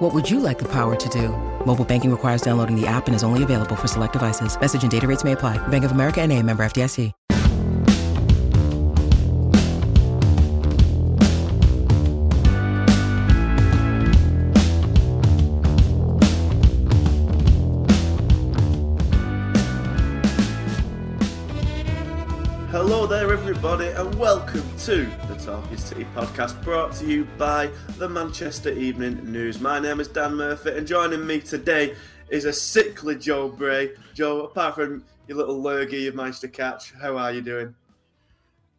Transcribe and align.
What 0.00 0.14
would 0.14 0.30
you 0.30 0.40
like 0.40 0.58
the 0.58 0.68
power 0.72 0.96
to 0.96 1.08
do? 1.10 1.28
Mobile 1.66 1.84
banking 1.84 2.10
requires 2.10 2.40
downloading 2.40 2.74
the 2.74 2.86
app 2.86 3.06
and 3.06 3.14
is 3.14 3.22
only 3.22 3.42
available 3.42 3.76
for 3.76 3.86
select 3.86 4.14
devices. 4.14 4.58
Message 4.58 4.82
and 4.82 4.90
data 4.90 5.06
rates 5.06 5.24
may 5.24 5.32
apply. 5.32 5.58
Bank 5.68 5.84
of 5.84 5.92
America 5.92 6.22
and 6.22 6.32
a 6.32 6.42
member 6.42 6.64
FDIC. 6.64 7.12
Hello 22.70 23.06
there, 23.06 23.30
everybody, 23.32 23.88
and 23.88 24.14
welcome 24.14 24.64
to 24.78 25.10
Talking 25.50 25.76
City 25.78 26.06
podcast 26.14 26.62
brought 26.62 26.94
to 26.94 27.06
you 27.06 27.24
by 27.36 27.72
the 27.98 28.08
Manchester 28.08 28.70
Evening 28.70 29.32
News. 29.32 29.60
My 29.60 29.80
name 29.80 29.98
is 29.98 30.06
Dan 30.06 30.36
Murphy, 30.36 30.70
and 30.76 30.86
joining 30.86 31.26
me 31.26 31.40
today 31.40 31.96
is 32.28 32.44
a 32.44 32.52
sickly 32.52 33.16
Joe 33.16 33.48
Bray. 33.48 33.90
Joe, 34.14 34.42
apart 34.42 34.76
from 34.76 35.04
your 35.26 35.38
little 35.38 35.60
lurgy 35.60 36.02
you've 36.02 36.14
managed 36.14 36.40
to 36.42 36.48
catch, 36.48 36.92
how 36.92 37.16
are 37.16 37.32
you 37.32 37.40
doing? 37.40 37.74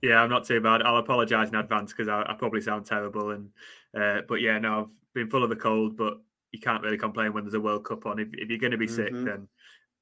Yeah, 0.01 0.21
I'm 0.21 0.29
not 0.29 0.45
too 0.45 0.61
bad. 0.61 0.81
I'll 0.81 0.95
apologise 0.95 1.49
in 1.49 1.55
advance 1.55 1.91
because 1.91 2.07
I, 2.07 2.21
I, 2.21 2.35
probably 2.39 2.61
sound 2.61 2.85
terrible. 2.85 3.31
And 3.31 3.49
uh, 3.93 4.21
but 4.29 4.35
yeah, 4.35 4.57
no, 4.57 4.83
I've 4.83 5.13
been 5.13 5.29
full 5.29 5.43
of 5.43 5.49
the 5.49 5.57
cold, 5.57 5.97
but 5.97 6.21
you 6.53 6.61
can't 6.61 6.81
really 6.83 6.97
complain 6.97 7.33
when 7.33 7.43
there's 7.43 7.53
a 7.53 7.59
World 7.59 7.83
Cup 7.83 8.05
on. 8.05 8.17
If, 8.17 8.29
if 8.31 8.49
you're 8.49 8.59
going 8.59 8.71
to 8.71 8.77
be 8.77 8.87
mm-hmm. 8.87 8.95
sick, 8.95 9.25
then 9.25 9.49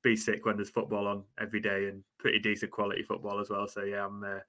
be 0.03 0.15
sick 0.15 0.45
when 0.45 0.55
there's 0.55 0.69
football 0.69 1.07
on 1.07 1.23
every 1.39 1.59
day 1.59 1.87
and 1.87 2.03
pretty 2.19 2.39
decent 2.39 2.71
quality 2.71 3.03
football 3.03 3.39
as 3.39 3.49
well. 3.49 3.67
So 3.67 3.83
yeah, 3.83 4.05
I'm 4.05 4.23
uh, 4.23 4.39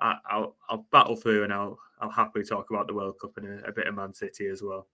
I, 0.00 0.16
will 0.38 0.56
I'll 0.68 0.86
battle 0.90 1.16
through 1.16 1.44
and 1.44 1.52
I'll 1.52 1.78
I'll 2.00 2.10
happily 2.10 2.44
talk 2.44 2.70
about 2.70 2.86
the 2.88 2.94
World 2.94 3.20
Cup 3.20 3.36
and 3.36 3.46
a, 3.46 3.68
a 3.68 3.72
bit 3.72 3.86
of 3.86 3.94
Man 3.94 4.12
City 4.12 4.46
as 4.46 4.62
well. 4.62 4.88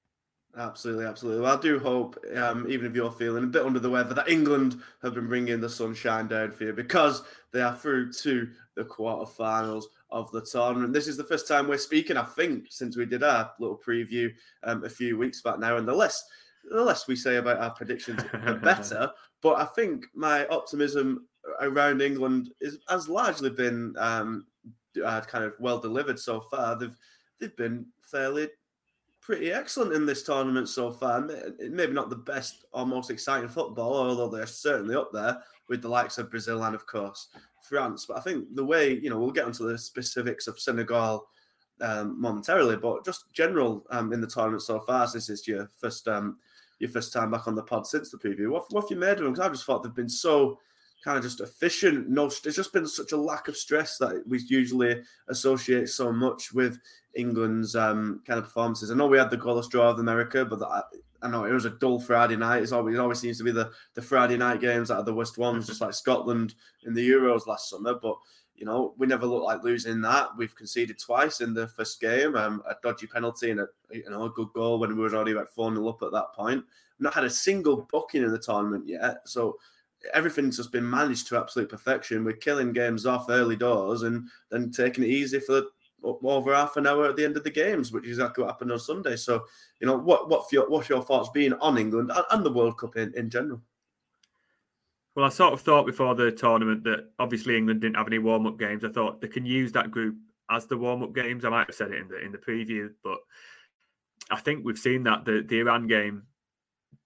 Absolutely, 0.57 1.05
absolutely. 1.05 1.43
Well, 1.43 1.57
I 1.57 1.61
do 1.61 1.79
hope, 1.79 2.19
um, 2.37 2.67
even 2.69 2.87
if 2.87 2.95
you're 2.95 3.13
feeling 3.13 3.45
a 3.45 3.49
bit 3.49 3.65
under 3.65 3.79
the 3.79 3.91
weather, 3.91 4.15
that 4.15 4.29
England 4.29 4.81
have 5.03 5.15
been 5.15 5.29
bringing 5.29 5.61
the 5.61 5.69
sunshine 5.69 6.27
down 6.27 6.53
for 6.53 6.65
you 6.65 6.73
because 6.73 7.23
they 7.53 7.61
are 7.61 7.77
through 7.77 8.13
to 8.15 8.49
the 8.75 8.85
quarterfinals 8.85 9.85
of 10.11 10.31
the 10.33 10.41
tournament. 10.41 10.93
This 10.93 11.07
is 11.07 11.17
the 11.17 11.25
first 11.25 11.47
time 11.47 11.69
we're 11.69 11.79
speaking, 11.79 12.17
I 12.17 12.25
think, 12.25 12.67
since 12.71 12.97
we 12.97 13.07
did 13.07 13.23
our 13.23 13.53
little 13.61 13.79
preview 13.79 14.31
um, 14.65 14.85
a 14.85 14.89
few 14.89 15.19
weeks 15.19 15.43
back 15.43 15.59
now. 15.59 15.77
And 15.77 15.87
the 15.87 15.95
less 15.95 16.25
the 16.71 16.83
less 16.83 17.07
we 17.07 17.17
say 17.17 17.37
about 17.37 17.61
our 17.61 17.71
predictions, 17.71 18.23
the 18.33 18.55
better. 18.63 19.11
But 19.43 19.61
I 19.61 19.65
think 19.65 20.07
my 20.15 20.47
optimism 20.47 21.27
around 21.61 22.03
England 22.03 22.51
is 22.61 22.79
has 22.89 23.09
largely 23.09 23.51
been 23.51 23.95
um, 23.99 24.47
uh, 25.05 25.21
kind 25.23 25.45
of 25.45 25.55
well 25.59 25.79
delivered 25.79 26.19
so 26.19 26.41
far. 26.41 26.79
They've 26.79 26.97
they've 27.41 27.57
been 27.57 27.87
fairly 28.03 28.49
pretty 29.21 29.53
excellent 29.53 29.93
in 29.93 30.07
this 30.07 30.23
tournament 30.23 30.69
so 30.69 30.93
far. 30.93 31.29
Maybe 31.59 31.93
not 31.93 32.11
the 32.11 32.17
best 32.17 32.65
or 32.73 32.87
most 32.87 33.11
exciting 33.11 33.49
football, 33.49 33.95
although 33.95 34.29
they're 34.29 34.47
certainly 34.47 34.95
up 34.95 35.11
there 35.13 35.39
with 35.69 35.83
the 35.83 35.89
likes 35.89 36.19
of 36.19 36.31
Brazil 36.31 36.63
and 36.65 36.75
of 36.75 36.87
course 36.87 37.29
France. 37.63 38.07
But 38.07 38.19
I 38.19 38.21
think 38.21 38.55
the 38.55 38.65
way 38.65 38.95
you 38.95 39.11
know 39.11 39.19
we'll 39.19 39.31
get 39.31 39.45
onto 39.45 39.69
the 39.69 39.79
specifics 39.79 40.47
of 40.47 40.59
Senegal 40.59 41.29
um, 41.81 42.21
momentarily, 42.21 42.77
but 42.77 43.05
just 43.05 43.33
general 43.33 43.87
um, 43.91 44.13
in 44.13 44.21
the 44.21 44.27
tournament 44.27 44.63
so 44.63 44.81
far. 44.81 45.07
Since 45.07 45.29
it's 45.29 45.47
your 45.47 45.69
first 45.79 46.09
um, 46.09 46.39
your 46.79 46.91
first 46.91 47.13
time 47.13 47.31
back 47.31 47.47
on 47.47 47.55
the 47.55 47.63
pod 47.63 47.87
since 47.87 48.11
the 48.11 48.19
preview. 48.19 48.51
What, 48.51 48.73
what 48.73 48.83
have 48.83 48.91
you 48.91 48.97
made 48.97 49.13
of 49.13 49.19
them? 49.19 49.33
Because 49.33 49.47
I 49.47 49.53
just 49.53 49.65
thought 49.65 49.83
they've 49.83 49.95
been 49.95 50.09
so 50.09 50.59
kind 51.05 51.17
of 51.17 51.23
just 51.25 51.41
efficient. 51.41 52.09
No, 52.09 52.31
there's 52.43 52.57
just 52.57 52.73
been 52.73 52.87
such 52.87 53.13
a 53.13 53.17
lack 53.17 53.49
of 53.49 53.57
stress 53.57 53.99
that 53.99 54.23
we 54.27 54.41
usually 54.49 55.03
associate 55.29 55.89
so 55.89 56.13
much 56.13 56.53
with 56.53 56.79
England's 57.15 57.77
um, 57.77 58.23
kind 58.27 58.39
of 58.39 58.45
performances. 58.45 58.91
I 58.91 58.95
know 58.95 59.07
we 59.07 59.19
had 59.19 59.31
the 59.31 59.39
goalless 59.39 59.69
draw 59.69 59.91
of 59.91 59.99
America, 59.99 60.45
but 60.45 60.59
that, 60.59 60.85
I 61.23 61.29
know 61.29 61.45
it 61.45 61.53
was 61.53 61.65
a 61.65 61.71
dull 61.71 62.01
Friday 62.01 62.37
night. 62.37 62.63
It's 62.63 62.73
always 62.73 62.95
it 62.95 63.01
always 63.01 63.19
seems 63.19 63.39
to 63.39 63.45
be 63.45 63.53
the 63.53 63.71
the 63.95 64.03
Friday 64.03 64.37
night 64.37 64.61
games 64.61 64.89
that 64.89 64.97
are 64.97 65.05
the 65.05 65.15
worst 65.15 65.39
ones, 65.39 65.67
just 65.67 65.81
like 65.81 65.95
Scotland 65.95 66.55
in 66.85 66.95
the 66.95 67.09
Euros 67.09 67.47
last 67.47 67.71
summer. 67.71 67.95
But 68.01 68.17
you 68.55 68.67
know, 68.67 68.95
we 68.99 69.07
never 69.07 69.27
looked 69.27 69.45
like 69.45 69.63
losing 69.63 70.01
that. 70.03 70.29
We've 70.37 70.55
conceded 70.55 70.99
twice 70.99 71.41
in 71.41 71.55
the 71.55 71.69
first 71.69 72.01
game, 72.01 72.35
um, 72.35 72.63
a 72.69 72.75
dodgy 72.83 73.07
penalty 73.07 73.51
and 73.51 73.61
a 73.61 73.69
you 73.91 74.09
know 74.11 74.25
a 74.25 74.31
good 74.31 74.49
goal 74.55 74.79
when 74.79 74.97
we 74.97 75.03
were 75.03 75.15
already 75.15 75.33
about 75.33 75.51
four 75.51 75.73
0 75.73 75.89
up 75.89 76.03
at 76.03 76.13
that 76.13 76.33
point. 76.35 76.65
We've 76.99 77.05
not 77.05 77.15
had 77.15 77.25
a 77.25 77.31
single 77.31 77.89
booking 77.91 78.23
in 78.23 78.31
the 78.31 78.39
tournament 78.39 78.87
yet, 78.87 79.19
so 79.27 79.59
everything's 80.15 80.57
just 80.57 80.73
been 80.73 80.89
managed 80.89 81.29
to 81.29 81.39
absolute 81.39 81.69
perfection. 81.69 82.25
We're 82.25 82.37
killing 82.37 82.73
games 82.73 83.07
off 83.07 83.27
early 83.29 83.57
doors 83.57 84.03
and 84.03 84.29
then 84.51 84.71
taking 84.71 85.05
it 85.05 85.11
easy 85.11 85.41
for 85.41 85.63
over 86.03 86.55
half 86.55 86.77
an 86.77 86.87
hour 86.87 87.07
at 87.07 87.17
the 87.17 87.25
end 87.25 87.37
of 87.37 87.45
the 87.45 87.51
games, 87.51 87.91
which 87.91 88.05
is 88.05 88.19
exactly 88.19 88.45
what 88.45 88.53
happened 88.53 88.73
on 88.73 88.79
Sunday. 88.79 89.17
So, 89.17 89.45
you 89.81 89.87
know, 89.87 89.97
what 89.97 90.29
what 90.29 90.51
your, 90.53 90.69
what's 90.69 90.89
your 90.89 91.03
thoughts 91.03 91.31
being 91.31 91.53
on 91.55 91.79
England 91.79 92.13
and 92.31 92.45
the 92.45 92.53
World 92.53 92.79
Cup 92.79 92.97
in, 92.97 93.13
in 93.17 93.31
general? 93.31 93.61
Well, 95.17 95.27
I 95.27 95.31
sort 95.31 95.53
of 95.53 95.61
thought 95.61 95.87
before 95.87 96.15
the 96.15 96.31
tournament 96.31 96.85
that 96.85 97.11
obviously 97.19 97.57
England 97.57 97.81
didn't 97.81 97.97
have 97.97 98.07
any 98.07 98.21
warm 98.21 98.47
up 98.47 98.59
games. 98.59 98.85
I 98.85 98.91
thought 98.91 99.21
they 99.21 99.27
can 99.27 99.45
use 99.45 99.73
that 99.73 99.91
group 99.91 100.15
as 100.49 100.67
the 100.67 100.77
warm 100.77 101.03
up 101.03 101.13
games. 101.13 101.45
I 101.45 101.49
might 101.49 101.67
have 101.67 101.75
said 101.75 101.91
it 101.91 102.01
in 102.01 102.09
the 102.09 102.25
in 102.25 102.33
the 102.33 102.39
preview, 102.39 102.91
but 103.03 103.19
I 104.31 104.39
think 104.39 104.65
we've 104.65 104.79
seen 104.79 105.03
that 105.05 105.25
the 105.25 105.45
the 105.47 105.61
Iran 105.61 105.89
game. 105.89 106.25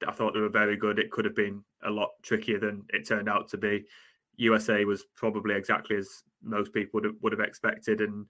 I 0.06 0.12
thought 0.12 0.34
they 0.34 0.40
were 0.40 0.48
very 0.48 0.76
good. 0.76 0.98
It 0.98 1.10
could 1.10 1.24
have 1.24 1.36
been 1.36 1.64
a 1.84 1.90
lot 1.90 2.10
trickier 2.22 2.58
than 2.58 2.84
it 2.90 3.06
turned 3.06 3.28
out 3.28 3.48
to 3.48 3.58
be. 3.58 3.84
USA 4.36 4.84
was 4.84 5.04
probably 5.14 5.54
exactly 5.54 5.96
as 5.96 6.22
most 6.42 6.72
people 6.72 6.90
would 6.94 7.04
have, 7.04 7.14
would 7.22 7.32
have 7.32 7.40
expected, 7.40 8.00
and 8.00 8.26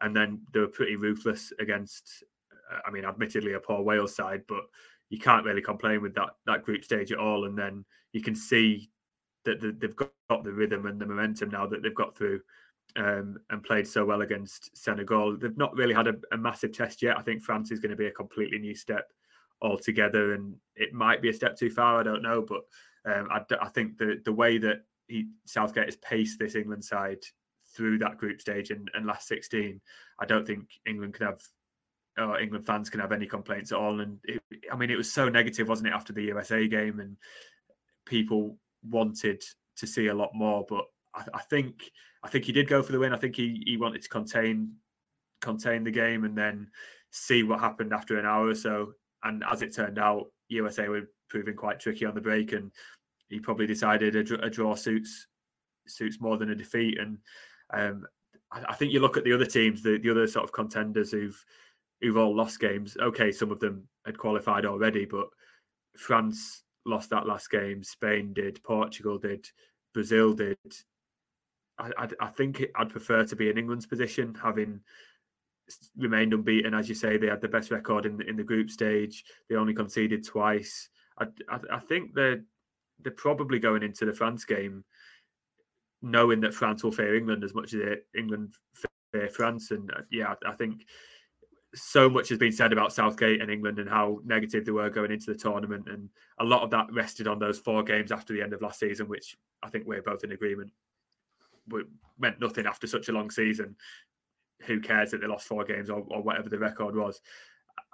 and 0.00 0.16
then 0.16 0.40
they 0.52 0.60
were 0.60 0.68
pretty 0.68 0.96
ruthless 0.96 1.52
against. 1.60 2.24
I 2.86 2.90
mean, 2.90 3.04
admittedly 3.04 3.52
a 3.52 3.60
poor 3.60 3.82
Wales 3.82 4.16
side, 4.16 4.44
but 4.48 4.62
you 5.10 5.18
can't 5.18 5.44
really 5.44 5.60
complain 5.60 6.00
with 6.00 6.14
that 6.14 6.30
that 6.46 6.64
group 6.64 6.84
stage 6.84 7.12
at 7.12 7.18
all. 7.18 7.44
And 7.44 7.56
then 7.56 7.84
you 8.12 8.22
can 8.22 8.34
see 8.34 8.90
that 9.44 9.60
they've 9.60 9.96
got 9.96 10.44
the 10.44 10.52
rhythm 10.52 10.86
and 10.86 11.00
the 11.00 11.06
momentum 11.06 11.50
now 11.50 11.66
that 11.66 11.82
they've 11.82 11.94
got 11.94 12.16
through 12.16 12.40
um, 12.96 13.38
and 13.50 13.62
played 13.62 13.86
so 13.86 14.04
well 14.04 14.22
against 14.22 14.76
Senegal. 14.76 15.36
They've 15.36 15.56
not 15.56 15.74
really 15.74 15.94
had 15.94 16.08
a, 16.08 16.14
a, 16.32 16.36
massive 16.36 16.72
test 16.72 17.02
yet. 17.02 17.18
I 17.18 17.22
think 17.22 17.42
France 17.42 17.70
is 17.70 17.80
going 17.80 17.90
to 17.90 17.96
be 17.96 18.06
a 18.06 18.12
completely 18.12 18.58
new 18.58 18.74
step 18.74 19.10
altogether, 19.62 20.34
and 20.34 20.54
it 20.76 20.92
might 20.92 21.22
be 21.22 21.30
a 21.30 21.34
step 21.34 21.56
too 21.56 21.70
far. 21.70 22.00
I 22.00 22.02
don't 22.02 22.22
know, 22.22 22.44
but 22.46 22.62
um, 23.04 23.28
I, 23.30 23.40
I, 23.60 23.68
think 23.68 23.98
the 23.98 24.20
the 24.24 24.32
way 24.32 24.58
that 24.58 24.82
he, 25.08 25.28
Southgate 25.46 25.86
has 25.86 25.96
paced 25.96 26.38
this 26.38 26.54
England 26.54 26.84
side 26.84 27.18
through 27.74 27.98
that 27.98 28.18
group 28.18 28.40
stage 28.40 28.70
and, 28.70 28.90
and 28.94 29.06
last 29.06 29.26
16, 29.28 29.80
I 30.20 30.26
don't 30.26 30.46
think 30.46 30.68
England 30.86 31.14
can 31.14 31.26
have 31.26 31.40
or 32.18 32.38
England 32.38 32.66
fans 32.66 32.90
can 32.90 33.00
have 33.00 33.12
any 33.12 33.26
complaints 33.26 33.72
at 33.72 33.78
all. 33.78 34.00
And 34.00 34.18
it, 34.24 34.42
I 34.70 34.76
mean, 34.76 34.90
it 34.90 34.96
was 34.96 35.10
so 35.10 35.28
negative, 35.28 35.68
wasn't 35.68 35.88
it, 35.88 35.94
after 35.94 36.12
the 36.12 36.24
USA 36.24 36.68
game, 36.68 37.00
and 37.00 37.16
people 38.06 38.58
wanted 38.88 39.42
to 39.76 39.86
see 39.86 40.08
a 40.08 40.14
lot 40.14 40.30
more. 40.34 40.64
But 40.68 40.84
I, 41.14 41.24
I, 41.34 41.40
think 41.40 41.90
I 42.22 42.28
think 42.28 42.44
he 42.44 42.52
did 42.52 42.68
go 42.68 42.82
for 42.82 42.92
the 42.92 42.98
win. 42.98 43.14
I 43.14 43.18
think 43.18 43.36
he 43.36 43.62
he 43.66 43.76
wanted 43.76 44.02
to 44.02 44.08
contain 44.08 44.74
contain 45.40 45.84
the 45.84 45.90
game 45.90 46.24
and 46.24 46.36
then 46.36 46.68
see 47.10 47.42
what 47.42 47.60
happened 47.60 47.92
after 47.92 48.18
an 48.18 48.26
hour 48.26 48.46
or 48.46 48.54
so. 48.54 48.92
And 49.24 49.42
as 49.50 49.62
it 49.62 49.74
turned 49.74 49.98
out, 49.98 50.26
USA 50.48 50.88
were 50.88 51.10
proving 51.32 51.56
quite 51.56 51.80
tricky 51.80 52.04
on 52.04 52.14
the 52.14 52.20
break, 52.20 52.52
and 52.52 52.70
he 53.28 53.40
probably 53.40 53.66
decided 53.66 54.14
a, 54.14 54.44
a 54.44 54.50
draw 54.50 54.74
suits 54.74 55.26
suits 55.88 56.20
more 56.20 56.36
than 56.36 56.50
a 56.50 56.54
defeat. 56.54 56.98
And 57.00 57.18
um, 57.72 58.06
I, 58.52 58.62
I, 58.68 58.74
think 58.74 58.92
you 58.92 59.00
look 59.00 59.16
at 59.16 59.24
the 59.24 59.32
other 59.32 59.46
teams, 59.46 59.82
the, 59.82 59.98
the 59.98 60.10
other 60.10 60.26
sort 60.26 60.44
of 60.44 60.52
contenders 60.52 61.10
who've 61.10 61.42
who've 62.02 62.18
all 62.18 62.36
lost 62.36 62.60
games. 62.60 62.96
Okay, 63.00 63.32
some 63.32 63.50
of 63.50 63.60
them 63.60 63.88
had 64.04 64.18
qualified 64.18 64.66
already, 64.66 65.06
but 65.06 65.28
France 65.96 66.64
lost 66.84 67.08
that 67.10 67.26
last 67.26 67.50
game. 67.50 67.82
Spain 67.82 68.34
did. 68.34 68.62
Portugal 68.62 69.18
did. 69.18 69.48
Brazil 69.94 70.34
did. 70.34 70.58
I, 71.78 72.08
I, 72.20 72.26
think 72.26 72.62
I'd 72.76 72.90
prefer 72.90 73.24
to 73.24 73.34
be 73.34 73.48
in 73.48 73.58
England's 73.58 73.86
position, 73.86 74.36
having 74.40 74.80
remained 75.96 76.34
unbeaten. 76.34 76.74
As 76.74 76.88
you 76.88 76.94
say, 76.94 77.16
they 77.16 77.28
had 77.28 77.40
the 77.40 77.48
best 77.48 77.70
record 77.70 78.04
in 78.04 78.18
the, 78.18 78.28
in 78.28 78.36
the 78.36 78.44
group 78.44 78.70
stage. 78.70 79.24
They 79.48 79.56
only 79.56 79.74
conceded 79.74 80.24
twice. 80.24 80.88
I, 81.22 81.54
I, 81.54 81.76
I 81.76 81.78
think 81.80 82.14
they're 82.14 82.42
they're 83.02 83.12
probably 83.12 83.58
going 83.58 83.82
into 83.82 84.04
the 84.04 84.12
France 84.12 84.44
game 84.44 84.84
knowing 86.02 86.40
that 86.40 86.54
France 86.54 86.82
will 86.82 86.92
fear 86.92 87.14
England 87.14 87.44
as 87.44 87.54
much 87.54 87.74
as 87.74 87.98
England 88.16 88.54
fear 89.12 89.28
France. 89.28 89.70
And 89.70 89.90
uh, 89.92 90.02
yeah, 90.10 90.34
I 90.46 90.52
think 90.52 90.84
so 91.74 92.10
much 92.10 92.28
has 92.28 92.38
been 92.38 92.52
said 92.52 92.72
about 92.72 92.92
Southgate 92.92 93.40
and 93.40 93.50
England 93.50 93.78
and 93.78 93.88
how 93.88 94.20
negative 94.24 94.64
they 94.64 94.72
were 94.72 94.90
going 94.90 95.12
into 95.12 95.32
the 95.32 95.38
tournament, 95.38 95.86
and 95.88 96.10
a 96.38 96.44
lot 96.44 96.62
of 96.62 96.70
that 96.70 96.92
rested 96.92 97.26
on 97.26 97.38
those 97.38 97.58
four 97.58 97.82
games 97.82 98.12
after 98.12 98.34
the 98.34 98.42
end 98.42 98.52
of 98.52 98.60
last 98.60 98.80
season, 98.80 99.08
which 99.08 99.36
I 99.62 99.70
think 99.70 99.86
we're 99.86 100.02
both 100.02 100.24
in 100.24 100.32
agreement. 100.32 100.72
meant 102.18 102.40
nothing 102.40 102.66
after 102.66 102.86
such 102.86 103.08
a 103.08 103.12
long 103.12 103.30
season. 103.30 103.76
Who 104.66 104.80
cares 104.80 105.10
that 105.10 105.20
they 105.20 105.26
lost 105.26 105.48
four 105.48 105.64
games 105.64 105.90
or, 105.90 106.04
or 106.08 106.22
whatever 106.22 106.48
the 106.48 106.58
record 106.58 106.94
was? 106.94 107.20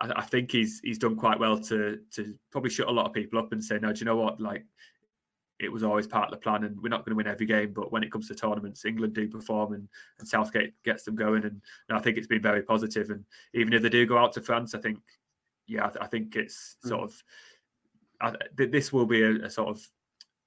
I, 0.01 0.13
I, 0.17 0.23
think 0.23 0.53
he's 0.53 0.81
he's 0.83 0.99
done 0.99 1.17
quite 1.17 1.39
well 1.39 1.59
to 1.59 1.99
to 2.13 2.35
probably 2.51 2.71
shut 2.71 2.89
a 2.89 2.93
lot 2.93 3.07
of 3.07 3.13
people 3.13 3.39
up 3.39 3.53
and 3.53 3.63
say, 3.63 3.79
no, 3.79 3.93
do 3.93 4.01
you 4.01 4.07
know 4.07 4.17
what? 4.17 4.41
Like 4.41 4.65
it 5.61 5.73
was 5.73 5.83
always 5.83 6.07
part 6.07 6.27
of 6.27 6.31
the 6.31 6.43
plan, 6.43 6.65
and 6.65 6.81
we're 6.81 6.89
not 6.89 7.05
going 7.05 7.13
to 7.13 7.17
win 7.17 7.27
every 7.27 7.47
game. 7.47 7.73
But 7.73 7.91
when 7.91 8.05
it 8.05 8.13
comes 8.13 8.29
to 8.29 8.35
tournaments, 8.35 8.85
England 8.85 9.15
do 9.15 9.29
perform, 9.29 9.73
and, 9.73 9.89
and 10.19 10.29
Southgate 10.29 10.75
gets 10.85 11.03
them 11.03 11.17
going. 11.17 11.45
And, 11.45 11.61
and 11.89 11.99
I 11.99 12.01
think 12.01 12.17
it's 12.17 12.29
been 12.29 12.43
very 12.43 12.63
positive. 12.63 13.11
And 13.11 13.25
even 13.55 13.73
if 13.73 13.83
they 13.83 13.89
do 13.89 14.07
go 14.07 14.19
out 14.19 14.33
to 14.35 14.41
France, 14.41 14.75
I 14.75 14.79
think, 14.79 15.01
yeah, 15.67 15.87
I, 15.87 15.89
th- 15.89 16.03
I 16.03 16.07
think 16.07 16.37
it's 16.37 16.77
mm. 16.85 16.91
sort 16.91 17.03
of 17.03 17.23
I, 18.21 18.35
this 18.57 18.93
will 18.93 19.07
be 19.07 19.23
a, 19.23 19.45
a 19.45 19.51
sort 19.51 19.69
of 19.69 19.89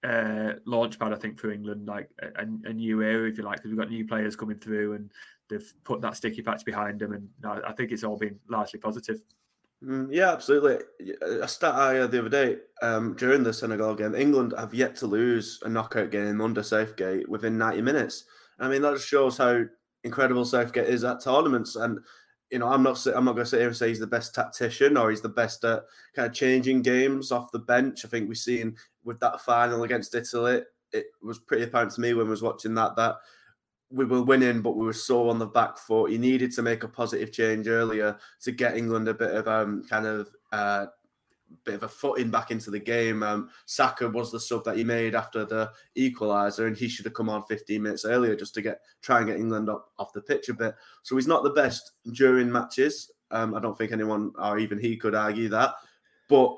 uh, 0.03 0.53
launch 0.65 0.99
pad, 0.99 1.13
I 1.13 1.17
think, 1.17 1.39
for 1.39 1.51
England, 1.51 1.87
like 1.87 2.09
a, 2.21 2.41
a 2.41 2.73
new 2.73 3.01
era, 3.01 3.29
if 3.29 3.37
you 3.37 3.43
like, 3.43 3.57
because 3.57 3.71
we've 3.71 3.79
got 3.79 3.89
new 3.89 4.05
players 4.05 4.35
coming 4.35 4.57
through 4.57 4.93
and 4.93 5.11
they've 5.49 5.73
put 5.83 6.01
that 6.01 6.17
sticky 6.17 6.41
patch 6.41 6.65
behind 6.65 6.99
them. 6.99 7.13
And 7.13 7.29
I, 7.43 7.69
I 7.69 7.71
think 7.73 7.91
it's 7.91 8.03
all 8.03 8.17
been 8.17 8.39
largely 8.49 8.79
positive. 8.79 9.23
Mm, 9.83 10.09
yeah, 10.11 10.31
absolutely. 10.31 10.77
A 11.41 11.47
stat 11.47 11.73
I 11.73 11.93
heard 11.95 12.11
the 12.11 12.19
other 12.19 12.29
day 12.29 12.57
um, 12.83 13.15
during 13.15 13.43
the 13.43 13.53
Senegal 13.53 13.95
game, 13.95 14.13
England 14.13 14.53
have 14.57 14.73
yet 14.73 14.95
to 14.97 15.07
lose 15.07 15.59
a 15.63 15.69
knockout 15.69 16.11
game 16.11 16.39
under 16.39 16.61
Southgate 16.61 17.27
within 17.27 17.57
90 17.57 17.81
minutes. 17.81 18.25
I 18.59 18.69
mean, 18.69 18.83
that 18.83 18.93
just 18.93 19.07
shows 19.07 19.37
how 19.37 19.63
incredible 20.03 20.45
Southgate 20.45 20.87
is 20.87 21.03
at 21.03 21.23
tournaments. 21.23 21.75
And 21.75 21.99
you 22.51 22.59
know, 22.59 22.67
I'm 22.67 22.83
not 22.83 23.03
I'm 23.07 23.25
not 23.25 23.33
going 23.33 23.45
to 23.45 23.49
sit 23.49 23.59
here 23.59 23.69
and 23.69 23.77
say 23.77 23.87
he's 23.87 23.99
the 23.99 24.05
best 24.05 24.35
tactician 24.35 24.97
or 24.97 25.09
he's 25.09 25.21
the 25.21 25.29
best 25.29 25.63
at 25.63 25.83
kind 26.15 26.27
of 26.27 26.33
changing 26.33 26.83
games 26.83 27.31
off 27.31 27.51
the 27.51 27.59
bench. 27.59 28.05
I 28.05 28.07
think 28.09 28.27
we've 28.27 28.37
seen 28.37 28.75
with 29.03 29.19
that 29.21 29.41
final 29.41 29.83
against 29.83 30.13
Italy, 30.13 30.61
it 30.91 31.05
was 31.23 31.39
pretty 31.39 31.63
apparent 31.63 31.91
to 31.93 32.01
me 32.01 32.13
when 32.13 32.27
I 32.27 32.29
was 32.29 32.43
watching 32.43 32.75
that 32.75 32.95
that 32.97 33.15
we 33.91 34.05
were 34.05 34.23
winning, 34.23 34.61
but 34.61 34.75
we 34.75 34.85
were 34.85 34.93
so 34.93 35.29
on 35.29 35.39
the 35.39 35.45
back 35.45 35.77
foot. 35.77 36.11
He 36.11 36.17
needed 36.17 36.51
to 36.53 36.61
make 36.61 36.83
a 36.83 36.87
positive 36.87 37.31
change 37.31 37.67
earlier 37.67 38.17
to 38.41 38.51
get 38.51 38.77
England 38.77 39.07
a 39.07 39.13
bit 39.13 39.31
of 39.31 39.47
um 39.47 39.83
kind 39.89 40.05
of 40.05 40.29
uh 40.51 40.87
bit 41.65 41.75
of 41.75 41.83
a 41.83 41.87
footing 41.87 42.31
back 42.31 42.51
into 42.51 42.71
the 42.71 42.79
game. 42.79 43.23
Um, 43.23 43.49
Saka 43.65 44.09
was 44.09 44.31
the 44.31 44.39
sub 44.39 44.63
that 44.65 44.77
he 44.77 44.83
made 44.83 45.15
after 45.15 45.45
the 45.45 45.71
equaliser, 45.97 46.67
and 46.67 46.77
he 46.77 46.87
should 46.87 47.05
have 47.05 47.13
come 47.13 47.29
on 47.29 47.43
15 47.43 47.81
minutes 47.81 48.05
earlier 48.05 48.35
just 48.35 48.53
to 48.55 48.61
get 48.61 48.79
try 49.01 49.17
and 49.17 49.27
get 49.27 49.37
England 49.37 49.69
up, 49.69 49.91
off 49.99 50.13
the 50.13 50.21
pitch 50.21 50.49
a 50.49 50.53
bit. 50.53 50.75
So 51.03 51.15
he's 51.15 51.27
not 51.27 51.43
the 51.43 51.49
best 51.49 51.91
during 52.13 52.51
matches. 52.51 53.11
Um, 53.31 53.53
I 53.55 53.59
don't 53.59 53.77
think 53.77 53.91
anyone 53.91 54.31
or 54.37 54.59
even 54.59 54.79
he 54.79 54.97
could 54.97 55.15
argue 55.15 55.49
that, 55.49 55.75
but 56.27 56.55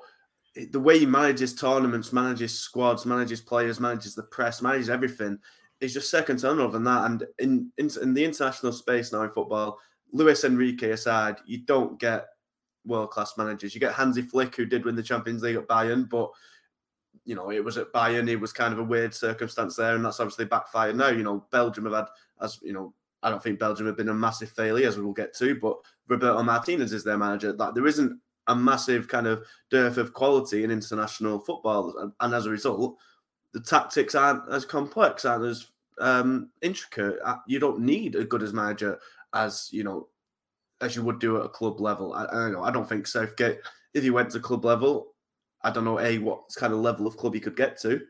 the 0.71 0.79
way 0.79 1.00
he 1.00 1.06
manages 1.06 1.56
tournaments, 1.56 2.13
manages 2.13 2.57
squads, 2.57 3.06
manages 3.06 3.41
players, 3.41 3.79
manages 3.79 4.13
the 4.13 4.24
press, 4.24 4.62
manages 4.62 4.89
everything 4.89 5.39
is 5.83 5.94
just 5.94 6.09
second 6.09 6.38
to 6.38 6.47
none 6.47 6.59
other 6.59 6.71
than 6.71 6.83
that. 6.85 7.06
And 7.06 7.24
in, 7.39 7.71
in 7.77 7.89
in 8.01 8.13
the 8.13 8.24
international 8.24 8.71
space 8.71 9.12
now 9.12 9.24
in 9.24 9.31
football, 9.31 9.80
Luis 10.12 10.44
Enrique 10.44 10.91
aside, 10.91 11.38
you 11.45 11.59
don't 11.59 12.00
get 12.00 12.27
world 12.85 13.12
class 13.12 13.38
managers. 13.38 13.74
You 13.74 13.81
get 13.81 13.94
Hansi 13.94 14.21
Flick, 14.21 14.56
who 14.56 14.65
did 14.65 14.85
win 14.85 14.95
the 14.95 15.03
Champions 15.03 15.41
League 15.41 15.56
at 15.56 15.68
Bayern, 15.68 16.09
but 16.09 16.31
you 17.25 17.35
know 17.35 17.51
it 17.51 17.63
was 17.63 17.77
at 17.77 17.91
Bayern. 17.94 18.30
It 18.30 18.38
was 18.38 18.53
kind 18.53 18.74
of 18.74 18.80
a 18.80 18.83
weird 18.83 19.13
circumstance 19.13 19.75
there, 19.75 19.95
and 19.95 20.06
that's 20.06 20.19
obviously 20.19 20.45
backfired. 20.45 20.95
Now 20.95 21.09
you 21.09 21.24
know 21.24 21.45
Belgium 21.51 21.86
have 21.86 21.94
had, 21.94 22.06
as 22.41 22.59
you 22.62 22.74
know, 22.74 22.94
I 23.21 23.29
don't 23.29 23.41
think 23.41 23.59
Belgium 23.59 23.88
have 23.88 23.97
been 23.97 24.09
a 24.09 24.13
massive 24.13 24.51
failure, 24.51 24.88
as 24.88 24.97
we 24.97 25.03
will 25.03 25.13
get 25.13 25.36
to, 25.38 25.56
but 25.56 25.77
Roberto 26.07 26.41
Martinez 26.44 26.94
is 26.94 27.03
their 27.03 27.18
manager. 27.18 27.53
That 27.53 27.75
there 27.75 27.88
isn't 27.88 28.19
a 28.47 28.56
massive 28.56 29.07
kind 29.07 29.25
of 29.25 29.45
dearth 29.71 29.97
of 29.97 30.13
quality 30.13 30.63
in 30.63 30.71
international 30.71 31.39
football, 31.39 31.97
and, 31.97 32.12
and 32.19 32.33
as 32.33 32.45
a 32.45 32.51
result, 32.51 32.97
the 33.53 33.62
tactics 33.62 34.15
aren't 34.15 34.50
as 34.51 34.65
complex, 34.65 35.25
aren't 35.25 35.45
as 35.45 35.68
um, 35.99 36.49
intricate. 36.61 37.19
Uh, 37.23 37.37
you 37.47 37.59
don't 37.59 37.79
need 37.79 38.15
a 38.15 38.23
good 38.23 38.43
as 38.43 38.53
manager 38.53 38.99
as 39.33 39.69
you 39.71 39.83
know 39.83 40.07
as 40.81 40.95
you 40.95 41.03
would 41.03 41.19
do 41.19 41.37
at 41.37 41.45
a 41.45 41.49
club 41.49 41.79
level. 41.79 42.13
I, 42.13 42.25
I 42.25 42.33
don't 42.33 42.53
know. 42.53 42.63
I 42.63 42.71
don't 42.71 42.87
think 42.87 43.07
Southgate, 43.07 43.59
if 43.93 44.03
he 44.03 44.09
went 44.09 44.31
to 44.31 44.39
club 44.39 44.65
level, 44.65 45.15
I 45.63 45.71
don't 45.71 45.85
know 45.85 45.99
a 45.99 46.17
what 46.17 46.43
kind 46.55 46.73
of 46.73 46.79
level 46.79 47.07
of 47.07 47.17
club 47.17 47.33
he 47.33 47.39
could 47.39 47.55
get 47.55 47.79
to, 47.81 48.01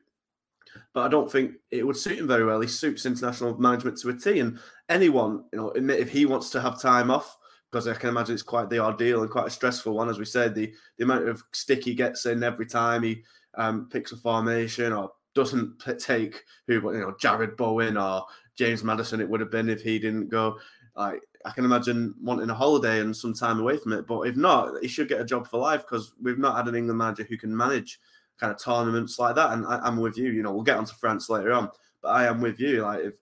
but 0.93 1.01
I 1.01 1.07
don't 1.07 1.31
think 1.31 1.53
it 1.71 1.85
would 1.85 1.97
suit 1.97 2.19
him 2.19 2.27
very 2.27 2.45
well. 2.45 2.61
He 2.61 2.67
suits 2.67 3.05
international 3.05 3.57
management 3.57 3.97
to 3.99 4.09
a 4.09 4.13
T, 4.13 4.39
and 4.39 4.59
anyone, 4.89 5.45
you 5.53 5.59
know, 5.59 5.69
if 5.69 6.09
he 6.09 6.25
wants 6.25 6.49
to 6.51 6.61
have 6.61 6.81
time 6.81 7.11
off. 7.11 7.37
Because 7.71 7.87
I 7.87 7.95
can 7.95 8.09
imagine 8.09 8.35
it's 8.35 8.43
quite 8.43 8.69
the 8.69 8.77
ordeal 8.77 9.23
and 9.23 9.31
quite 9.31 9.47
a 9.47 9.49
stressful 9.49 9.95
one, 9.95 10.07
as 10.07 10.19
we 10.19 10.25
said. 10.25 10.53
The 10.53 10.71
the 10.99 11.05
amount 11.05 11.27
of 11.27 11.43
stick 11.53 11.83
he 11.83 11.95
gets 11.95 12.27
in 12.27 12.43
every 12.43 12.67
time 12.67 13.01
he 13.01 13.23
um, 13.55 13.89
picks 13.91 14.11
a 14.11 14.17
formation 14.17 14.93
or 14.93 15.11
doesn't 15.35 15.83
take 15.99 16.43
who 16.67 16.73
you 16.73 16.99
know 16.99 17.15
Jarrod 17.21 17.57
Bowen 17.57 17.97
or 17.97 18.25
James 18.55 18.83
Maddison. 18.83 19.21
It 19.21 19.29
would 19.29 19.39
have 19.39 19.51
been 19.51 19.69
if 19.69 19.81
he 19.81 19.99
didn't 19.99 20.29
go. 20.29 20.57
Like 20.95 21.21
I 21.45 21.51
can 21.51 21.65
imagine 21.65 22.13
wanting 22.21 22.49
a 22.49 22.53
holiday 22.53 22.99
and 22.99 23.15
some 23.15 23.33
time 23.33 23.59
away 23.59 23.77
from 23.77 23.93
it. 23.93 24.07
But 24.07 24.21
if 24.21 24.35
not, 24.35 24.81
he 24.81 24.87
should 24.87 25.09
get 25.09 25.21
a 25.21 25.25
job 25.25 25.47
for 25.47 25.59
life 25.59 25.81
because 25.81 26.13
we've 26.21 26.37
not 26.37 26.55
had 26.55 26.67
an 26.67 26.75
England 26.75 26.97
manager 26.97 27.23
who 27.23 27.37
can 27.37 27.55
manage 27.55 27.99
kind 28.39 28.51
of 28.51 28.61
tournaments 28.61 29.19
like 29.19 29.35
that. 29.35 29.51
And 29.51 29.65
I, 29.65 29.87
am 29.87 29.99
with 29.99 30.17
you. 30.17 30.29
You 30.31 30.43
know, 30.43 30.51
we'll 30.51 30.63
get 30.63 30.77
onto 30.77 30.93
France 30.93 31.29
later 31.29 31.51
on, 31.51 31.69
but 32.01 32.09
I 32.09 32.25
am 32.25 32.41
with 32.41 32.59
you. 32.59 32.83
Like 32.83 32.99
if 33.01 33.13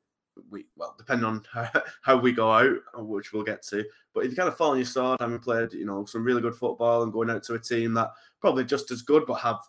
we, 0.50 0.66
well, 0.76 0.96
depending 0.98 1.26
on 1.26 1.44
how, 2.02 2.18
we 2.18 2.32
go 2.32 2.52
out, 2.52 2.76
which 2.96 3.34
we'll 3.34 3.44
get 3.44 3.64
to. 3.68 3.84
But 4.14 4.26
if 4.26 4.32
you 4.32 4.38
kind 4.38 4.50
of 4.50 4.58
fall 4.58 4.72
on 4.72 4.78
your 4.78 4.86
sword, 4.86 5.20
having 5.20 5.40
played, 5.40 5.74
you 5.74 5.86
know, 5.86 6.06
some 6.06 6.24
really 6.24 6.42
good 6.42 6.56
football 6.56 7.04
and 7.04 7.14
going 7.14 7.30
out 7.30 7.44
to 7.44 7.56
a 7.56 7.60
team 7.60 7.94
that 7.94 8.12
probably 8.40 8.66
just 8.66 8.92
as 8.92 9.02
good, 9.02 9.26
but 9.26 9.36
have 9.36 9.60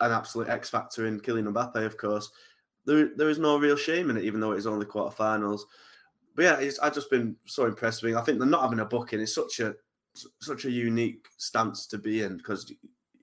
an 0.00 0.12
absolute 0.12 0.48
X 0.48 0.70
factor 0.70 1.06
in 1.06 1.20
Kylian 1.20 1.52
Mbappe, 1.52 1.84
of 1.84 1.96
course. 1.96 2.30
There, 2.84 3.10
there 3.16 3.28
is 3.28 3.38
no 3.38 3.58
real 3.58 3.76
shame 3.76 4.10
in 4.10 4.16
it, 4.16 4.24
even 4.24 4.40
though 4.40 4.52
it 4.52 4.58
is 4.58 4.66
only 4.66 4.86
quarterfinals. 4.86 5.62
But 6.34 6.42
yeah, 6.42 6.70
I've 6.82 6.94
just 6.94 7.10
been 7.10 7.36
so 7.46 7.66
impressed 7.66 8.02
with. 8.02 8.12
Him. 8.12 8.18
I 8.18 8.22
think 8.22 8.38
they're 8.38 8.46
not 8.46 8.62
having 8.62 8.80
a 8.80 8.84
booking 8.84 9.20
is 9.20 9.34
such 9.34 9.60
a 9.60 9.74
such 10.40 10.64
a 10.64 10.70
unique 10.70 11.26
stance 11.36 11.86
to 11.86 11.98
be 11.98 12.22
in 12.22 12.36
because 12.36 12.72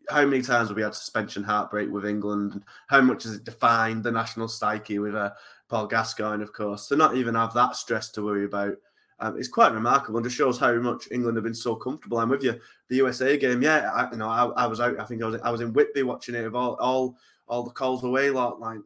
how 0.09 0.25
many 0.25 0.41
times 0.41 0.69
have 0.69 0.77
we 0.77 0.83
had 0.83 0.95
suspension 0.95 1.43
heartbreak 1.43 1.89
with 1.89 2.05
England? 2.05 2.63
How 2.87 3.01
much 3.01 3.23
has 3.23 3.33
it 3.33 3.43
defined 3.43 4.03
the 4.03 4.11
national 4.11 4.47
psyche 4.47 4.99
with 4.99 5.15
uh, 5.15 5.31
Paul 5.67 5.87
Gascoigne, 5.87 6.43
of 6.43 6.53
course? 6.53 6.87
To 6.87 6.95
not 6.95 7.15
even 7.15 7.35
have 7.35 7.53
that 7.53 7.75
stress 7.75 8.09
to 8.11 8.23
worry 8.23 8.45
about 8.45 8.75
um, 9.19 9.37
it's 9.37 9.47
quite 9.47 9.73
remarkable 9.73 10.17
and 10.17 10.25
just 10.25 10.35
shows 10.35 10.59
how 10.59 10.73
much 10.75 11.07
England 11.11 11.37
have 11.37 11.43
been 11.43 11.53
so 11.53 11.75
comfortable. 11.75 12.17
I'm 12.17 12.29
with 12.29 12.43
you. 12.43 12.59
The 12.89 12.97
USA 12.97 13.37
game, 13.37 13.61
yeah, 13.61 13.89
I, 13.93 14.11
you 14.11 14.17
know, 14.17 14.27
I, 14.27 14.45
I 14.47 14.67
was 14.67 14.81
out. 14.81 14.99
I 14.99 15.05
think 15.05 15.23
I 15.23 15.27
was 15.27 15.41
I 15.41 15.51
was 15.51 15.61
in 15.61 15.73
Whitby 15.73 16.03
watching 16.03 16.35
it 16.35 16.45
of 16.45 16.55
all 16.55 16.73
all 16.75 17.17
all 17.47 17.63
the 17.63 17.71
calls 17.71 18.03
away 18.03 18.29
lot 18.29 18.59
like 18.59 18.79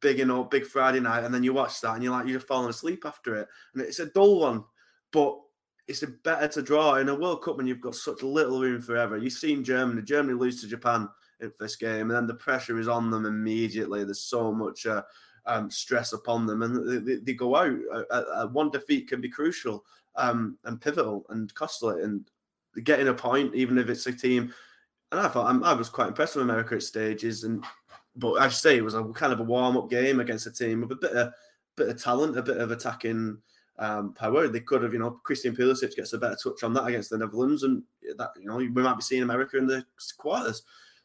big 0.00 0.18
you 0.18 0.24
know 0.24 0.44
big 0.44 0.66
Friday 0.66 1.00
night, 1.00 1.24
and 1.24 1.32
then 1.32 1.44
you 1.44 1.52
watch 1.52 1.80
that 1.80 1.94
and 1.94 2.02
you're 2.02 2.12
like 2.12 2.26
you're 2.26 2.38
just 2.38 2.48
falling 2.48 2.70
asleep 2.70 3.04
after 3.04 3.36
it, 3.36 3.48
and 3.74 3.82
it's 3.82 4.00
a 4.00 4.06
dull 4.06 4.40
one, 4.40 4.64
but 5.12 5.38
it's 5.86 6.04
better 6.24 6.48
to 6.48 6.62
draw 6.62 6.94
in 6.96 7.08
a 7.08 7.14
World 7.14 7.42
Cup 7.42 7.56
when 7.56 7.66
you've 7.66 7.80
got 7.80 7.94
such 7.94 8.22
little 8.22 8.60
room 8.60 8.80
forever. 8.80 9.16
You've 9.18 9.34
seen 9.34 9.62
Germany, 9.62 10.02
Germany 10.02 10.34
lose 10.34 10.60
to 10.62 10.68
Japan 10.68 11.08
in 11.40 11.52
this 11.60 11.76
game, 11.76 12.02
and 12.02 12.10
then 12.10 12.26
the 12.26 12.34
pressure 12.34 12.78
is 12.78 12.88
on 12.88 13.10
them 13.10 13.26
immediately. 13.26 14.02
There's 14.02 14.22
so 14.22 14.52
much 14.52 14.86
uh, 14.86 15.02
um, 15.46 15.70
stress 15.70 16.12
upon 16.12 16.46
them, 16.46 16.62
and 16.62 17.06
they, 17.06 17.16
they 17.16 17.32
go 17.32 17.56
out. 17.56 18.52
One 18.52 18.70
defeat 18.70 19.08
can 19.08 19.20
be 19.20 19.28
crucial 19.28 19.84
um, 20.16 20.58
and 20.64 20.80
pivotal 20.80 21.26
and 21.28 21.54
costly, 21.54 22.02
and 22.02 22.24
getting 22.82 23.08
a 23.08 23.14
point, 23.14 23.54
even 23.54 23.78
if 23.78 23.88
it's 23.88 24.06
a 24.06 24.12
team. 24.12 24.52
And 25.12 25.20
I 25.20 25.28
thought 25.28 25.64
i 25.64 25.72
was 25.72 25.88
quite 25.88 26.08
impressed 26.08 26.34
with 26.34 26.44
America 26.44 26.74
at 26.74 26.82
stages, 26.82 27.44
and 27.44 27.64
but 28.16 28.34
I 28.34 28.48
say 28.48 28.76
it 28.76 28.84
was 28.84 28.94
a 28.94 29.04
kind 29.04 29.32
of 29.32 29.40
a 29.40 29.44
warm 29.44 29.76
up 29.76 29.90
game 29.90 30.20
against 30.20 30.46
a 30.46 30.52
team 30.52 30.80
with 30.80 30.92
a 30.92 30.96
bit 30.96 31.12
of 31.12 31.32
bit 31.76 31.88
of 31.88 32.02
talent, 32.02 32.38
a 32.38 32.42
bit 32.42 32.58
of 32.58 32.70
attacking 32.70 33.38
um, 33.78 34.12
power. 34.14 34.48
They 34.48 34.60
could 34.60 34.82
have, 34.82 34.92
you 34.92 34.98
know, 34.98 35.20
Christian 35.22 35.54
Pulisic 35.54 35.96
gets 35.96 36.12
a 36.12 36.18
better 36.18 36.36
touch 36.42 36.62
on 36.62 36.72
that 36.74 36.86
against 36.86 37.10
the 37.10 37.18
Netherlands, 37.18 37.62
and 37.64 37.82
that 38.16 38.30
you 38.38 38.46
know 38.46 38.56
we 38.56 38.68
might 38.68 38.96
be 38.96 39.02
seeing 39.02 39.22
America 39.22 39.58
in 39.58 39.66
the 39.66 39.84
quarters. 40.16 40.62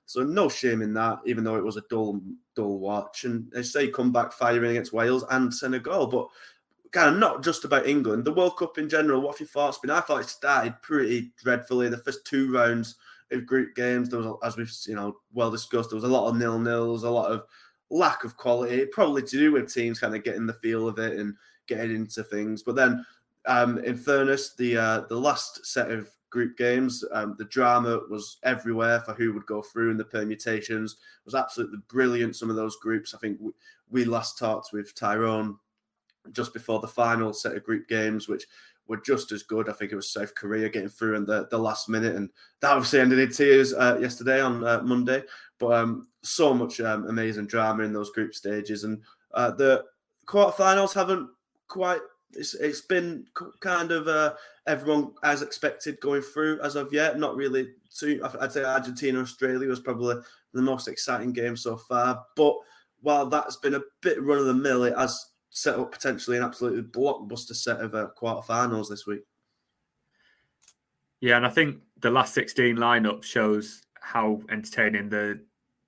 So 0.09 0.23
no 0.23 0.49
shame 0.49 0.81
in 0.81 0.91
that, 0.95 1.19
even 1.23 1.43
though 1.43 1.55
it 1.55 1.63
was 1.63 1.77
a 1.77 1.83
dull, 1.87 2.19
dull 2.55 2.79
watch. 2.79 3.25
And 3.25 3.47
they 3.51 3.61
say 3.61 3.89
come 3.89 4.11
back 4.11 4.33
firing 4.33 4.71
against 4.71 4.91
Wales 4.91 5.23
and 5.29 5.53
Senegal, 5.53 6.07
but 6.07 6.27
kind 6.91 7.13
of 7.13 7.19
not 7.19 7.43
just 7.43 7.63
about 7.63 7.85
England. 7.85 8.25
The 8.25 8.33
World 8.33 8.57
Cup 8.57 8.79
in 8.79 8.89
general, 8.89 9.21
what 9.21 9.33
have 9.33 9.41
your 9.41 9.49
thoughts 9.49 9.77
been? 9.77 9.91
I 9.91 9.99
thought 9.99 10.21
it 10.21 10.29
started 10.29 10.81
pretty 10.81 11.31
dreadfully. 11.37 11.89
The 11.89 11.99
first 11.99 12.25
two 12.25 12.51
rounds 12.51 12.95
of 13.31 13.45
group 13.45 13.75
games, 13.75 14.09
there 14.09 14.19
was, 14.19 14.35
as 14.43 14.57
we've 14.57 14.73
you 14.87 14.95
know 14.95 15.17
well 15.31 15.51
discussed, 15.51 15.91
there 15.91 15.95
was 15.97 16.03
a 16.03 16.07
lot 16.07 16.27
of 16.27 16.37
nil 16.37 16.57
nils, 16.57 17.03
a 17.03 17.09
lot 17.11 17.31
of 17.31 17.43
lack 17.91 18.23
of 18.23 18.35
quality, 18.35 18.87
probably 18.87 19.21
to 19.21 19.37
do 19.37 19.51
with 19.51 19.71
teams 19.71 19.99
kind 19.99 20.15
of 20.15 20.23
getting 20.23 20.47
the 20.47 20.53
feel 20.55 20.87
of 20.87 20.97
it 20.97 21.19
and 21.19 21.35
getting 21.67 21.95
into 21.95 22.23
things. 22.23 22.63
But 22.63 22.73
then, 22.75 23.05
um, 23.45 23.77
in 23.83 23.95
fairness, 23.95 24.55
the 24.55 24.75
uh, 24.75 25.01
the 25.01 25.19
last 25.19 25.67
set 25.67 25.91
of 25.91 26.09
group 26.29 26.57
games, 26.57 27.03
um, 27.11 27.35
the 27.37 27.45
drama 27.45 28.01
was 28.09 28.37
everywhere 28.43 29.01
for 29.01 29.13
who 29.13 29.33
would 29.33 29.45
go 29.45 29.61
through, 29.61 29.91
and 29.91 29.99
the 29.99 30.05
permutations 30.05 30.97
was 31.25 31.35
absolutely 31.35 31.79
brilliant. 31.87 32.35
Some 32.35 32.49
of 32.49 32.55
those 32.55 32.77
groups, 32.77 33.13
I 33.13 33.17
think 33.17 33.37
we, 33.39 33.51
we 33.89 34.05
last 34.05 34.37
talked 34.37 34.71
with 34.73 34.95
Tyrone 34.95 35.57
just 36.31 36.53
before 36.53 36.79
the 36.79 36.87
final 36.87 37.33
set 37.33 37.55
of 37.55 37.63
group 37.63 37.87
games, 37.87 38.27
which 38.27 38.45
were 38.87 38.97
just 38.97 39.31
as 39.31 39.43
good. 39.43 39.69
I 39.69 39.73
think 39.73 39.91
it 39.91 39.95
was 39.95 40.09
South 40.09 40.33
Korea 40.35 40.67
getting 40.67 40.89
through 40.89 41.15
in 41.15 41.25
the, 41.25 41.47
the 41.49 41.57
last 41.57 41.89
minute, 41.89 42.15
and 42.15 42.29
that 42.59 42.71
obviously 42.71 42.99
ended 42.99 43.19
in 43.19 43.31
tears 43.31 43.73
uh, 43.73 43.97
yesterday 44.01 44.41
on 44.41 44.63
uh, 44.65 44.81
Monday. 44.83 45.23
But 45.59 45.73
um, 45.73 46.07
so 46.23 46.53
much 46.53 46.81
um, 46.81 47.07
amazing 47.07 47.47
drama 47.47 47.83
in 47.83 47.93
those 47.93 48.11
group 48.11 48.33
stages, 48.33 48.83
and 48.83 49.01
uh, 49.33 49.51
the 49.51 49.85
quarterfinals 50.25 50.93
haven't 50.93 51.29
quite. 51.67 52.01
It's, 52.33 52.53
it's 52.53 52.81
been 52.81 53.25
kind 53.59 53.91
of 53.91 54.07
uh, 54.07 54.33
everyone 54.67 55.13
as 55.23 55.41
expected 55.41 55.99
going 55.99 56.21
through 56.21 56.61
as 56.61 56.75
of 56.75 56.93
yet. 56.93 57.19
Not 57.19 57.35
really. 57.35 57.69
Too, 57.95 58.21
I'd 58.39 58.51
say 58.51 58.63
Argentina 58.63 59.19
Australia 59.19 59.67
was 59.67 59.79
probably 59.79 60.17
the 60.53 60.61
most 60.61 60.87
exciting 60.87 61.33
game 61.33 61.57
so 61.57 61.75
far. 61.75 62.23
But 62.35 62.55
while 63.01 63.25
that's 63.25 63.57
been 63.57 63.75
a 63.75 63.81
bit 64.01 64.21
run 64.21 64.37
of 64.37 64.45
the 64.45 64.53
mill, 64.53 64.83
it 64.83 64.97
has 64.97 65.31
set 65.49 65.79
up 65.79 65.91
potentially 65.91 66.37
an 66.37 66.43
absolutely 66.43 66.83
blockbuster 66.83 67.55
set 67.55 67.81
of 67.81 67.95
uh, 67.95 68.09
quarterfinals 68.19 68.89
this 68.89 69.07
week. 69.07 69.21
Yeah, 71.19 71.37
and 71.37 71.45
I 71.45 71.49
think 71.49 71.77
the 71.99 72.11
last 72.11 72.33
16 72.33 72.77
lineup 72.77 73.23
shows 73.23 73.81
how 74.01 74.41
entertaining 74.49 75.09
the 75.09 75.41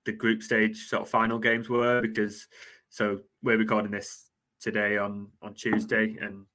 the 0.04 0.12
group 0.12 0.42
stage 0.42 0.88
sort 0.88 1.02
of 1.02 1.08
final 1.08 1.38
games 1.38 1.68
were 1.68 2.00
because 2.00 2.48
so 2.90 3.20
we're 3.42 3.56
recording 3.56 3.92
this 3.92 4.26
today 4.62 4.96
on 4.96 5.28
on 5.42 5.54
Tuesday 5.54 6.16
and 6.20 6.46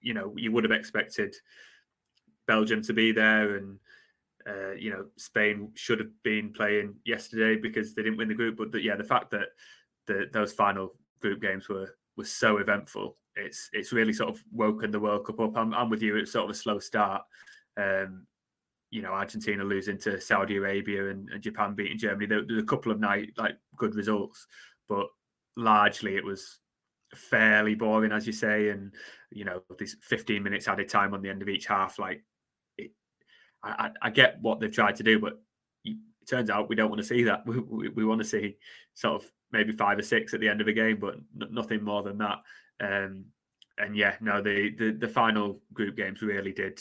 you 0.00 0.14
know 0.14 0.34
you 0.36 0.52
would 0.52 0.64
have 0.64 0.72
expected 0.72 1.34
Belgium 2.46 2.82
to 2.82 2.92
be 2.92 3.12
there 3.12 3.56
and 3.56 3.78
uh, 4.48 4.72
you 4.72 4.90
know 4.90 5.06
Spain 5.16 5.70
should 5.74 6.00
have 6.00 6.10
been 6.22 6.52
playing 6.52 6.94
yesterday 7.04 7.60
because 7.60 7.94
they 7.94 8.02
didn't 8.02 8.18
win 8.18 8.28
the 8.28 8.34
group. 8.34 8.56
But 8.56 8.72
the, 8.72 8.82
yeah 8.82 8.96
the 8.96 9.04
fact 9.04 9.30
that 9.30 9.48
the, 10.06 10.26
those 10.32 10.52
final 10.52 10.94
group 11.20 11.40
games 11.40 11.68
were 11.68 11.96
were 12.16 12.24
so 12.24 12.58
eventful 12.58 13.16
it's 13.36 13.70
it's 13.72 13.92
really 13.92 14.12
sort 14.12 14.30
of 14.30 14.42
woken 14.52 14.90
the 14.90 15.00
World 15.00 15.26
Cup 15.26 15.40
up. 15.40 15.56
I'm, 15.56 15.74
I'm 15.74 15.90
with 15.90 16.02
you. 16.02 16.16
It's 16.16 16.32
sort 16.32 16.44
of 16.44 16.50
a 16.50 16.54
slow 16.54 16.78
start. 16.78 17.22
Um, 17.76 18.26
you 18.90 19.02
know, 19.02 19.12
Argentina 19.12 19.62
losing 19.62 19.98
to 19.98 20.20
Saudi 20.20 20.56
Arabia 20.56 21.10
and, 21.10 21.28
and 21.30 21.42
Japan 21.42 21.74
beating 21.74 21.98
Germany. 21.98 22.26
There, 22.26 22.44
there's 22.44 22.62
a 22.62 22.66
couple 22.66 22.90
of 22.90 22.98
night 22.98 23.30
like 23.36 23.56
good 23.76 23.94
results, 23.94 24.46
but 24.88 25.06
largely 25.56 26.16
it 26.16 26.24
was 26.24 26.58
fairly 27.14 27.74
boring, 27.74 28.12
as 28.12 28.26
you 28.26 28.32
say. 28.32 28.70
And 28.70 28.92
you 29.30 29.44
know, 29.44 29.62
these 29.78 29.96
15 30.02 30.42
minutes 30.42 30.68
added 30.68 30.88
time 30.88 31.14
on 31.14 31.22
the 31.22 31.30
end 31.30 31.42
of 31.42 31.48
each 31.48 31.66
half. 31.66 31.98
Like, 31.98 32.24
it, 32.76 32.92
I, 33.62 33.90
I 34.02 34.10
get 34.10 34.38
what 34.40 34.60
they've 34.60 34.72
tried 34.72 34.96
to 34.96 35.02
do, 35.02 35.18
but 35.18 35.40
it 35.84 35.96
turns 36.28 36.50
out 36.50 36.68
we 36.68 36.76
don't 36.76 36.90
want 36.90 37.00
to 37.00 37.06
see 37.06 37.24
that. 37.24 37.42
We, 37.46 37.58
we, 37.60 37.88
we 37.88 38.04
want 38.04 38.20
to 38.20 38.26
see 38.26 38.56
sort 38.94 39.22
of 39.22 39.30
maybe 39.52 39.72
five 39.72 39.98
or 39.98 40.02
six 40.02 40.34
at 40.34 40.40
the 40.40 40.48
end 40.48 40.60
of 40.60 40.68
a 40.68 40.72
game, 40.72 40.98
but 40.98 41.14
n- 41.14 41.48
nothing 41.50 41.82
more 41.82 42.02
than 42.02 42.18
that. 42.18 42.38
Um, 42.80 43.26
and 43.78 43.96
yeah, 43.96 44.16
no, 44.20 44.42
the, 44.42 44.74
the 44.78 44.92
the 44.92 45.08
final 45.08 45.60
group 45.72 45.96
games 45.96 46.22
really 46.22 46.52
did 46.52 46.80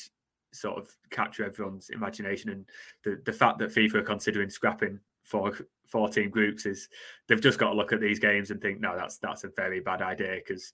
sort 0.52 0.78
of 0.78 0.90
capture 1.12 1.46
everyone's 1.46 1.90
imagination. 1.90 2.50
And 2.50 2.66
the, 3.04 3.22
the 3.26 3.34
fact 3.34 3.60
that 3.60 3.74
FIFA 3.74 3.96
are 3.96 4.04
considering 4.04 4.50
scrapping 4.50 5.00
for 5.30 5.54
14 5.88 6.30
groups 6.30 6.66
is 6.66 6.90
they've 7.28 7.42
just 7.42 7.60
got 7.60 7.70
to 7.70 7.76
look 7.76 7.94
at 7.94 8.02
these 8.02 8.20
games 8.20 8.52
and 8.52 8.62
think, 8.62 8.80
no, 8.80 8.96
that's 8.96 9.18
that's 9.18 9.44
a 9.44 9.52
very 9.56 9.80
bad 9.80 10.02
idea 10.02 10.36
because 10.36 10.74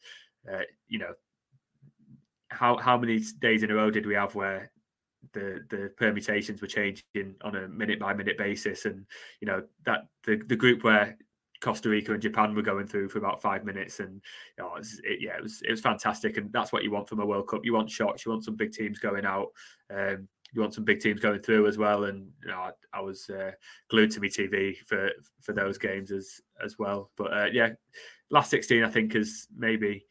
uh, 0.51 0.61
you 0.87 0.99
know 0.99 1.13
how 2.49 2.77
how 2.77 2.97
many 2.97 3.19
days 3.39 3.63
in 3.63 3.71
a 3.71 3.75
row 3.75 3.91
did 3.91 4.05
we 4.05 4.15
have 4.15 4.35
where 4.35 4.71
the 5.33 5.65
the 5.69 5.91
permutations 5.97 6.61
were 6.61 6.67
changing 6.67 7.35
on 7.41 7.55
a 7.55 7.67
minute 7.67 7.99
by 7.99 8.13
minute 8.13 8.37
basis? 8.37 8.85
And 8.85 9.05
you 9.41 9.47
know 9.47 9.63
that 9.85 10.07
the 10.25 10.41
the 10.47 10.55
group 10.55 10.83
where 10.83 11.17
Costa 11.61 11.89
Rica 11.89 12.13
and 12.13 12.21
Japan 12.21 12.53
were 12.53 12.61
going 12.61 12.87
through 12.87 13.09
for 13.09 13.17
about 13.17 13.41
five 13.41 13.65
minutes, 13.65 13.99
and 13.99 14.21
you 14.57 14.63
know, 14.63 14.75
it 14.75 14.79
was, 14.79 15.01
it, 15.03 15.19
yeah, 15.21 15.37
it 15.37 15.43
was 15.43 15.61
it 15.63 15.71
was 15.71 15.81
fantastic, 15.81 16.37
and 16.37 16.51
that's 16.53 16.71
what 16.71 16.83
you 16.83 16.91
want 16.91 17.09
from 17.09 17.19
a 17.19 17.25
World 17.25 17.47
Cup. 17.47 17.65
You 17.65 17.73
want 17.73 17.89
shocks, 17.89 18.25
you 18.25 18.31
want 18.31 18.43
some 18.43 18.55
big 18.55 18.71
teams 18.71 18.99
going 18.99 19.25
out, 19.25 19.47
um, 19.93 20.27
you 20.55 20.61
want 20.61 20.73
some 20.73 20.85
big 20.85 21.01
teams 21.01 21.19
going 21.19 21.41
through 21.41 21.67
as 21.67 21.77
well. 21.77 22.05
And 22.05 22.29
you 22.41 22.47
know, 22.49 22.59
I, 22.59 22.71
I 22.93 23.01
was 23.01 23.29
uh, 23.29 23.51
glued 23.89 24.11
to 24.11 24.21
my 24.21 24.27
TV 24.27 24.77
for 24.87 25.09
for 25.41 25.53
those 25.53 25.77
games 25.77 26.11
as 26.11 26.41
as 26.63 26.79
well. 26.79 27.11
But 27.17 27.33
uh, 27.33 27.47
yeah, 27.51 27.69
last 28.29 28.49
sixteen, 28.49 28.83
I 28.83 28.89
think, 28.89 29.15
is 29.15 29.47
maybe 29.55 30.05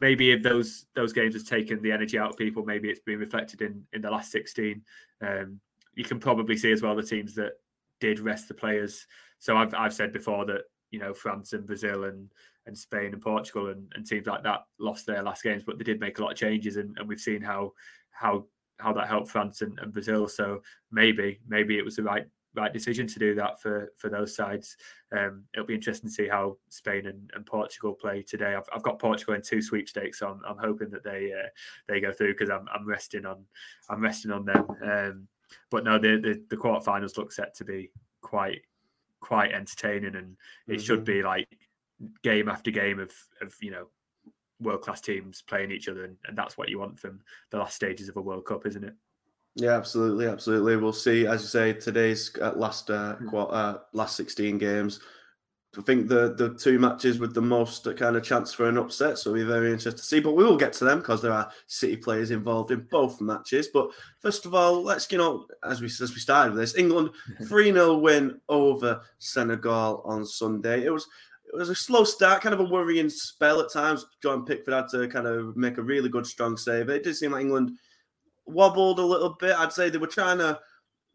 maybe 0.00 0.30
if 0.30 0.42
those 0.42 0.86
those 0.94 1.12
games 1.12 1.34
has 1.34 1.44
taken 1.44 1.82
the 1.82 1.92
energy 1.92 2.18
out 2.18 2.30
of 2.30 2.36
people, 2.36 2.64
maybe 2.64 2.90
it's 2.90 3.00
been 3.00 3.18
reflected 3.18 3.62
in 3.62 3.84
in 3.92 4.02
the 4.02 4.10
last 4.10 4.30
sixteen. 4.30 4.82
Um, 5.20 5.60
you 5.94 6.04
can 6.04 6.20
probably 6.20 6.56
see 6.56 6.70
as 6.70 6.82
well 6.82 6.94
the 6.94 7.02
teams 7.02 7.34
that 7.36 7.52
did 7.98 8.20
rest 8.20 8.48
the 8.48 8.54
players 8.54 9.06
so 9.38 9.56
I've 9.56 9.74
I've 9.74 9.94
said 9.94 10.12
before 10.12 10.44
that 10.46 10.62
you 10.90 10.98
know 10.98 11.14
France 11.14 11.52
and 11.52 11.66
Brazil 11.66 12.04
and 12.04 12.30
and 12.66 12.76
Spain 12.76 13.12
and 13.12 13.22
Portugal 13.22 13.68
and, 13.68 13.92
and 13.94 14.04
teams 14.04 14.26
like 14.26 14.42
that 14.42 14.64
lost 14.80 15.06
their 15.06 15.22
last 15.22 15.44
games, 15.44 15.62
but 15.64 15.78
they 15.78 15.84
did 15.84 16.00
make 16.00 16.18
a 16.18 16.22
lot 16.22 16.32
of 16.32 16.38
changes, 16.38 16.76
and, 16.76 16.96
and 16.98 17.08
we've 17.08 17.20
seen 17.20 17.40
how 17.40 17.72
how 18.10 18.44
how 18.78 18.92
that 18.92 19.08
helped 19.08 19.28
France 19.28 19.62
and, 19.62 19.78
and 19.80 19.92
Brazil. 19.92 20.28
So 20.28 20.62
maybe 20.90 21.40
maybe 21.46 21.78
it 21.78 21.84
was 21.84 21.96
the 21.96 22.02
right 22.02 22.26
right 22.56 22.72
decision 22.72 23.06
to 23.06 23.18
do 23.18 23.34
that 23.34 23.60
for 23.60 23.92
for 23.96 24.08
those 24.08 24.34
sides. 24.34 24.76
Um, 25.16 25.44
it'll 25.54 25.66
be 25.66 25.74
interesting 25.74 26.08
to 26.08 26.14
see 26.14 26.28
how 26.28 26.56
Spain 26.68 27.06
and, 27.06 27.30
and 27.34 27.46
Portugal 27.46 27.94
play 27.94 28.22
today. 28.22 28.54
I've, 28.54 28.68
I've 28.74 28.82
got 28.82 28.98
Portugal 28.98 29.34
in 29.34 29.42
two 29.42 29.62
sweepstakes, 29.62 30.18
so 30.18 30.28
I'm, 30.28 30.40
I'm 30.48 30.58
hoping 30.58 30.90
that 30.90 31.04
they 31.04 31.32
uh, 31.32 31.48
they 31.86 32.00
go 32.00 32.12
through 32.12 32.32
because 32.32 32.50
I'm, 32.50 32.66
I'm 32.74 32.86
resting 32.86 33.26
on 33.26 33.44
I'm 33.88 34.00
resting 34.00 34.30
on 34.30 34.44
them. 34.44 34.66
Um, 34.82 35.28
but 35.70 35.84
no, 35.84 35.98
the, 35.98 36.18
the 36.20 36.42
the 36.48 36.56
quarterfinals 36.56 37.16
look 37.16 37.32
set 37.32 37.54
to 37.56 37.64
be 37.64 37.90
quite 38.20 38.62
quite 39.20 39.52
entertaining, 39.52 40.16
and 40.16 40.36
it 40.66 40.72
mm-hmm. 40.72 40.82
should 40.82 41.04
be 41.04 41.22
like 41.22 41.48
game 42.22 42.48
after 42.48 42.70
game 42.70 42.98
of 42.98 43.12
of 43.40 43.54
you 43.60 43.70
know 43.70 43.88
world 44.60 44.82
class 44.82 45.00
teams 45.00 45.42
playing 45.42 45.70
each 45.70 45.88
other, 45.88 46.04
and, 46.04 46.16
and 46.26 46.36
that's 46.36 46.56
what 46.56 46.68
you 46.68 46.78
want 46.78 46.98
from 46.98 47.20
the 47.50 47.58
last 47.58 47.74
stages 47.74 48.08
of 48.08 48.16
a 48.16 48.22
World 48.22 48.46
Cup, 48.46 48.66
isn't 48.66 48.84
it? 48.84 48.94
Yeah, 49.54 49.76
absolutely, 49.76 50.26
absolutely. 50.26 50.76
We'll 50.76 50.92
see. 50.92 51.26
As 51.26 51.42
you 51.42 51.48
say, 51.48 51.72
today's 51.72 52.30
uh, 52.40 52.52
last 52.56 52.90
uh, 52.90 53.16
hmm. 53.16 53.28
quarter, 53.28 53.54
uh, 53.54 53.78
last 53.92 54.16
sixteen 54.16 54.58
games 54.58 55.00
I 55.78 55.82
think 55.82 56.08
the 56.08 56.34
the 56.34 56.54
two 56.54 56.78
matches 56.78 57.18
with 57.18 57.34
the 57.34 57.42
most 57.42 57.84
kind 57.96 58.16
of 58.16 58.22
chance 58.22 58.52
for 58.52 58.68
an 58.68 58.78
upset. 58.78 59.18
So 59.18 59.32
we're 59.32 59.46
very 59.46 59.68
interested 59.68 59.98
to 59.98 60.04
see. 60.04 60.20
But 60.20 60.32
we 60.32 60.44
will 60.44 60.56
get 60.56 60.72
to 60.74 60.84
them 60.84 60.98
because 60.98 61.20
there 61.20 61.32
are 61.32 61.50
City 61.66 61.96
players 61.96 62.30
involved 62.30 62.70
in 62.70 62.86
both 62.90 63.20
matches. 63.20 63.68
But 63.72 63.90
first 64.20 64.46
of 64.46 64.54
all, 64.54 64.82
let's 64.82 65.10
you 65.10 65.18
know 65.18 65.46
as 65.64 65.80
we 65.80 65.86
as 65.86 66.14
we 66.14 66.20
started 66.20 66.54
with 66.54 66.62
this, 66.62 66.76
England 66.76 67.10
three 67.48 67.72
0 67.72 67.98
win 67.98 68.40
over 68.48 69.02
Senegal 69.18 70.02
on 70.04 70.24
Sunday. 70.24 70.84
It 70.84 70.90
was 70.90 71.06
it 71.52 71.56
was 71.56 71.68
a 71.68 71.74
slow 71.74 72.04
start, 72.04 72.42
kind 72.42 72.54
of 72.54 72.60
a 72.60 72.64
worrying 72.64 73.08
spell 73.08 73.60
at 73.60 73.72
times. 73.72 74.06
John 74.22 74.44
Pickford 74.44 74.74
had 74.74 74.88
to 74.90 75.08
kind 75.08 75.26
of 75.26 75.56
make 75.56 75.78
a 75.78 75.82
really 75.82 76.08
good 76.08 76.26
strong 76.26 76.56
save. 76.56 76.88
It 76.88 77.04
did 77.04 77.16
seem 77.16 77.32
like 77.32 77.42
England 77.42 77.72
wobbled 78.46 78.98
a 78.98 79.04
little 79.04 79.36
bit. 79.38 79.56
I'd 79.56 79.72
say 79.72 79.88
they 79.88 79.98
were 79.98 80.06
trying 80.06 80.38
to 80.38 80.58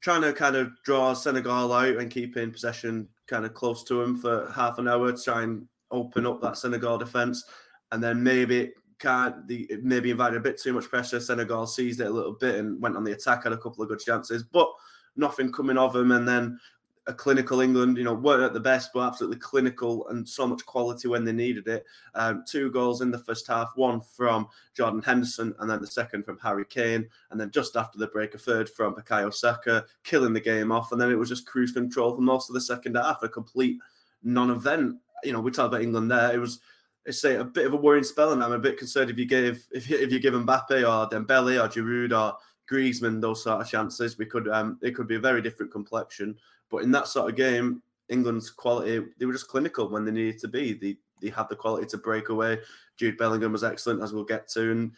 trying 0.01 0.21
to 0.21 0.33
kind 0.33 0.55
of 0.55 0.71
draw 0.83 1.13
Senegal 1.13 1.71
out 1.71 1.97
and 1.97 2.09
keep 2.09 2.35
in 2.35 2.51
possession 2.51 3.07
kind 3.27 3.45
of 3.45 3.53
close 3.53 3.83
to 3.83 4.01
him 4.01 4.17
for 4.17 4.51
half 4.51 4.79
an 4.79 4.87
hour 4.87 5.11
to 5.11 5.23
try 5.23 5.43
and 5.43 5.67
open 5.91 6.25
up 6.25 6.41
that 6.41 6.57
Senegal 6.57 6.97
defense, 6.97 7.43
and 7.91 8.01
then 8.03 8.23
maybe 8.23 8.59
it 8.59 8.73
can't 8.99 9.47
the 9.47 9.69
maybe 9.81 10.11
invited 10.11 10.37
a 10.37 10.39
bit 10.41 10.59
too 10.59 10.73
much 10.73 10.89
pressure. 10.89 11.19
Senegal 11.19 11.67
seized 11.67 12.01
it 12.01 12.07
a 12.07 12.11
little 12.11 12.33
bit 12.33 12.55
and 12.55 12.81
went 12.81 12.95
on 12.95 13.03
the 13.03 13.11
attack, 13.11 13.43
had 13.43 13.53
a 13.53 13.57
couple 13.57 13.83
of 13.83 13.89
good 13.89 13.99
chances, 13.99 14.43
but 14.43 14.69
nothing 15.15 15.51
coming 15.51 15.77
of 15.77 15.93
them. 15.93 16.11
And 16.11 16.27
then 16.27 16.59
a 17.07 17.13
clinical 17.13 17.61
England, 17.61 17.97
you 17.97 18.03
know, 18.03 18.13
weren't 18.13 18.43
at 18.43 18.53
the 18.53 18.59
best, 18.59 18.91
but 18.93 19.07
absolutely 19.07 19.39
clinical 19.39 20.07
and 20.09 20.27
so 20.27 20.45
much 20.45 20.63
quality 20.65 21.07
when 21.07 21.25
they 21.25 21.31
needed 21.31 21.67
it. 21.67 21.83
Um, 22.13 22.43
two 22.47 22.69
goals 22.71 23.01
in 23.01 23.09
the 23.09 23.17
first 23.17 23.47
half, 23.47 23.71
one 23.75 24.01
from 24.01 24.47
Jordan 24.75 25.01
Henderson, 25.01 25.55
and 25.59 25.69
then 25.69 25.81
the 25.81 25.87
second 25.87 26.25
from 26.25 26.37
Harry 26.39 26.65
Kane, 26.65 27.07
and 27.31 27.39
then 27.39 27.49
just 27.49 27.75
after 27.75 27.97
the 27.97 28.07
break, 28.07 28.35
a 28.35 28.37
third 28.37 28.69
from 28.69 28.93
Bukayo 28.93 29.33
Saka, 29.33 29.85
killing 30.03 30.33
the 30.33 30.39
game 30.39 30.71
off. 30.71 30.91
And 30.91 31.01
then 31.01 31.11
it 31.11 31.17
was 31.17 31.29
just 31.29 31.47
cruise 31.47 31.71
control 31.71 32.15
for 32.15 32.21
most 32.21 32.49
of 32.49 32.53
the 32.53 32.61
second 32.61 32.95
half, 32.95 33.23
a 33.23 33.29
complete 33.29 33.79
non-event. 34.21 34.97
You 35.23 35.33
know, 35.33 35.39
we 35.39 35.49
talked 35.49 35.73
about 35.73 35.81
England 35.83 36.11
there. 36.11 36.33
It 36.33 36.39
was. 36.39 36.59
It's 37.03 37.19
say 37.19 37.37
a 37.37 37.43
bit 37.43 37.65
of 37.65 37.73
a 37.73 37.77
worrying 37.77 38.03
spell, 38.03 38.31
and 38.31 38.43
I'm 38.43 38.51
a 38.51 38.59
bit 38.59 38.77
concerned 38.77 39.09
if 39.09 39.17
you 39.17 39.25
give 39.25 39.67
if 39.71 39.89
if 39.89 40.11
you 40.11 40.19
give 40.19 40.35
Mbappe 40.35 40.69
or 40.69 41.09
Dembele 41.09 41.59
or 41.59 41.67
Giroud 41.67 42.15
or 42.15 42.37
Griezmann 42.71 43.19
those 43.19 43.43
sort 43.43 43.59
of 43.59 43.67
chances, 43.67 44.19
we 44.19 44.27
could 44.27 44.47
um 44.47 44.77
it 44.83 44.91
could 44.91 45.07
be 45.07 45.15
a 45.15 45.19
very 45.19 45.41
different 45.41 45.71
complexion. 45.71 46.37
But 46.71 46.83
in 46.83 46.91
that 46.91 47.07
sort 47.07 47.29
of 47.29 47.35
game, 47.35 47.83
England's 48.09 48.49
quality, 48.49 49.05
they 49.19 49.25
were 49.25 49.33
just 49.33 49.49
clinical 49.49 49.89
when 49.89 50.05
they 50.05 50.11
needed 50.11 50.39
to 50.39 50.47
be. 50.47 50.73
They 50.73 50.97
they 51.21 51.29
had 51.29 51.49
the 51.49 51.55
quality 51.55 51.85
to 51.87 51.97
break 51.97 52.29
away. 52.29 52.59
Jude 52.97 53.17
Bellingham 53.17 53.51
was 53.51 53.63
excellent, 53.63 54.01
as 54.01 54.13
we'll 54.13 54.23
get 54.23 54.49
to, 54.49 54.71
and 54.71 54.91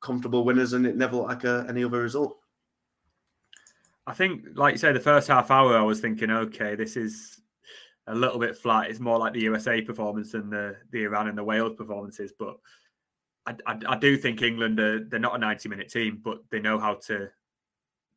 comfortable 0.00 0.44
winners, 0.44 0.72
and 0.72 0.86
it 0.86 0.96
never 0.96 1.16
looked 1.16 1.28
like 1.28 1.44
a, 1.44 1.66
any 1.68 1.84
other 1.84 2.00
result. 2.00 2.38
I 4.06 4.14
think, 4.14 4.44
like 4.54 4.72
you 4.72 4.78
say, 4.78 4.92
the 4.92 4.98
first 4.98 5.28
half 5.28 5.50
hour, 5.50 5.76
I 5.76 5.82
was 5.82 6.00
thinking, 6.00 6.30
okay, 6.30 6.74
this 6.74 6.96
is 6.96 7.40
a 8.06 8.14
little 8.14 8.38
bit 8.38 8.56
flat. 8.56 8.90
It's 8.90 8.98
more 8.98 9.18
like 9.18 9.32
the 9.32 9.42
USA 9.42 9.80
performance 9.80 10.32
than 10.32 10.50
the 10.50 10.76
the 10.90 11.04
Iran 11.04 11.28
and 11.28 11.38
the 11.38 11.44
Wales 11.44 11.76
performances. 11.76 12.32
But 12.36 12.56
I, 13.46 13.54
I, 13.66 13.78
I 13.88 13.96
do 13.96 14.16
think 14.16 14.42
England 14.42 14.80
are 14.80 15.04
they're 15.04 15.20
not 15.20 15.36
a 15.36 15.38
ninety 15.38 15.68
minute 15.68 15.90
team, 15.90 16.20
but 16.22 16.38
they 16.50 16.60
know 16.60 16.78
how 16.78 16.94
to 17.06 17.28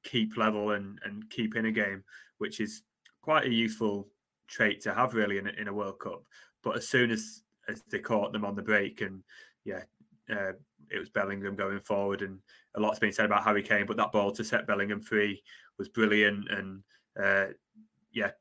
keep 0.03 0.37
level 0.37 0.71
and 0.71 0.99
and 1.05 1.29
keep 1.29 1.55
in 1.55 1.67
a 1.67 1.71
game, 1.71 2.03
which 2.39 2.59
is 2.59 2.83
quite 3.23 3.45
a 3.45 3.51
useful 3.51 4.07
trait 4.47 4.81
to 4.81 4.93
have 4.93 5.15
really 5.15 5.39
in 5.39 5.47
a, 5.47 5.51
in 5.51 5.67
a 5.67 5.73
World 5.73 5.99
Cup. 5.99 6.23
But 6.63 6.77
as 6.77 6.87
soon 6.87 7.09
as 7.09 7.41
as 7.67 7.81
they 7.89 7.99
caught 7.99 8.33
them 8.33 8.45
on 8.45 8.55
the 8.55 8.61
break, 8.61 9.01
and 9.01 9.23
yeah, 9.63 9.83
uh, 10.29 10.51
it 10.91 10.99
was 10.99 11.09
Bellingham 11.09 11.55
going 11.55 11.79
forward, 11.79 12.21
and 12.21 12.39
a 12.75 12.79
lot's 12.79 12.99
been 12.99 13.13
said 13.13 13.25
about 13.25 13.43
Harry 13.43 13.63
Kane, 13.63 13.85
but 13.87 13.97
that 13.97 14.11
ball 14.11 14.31
to 14.31 14.43
set 14.43 14.67
Bellingham 14.67 15.01
free 15.01 15.41
was 15.79 15.89
brilliant, 15.89 16.49
and 16.51 16.83
uh, 17.21 17.53
yeah, 18.11 18.31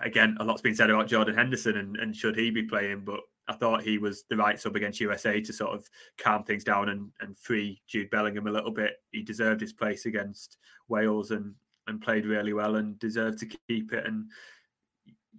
again, 0.00 0.36
a 0.40 0.44
lot's 0.44 0.62
been 0.62 0.74
said 0.74 0.90
about 0.90 1.08
Jordan 1.08 1.34
Henderson 1.34 1.76
and, 1.76 1.96
and 1.96 2.14
should 2.14 2.36
he 2.36 2.50
be 2.50 2.62
playing, 2.62 3.04
but 3.04 3.20
I 3.48 3.54
thought 3.54 3.82
he 3.82 3.98
was 3.98 4.24
the 4.28 4.36
right 4.36 4.60
sub 4.60 4.76
against 4.76 5.00
USA 5.00 5.40
to 5.40 5.52
sort 5.52 5.74
of 5.74 5.88
calm 6.18 6.42
things 6.42 6.64
down 6.64 6.88
and, 6.88 7.10
and 7.20 7.38
free 7.38 7.80
Jude 7.86 8.10
Bellingham 8.10 8.46
a 8.46 8.52
little 8.52 8.72
bit. 8.72 8.96
He 9.12 9.22
deserved 9.22 9.60
his 9.60 9.72
place 9.72 10.06
against 10.06 10.56
Wales 10.88 11.30
and 11.30 11.54
and 11.86 12.00
played 12.00 12.26
really 12.26 12.52
well 12.52 12.76
and 12.76 12.98
deserved 12.98 13.38
to 13.38 13.46
keep 13.68 13.92
it. 13.92 14.06
And 14.06 14.26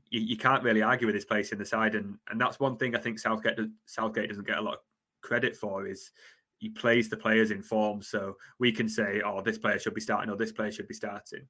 you, 0.09 0.21
you 0.21 0.37
can't 0.37 0.63
really 0.63 0.81
argue 0.81 1.07
with 1.07 1.15
his 1.15 1.25
place 1.25 1.51
in 1.51 1.59
the 1.59 1.65
side. 1.65 1.95
And 1.95 2.17
and 2.29 2.39
that's 2.39 2.59
one 2.59 2.77
thing 2.77 2.95
I 2.95 2.99
think 2.99 3.19
Southgate 3.19 3.59
Southgate 3.85 4.29
doesn't 4.29 4.47
get 4.47 4.57
a 4.57 4.61
lot 4.61 4.75
of 4.75 4.79
credit 5.21 5.55
for 5.55 5.87
is 5.87 6.11
he 6.59 6.69
plays 6.69 7.09
the 7.09 7.17
players 7.17 7.51
in 7.51 7.61
form. 7.61 8.01
So 8.01 8.35
we 8.59 8.71
can 8.71 8.89
say, 8.89 9.21
oh, 9.23 9.41
this 9.41 9.57
player 9.57 9.79
should 9.79 9.93
be 9.93 10.01
starting 10.01 10.31
or 10.31 10.37
this 10.37 10.51
player 10.51 10.71
should 10.71 10.87
be 10.87 10.93
starting. 10.93 11.47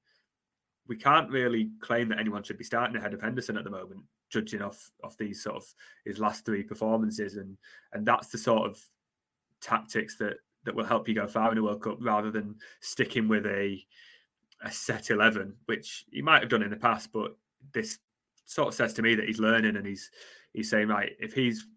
We 0.88 0.98
can't 0.98 1.30
really 1.30 1.72
claim 1.82 2.10
that 2.10 2.20
anyone 2.20 2.44
should 2.44 2.58
be 2.58 2.63
starting 2.63 2.96
ahead 2.96 3.13
of 3.13 3.22
Henderson 3.22 3.58
at 3.58 3.63
the 3.63 3.70
moment 3.70 4.01
judging 4.30 4.62
off 4.62 4.92
off 5.04 5.18
these 5.18 5.42
sort 5.44 5.58
of 5.58 5.66
his 6.06 6.20
last 6.20 6.46
three 6.46 6.63
performances, 6.63 7.38
and 7.38 7.58
and 7.94 8.06
that's 8.06 8.27
the 8.30 8.38
sort 8.38 8.70
of 8.70 8.80
tactics 9.62 10.18
that 10.18 10.38
that 10.63 10.75
will 10.75 10.86
help 10.86 11.08
you 11.08 11.16
go 11.16 11.27
far 11.27 11.51
in 11.51 11.58
a 11.58 11.63
World 11.63 11.82
Cup 11.82 11.98
rather 12.01 12.32
than 12.32 12.56
sticking 12.82 13.27
with 13.27 13.46
a 13.46 13.82
a 14.64 14.72
set 14.72 15.10
eleven, 15.10 15.54
which 15.66 16.06
he 16.12 16.22
might 16.22 16.42
have 16.42 16.50
done 16.50 16.64
in 16.64 16.70
the 16.70 16.78
past, 16.78 17.12
but 17.14 17.36
this 17.74 18.00
sort 18.46 18.70
of 18.70 18.74
says 18.74 18.94
to 18.94 19.02
me 19.02 19.16
that 19.16 19.28
he's 19.28 19.40
learning 19.40 19.76
and 19.76 19.86
he's 19.86 20.10
he's 20.54 20.70
saying 20.70 20.88
right 20.88 21.12
if 21.20 21.34
he's 21.34 21.68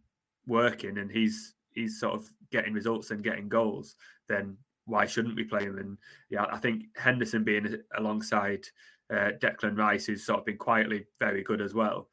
working 0.46 0.98
and 0.98 1.10
he's 1.10 1.54
he's 1.72 2.00
sort 2.00 2.14
of 2.14 2.28
getting 2.50 2.72
results 2.72 3.10
and 3.10 3.22
getting 3.22 3.48
goals, 3.48 3.96
then 4.28 4.56
why 4.86 5.06
shouldn't 5.06 5.36
we 5.36 5.44
play 5.44 5.64
him? 5.64 5.78
And 5.78 5.98
yeah, 6.30 6.46
I 6.50 6.58
think 6.58 6.84
Henderson 6.96 7.44
being 7.44 7.76
alongside 7.96 8.66
uh, 9.10 9.30
Declan 9.40 9.78
Rice, 9.78 10.06
who's 10.06 10.24
sort 10.24 10.40
of 10.40 10.46
been 10.46 10.56
quietly 10.56 11.06
very 11.18 11.42
good 11.42 11.60
as 11.60 11.74
well, 11.74 12.08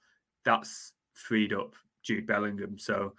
that's 0.46 0.94
freed 1.14 1.54
up 1.54 1.76
Jude 2.04 2.28
Bellingham. 2.28 2.78
So 2.78 3.14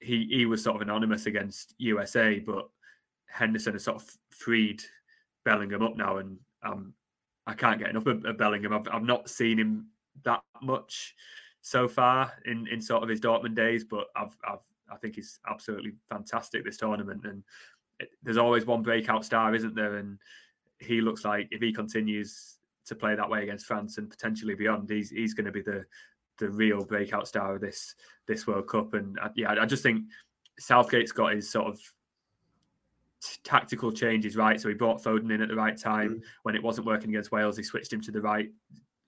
he 0.00 0.26
he 0.30 0.46
was 0.46 0.62
sort 0.62 0.76
of 0.76 0.82
anonymous 0.82 1.26
against 1.26 1.74
USA, 1.78 2.38
but 2.38 2.68
Henderson 3.28 3.72
has 3.72 3.84
sort 3.84 4.02
of 4.02 4.10
freed 4.30 4.82
Bellingham 5.44 5.82
up 5.82 5.96
now, 5.96 6.18
and 6.18 6.38
um, 6.62 6.94
I 7.46 7.54
can't 7.54 7.78
get 7.78 7.90
enough 7.90 8.06
of, 8.06 8.38
Bellingham. 8.38 8.72
I've, 8.72 8.88
I've 8.92 9.02
not 9.02 9.28
seen 9.28 9.58
him 9.58 9.88
that 10.24 10.42
much 10.62 11.14
so 11.60 11.88
far 11.88 12.32
in, 12.44 12.66
in 12.68 12.80
sort 12.80 13.02
of 13.02 13.08
his 13.08 13.20
Dortmund 13.20 13.54
days, 13.54 13.84
but 13.84 14.06
I've, 14.16 14.36
I've 14.48 14.60
I 14.92 14.96
think 14.96 15.14
he's 15.16 15.40
absolutely 15.48 15.92
fantastic 16.08 16.64
this 16.64 16.76
tournament. 16.76 17.24
And 17.24 17.42
it, 17.98 18.10
there's 18.22 18.36
always 18.36 18.66
one 18.66 18.82
breakout 18.82 19.24
star, 19.24 19.54
isn't 19.54 19.74
there? 19.74 19.96
And 19.96 20.18
he 20.78 21.00
looks 21.00 21.24
like 21.24 21.48
if 21.50 21.62
he 21.62 21.72
continues 21.72 22.58
to 22.86 22.94
play 22.94 23.14
that 23.14 23.30
way 23.30 23.42
against 23.42 23.66
France 23.66 23.98
and 23.98 24.10
potentially 24.10 24.54
beyond, 24.54 24.90
he's 24.90 25.10
he's 25.10 25.34
going 25.34 25.46
to 25.46 25.52
be 25.52 25.62
the 25.62 25.84
the 26.38 26.50
real 26.50 26.84
breakout 26.84 27.26
star 27.28 27.54
of 27.54 27.60
this 27.60 27.94
this 28.26 28.46
World 28.46 28.68
Cup. 28.68 28.94
And 28.94 29.18
uh, 29.18 29.30
yeah, 29.34 29.54
I 29.58 29.66
just 29.66 29.82
think 29.82 30.04
Southgate's 30.58 31.12
got 31.12 31.34
his 31.34 31.50
sort 31.50 31.68
of 31.68 31.80
tactical 33.44 33.92
changes 33.92 34.36
right. 34.36 34.60
So 34.60 34.68
he 34.68 34.74
brought 34.74 35.02
Foden 35.02 35.32
in 35.32 35.42
at 35.42 35.48
the 35.48 35.56
right 35.56 35.76
time 35.76 36.16
mm. 36.16 36.22
when 36.42 36.54
it 36.54 36.62
wasn't 36.62 36.86
working 36.86 37.10
against 37.10 37.32
Wales. 37.32 37.56
He 37.56 37.62
switched 37.62 37.92
him 37.92 38.00
to 38.02 38.10
the 38.10 38.20
right, 38.20 38.50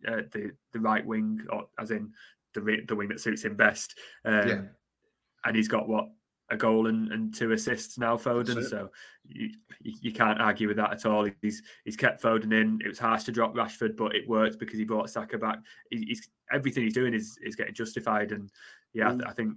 uh, 0.07 0.23
the 0.33 0.53
the 0.73 0.81
right 0.81 1.05
wing, 1.05 1.41
or 1.51 1.65
as 1.79 1.91
in 1.91 2.13
the 2.55 2.83
the 2.87 2.97
wing 2.97 3.09
that 3.09 3.21
suits 3.21 3.45
him 3.45 3.57
best. 3.57 3.99
Um, 4.25 4.49
yeah. 4.49 4.61
And 5.45 5.57
he's 5.57 5.69
got 5.69 5.89
what 5.89 6.09
a 6.51 6.57
goal 6.57 6.87
and, 6.87 7.11
and 7.13 7.35
two 7.35 7.53
assists 7.53 7.99
now, 7.99 8.17
Foden. 8.17 8.69
So 8.69 8.91
you, 9.27 9.51
you 9.81 10.13
can't 10.13 10.41
argue 10.41 10.69
with 10.69 10.77
that 10.77 10.93
at 10.93 11.07
all. 11.07 11.29
He's 11.43 11.63
he's 11.85 11.97
kept 11.97 12.23
Foden 12.23 12.53
in. 12.53 12.81
It 12.85 12.89
was 12.89 12.99
harsh 12.99 13.25
to 13.25 13.33
drop 13.33 13.55
Rashford, 13.55 13.97
but 13.97 14.15
it 14.15 14.29
worked 14.29 14.59
because 14.59 14.79
he 14.79 14.85
brought 14.85 15.11
Saka 15.11 15.39
back. 15.39 15.59
he's 15.91 16.29
everything 16.53 16.85
he's 16.85 16.95
doing 16.95 17.15
is 17.15 17.39
is 17.43 17.57
getting 17.57 17.75
justified, 17.75 18.33
and 18.33 18.51
yeah, 18.93 19.11
mm. 19.11 19.25
I, 19.27 19.31
I, 19.31 19.33
think 19.33 19.55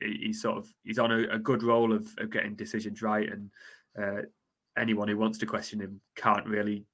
he's 0.00 0.40
sort 0.40 0.58
of 0.58 0.72
he's 0.84 0.98
on 0.98 1.12
a, 1.12 1.34
a 1.34 1.38
good 1.38 1.62
roll 1.62 1.92
of, 1.92 2.08
of 2.18 2.30
getting 2.30 2.54
decisions 2.54 3.02
right, 3.02 3.28
and 3.28 3.50
uh, 4.00 4.22
anyone 4.76 5.08
who 5.08 5.16
wants 5.16 5.38
to 5.38 5.46
question 5.46 5.80
him 5.80 6.00
can't 6.16 6.46
really 6.46 6.84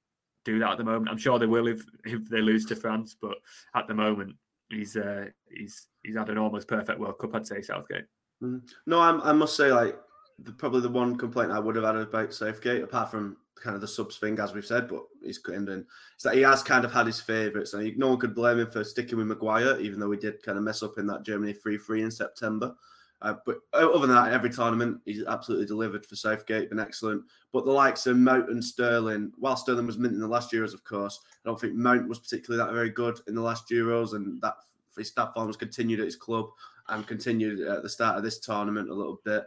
do 0.45 0.59
that 0.59 0.71
at 0.71 0.77
the 0.77 0.83
moment. 0.83 1.09
I'm 1.09 1.17
sure 1.17 1.39
they 1.39 1.45
will 1.45 1.67
if 1.67 1.83
if 2.05 2.27
they 2.29 2.41
lose 2.41 2.65
to 2.65 2.75
France, 2.75 3.15
but 3.19 3.37
at 3.75 3.87
the 3.87 3.93
moment 3.93 4.35
he's 4.69 4.95
uh, 4.95 5.25
he's 5.49 5.87
he's 6.03 6.15
had 6.15 6.29
an 6.29 6.37
almost 6.37 6.67
perfect 6.67 6.99
World 6.99 7.19
Cup. 7.19 7.35
I'd 7.35 7.47
say 7.47 7.61
Southgate. 7.61 8.05
Mm. 8.43 8.61
No, 8.85 8.99
I'm, 8.99 9.21
I 9.21 9.33
must 9.33 9.55
say, 9.55 9.71
like, 9.71 9.99
the, 10.39 10.51
probably 10.51 10.81
the 10.81 10.89
one 10.89 11.17
complaint 11.17 11.51
I 11.51 11.59
would 11.59 11.75
have 11.75 11.85
had 11.85 11.95
about 11.95 12.33
Southgate, 12.33 12.83
apart 12.83 13.11
from 13.11 13.37
kind 13.55 13.75
of 13.75 13.81
the 13.81 13.87
subs 13.87 14.17
thing, 14.17 14.39
as 14.39 14.53
we've 14.53 14.65
said, 14.65 14.87
but 14.87 15.03
he's 15.23 15.41
in, 15.47 15.67
is 15.67 16.23
that 16.23 16.35
he 16.35 16.41
has 16.41 16.61
kind 16.61 16.85
of 16.85 16.93
had 16.93 17.07
his 17.07 17.19
favourites, 17.19 17.73
and 17.73 17.83
he, 17.83 17.93
no 17.97 18.09
one 18.09 18.19
could 18.19 18.35
blame 18.35 18.59
him 18.59 18.69
for 18.69 18.83
sticking 18.83 19.17
with 19.17 19.27
Maguire, 19.27 19.79
even 19.79 19.99
though 19.99 20.11
he 20.11 20.17
did 20.17 20.43
kind 20.43 20.57
of 20.57 20.63
mess 20.63 20.83
up 20.83 20.97
in 20.97 21.07
that 21.07 21.23
Germany 21.23 21.53
3 21.53 21.77
3 21.77 22.03
in 22.03 22.11
September. 22.11 22.75
Uh, 23.21 23.33
but 23.45 23.57
other 23.73 24.05
than 24.05 24.15
that, 24.15 24.31
every 24.31 24.49
tournament 24.49 24.99
he's 25.05 25.23
absolutely 25.23 25.65
delivered 25.65 26.05
for 26.05 26.15
Southgate, 26.15 26.69
been 26.69 26.79
excellent. 26.79 27.23
But 27.51 27.65
the 27.65 27.71
likes 27.71 28.05
of 28.05 28.17
Mount 28.17 28.49
and 28.49 28.63
Sterling, 28.63 29.31
while 29.37 29.57
Sterling 29.57 29.87
was 29.87 29.97
mint 29.97 30.13
in 30.13 30.19
the 30.19 30.27
last 30.27 30.51
Euros, 30.51 30.73
of 30.73 30.83
course, 30.83 31.19
I 31.43 31.49
don't 31.49 31.59
think 31.59 31.73
Mount 31.73 32.07
was 32.07 32.19
particularly 32.19 32.63
that 32.63 32.73
very 32.73 32.91
good 32.91 33.19
in 33.27 33.33
the 33.33 33.41
last 33.41 33.69
Euros, 33.69 34.13
and 34.13 34.39
that 34.41 34.53
his 34.95 35.09
stat 35.09 35.33
form 35.33 35.47
has 35.47 35.57
continued 35.57 35.99
at 35.99 36.05
his 36.05 36.15
club 36.15 36.47
and 36.89 37.07
continued 37.07 37.59
at 37.61 37.83
the 37.83 37.89
start 37.89 38.17
of 38.17 38.23
this 38.23 38.39
tournament 38.39 38.89
a 38.89 38.93
little 38.93 39.19
bit. 39.25 39.45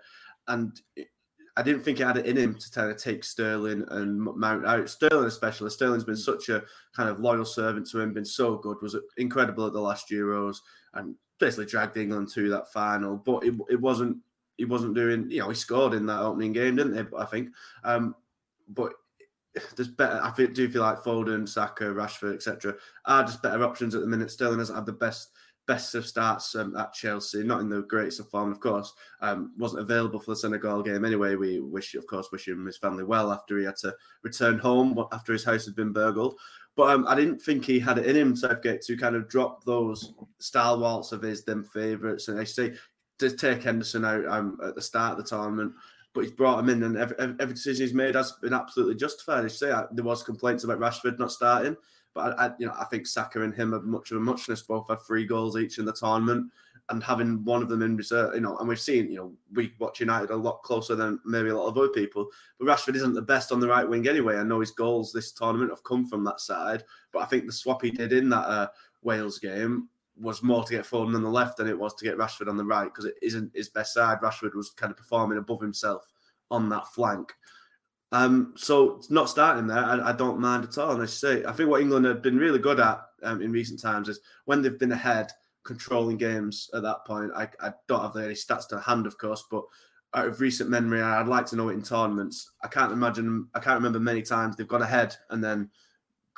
And 0.49 0.81
I 1.57 1.63
didn't 1.63 1.83
think 1.83 1.99
he 1.99 2.05
had 2.05 2.17
it 2.17 2.27
in 2.27 2.37
him 2.37 2.55
to 2.57 2.71
kind 2.71 2.91
of 2.91 2.97
take 2.97 3.23
Sterling 3.23 3.85
and 3.91 4.21
Mount 4.21 4.67
out. 4.67 4.89
Sterling, 4.89 5.27
especially. 5.27 5.71
Sterling's 5.71 6.05
been 6.05 6.17
such 6.17 6.49
a 6.49 6.65
kind 6.95 7.09
of 7.09 7.21
loyal 7.21 7.45
servant 7.45 7.89
to 7.91 8.01
him, 8.01 8.13
been 8.13 8.25
so 8.25 8.57
good, 8.57 8.79
was 8.83 8.97
incredible 9.17 9.67
at 9.67 9.73
the 9.73 9.81
last 9.81 10.11
Euros, 10.11 10.59
and 10.95 11.15
basically 11.41 11.67
dragged 11.67 11.97
England 11.97 12.29
to 12.35 12.49
that 12.51 12.73
final. 12.73 13.17
But 13.17 13.45
it, 13.45 13.55
it 13.69 13.81
wasn't. 13.81 14.19
He 14.57 14.67
wasn't 14.67 14.95
doing. 14.95 15.31
You 15.31 15.41
know, 15.41 15.49
he 15.49 15.55
scored 15.55 15.95
in 15.95 16.07
that 16.07 16.21
opening 16.21 16.53
game, 16.53 16.77
didn't 16.77 16.95
he? 16.95 17.17
I 17.17 17.25
think. 17.25 17.49
Um, 17.83 18.15
but 18.69 18.93
there's 19.77 19.89
better. 19.89 20.21
I 20.23 20.33
do 20.47 20.71
feel 20.71 20.83
like 20.83 21.03
Foden, 21.03 21.49
Saka, 21.49 21.85
Rashford, 21.85 22.35
etc. 22.35 22.75
are 23.07 23.25
just 23.25 23.43
better 23.43 23.65
options 23.65 23.95
at 23.95 24.01
the 24.03 24.07
minute. 24.07 24.31
Sterling 24.31 24.59
doesn't 24.59 24.77
have 24.77 24.87
the 24.87 24.93
best 24.93 25.31
best 25.67 25.95
of 25.95 26.05
starts 26.05 26.57
um, 26.57 26.77
at 26.77 26.93
Chelsea, 26.93 27.45
not 27.45 27.61
in 27.61 27.69
the 27.69 27.83
greatest 27.83 28.19
of 28.19 28.29
form, 28.29 28.51
of 28.51 28.59
course. 28.59 28.93
Um, 29.21 29.53
wasn't 29.57 29.83
available 29.83 30.19
for 30.19 30.33
the 30.33 30.37
Senegal 30.37 30.83
game 30.83 31.05
anyway. 31.05 31.37
We 31.37 31.61
wish, 31.61 31.95
of 31.95 32.09
course, 32.09 32.33
wish 32.33 32.49
him 32.49 32.67
his 32.67 32.77
family 32.77 33.05
well 33.05 33.31
after 33.31 33.57
he 33.57 33.67
had 33.67 33.77
to 33.77 33.95
return 34.23 34.59
home 34.59 34.99
after 35.13 35.33
his 35.33 35.45
house 35.45 35.67
had 35.67 35.77
been 35.77 35.93
burgled. 35.93 36.41
But 36.77 36.91
um, 36.91 37.07
I 37.09 37.15
didn't 37.15 37.41
think 37.41 37.65
he 37.65 37.79
had 37.79 37.99
it 37.99 38.07
in 38.07 38.17
him, 38.17 38.37
Southgate, 38.37 38.83
to 38.83 38.97
kind 38.97 39.17
of 39.17 39.29
drop 39.29 39.65
those 39.65 40.15
stalwarts 40.39 41.13
of 41.13 41.23
his, 41.23 41.45
them 41.45 41.65
favourites. 41.65 42.29
And 42.29 42.41
I 42.41 42.45
say, 42.45 42.75
to 43.19 43.31
take 43.31 43.63
Henderson 43.63 44.05
out 44.05 44.25
um, 44.27 44.59
at 44.65 44.75
the 44.75 44.83
start 44.83 45.19
of 45.19 45.19
the 45.19 45.29
tournament, 45.29 45.73
but 46.15 46.23
he's 46.23 46.33
brought 46.33 46.61
him 46.61 46.71
in, 46.71 46.83
and 46.83 46.97
every, 46.97 47.17
every 47.19 47.55
decision 47.55 47.87
he's 47.87 47.95
made 47.95 48.15
has 48.15 48.33
been 48.41 48.55
absolutely 48.55 48.95
justified. 48.95 49.45
I 49.45 49.49
say 49.49 49.73
I, 49.73 49.85
there 49.93 50.05
was 50.05 50.23
complaints 50.23 50.65
about 50.65 50.81
Rashford 50.81 51.19
not 51.19 51.33
starting. 51.33 51.77
But 52.13 52.37
I, 52.39 52.47
I, 52.47 52.51
you 52.59 52.67
know, 52.67 52.75
I 52.77 52.87
think 52.87 53.07
Saka 53.07 53.43
and 53.43 53.55
him 53.55 53.73
are 53.73 53.83
much 53.83 54.11
of 54.11 54.17
a 54.17 54.21
muchness. 54.21 54.63
Both 54.63 54.89
have 54.89 55.07
three 55.07 55.25
goals 55.25 55.57
each 55.57 55.79
in 55.79 55.85
the 55.85 55.93
tournament, 55.93 56.51
and 56.91 57.03
having 57.03 57.45
one 57.45 57.63
of 57.63 57.69
them 57.69 57.83
in 57.83 57.97
reserve, 57.97 58.35
you 58.35 58.41
know, 58.41 58.57
and 58.59 58.69
we've 58.69 58.81
seen, 58.81 59.11
you 59.11 59.17
know, 59.17 59.33
we 59.55 59.73
watch 59.79 60.01
United 60.01 60.31
a 60.31 60.37
lot 60.37 60.63
closer 60.63 60.95
than 60.95 61.21
maybe 61.25 61.49
a 61.49 61.57
lot 61.57 61.69
of 61.69 61.79
other 61.79 61.89
people. 61.89 62.29
But 62.59 62.67
Rashford 62.67 62.97
isn't 62.97 63.15
the 63.15 63.23
best 63.23 63.53
on 63.53 63.61
the 63.61 63.69
right 63.69 63.89
wing 63.89 64.09
anyway. 64.09 64.37
I 64.37 64.43
know 64.43 64.61
his 64.61 64.73
goals 64.73 65.13
this 65.13 65.33
tournament 65.33 65.71
have 65.71 65.85
come 65.85 66.07
from 66.07 66.25
that 66.25 66.41
side, 66.41 66.85
but 67.13 67.21
I 67.21 67.27
think 67.27 67.47
the 67.47 67.53
swap 67.53 67.83
he 67.83 67.91
did 67.91 68.13
in 68.13 68.29
that 68.31 68.47
uh, 68.47 68.69
Wales 69.03 69.39
game 69.39 69.89
was 70.21 70.43
more 70.43 70.65
to 70.65 70.73
get 70.73 70.85
Foden 70.85 71.15
on 71.15 71.23
the 71.23 71.31
left 71.31 71.57
than 71.57 71.69
it 71.69 71.79
was 71.79 71.95
to 71.95 72.05
get 72.05 72.19
Rashford 72.19 72.49
on 72.49 72.57
the 72.57 72.65
right 72.65 72.85
because 72.85 73.07
it 73.07 73.15
isn't 73.23 73.55
his 73.55 73.71
best 73.71 73.95
side. 73.95 74.19
Rashford 74.21 74.55
was 74.55 74.71
kind 74.71 74.91
of 74.91 74.97
performing 74.97 75.39
above 75.39 75.61
himself 75.61 76.07
on 76.51 76.69
that 76.69 76.89
flank. 76.89 77.33
Um, 78.13 78.55
so 78.57 79.01
not 79.09 79.31
starting 79.31 79.67
there, 79.69 79.85
I, 79.85 80.11
I, 80.11 80.13
don't 80.13 80.41
mind 80.41 80.65
at 80.65 80.79
all. 80.79 80.93
And 80.93 81.03
I 81.03 81.07
say, 81.07 81.45
I 81.45 81.53
think 81.53 81.71
what 81.71 81.81
England 81.81 82.07
have 82.07 82.23
been 82.23 82.39
really 82.39 82.59
good 82.59 82.81
at 82.81 83.01
um, 83.23 83.41
in 83.41 83.53
recent 83.53 83.81
times 83.81 84.09
is 84.09 84.19
when 84.47 84.63
they've 84.63 84.79
been 84.79 84.91
ahead, 84.91 85.31
controlling 85.65 86.17
games 86.17 86.71
at 86.75 86.83
that 86.83 87.05
point. 87.05 87.31
I, 87.35 87.49
I 87.61 87.73
don't 87.89 88.03
have 88.03 88.17
any 88.17 88.35
stats 88.35 88.69
to 88.69 88.81
hand, 88.81 89.07
of 89.07 89.19
course, 89.19 89.45
but 89.51 89.65
out 90.15 90.27
of 90.27 90.41
recent 90.41 90.71
memory, 90.71 91.03
I'd 91.03 91.29
like 91.29 91.47
to 91.47 91.57
know 91.57 91.69
it 91.69 91.75
in 91.75 91.83
tournaments. 91.83 92.51
I 92.65 92.69
can't 92.69 92.93
imagine, 92.93 93.49
I 93.55 93.61
can't 93.61 93.77
remember 93.77 94.01
many 94.01 94.23
times 94.23 94.57
they've 94.57 94.67
gone 94.67 94.83
ahead 94.83 95.17
and 95.31 95.43
then 95.43 95.71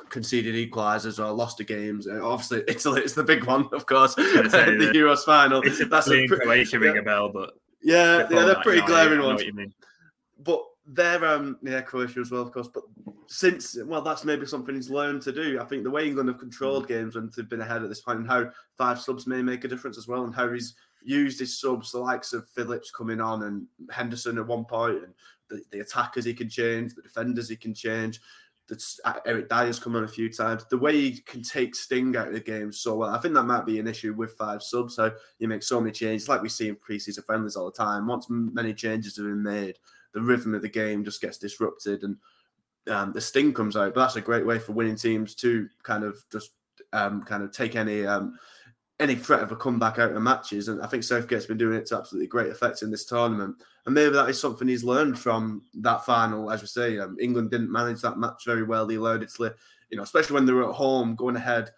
conceded 0.08 0.54
equalisers 0.54 1.24
or 1.24 1.32
lost 1.32 1.60
a 1.60 1.64
games. 1.64 2.06
Uh, 2.06 2.20
obviously, 2.22 2.64
Italy 2.68 3.02
is 3.02 3.14
the 3.14 3.22
big 3.22 3.44
one, 3.44 3.68
of 3.72 3.86
course. 3.86 4.14
the 4.16 4.92
Euros 4.94 5.24
final. 5.24 5.62
It's 5.62 5.80
a 5.80 5.86
That's 5.86 6.08
a 6.08 6.26
pretty, 6.26 6.44
Croatia 6.44 6.78
ring 6.78 6.98
a 6.98 7.02
bell, 7.02 7.30
but 7.30 7.54
yeah, 7.82 8.26
yeah, 8.30 8.44
they're 8.44 8.62
pretty 8.62 8.82
glaring 8.82 9.22
ones. 9.22 9.42
But 10.38 10.62
they're 10.86 11.24
um 11.24 11.58
yeah 11.62 11.80
Croatia 11.80 12.20
as 12.20 12.30
well, 12.30 12.42
of 12.42 12.52
course. 12.52 12.68
But 12.68 12.84
since 13.28 13.76
well, 13.84 14.02
that's 14.02 14.24
maybe 14.24 14.46
something 14.46 14.74
he's 14.74 14.90
learned 14.90 15.22
to 15.22 15.32
do. 15.32 15.60
I 15.60 15.64
think 15.64 15.84
the 15.84 15.90
way 15.90 16.06
England 16.06 16.28
have 16.28 16.38
controlled 16.38 16.88
games 16.88 17.14
when 17.14 17.30
they've 17.36 17.48
been 17.48 17.60
ahead 17.60 17.82
at 17.82 17.88
this 17.88 18.00
point, 18.00 18.18
and 18.18 18.28
how 18.28 18.50
five 18.76 19.00
subs 19.00 19.26
may 19.26 19.42
make 19.42 19.64
a 19.64 19.68
difference 19.68 19.96
as 19.96 20.08
well, 20.08 20.24
and 20.24 20.34
how 20.34 20.50
he's 20.52 20.74
used 21.04 21.40
his 21.40 21.60
subs, 21.60 21.92
the 21.92 21.98
likes 21.98 22.32
of 22.32 22.48
Phillips 22.48 22.90
coming 22.90 23.20
on 23.20 23.42
and 23.44 23.66
Henderson 23.90 24.38
at 24.38 24.46
one 24.46 24.64
point, 24.64 25.02
and 25.02 25.14
the, 25.48 25.62
the 25.70 25.80
attackers 25.80 26.24
he 26.24 26.34
can 26.34 26.48
change, 26.48 26.94
the 26.94 27.02
defenders 27.02 27.48
he 27.48 27.56
can 27.56 27.74
change. 27.74 28.20
uh, 29.04 29.14
Eric 29.26 29.48
Dier's 29.48 29.78
come 29.78 29.96
on 29.96 30.04
a 30.04 30.08
few 30.08 30.32
times. 30.32 30.64
The 30.70 30.78
way 30.78 30.92
he 30.92 31.20
can 31.20 31.42
take 31.42 31.74
sting 31.74 32.16
out 32.16 32.28
of 32.28 32.34
the 32.34 32.40
game 32.40 32.72
so 32.72 32.96
well, 32.96 33.10
I 33.10 33.18
think 33.18 33.34
that 33.34 33.44
might 33.44 33.66
be 33.66 33.78
an 33.78 33.88
issue 33.88 34.14
with 34.14 34.34
five 34.34 34.62
subs. 34.62 34.94
So 34.94 35.12
you 35.38 35.48
make 35.48 35.62
so 35.62 35.80
many 35.80 35.92
changes, 35.92 36.28
like 36.28 36.42
we 36.42 36.48
see 36.48 36.68
in 36.68 36.76
preseason 36.76 37.24
friendlies 37.24 37.56
all 37.56 37.66
the 37.66 37.72
time. 37.72 38.06
Once 38.06 38.26
many 38.28 38.74
changes 38.74 39.16
have 39.16 39.26
been 39.26 39.42
made, 39.42 39.78
the 40.14 40.22
rhythm 40.22 40.54
of 40.54 40.62
the 40.62 40.68
game 40.68 41.04
just 41.04 41.20
gets 41.20 41.38
disrupted 41.38 42.02
and 42.02 42.16
um, 42.88 43.12
the 43.12 43.20
sting 43.20 43.52
comes 43.52 43.76
out. 43.76 43.94
But 43.94 44.00
that's 44.00 44.16
a 44.16 44.20
great 44.20 44.46
way 44.46 44.58
for 44.58 44.72
winning 44.72 44.96
teams 44.96 45.34
to 45.36 45.68
kind 45.82 46.04
of 46.04 46.18
just 46.30 46.50
um, 46.92 47.22
kind 47.22 47.42
of 47.42 47.52
take 47.52 47.76
any 47.76 48.06
um, 48.06 48.38
any 49.00 49.14
threat 49.14 49.42
of 49.42 49.52
a 49.52 49.56
comeback 49.56 49.98
out 49.98 50.12
of 50.12 50.22
matches. 50.22 50.68
And 50.68 50.80
I 50.80 50.86
think 50.86 51.02
Southgate's 51.02 51.46
been 51.46 51.58
doing 51.58 51.76
it 51.76 51.86
to 51.86 51.96
absolutely 51.96 52.28
great 52.28 52.50
effect 52.50 52.82
in 52.82 52.90
this 52.90 53.04
tournament. 53.04 53.56
And 53.84 53.94
maybe 53.94 54.12
that 54.12 54.28
is 54.28 54.40
something 54.40 54.68
he's 54.68 54.84
learned 54.84 55.18
from 55.18 55.62
that 55.74 56.04
final. 56.04 56.50
As 56.50 56.60
we 56.60 56.68
say, 56.68 56.98
um, 56.98 57.16
England 57.20 57.50
didn't 57.50 57.72
manage 57.72 58.00
that 58.02 58.18
match 58.18 58.44
very 58.46 58.62
well. 58.62 58.86
They 58.86 58.94
allowed 58.94 59.22
Italy, 59.22 59.50
you 59.90 59.96
know, 59.96 60.04
especially 60.04 60.34
when 60.34 60.46
they 60.46 60.52
were 60.52 60.68
at 60.68 60.74
home 60.74 61.16
going 61.16 61.36
ahead 61.36 61.70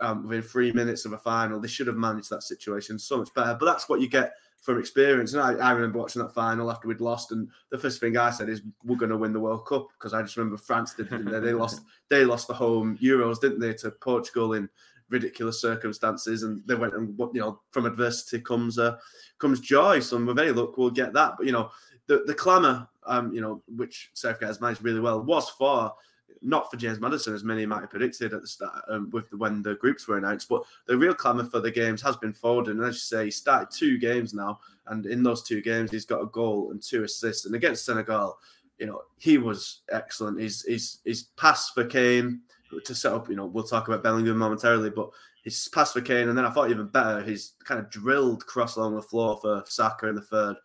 um, 0.00 0.26
within 0.26 0.42
three 0.42 0.72
minutes 0.72 1.04
of 1.04 1.12
a 1.12 1.18
final. 1.18 1.60
They 1.60 1.68
should 1.68 1.86
have 1.86 1.96
managed 1.96 2.30
that 2.30 2.42
situation 2.42 2.98
so 2.98 3.18
much 3.18 3.32
better. 3.34 3.56
But 3.58 3.66
that's 3.66 3.88
what 3.88 4.00
you 4.00 4.08
get 4.08 4.32
from 4.62 4.78
experience. 4.78 5.34
And 5.34 5.42
I, 5.42 5.54
I 5.54 5.72
remember 5.72 5.98
watching 5.98 6.22
that 6.22 6.32
final 6.32 6.70
after 6.70 6.88
we'd 6.88 7.00
lost, 7.00 7.32
and 7.32 7.48
the 7.70 7.78
first 7.78 8.00
thing 8.00 8.16
I 8.16 8.30
said 8.30 8.48
is, 8.48 8.62
"We're 8.84 8.96
going 8.96 9.10
to 9.10 9.18
win 9.18 9.32
the 9.32 9.40
World 9.40 9.66
Cup," 9.66 9.88
because 9.98 10.14
I 10.14 10.22
just 10.22 10.36
remember 10.36 10.56
France 10.56 10.94
did. 10.94 11.10
They? 11.10 11.40
they 11.40 11.52
lost. 11.52 11.82
They 12.08 12.26
lost 12.26 12.46
the 12.46 12.54
home 12.54 12.98
Euros, 12.98 13.40
didn't 13.40 13.60
they, 13.60 13.72
to 13.72 13.90
Portugal 13.90 14.52
in 14.52 14.68
ridiculous 15.08 15.62
circumstances, 15.62 16.42
and 16.42 16.62
they 16.66 16.74
went 16.74 16.94
and 16.94 17.18
you 17.18 17.40
know 17.40 17.60
from 17.70 17.86
adversity 17.86 18.40
comes 18.40 18.78
uh, 18.78 18.98
comes 19.38 19.60
joy. 19.60 20.00
So 20.00 20.22
with 20.22 20.38
any 20.38 20.50
luck, 20.50 20.76
we'll 20.76 20.90
get 20.90 21.12
that. 21.14 21.34
But 21.38 21.46
you 21.46 21.52
know 21.52 21.70
the 22.06 22.22
the 22.26 22.34
clamour, 22.34 22.86
um, 23.06 23.32
you 23.32 23.40
know, 23.40 23.62
which 23.74 24.10
Southgate 24.14 24.48
has 24.48 24.60
managed 24.60 24.82
really 24.82 25.00
well, 25.00 25.22
was 25.22 25.48
for 25.50 25.92
not 26.40 26.70
for 26.70 26.76
James 26.76 27.00
Maddison 27.00 27.34
as 27.34 27.44
many 27.44 27.66
might 27.66 27.80
have 27.80 27.90
predicted 27.90 28.32
at 28.32 28.40
the 28.40 28.46
start 28.46 28.82
um, 28.88 29.10
with 29.10 29.28
the, 29.30 29.36
when 29.36 29.62
the 29.62 29.74
groups 29.76 30.08
were 30.08 30.18
announced, 30.18 30.48
but 30.48 30.62
the 30.86 30.96
real 30.96 31.14
clamour 31.14 31.44
for 31.44 31.60
the 31.60 31.70
games 31.70 32.00
has 32.02 32.16
been 32.16 32.32
Foden. 32.32 32.70
And 32.70 32.84
as 32.84 32.94
you 32.94 33.00
say, 33.00 33.24
he 33.26 33.30
started 33.30 33.70
two 33.70 33.98
games 33.98 34.34
now, 34.34 34.60
and 34.86 35.06
in 35.06 35.22
those 35.22 35.42
two 35.42 35.60
games, 35.60 35.90
he's 35.90 36.06
got 36.06 36.22
a 36.22 36.26
goal 36.26 36.70
and 36.70 36.82
two 36.82 37.04
assists. 37.04 37.46
And 37.46 37.54
against 37.54 37.84
Senegal, 37.84 38.38
you 38.78 38.86
know, 38.86 39.02
he 39.18 39.38
was 39.38 39.82
excellent. 39.90 40.40
He's 40.40 40.62
he's 40.62 40.98
he's 41.04 41.24
pass 41.36 41.70
for 41.70 41.84
Kane 41.84 42.40
to 42.84 42.94
set 42.94 43.12
up. 43.12 43.28
You 43.28 43.36
know, 43.36 43.46
we'll 43.46 43.64
talk 43.64 43.88
about 43.88 44.02
Bellingham 44.02 44.38
momentarily, 44.38 44.90
but 44.90 45.10
his 45.44 45.68
pass 45.68 45.92
for 45.92 46.00
Kane, 46.00 46.28
and 46.28 46.38
then 46.38 46.44
I 46.44 46.50
thought 46.50 46.70
even 46.70 46.86
better, 46.86 47.20
his 47.22 47.52
kind 47.64 47.80
of 47.80 47.90
drilled 47.90 48.46
cross 48.46 48.76
along 48.76 48.94
the 48.94 49.02
floor 49.02 49.38
for 49.40 49.62
Saka 49.66 50.08
in 50.08 50.14
the 50.14 50.22
third 50.22 50.56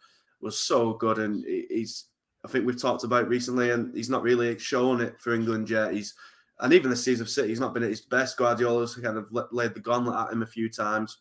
was 0.41 0.57
so 0.57 0.93
good, 0.93 1.19
and 1.19 1.43
he's. 1.45 2.05
I 2.47 2.49
think 2.49 2.65
we've 2.65 2.81
talked 2.81 3.03
about 3.03 3.27
recently, 3.27 3.71
and 3.71 3.93
he's 3.93 4.09
not 4.09 4.23
really 4.23 4.57
shown 4.57 5.01
it 5.01 5.19
for 5.19 5.33
England 5.33 5.69
yet. 5.69 5.91
He's 5.91 6.13
and 6.59 6.71
even 6.71 6.89
the 6.89 6.95
season 6.95 7.23
of 7.23 7.29
City, 7.29 7.49
he's 7.49 7.59
not 7.59 7.73
been 7.73 7.83
at 7.83 7.89
his 7.89 8.01
best. 8.01 8.37
Guardiola's 8.37 8.95
kind 8.95 9.17
of 9.17 9.27
laid 9.51 9.73
the 9.73 9.81
gauntlet 9.81 10.15
at 10.15 10.31
him 10.31 10.41
a 10.41 10.47
few 10.47 10.69
times, 10.69 11.17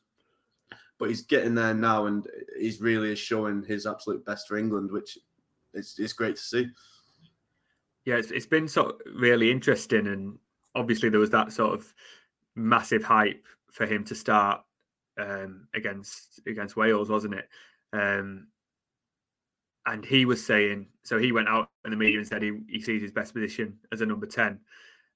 but 0.99 1.09
he's 1.09 1.23
getting 1.23 1.55
there 1.55 1.75
now, 1.75 2.07
and 2.07 2.27
he's 2.57 2.81
really 2.81 3.15
showing 3.17 3.65
his 3.65 3.87
absolute 3.87 4.25
best 4.25 4.47
for 4.47 4.57
England, 4.57 4.93
which 4.93 5.19
is, 5.75 5.99
is 5.99 6.13
great 6.13 6.37
to 6.37 6.43
see. 6.43 6.69
Yeah, 8.05 8.15
it's, 8.15 8.31
it's 8.31 8.47
been 8.47 8.69
sort 8.69 8.91
of 8.91 9.01
really 9.17 9.51
interesting, 9.51 10.07
and 10.07 10.39
obviously 10.77 11.09
there 11.09 11.21
was 11.21 11.31
that 11.31 11.53
sort 11.53 11.75
of 11.75 11.93
massive 12.55 13.03
hype 13.03 13.45
for 13.73 13.85
him 13.85 14.05
to 14.05 14.15
start 14.15 14.63
um, 15.19 15.67
against 15.75 16.41
against 16.47 16.77
Wales, 16.77 17.11
wasn't 17.11 17.35
it? 17.35 17.49
Um, 17.93 18.47
and 19.87 20.05
he 20.05 20.25
was 20.25 20.45
saying, 20.45 20.89
so 21.05 21.19
he 21.19 21.33
went 21.33 21.49
out 21.49 21.71
in 21.85 21.93
the 21.93 21.97
media 21.97 22.19
and 22.19 22.27
said 22.27 22.43
he, 22.43 22.59
he 22.69 22.81
sees 22.81 23.01
his 23.01 23.13
best 23.13 23.33
position 23.33 23.79
as 23.93 24.01
a 24.01 24.07
number 24.07 24.27
ten, 24.27 24.59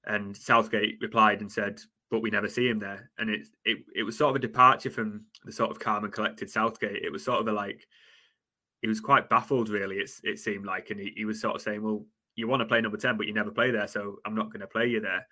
and 0.05 0.35
Southgate 0.35 0.97
replied 1.01 1.41
and 1.41 1.51
said, 1.51 1.81
"But 2.09 2.21
we 2.21 2.29
never 2.29 2.47
see 2.47 2.67
him 2.67 2.79
there." 2.79 3.11
And 3.17 3.29
it 3.29 3.47
it 3.65 3.79
it 3.93 4.03
was 4.03 4.17
sort 4.17 4.31
of 4.31 4.37
a 4.37 4.47
departure 4.47 4.89
from 4.89 5.25
the 5.43 5.51
sort 5.51 5.71
of 5.71 5.79
calm 5.79 6.05
and 6.05 6.13
collected 6.13 6.49
Southgate. 6.49 7.03
It 7.03 7.11
was 7.11 7.23
sort 7.23 7.41
of 7.41 7.47
a 7.47 7.51
like 7.51 7.85
he 8.81 8.87
was 8.87 9.01
quite 9.01 9.29
baffled, 9.29 9.69
really. 9.69 9.97
It's 9.97 10.21
it 10.23 10.39
seemed 10.39 10.65
like, 10.65 10.89
and 10.89 10.99
he, 10.99 11.13
he 11.15 11.25
was 11.25 11.41
sort 11.41 11.55
of 11.55 11.61
saying, 11.61 11.83
"Well, 11.83 12.05
you 12.35 12.47
want 12.47 12.61
to 12.61 12.65
play 12.65 12.81
number 12.81 12.97
ten, 12.97 13.17
but 13.17 13.27
you 13.27 13.33
never 13.33 13.51
play 13.51 13.71
there, 13.71 13.87
so 13.87 14.17
I'm 14.25 14.35
not 14.35 14.47
going 14.47 14.61
to 14.61 14.67
play 14.67 14.87
you 14.87 15.01
there." 15.01 15.27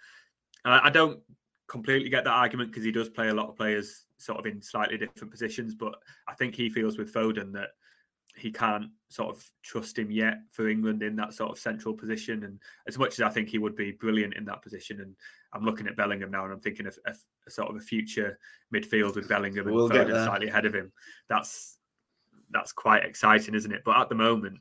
I, 0.65 0.87
I 0.87 0.89
don't 0.89 1.21
completely 1.67 2.09
get 2.09 2.25
that 2.25 2.31
argument 2.31 2.71
because 2.71 2.83
he 2.83 2.91
does 2.91 3.09
play 3.09 3.29
a 3.29 3.33
lot 3.33 3.47
of 3.47 3.55
players 3.55 4.05
sort 4.17 4.39
of 4.39 4.45
in 4.45 4.61
slightly 4.61 4.97
different 4.97 5.31
positions, 5.31 5.75
but 5.75 5.95
I 6.27 6.33
think 6.33 6.55
he 6.55 6.69
feels 6.69 6.97
with 6.97 7.13
Foden 7.13 7.53
that 7.53 7.69
he 8.39 8.51
can't 8.51 8.89
sort 9.09 9.35
of 9.35 9.43
trust 9.63 9.97
him 9.97 10.11
yet 10.11 10.37
for 10.51 10.67
England 10.67 11.03
in 11.03 11.15
that 11.15 11.33
sort 11.33 11.51
of 11.51 11.59
central 11.59 11.93
position. 11.93 12.43
And 12.43 12.59
as 12.87 12.97
much 12.97 13.13
as 13.13 13.21
I 13.21 13.29
think 13.29 13.49
he 13.49 13.57
would 13.57 13.75
be 13.75 13.91
brilliant 13.91 14.35
in 14.35 14.45
that 14.45 14.61
position, 14.61 15.01
and 15.01 15.15
I'm 15.53 15.63
looking 15.63 15.87
at 15.87 15.97
Bellingham 15.97 16.31
now 16.31 16.43
and 16.43 16.53
I'm 16.53 16.59
thinking 16.59 16.87
of 16.87 16.97
a, 17.05 17.13
a 17.47 17.51
sort 17.51 17.69
of 17.69 17.75
a 17.75 17.81
future 17.81 18.37
midfield 18.73 19.15
with 19.15 19.27
Bellingham 19.27 19.67
and 19.67 19.75
we'll 19.75 19.89
Foden 19.89 20.25
slightly 20.25 20.47
ahead 20.47 20.65
of 20.65 20.73
him. 20.73 20.91
That's 21.27 21.77
that's 22.51 22.71
quite 22.71 23.03
exciting, 23.03 23.55
isn't 23.55 23.71
it? 23.71 23.83
But 23.85 23.97
at 23.97 24.09
the 24.09 24.15
moment, 24.15 24.59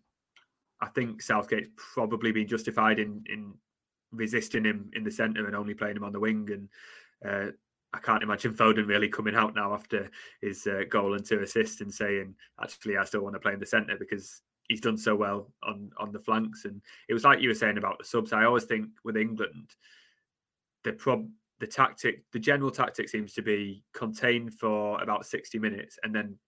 I 0.80 0.88
think 0.88 1.22
Southgate's 1.22 1.70
probably 1.76 2.32
been 2.32 2.48
justified 2.48 2.98
in 2.98 3.22
in 3.26 3.54
resisting 4.12 4.64
him 4.64 4.90
in 4.94 5.04
the 5.04 5.10
centre 5.10 5.46
and 5.46 5.54
only 5.56 5.74
playing 5.74 5.96
him 5.96 6.04
on 6.04 6.12
the 6.12 6.20
wing. 6.20 6.48
And 6.50 6.68
uh, 7.24 7.52
I 7.92 7.98
can't 7.98 8.22
imagine 8.22 8.54
Foden 8.54 8.86
really 8.86 9.08
coming 9.08 9.34
out 9.34 9.54
now 9.54 9.72
after 9.72 10.10
his 10.42 10.66
uh, 10.66 10.82
goal 10.90 11.14
and 11.14 11.24
two 11.24 11.40
assists 11.40 11.80
and 11.80 11.92
saying, 11.92 12.34
actually, 12.60 12.98
I 12.98 13.04
still 13.04 13.22
want 13.22 13.34
to 13.34 13.40
play 13.40 13.54
in 13.54 13.60
the 13.60 13.66
centre 13.66 13.96
because 13.98 14.42
he's 14.68 14.82
done 14.82 14.98
so 14.98 15.16
well 15.16 15.50
on 15.62 15.90
on 15.98 16.12
the 16.12 16.18
flanks. 16.18 16.64
And 16.64 16.82
it 17.08 17.14
was 17.14 17.24
like 17.24 17.40
you 17.40 17.48
were 17.48 17.54
saying 17.54 17.78
about 17.78 17.98
the 17.98 18.04
subs. 18.04 18.32
I 18.32 18.44
always 18.44 18.64
think 18.64 18.90
with 19.04 19.16
England, 19.16 19.74
the 20.84 20.92
prob 20.92 21.28
the 21.60 21.66
tactic, 21.66 22.22
the 22.32 22.38
general 22.38 22.70
tactic 22.70 23.08
seems 23.08 23.32
to 23.34 23.42
be 23.42 23.82
contained 23.92 24.54
for 24.54 25.00
about 25.02 25.26
60 25.26 25.58
minutes 25.58 25.98
and 26.02 26.14
then 26.14 26.38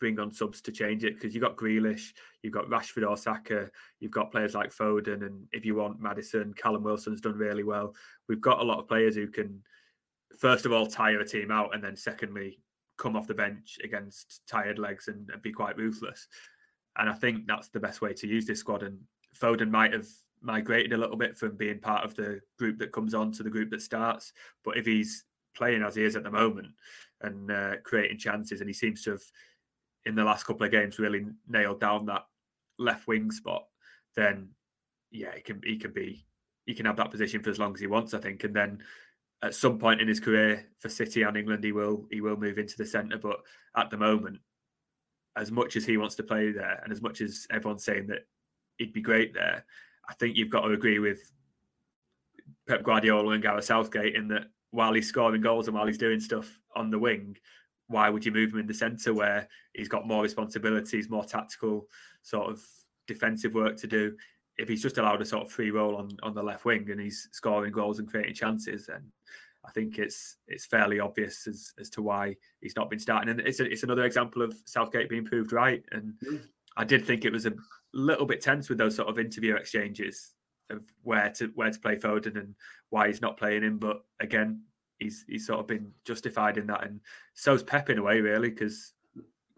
bring 0.00 0.18
on 0.18 0.32
subs 0.32 0.60
to 0.62 0.72
change 0.72 1.04
it 1.04 1.14
because 1.14 1.34
you've 1.34 1.42
got 1.42 1.56
Grealish, 1.56 2.12
you've 2.42 2.52
got 2.52 2.68
Rashford 2.68 3.08
or 3.08 3.16
Saka, 3.16 3.70
you've 4.00 4.12
got 4.12 4.30
players 4.30 4.54
like 4.54 4.74
Foden, 4.74 5.26
and 5.26 5.46
if 5.52 5.64
you 5.64 5.74
want 5.74 6.00
Maddison, 6.00 6.54
Callum 6.54 6.82
Wilson's 6.82 7.20
done 7.20 7.36
really 7.36 7.64
well. 7.64 7.94
We've 8.28 8.40
got 8.40 8.60
a 8.60 8.64
lot 8.64 8.78
of 8.78 8.88
players 8.88 9.14
who 9.14 9.28
can, 9.28 9.62
first 10.36 10.66
of 10.66 10.72
all, 10.72 10.86
tire 10.86 11.20
a 11.20 11.26
team 11.26 11.50
out, 11.50 11.74
and 11.74 11.82
then 11.82 11.96
secondly, 11.96 12.60
come 12.96 13.16
off 13.16 13.26
the 13.26 13.34
bench 13.34 13.78
against 13.82 14.42
tired 14.46 14.78
legs 14.78 15.08
and, 15.08 15.30
and 15.30 15.40
be 15.40 15.52
quite 15.52 15.76
ruthless. 15.76 16.26
And 16.96 17.08
I 17.08 17.14
think 17.14 17.46
that's 17.46 17.68
the 17.68 17.80
best 17.80 18.00
way 18.00 18.12
to 18.12 18.26
use 18.26 18.46
this 18.46 18.60
squad. 18.60 18.82
And 18.82 18.98
Foden 19.40 19.70
might 19.70 19.92
have 19.92 20.08
migrated 20.40 20.92
a 20.92 20.96
little 20.96 21.16
bit 21.16 21.36
from 21.36 21.56
being 21.56 21.78
part 21.78 22.04
of 22.04 22.14
the 22.14 22.40
group 22.58 22.78
that 22.78 22.92
comes 22.92 23.14
on 23.14 23.32
to 23.32 23.42
the 23.42 23.50
group 23.50 23.70
that 23.70 23.82
starts. 23.82 24.32
But 24.64 24.76
if 24.76 24.84
he's 24.86 25.24
playing 25.54 25.82
as 25.82 25.94
he 25.94 26.04
is 26.04 26.16
at 26.16 26.24
the 26.24 26.30
moment 26.30 26.68
and 27.20 27.50
uh, 27.50 27.76
creating 27.84 28.18
chances, 28.18 28.60
and 28.60 28.68
he 28.68 28.74
seems 28.74 29.02
to 29.04 29.12
have 29.12 29.22
in 30.06 30.14
the 30.14 30.24
last 30.24 30.44
couple 30.44 30.64
of 30.64 30.72
games 30.72 30.98
really 30.98 31.26
nailed 31.48 31.80
down 31.80 32.06
that 32.06 32.26
left 32.78 33.06
wing 33.06 33.30
spot, 33.30 33.64
then 34.16 34.48
yeah, 35.10 35.34
he 35.34 35.40
can 35.40 35.60
he 35.64 35.76
can 35.76 35.92
be 35.92 36.24
he 36.66 36.74
can 36.74 36.86
have 36.86 36.96
that 36.96 37.10
position 37.10 37.42
for 37.42 37.50
as 37.50 37.58
long 37.58 37.74
as 37.74 37.80
he 37.80 37.86
wants, 37.86 38.12
I 38.14 38.18
think. 38.18 38.44
And 38.44 38.54
then 38.54 38.78
at 39.42 39.54
some 39.54 39.78
point 39.78 40.00
in 40.00 40.08
his 40.08 40.20
career 40.20 40.66
for 40.80 40.88
City 40.88 41.22
and 41.22 41.36
England, 41.36 41.62
he 41.64 41.72
will 41.72 42.06
he 42.10 42.20
will 42.20 42.36
move 42.36 42.58
into 42.58 42.76
the 42.76 42.86
centre. 42.86 43.18
But 43.18 43.40
at 43.76 43.90
the 43.90 43.96
moment, 43.96 44.38
as 45.36 45.52
much 45.52 45.76
as 45.76 45.84
he 45.84 45.96
wants 45.96 46.16
to 46.16 46.22
play 46.22 46.50
there, 46.50 46.80
and 46.82 46.92
as 46.92 47.00
much 47.00 47.20
as 47.20 47.46
everyone's 47.50 47.84
saying 47.84 48.08
that 48.08 48.26
he'd 48.78 48.92
be 48.92 49.00
great 49.00 49.34
there, 49.34 49.64
I 50.08 50.14
think 50.14 50.36
you've 50.36 50.50
got 50.50 50.62
to 50.62 50.72
agree 50.72 50.98
with 50.98 51.20
Pep 52.68 52.82
Guardiola 52.82 53.30
and 53.30 53.42
Gareth 53.42 53.64
Southgate 53.64 54.16
in 54.16 54.28
that 54.28 54.46
while 54.70 54.92
he's 54.92 55.08
scoring 55.08 55.40
goals 55.40 55.68
and 55.68 55.76
while 55.76 55.86
he's 55.86 55.98
doing 55.98 56.20
stuff 56.20 56.58
on 56.74 56.90
the 56.90 56.98
wing, 56.98 57.36
why 57.86 58.10
would 58.10 58.24
you 58.24 58.32
move 58.32 58.52
him 58.52 58.58
in 58.58 58.66
the 58.66 58.74
centre 58.74 59.14
where 59.14 59.48
he's 59.72 59.88
got 59.88 60.06
more 60.06 60.22
responsibilities, 60.22 61.08
more 61.08 61.24
tactical 61.24 61.86
sort 62.22 62.50
of 62.50 62.60
defensive 63.06 63.54
work 63.54 63.76
to 63.78 63.86
do? 63.86 64.14
If 64.58 64.68
he's 64.68 64.82
just 64.82 64.98
allowed 64.98 65.22
a 65.22 65.24
sort 65.24 65.46
of 65.46 65.52
free 65.52 65.70
role 65.70 65.96
on, 65.96 66.10
on 66.22 66.34
the 66.34 66.42
left 66.42 66.64
wing 66.64 66.90
and 66.90 67.00
he's 67.00 67.28
scoring 67.32 67.72
goals 67.72 68.00
and 68.00 68.08
creating 68.08 68.34
chances, 68.34 68.86
then 68.86 69.10
I 69.64 69.70
think 69.70 69.98
it's 69.98 70.36
it's 70.46 70.66
fairly 70.66 71.00
obvious 71.00 71.46
as, 71.46 71.72
as 71.78 71.90
to 71.90 72.02
why 72.02 72.36
he's 72.60 72.76
not 72.76 72.90
been 72.90 72.98
starting. 72.98 73.30
And 73.30 73.40
it's 73.40 73.60
a, 73.60 73.70
it's 73.70 73.82
another 73.82 74.04
example 74.04 74.42
of 74.42 74.56
Southgate 74.64 75.08
being 75.08 75.24
proved 75.24 75.52
right. 75.52 75.84
And 75.92 76.14
mm. 76.24 76.40
I 76.76 76.84
did 76.84 77.04
think 77.04 77.24
it 77.24 77.32
was 77.32 77.46
a 77.46 77.54
little 77.92 78.26
bit 78.26 78.40
tense 78.40 78.68
with 78.68 78.78
those 78.78 78.96
sort 78.96 79.08
of 79.08 79.18
interview 79.18 79.56
exchanges 79.56 80.34
of 80.70 80.82
where 81.02 81.30
to 81.30 81.46
where 81.54 81.70
to 81.70 81.78
play 81.78 81.96
Foden 81.96 82.36
and 82.36 82.54
why 82.90 83.08
he's 83.08 83.22
not 83.22 83.36
playing 83.36 83.62
him. 83.62 83.78
But 83.78 84.04
again, 84.20 84.62
he's 84.98 85.24
he's 85.28 85.46
sort 85.46 85.60
of 85.60 85.66
been 85.66 85.92
justified 86.04 86.56
in 86.56 86.66
that, 86.68 86.84
and 86.84 87.00
so's 87.34 87.62
Pep 87.62 87.90
in 87.90 87.98
a 87.98 88.02
way, 88.02 88.20
really, 88.20 88.50
because 88.50 88.92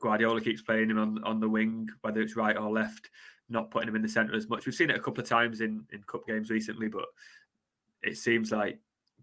Guardiola 0.01 0.41
keeps 0.41 0.63
playing 0.63 0.91
him 0.91 0.99
on 0.99 1.23
on 1.25 1.41
the 1.41 1.49
wing, 1.49 1.89
whether 2.03 2.21
it's 2.21 2.37
right 2.37 2.57
or 2.57 2.71
left, 2.71 3.11
not 3.51 3.71
putting 3.71 3.89
him 3.89 3.97
in 3.97 4.03
the 4.03 4.09
centre 4.09 4.35
as 4.35 4.49
much. 4.49 4.65
We've 4.65 4.75
seen 4.75 4.91
it 4.91 4.97
a 4.97 5.01
couple 5.01 5.23
of 5.23 5.29
times 5.29 5.61
in 5.61 5.85
in 5.93 6.03
cup 6.05 6.27
games 6.27 6.51
recently, 6.51 6.89
but 6.89 7.07
it 8.03 8.17
seems 8.17 8.53
like 8.53 8.79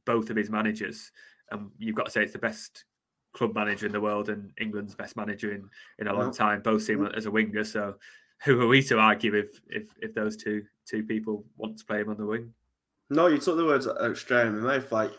both 0.05 0.29
of 0.29 0.35
his 0.35 0.49
managers, 0.49 1.11
and 1.51 1.71
you've 1.77 1.95
got 1.95 2.05
to 2.05 2.11
say 2.11 2.23
it's 2.23 2.33
the 2.33 2.39
best 2.39 2.85
club 3.33 3.53
manager 3.53 3.85
in 3.85 3.91
the 3.91 4.01
world 4.01 4.29
and 4.29 4.51
England's 4.59 4.95
best 4.95 5.15
manager 5.15 5.51
in 5.51 5.69
in 5.99 6.07
a 6.07 6.13
long 6.13 6.33
time. 6.33 6.61
Both 6.61 6.83
see 6.83 6.93
him 6.93 7.05
as 7.07 7.25
a 7.25 7.31
winger, 7.31 7.63
so 7.63 7.95
who 8.43 8.61
are 8.61 8.67
we 8.67 8.83
to 8.83 8.99
argue 8.99 9.35
if 9.35 9.61
if 9.69 9.87
if 10.01 10.13
those 10.13 10.35
two 10.35 10.63
two 10.85 11.03
people 11.03 11.45
want 11.57 11.77
to 11.77 11.85
play 11.85 12.01
him 12.01 12.09
on 12.09 12.17
the 12.17 12.25
wing? 12.25 12.53
No, 13.09 13.27
you 13.27 13.37
took 13.37 13.57
the 13.57 13.65
words 13.65 13.87
straight 14.19 14.47
in 14.47 14.59
my 14.59 14.77
mouth. 14.77 14.91
Like 14.91 15.11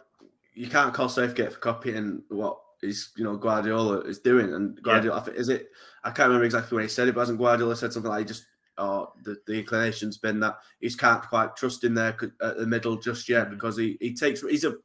you 0.54 0.68
can't 0.68 0.94
call 0.94 1.08
Southgate 1.08 1.52
for 1.52 1.58
copying 1.58 2.22
what 2.28 2.58
is 2.82 3.10
you 3.16 3.24
know 3.24 3.36
Guardiola 3.36 4.00
is 4.00 4.18
doing, 4.18 4.52
and 4.54 4.80
Guardiola 4.82 5.24
yeah. 5.26 5.32
is 5.34 5.48
it? 5.48 5.70
I 6.04 6.10
can't 6.10 6.28
remember 6.28 6.44
exactly 6.44 6.76
when 6.76 6.84
he 6.84 6.88
said 6.88 7.08
it, 7.08 7.14
but 7.14 7.20
hasn't 7.20 7.38
Guardiola 7.38 7.76
said 7.76 7.92
something 7.92 8.10
like 8.10 8.20
he 8.20 8.24
just 8.24 8.46
or 8.78 9.12
the, 9.24 9.36
the 9.46 9.58
inclination's 9.58 10.18
been 10.18 10.40
that 10.40 10.58
he 10.80 10.90
can't 10.90 11.22
quite 11.22 11.56
trust 11.56 11.84
in 11.84 11.94
there 11.94 12.16
at 12.42 12.56
the 12.56 12.66
middle 12.66 12.96
just 12.96 13.28
yet 13.28 13.48
mm. 13.48 13.50
because 13.50 13.76
he, 13.76 13.96
he 14.00 14.14
takes 14.14 14.42
he's 14.42 14.64
a 14.64 14.76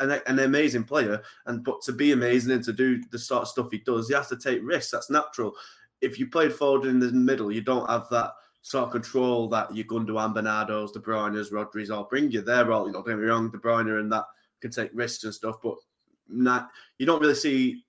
an, 0.00 0.20
an, 0.26 0.38
amazing 0.40 0.84
player 0.84 1.22
and 1.46 1.64
but 1.64 1.80
to 1.80 1.92
be 1.92 2.12
amazing 2.12 2.52
and 2.52 2.62
to 2.62 2.74
do 2.74 3.02
the 3.10 3.18
sort 3.18 3.42
of 3.42 3.48
stuff 3.48 3.68
he 3.70 3.78
does 3.78 4.08
he 4.08 4.14
has 4.14 4.28
to 4.28 4.36
take 4.36 4.60
risks 4.62 4.90
that's 4.90 5.08
natural 5.08 5.54
if 6.02 6.18
you 6.18 6.28
played 6.28 6.50
Foden 6.50 6.90
in 6.90 6.98
the 6.98 7.10
middle 7.10 7.50
you 7.50 7.62
don't 7.62 7.88
have 7.88 8.06
that 8.10 8.32
sort 8.62 8.84
of 8.84 8.90
control 8.90 9.48
that 9.48 9.74
your 9.74 9.86
Gundogan, 9.86 10.34
Bernardo's, 10.34 10.92
De 10.92 10.98
Bruyne's, 10.98 11.50
Rodri's 11.50 11.90
all 11.90 12.04
bring 12.04 12.30
you. 12.30 12.42
They're 12.42 12.70
all, 12.70 12.86
you 12.86 12.92
know, 12.92 13.02
don't 13.02 13.06
get 13.06 13.18
me 13.18 13.24
wrong, 13.24 13.50
De 13.50 13.56
Bruyne 13.56 13.98
and 13.98 14.12
that 14.12 14.24
can 14.60 14.70
take 14.70 14.90
risks 14.92 15.24
and 15.24 15.32
stuff, 15.32 15.56
but 15.62 15.76
not 16.28 16.68
you 16.98 17.06
don't 17.06 17.22
really 17.22 17.34
see 17.34 17.84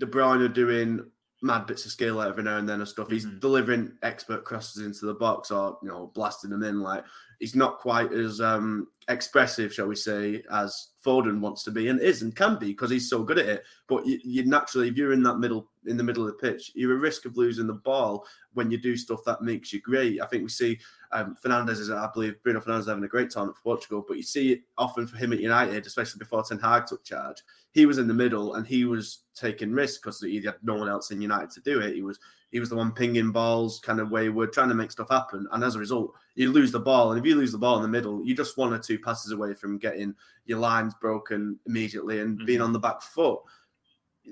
De 0.00 0.06
Bruyne 0.06 0.52
doing 0.52 1.04
mad 1.44 1.66
bits 1.66 1.84
of 1.84 1.92
skill 1.92 2.22
every 2.22 2.42
now 2.42 2.56
and 2.56 2.68
then 2.68 2.80
and 2.80 2.88
stuff. 2.88 3.10
He's 3.10 3.26
mm-hmm. 3.26 3.38
delivering 3.38 3.92
expert 4.02 4.44
crosses 4.44 4.84
into 4.84 5.04
the 5.06 5.14
box 5.14 5.50
or 5.50 5.78
you 5.82 5.88
know 5.88 6.10
blasting 6.14 6.50
them 6.50 6.62
in. 6.62 6.80
Like 6.80 7.04
he's 7.38 7.54
not 7.54 7.78
quite 7.78 8.12
as 8.12 8.40
um, 8.40 8.88
expressive, 9.08 9.72
shall 9.72 9.86
we 9.86 9.94
say, 9.94 10.42
as 10.50 10.88
Foden 11.04 11.40
wants 11.40 11.62
to 11.64 11.70
be 11.70 11.88
and 11.88 12.00
is 12.00 12.22
and 12.22 12.34
can 12.34 12.58
be 12.58 12.68
because 12.68 12.90
he's 12.90 13.10
so 13.10 13.22
good 13.22 13.38
at 13.38 13.46
it. 13.46 13.64
But 13.86 14.06
you, 14.06 14.18
you, 14.24 14.46
naturally, 14.46 14.88
if 14.88 14.96
you're 14.96 15.12
in 15.12 15.22
that 15.24 15.38
middle 15.38 15.68
in 15.86 15.96
the 15.96 16.02
middle 16.02 16.26
of 16.26 16.28
the 16.28 16.50
pitch, 16.50 16.72
you're 16.74 16.94
a 16.94 16.98
risk 16.98 17.24
of 17.24 17.36
losing 17.36 17.66
the 17.66 17.74
ball 17.74 18.26
when 18.52 18.70
you 18.70 18.78
do 18.78 18.96
stuff 18.96 19.20
that 19.24 19.42
makes 19.42 19.72
you 19.72 19.80
great. 19.80 20.20
I 20.20 20.26
think 20.26 20.42
we 20.42 20.48
see 20.48 20.78
um, 21.12 21.36
Fernandes 21.42 21.78
is, 21.80 21.90
I 21.90 22.08
believe, 22.12 22.42
Bruno 22.42 22.60
Fernandes 22.60 22.88
having 22.88 23.04
a 23.04 23.08
great 23.08 23.30
time 23.30 23.52
for 23.52 23.60
Portugal, 23.62 24.04
but 24.06 24.16
you 24.16 24.22
see 24.22 24.52
it 24.52 24.62
often 24.78 25.06
for 25.06 25.16
him 25.16 25.32
at 25.32 25.40
United, 25.40 25.86
especially 25.86 26.18
before 26.18 26.42
Ten 26.42 26.58
Hag 26.58 26.86
took 26.86 27.04
charge. 27.04 27.42
He 27.72 27.86
was 27.86 27.98
in 27.98 28.08
the 28.08 28.14
middle 28.14 28.54
and 28.54 28.66
he 28.66 28.84
was 28.84 29.24
taking 29.34 29.72
risks 29.72 29.98
because 29.98 30.20
he 30.20 30.42
had 30.42 30.56
no 30.62 30.74
one 30.74 30.88
else 30.88 31.10
in 31.10 31.20
United 31.20 31.50
to 31.50 31.60
do 31.60 31.80
it. 31.80 31.94
He 31.94 32.02
was 32.02 32.18
he 32.54 32.60
was 32.60 32.68
the 32.68 32.76
one 32.76 32.92
pinging 32.92 33.32
balls, 33.32 33.80
kind 33.80 33.98
of 33.98 34.12
wayward, 34.12 34.52
trying 34.52 34.68
to 34.68 34.76
make 34.76 34.92
stuff 34.92 35.10
happen. 35.10 35.44
And 35.50 35.64
as 35.64 35.74
a 35.74 35.80
result, 35.80 36.12
you 36.36 36.52
lose 36.52 36.70
the 36.70 36.78
ball. 36.78 37.10
And 37.10 37.18
if 37.18 37.26
you 37.26 37.34
lose 37.34 37.50
the 37.50 37.58
ball 37.58 37.78
in 37.78 37.82
the 37.82 37.88
middle, 37.88 38.24
you 38.24 38.32
just 38.32 38.56
one 38.56 38.72
or 38.72 38.78
two 38.78 38.96
passes 38.96 39.32
away 39.32 39.54
from 39.54 39.76
getting 39.76 40.14
your 40.46 40.60
lines 40.60 40.94
broken 41.00 41.58
immediately 41.66 42.20
and 42.20 42.36
mm-hmm. 42.36 42.46
being 42.46 42.60
on 42.60 42.72
the 42.72 42.78
back 42.78 43.02
foot. 43.02 43.40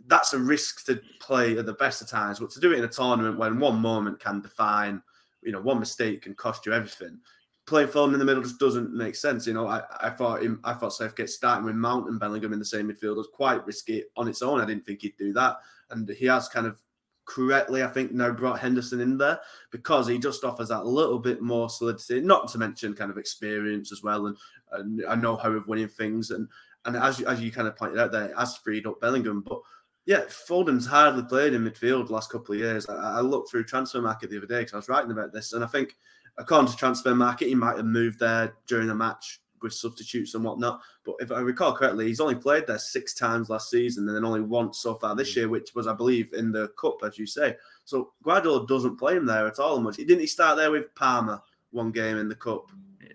That's 0.07 0.33
a 0.33 0.39
risk 0.39 0.85
to 0.87 1.01
play 1.21 1.57
at 1.59 1.67
the 1.67 1.75
best 1.75 2.03
of 2.03 2.09
times, 2.09 2.41
but 2.41 2.51
to 2.51 2.61
do 2.61 2.73
it 2.73 2.79
in 2.79 2.85
a 2.85 2.89
tournament 2.89 3.39
when 3.39 3.61
one 3.61 3.79
moment 3.79 4.21
can 4.21 4.41
define 4.41 5.03
you 5.43 5.53
know, 5.53 5.61
one 5.61 5.81
mistake 5.81 6.23
can 6.23 6.35
cost 6.35 6.65
you 6.65 6.73
everything. 6.73 7.19
Playing 7.67 7.89
Foden 7.89 8.15
in 8.15 8.19
the 8.19 8.25
middle 8.25 8.43
just 8.43 8.59
doesn't 8.59 8.93
make 8.93 9.15
sense. 9.15 9.47
You 9.47 9.55
know, 9.55 9.69
I, 9.69 9.83
I 10.01 10.11
thought 10.11 10.43
him, 10.43 10.61
I 10.65 10.73
thought 10.73 10.95
Southgate 10.95 11.31
starting 11.31 11.65
with 11.65 11.77
Mount 11.77 12.09
and 12.09 12.19
Bellingham 12.19 12.53
in 12.53 12.59
the 12.59 12.65
same 12.65 12.89
midfield 12.89 13.17
was 13.17 13.29
quite 13.33 13.65
risky 13.67 14.05
on 14.17 14.29
its 14.29 14.43
own. 14.43 14.61
I 14.61 14.65
didn't 14.65 14.85
think 14.85 15.03
he'd 15.03 15.17
do 15.17 15.33
that, 15.35 15.57
and 15.91 16.09
he 16.09 16.27
has 16.27 16.49
kind 16.49 16.67
of 16.67 16.81
correctly, 17.25 17.85
I 17.85 17.87
think, 17.87 18.13
now 18.13 18.33
brought 18.33 18.59
Henderson 18.59 19.01
in 19.01 19.17
there 19.17 19.39
because 19.71 20.09
he 20.09 20.19
just 20.19 20.43
offers 20.43 20.69
that 20.69 20.87
little 20.87 21.21
bit 21.21 21.41
more 21.41 21.71
solidity, 21.71 22.21
not 22.21 22.49
to 22.49 22.59
mention 22.59 22.95
kind 22.95 23.13
of 23.13 23.19
experience 23.19 23.93
as 23.93 24.03
well 24.03 24.27
and, 24.27 24.37
and 24.73 25.01
a 25.03 25.15
know 25.15 25.37
how 25.37 25.53
of 25.53 25.69
winning 25.69 25.89
things. 25.89 26.31
And 26.31 26.49
and 26.85 26.97
as 26.97 27.21
as 27.23 27.41
you 27.41 27.53
kind 27.53 27.69
of 27.69 27.77
pointed 27.77 28.01
out 28.01 28.11
there, 28.11 28.35
has 28.37 28.57
freed 28.57 28.87
up 28.87 29.01
Bellingham, 29.01 29.41
but 29.41 29.61
yeah, 30.07 30.23
Foden's 30.29 30.87
hardly 30.87 31.23
played 31.23 31.55
in 31.55 31.65
midfield 31.65 32.09
the 32.09 32.13
last 32.13 32.31
couple 32.31 32.55
of 32.55 32.61
years. 32.61 32.89
I, 32.89 33.19
I 33.19 33.21
looked 33.21 33.51
through 33.51 33.65
Transfermarkt 33.65 34.29
the 34.29 34.37
other 34.37 34.47
day 34.47 34.61
because 34.61 34.75
I 34.75 34.77
was 34.79 34.89
writing 34.89 35.13
about 35.13 35.33
this, 35.33 35.53
and 35.53 35.63
I 35.63 35.67
think 35.67 35.97
according 36.39 36.73
to 36.73 36.77
Transfermarkt, 36.77 37.41
he 37.41 37.55
might 37.55 37.77
have 37.77 37.87
moved 37.87 38.19
there 38.19 38.55
during 38.67 38.89
the 38.89 38.95
match 38.95 39.41
with 39.63 39.73
substitutes 39.73 40.35
and 40.35 40.45
whatnot. 40.45 40.81
But 41.05 41.17
if 41.21 41.31
I 41.31 41.41
recall 41.41 41.73
correctly, 41.73 42.09
he's 42.09 42.21
only 42.21 42.35
played 42.35 42.67
there 42.67 42.79
six 42.79 43.15
times 43.15 43.49
last 43.49 43.71
season 43.71 44.09
and 44.09 44.17
then 44.17 44.25
only 44.25 44.41
once 44.41 44.79
so 44.79 44.95
far 44.95 45.15
this 45.15 45.33
mm. 45.33 45.37
year, 45.37 45.49
which 45.49 45.75
was, 45.75 45.87
I 45.87 45.95
believe, 45.95 46.33
in 46.33 46.53
the 46.53 46.69
cup, 46.81 46.99
as 47.05 47.19
you 47.19 47.27
say. 47.27 47.57
So 47.85 48.13
Guardiola 48.23 48.67
doesn't 48.67 48.97
play 48.97 49.17
him 49.17 49.27
there 49.27 49.47
at 49.47 49.59
all 49.59 49.81
much. 49.81 49.97
He 49.97 50.05
didn't 50.05 50.21
he 50.21 50.27
start 50.27 50.57
there 50.57 50.71
with 50.71 50.95
Palmer 50.95 51.41
one 51.71 51.91
game 51.91 52.19
in 52.19 52.29
the 52.29 52.35
cup. 52.35 52.71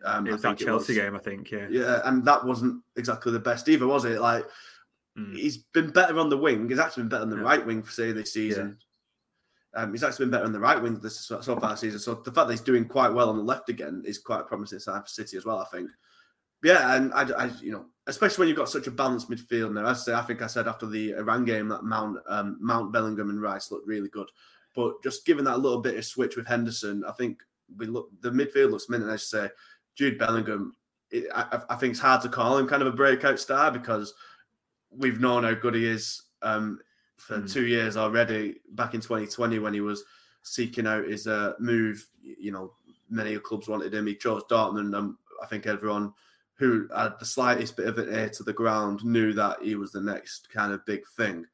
Um, 0.06 0.28
it 0.28 0.32
was 0.32 0.42
that 0.44 0.58
Chelsea 0.58 0.94
was. 0.94 0.98
game, 0.98 1.16
I 1.16 1.20
think. 1.20 1.52
Yeah, 1.52 1.68
yeah, 1.70 2.02
and 2.06 2.24
that 2.26 2.46
wasn't 2.46 2.82
exactly 2.96 3.32
the 3.32 3.40
best 3.40 3.68
either, 3.68 3.88
was 3.88 4.06
it? 4.06 4.22
Like 4.22 4.46
Mm. 5.18 5.36
He's 5.36 5.58
been 5.58 5.90
better 5.90 6.20
on 6.20 6.30
the 6.30 6.38
wing. 6.38 6.70
He's 6.70 6.80
actually 6.80 7.04
been 7.04 7.10
better 7.10 7.24
on 7.24 7.30
the 7.30 7.38
yeah. 7.38 7.44
right 7.44 7.66
wing 7.66 7.82
for 7.82 7.92
say 7.92 8.12
this 8.12 8.34
season. 8.34 8.78
Yeah. 9.76 9.82
Um, 9.82 9.92
he's 9.92 10.04
actually 10.04 10.26
been 10.26 10.32
better 10.32 10.46
on 10.46 10.54
the 10.54 10.60
right 10.60 10.82
wing 10.82 11.00
this 11.00 11.20
so, 11.20 11.42
far 11.42 11.72
this 11.72 11.82
season. 11.82 12.00
So 12.00 12.16
the 12.16 12.32
fact 12.32 12.48
that 12.48 12.54
he's 12.54 12.62
doing 12.62 12.88
quite 12.88 13.14
well 13.14 13.30
on 13.30 13.38
the 13.38 13.44
left 13.44 13.70
again 13.70 14.04
is 14.06 14.18
quite 14.18 14.42
a 14.42 14.44
promising 14.44 14.80
sign 14.80 15.02
for 15.02 15.08
City 15.08 15.38
as 15.38 15.46
well. 15.46 15.60
I 15.60 15.66
think. 15.66 15.90
Yeah, 16.64 16.96
and 16.96 17.14
I, 17.14 17.22
I, 17.38 17.52
you 17.62 17.72
know, 17.72 17.86
especially 18.08 18.42
when 18.42 18.48
you've 18.48 18.58
got 18.58 18.70
such 18.70 18.88
a 18.88 18.92
balanced 18.92 19.30
midfield 19.30 19.74
now. 19.74 19.86
As 19.86 20.02
I 20.02 20.04
say, 20.04 20.14
I 20.14 20.22
think 20.22 20.42
I 20.42 20.48
said 20.48 20.68
after 20.68 20.88
the 20.88 21.12
Iran 21.12 21.46
game 21.46 21.68
that 21.68 21.84
Mount, 21.84 22.18
um, 22.28 22.58
Mount 22.60 22.92
Bellingham 22.92 23.30
and 23.30 23.42
Rice 23.42 23.70
looked 23.70 23.88
really 23.88 24.10
good, 24.10 24.30
but 24.76 25.04
just 25.04 25.26
given 25.26 25.46
that 25.46 25.60
little 25.60 25.82
bit 25.82 25.98
of 25.98 26.06
switch 26.06 26.36
with 26.36 26.48
Henderson, 26.48 27.04
I 27.08 27.12
think 27.12 27.42
we 27.76 27.86
look 27.86 28.10
the 28.22 28.32
midfield 28.32 28.72
looks 28.72 28.90
mint. 28.90 29.04
As 29.04 29.32
you 29.32 29.40
say, 29.40 29.50
Jude 29.96 30.18
Bellingham, 30.18 30.76
it, 31.12 31.26
I, 31.36 31.62
I, 31.70 31.76
think 31.76 31.92
it's 31.92 32.00
hard 32.00 32.22
to 32.22 32.30
call 32.30 32.58
him 32.58 32.68
kind 32.68 32.82
of 32.82 32.88
a 32.88 32.96
breakout 32.96 33.40
star 33.40 33.72
because 33.72 34.14
we've 34.92 35.20
known 35.20 35.44
how 35.44 35.54
good 35.54 35.76
he 35.76 35.86
is 35.86 36.22
um, 36.42 36.80
for 37.18 37.40
mm. 37.40 37.52
two 37.52 37.66
years 37.66 37.98
already. 37.98 38.56
Back 38.72 38.94
in 38.94 39.02
2020, 39.02 39.60
when 39.60 39.74
he 39.74 39.82
was 39.82 40.04
seeking 40.44 40.88
out 40.88 41.08
his 41.08 41.28
uh, 41.28 41.54
move, 41.60 42.06
you 42.22 42.52
know, 42.52 42.74
many 43.10 43.38
clubs 43.40 43.68
wanted 43.68 43.94
him. 43.94 44.08
He 44.08 44.16
chose 44.16 44.44
Dortmund, 44.50 44.98
and 44.98 45.16
I 45.42 45.46
think 45.46 45.66
everyone 45.66 46.14
who 46.56 46.88
had 46.96 47.14
the 47.20 47.26
slightest 47.26 47.78
bit 47.78 47.88
of 47.88 47.98
an 47.98 48.14
ear 48.14 48.30
to 48.30 48.44
the 48.44 48.54
ground 48.54 49.04
knew 49.04 49.34
that 49.34 49.62
he 49.62 49.76
was 49.76 49.92
the 49.92 50.02
next 50.02 50.50
kind 50.50 50.74
of 50.74 50.86
big 50.86 51.02
thing. 51.16 51.46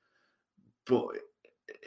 But 0.86 1.08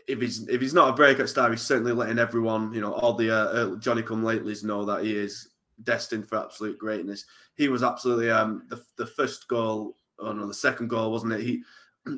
if 0.06 0.20
he's 0.20 0.46
if 0.48 0.61
he's 0.61 0.74
not 0.74 0.90
a 0.90 0.96
breakout 0.96 1.28
star, 1.28 1.50
he's 1.50 1.62
certainly 1.62 1.92
letting 1.92 2.18
everyone, 2.18 2.72
you 2.72 2.80
know, 2.80 2.92
all 2.92 3.14
the 3.14 3.35
uh, 3.35 3.76
Johnny 3.76 4.02
Come 4.02 4.22
Latelys 4.22 4.64
know 4.64 4.85
that 4.85 5.04
he 5.04 5.16
is 5.16 5.48
destined 5.82 6.28
for 6.28 6.38
absolute 6.38 6.78
greatness. 6.78 7.24
He 7.54 7.68
was 7.68 7.82
absolutely 7.82 8.30
um, 8.30 8.64
the 8.68 8.82
the 8.96 9.06
first 9.06 9.48
goal 9.48 9.96
oh 10.18 10.33
no, 10.33 10.46
the 10.46 10.55
second 10.55 10.88
goal, 10.88 11.12
wasn't 11.12 11.33
it? 11.33 11.40
He 11.40 11.62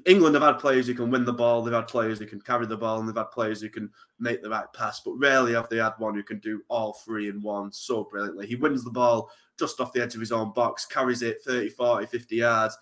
England 0.05 0.35
have 0.35 0.43
had 0.43 0.59
players 0.59 0.87
who 0.87 0.95
can 0.95 1.11
win 1.11 1.25
the 1.25 1.33
ball, 1.33 1.63
they've 1.63 1.73
had 1.73 1.89
players 1.89 2.19
who 2.19 2.27
can 2.27 2.41
carry 2.41 2.67
the 2.67 2.77
ball, 2.77 3.01
and 3.01 3.09
they've 3.09 3.17
had 3.17 3.31
players 3.31 3.61
who 3.61 3.71
can 3.71 3.91
make 4.19 4.43
the 4.43 4.51
right 4.51 4.71
pass, 4.75 5.01
but 5.01 5.13
rarely 5.13 5.55
have 5.55 5.69
they 5.69 5.79
had 5.79 5.95
one 5.99 6.15
who 6.15 6.23
can 6.23 6.39
do 6.41 6.61
all 6.69 6.93
three 7.05 7.29
in 7.29 7.41
one 7.41 7.73
so 7.73 8.05
brilliantly. 8.05 8.47
He 8.47 8.57
wins 8.57 8.85
the 8.85 8.91
ball 8.91 9.31
just 9.59 9.81
off 9.81 9.93
the 9.93 10.03
edge 10.03 10.15
of 10.15 10.21
his 10.21 10.33
own 10.33 10.53
box, 10.53 10.85
carries 10.85 11.23
it 11.23 11.43
30, 11.45 11.71
40, 11.71 12.07
50 12.07 12.37
yards, 12.37 12.77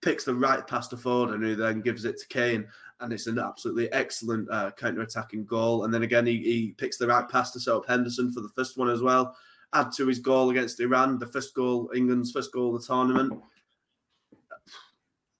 picks 0.00 0.24
the 0.24 0.34
right 0.34 0.66
pass 0.66 0.88
to 0.88 0.96
Foden, 0.96 1.42
who 1.42 1.54
then 1.54 1.80
gives 1.80 2.04
it 2.04 2.18
to 2.18 2.26
Kane, 2.26 2.66
and 3.00 3.12
it's 3.12 3.28
an 3.28 3.38
absolutely 3.38 3.92
excellent 3.92 4.50
uh, 4.50 4.72
counter-attacking 4.72 5.44
goal. 5.44 5.84
And 5.84 5.94
then 5.94 6.02
again, 6.02 6.26
he, 6.26 6.38
he 6.38 6.74
picks 6.76 6.96
the 6.96 7.06
right 7.06 7.28
pass 7.28 7.52
to 7.52 7.60
set 7.60 7.74
up 7.74 7.86
Henderson 7.86 8.32
for 8.32 8.40
the 8.40 8.50
first 8.56 8.76
one 8.76 8.90
as 8.90 9.00
well. 9.00 9.36
Add 9.74 9.92
to 9.92 10.06
his 10.06 10.18
goal 10.18 10.50
against 10.50 10.80
Iran, 10.80 11.18
the 11.18 11.26
first 11.26 11.54
goal, 11.54 11.90
England's 11.94 12.32
first 12.32 12.52
goal 12.52 12.74
of 12.74 12.82
the 12.82 12.86
tournament 12.86 13.40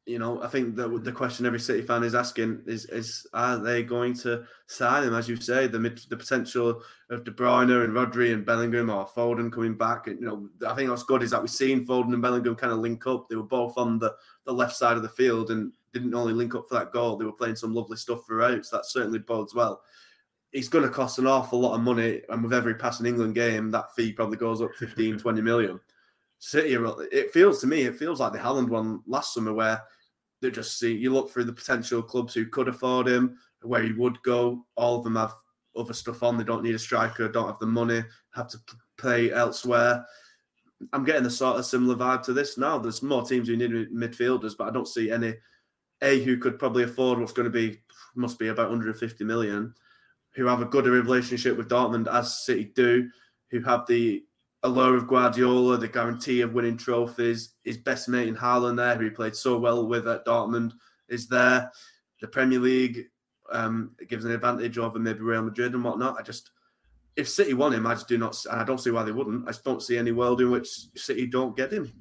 you 0.04 0.18
know, 0.18 0.42
I 0.42 0.48
think 0.48 0.74
the 0.74 0.88
the 0.88 0.98
mm-hmm. 0.98 1.16
question 1.16 1.46
every 1.46 1.60
City 1.60 1.82
fan 1.82 2.02
is 2.02 2.14
asking 2.14 2.62
is 2.66 2.86
is 2.86 3.26
are 3.34 3.58
they 3.58 3.84
going 3.84 4.14
to 4.14 4.44
sign 4.66 5.04
him? 5.04 5.14
As 5.14 5.28
you 5.28 5.36
say, 5.36 5.68
the 5.68 5.78
mid, 5.78 5.98
the 6.08 6.16
potential 6.16 6.82
of 7.08 7.24
De 7.24 7.30
Bruyne 7.30 7.84
and 7.84 7.92
Rodri 7.92 8.32
and 8.32 8.44
Bellingham 8.44 8.90
or 8.90 9.06
Foden 9.06 9.52
coming 9.52 9.74
back. 9.74 10.08
And, 10.08 10.18
you 10.20 10.26
know, 10.26 10.48
I 10.68 10.74
think 10.74 10.90
what's 10.90 11.04
good 11.04 11.22
is 11.22 11.30
that 11.30 11.40
we've 11.40 11.50
seen 11.50 11.86
Foden 11.86 12.12
and 12.14 12.22
Bellingham 12.22 12.56
kind 12.56 12.72
of 12.72 12.80
link 12.80 13.06
up. 13.06 13.28
They 13.28 13.36
were 13.36 13.44
both 13.44 13.74
on 13.76 14.00
the, 14.00 14.14
the 14.44 14.52
left 14.52 14.74
side 14.74 14.96
of 14.96 15.02
the 15.02 15.08
field 15.08 15.50
and 15.50 15.72
didn't 15.92 16.14
only 16.14 16.32
link 16.32 16.54
up 16.56 16.66
for 16.68 16.74
that 16.74 16.92
goal. 16.92 17.16
They 17.16 17.24
were 17.24 17.32
playing 17.32 17.56
some 17.56 17.74
lovely 17.74 17.96
stuff 17.96 18.26
throughout. 18.26 18.64
So 18.64 18.76
that 18.76 18.86
certainly 18.86 19.20
bodes 19.20 19.54
well. 19.54 19.82
It's 20.52 20.68
going 20.68 20.84
to 20.84 20.90
cost 20.90 21.18
an 21.18 21.26
awful 21.26 21.60
lot 21.60 21.74
of 21.74 21.80
money, 21.80 22.20
and 22.28 22.42
with 22.42 22.52
every 22.52 22.74
passing 22.74 23.06
England 23.06 23.34
game, 23.34 23.70
that 23.70 23.94
fee 23.94 24.12
probably 24.12 24.36
goes 24.36 24.60
up 24.60 24.74
15, 24.78 25.18
20 25.18 25.40
million. 25.40 25.80
City, 26.38 26.76
it 27.10 27.30
feels 27.32 27.60
to 27.60 27.66
me, 27.66 27.82
it 27.82 27.96
feels 27.96 28.20
like 28.20 28.32
the 28.32 28.38
Haaland 28.38 28.68
one 28.68 29.00
last 29.06 29.32
summer, 29.32 29.54
where 29.54 29.80
they 30.42 30.50
just 30.50 30.78
see 30.78 30.94
you 30.94 31.12
look 31.12 31.30
through 31.30 31.44
the 31.44 31.52
potential 31.52 32.02
clubs 32.02 32.34
who 32.34 32.44
could 32.46 32.68
afford 32.68 33.08
him, 33.08 33.38
where 33.62 33.82
he 33.82 33.92
would 33.92 34.20
go. 34.22 34.66
All 34.76 34.98
of 34.98 35.04
them 35.04 35.16
have 35.16 35.32
other 35.76 35.94
stuff 35.94 36.22
on. 36.22 36.36
They 36.36 36.44
don't 36.44 36.62
need 36.62 36.74
a 36.74 36.78
striker, 36.78 37.28
don't 37.28 37.46
have 37.46 37.58
the 37.58 37.66
money, 37.66 38.02
have 38.34 38.48
to 38.48 38.58
play 38.98 39.32
elsewhere. 39.32 40.04
I'm 40.92 41.04
getting 41.04 41.22
the 41.22 41.30
sort 41.30 41.58
of 41.58 41.64
similar 41.64 41.94
vibe 41.94 42.22
to 42.24 42.32
this 42.32 42.58
now. 42.58 42.76
There's 42.76 43.02
more 43.02 43.22
teams 43.22 43.48
who 43.48 43.56
need 43.56 43.70
midfielders, 43.92 44.56
but 44.58 44.68
I 44.68 44.72
don't 44.72 44.88
see 44.88 45.10
any 45.10 45.34
a 46.02 46.22
who 46.24 46.36
could 46.36 46.58
probably 46.58 46.82
afford 46.82 47.18
what's 47.20 47.32
going 47.32 47.50
to 47.50 47.50
be 47.50 47.80
must 48.16 48.38
be 48.38 48.48
about 48.48 48.68
150 48.68 49.24
million, 49.24 49.72
who 50.34 50.46
have 50.46 50.60
a 50.60 50.66
good 50.66 50.86
relationship 50.86 51.56
with 51.56 51.68
Dortmund 51.68 52.12
as 52.12 52.44
City 52.44 52.72
do, 52.74 53.08
who 53.50 53.60
have 53.62 53.86
the 53.86 54.24
allure 54.62 54.96
of 54.96 55.06
Guardiola, 55.06 55.76
the 55.76 55.88
guarantee 55.88 56.40
of 56.40 56.54
winning 56.54 56.76
trophies. 56.76 57.54
His 57.64 57.78
best 57.78 58.08
mate 58.08 58.28
in 58.28 58.36
Haaland 58.36 58.76
there, 58.76 58.96
who 58.96 59.04
he 59.04 59.10
played 59.10 59.34
so 59.34 59.58
well 59.58 59.86
with 59.86 60.06
at 60.06 60.24
Dortmund, 60.24 60.72
is 61.08 61.28
there. 61.28 61.70
The 62.20 62.28
Premier 62.28 62.60
League 62.60 63.06
um, 63.50 63.92
gives 64.08 64.24
an 64.24 64.30
advantage 64.30 64.78
over 64.78 64.98
maybe 64.98 65.20
Real 65.20 65.42
Madrid 65.42 65.74
and 65.74 65.82
whatnot. 65.82 66.16
I 66.18 66.22
just, 66.22 66.50
if 67.16 67.28
City 67.28 67.54
want 67.54 67.74
him, 67.74 67.86
I 67.86 67.94
just 67.94 68.08
do 68.08 68.18
not, 68.18 68.36
and 68.50 68.60
I 68.60 68.64
don't 68.64 68.78
see 68.78 68.90
why 68.90 69.02
they 69.02 69.12
wouldn't. 69.12 69.48
I 69.48 69.50
just 69.50 69.64
don't 69.64 69.82
see 69.82 69.98
any 69.98 70.12
world 70.12 70.40
in 70.40 70.50
which 70.50 70.68
City 70.96 71.26
don't 71.26 71.56
get 71.56 71.72
him. 71.72 71.92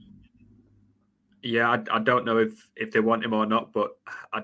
Yeah, 1.43 1.71
I, 1.71 1.95
I 1.95 1.99
don't 1.99 2.25
know 2.25 2.37
if 2.37 2.69
if 2.75 2.91
they 2.91 2.99
want 2.99 3.25
him 3.25 3.33
or 3.33 3.47
not, 3.47 3.73
but 3.73 3.97
I 4.31 4.43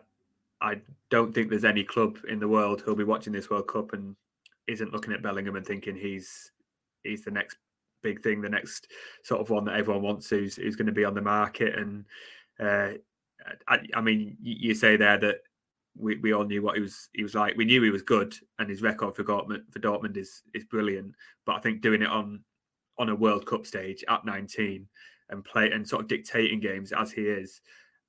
I 0.59 0.81
don't 1.09 1.33
think 1.33 1.49
there's 1.49 1.63
any 1.63 1.83
club 1.83 2.17
in 2.27 2.39
the 2.39 2.47
world 2.47 2.81
who'll 2.81 2.95
be 2.95 3.03
watching 3.03 3.33
this 3.33 3.51
World 3.51 3.67
Cup 3.67 3.93
and 3.93 4.15
isn't 4.65 4.91
looking 4.91 5.13
at 5.13 5.21
Bellingham 5.21 5.55
and 5.55 5.65
thinking 5.65 5.95
he's 5.95 6.51
he's 7.03 7.23
the 7.23 7.31
next 7.31 7.57
big 8.03 8.21
thing, 8.21 8.41
the 8.41 8.49
next 8.49 8.87
sort 9.23 9.41
of 9.41 9.49
one 9.49 9.65
that 9.65 9.75
everyone 9.75 10.03
wants 10.03 10.29
who's 10.29 10.55
who's 10.55 10.75
going 10.75 10.87
to 10.87 10.91
be 10.91 11.05
on 11.05 11.13
the 11.13 11.21
market. 11.21 11.77
And 11.77 12.05
uh, 12.59 12.97
I, 13.67 13.79
I 13.93 14.01
mean, 14.01 14.37
you 14.41 14.73
say 14.73 14.97
there 14.97 15.17
that 15.17 15.37
we, 15.95 16.17
we 16.17 16.33
all 16.33 16.45
knew 16.45 16.61
what 16.61 16.75
he 16.75 16.81
was 16.81 17.09
he 17.13 17.23
was 17.23 17.35
like. 17.35 17.57
We 17.57 17.65
knew 17.65 17.81
he 17.81 17.89
was 17.89 18.01
good, 18.01 18.35
and 18.59 18.69
his 18.69 18.81
record 18.81 19.15
for 19.15 19.23
Dortmund 19.23 19.71
for 19.71 19.79
Dortmund 19.79 20.17
is 20.17 20.43
is 20.53 20.65
brilliant. 20.65 21.13
But 21.45 21.55
I 21.55 21.59
think 21.59 21.81
doing 21.81 22.01
it 22.01 22.09
on 22.09 22.41
on 22.97 23.09
a 23.09 23.15
World 23.15 23.45
Cup 23.45 23.65
stage 23.65 24.03
at 24.07 24.25
19 24.25 24.87
and 25.29 25.43
play 25.43 25.71
and 25.71 25.87
sort 25.87 26.01
of 26.01 26.07
dictating 26.07 26.59
games 26.59 26.91
as 26.91 27.11
he 27.11 27.21
is, 27.21 27.61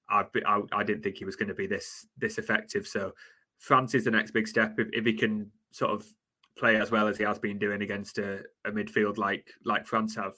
I 0.09 0.25
I, 0.47 0.63
I 0.73 0.83
didn't 0.85 1.03
think 1.03 1.17
he 1.17 1.25
was 1.25 1.37
going 1.37 1.49
to 1.49 1.55
be 1.55 1.67
this 1.67 2.07
this 2.17 2.39
effective. 2.39 2.87
So 2.87 3.13
France 3.59 3.95
is 3.95 4.05
the 4.05 4.11
next 4.11 4.31
big 4.31 4.49
step 4.49 4.79
if, 4.79 4.89
if 4.93 5.05
he 5.05 5.13
can 5.13 5.51
sort 5.71 5.93
of 5.93 6.07
play 6.59 6.77
as 6.77 6.91
well 6.91 7.09
as 7.09 7.17
he 7.17 7.25
has 7.25 7.39
been 7.39 7.59
doing 7.59 7.83
against 7.83 8.19
a, 8.19 8.43
a 8.65 8.71
midfield 8.71 9.17
like 9.17 9.49
like 9.65 9.87
France 9.87 10.15
have, 10.17 10.35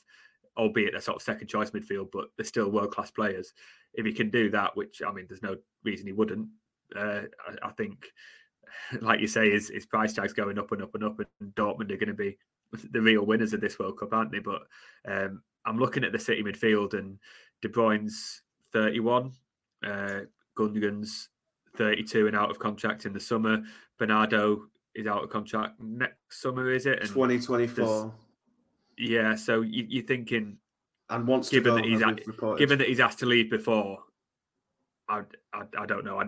albeit 0.56 0.94
a 0.94 1.00
sort 1.00 1.16
of 1.16 1.22
second 1.22 1.48
choice 1.48 1.70
midfield, 1.70 2.08
but 2.12 2.26
they're 2.36 2.44
still 2.44 2.70
world 2.70 2.92
class 2.92 3.10
players. 3.10 3.52
If 3.94 4.06
he 4.06 4.12
can 4.12 4.30
do 4.30 4.50
that, 4.50 4.76
which 4.76 5.02
I 5.06 5.12
mean, 5.12 5.26
there's 5.28 5.42
no 5.42 5.56
reason 5.84 6.06
he 6.06 6.12
wouldn't. 6.12 6.48
Uh, 6.94 7.22
I, 7.46 7.68
I, 7.68 7.70
think, 7.76 8.06
like 9.00 9.20
you 9.20 9.26
say, 9.26 9.50
his, 9.50 9.68
his 9.68 9.86
price 9.86 10.12
tag's 10.12 10.32
going 10.32 10.58
up 10.58 10.72
and 10.72 10.82
up 10.82 10.94
and 10.94 11.04
up, 11.04 11.18
and 11.18 11.54
Dortmund 11.54 11.92
are 11.92 11.96
going 11.96 12.08
to 12.08 12.14
be 12.14 12.36
the 12.90 13.00
real 13.00 13.24
winners 13.24 13.52
of 13.52 13.60
this 13.60 13.78
World 13.78 13.98
Cup, 13.98 14.12
aren't 14.12 14.32
they? 14.32 14.38
But 14.38 14.62
um, 15.08 15.42
I'm 15.64 15.78
looking 15.78 16.04
at 16.04 16.12
the 16.12 16.18
City 16.18 16.42
midfield, 16.42 16.94
and 16.94 17.18
De 17.62 17.68
Bruyne's 17.68 18.42
31, 18.72 19.32
uh, 19.86 20.20
Gundogan's 20.56 21.28
32 21.76 22.26
and 22.26 22.36
out 22.36 22.50
of 22.50 22.58
contract 22.58 23.06
in 23.06 23.12
the 23.12 23.20
summer. 23.20 23.62
Bernardo 23.98 24.66
is 24.94 25.06
out 25.06 25.22
of 25.22 25.30
contract 25.30 25.80
next 25.80 26.42
summer, 26.42 26.70
is 26.70 26.86
it? 26.86 27.00
And 27.00 27.08
2024. 27.08 28.12
Yeah, 28.98 29.34
so 29.34 29.62
you, 29.62 30.02
are 30.02 30.06
thinking, 30.06 30.58
and 31.08 31.26
once 31.26 31.48
given 31.48 31.74
that 31.74 31.84
he's 31.84 32.02
given 32.58 32.78
that 32.78 32.88
he's 32.88 33.00
asked 33.00 33.20
to 33.20 33.26
leave 33.26 33.50
before, 33.50 33.98
I 35.08 35.22
I, 35.54 35.62
I 35.78 35.86
don't 35.86 36.04
know. 36.04 36.20
I, 36.20 36.26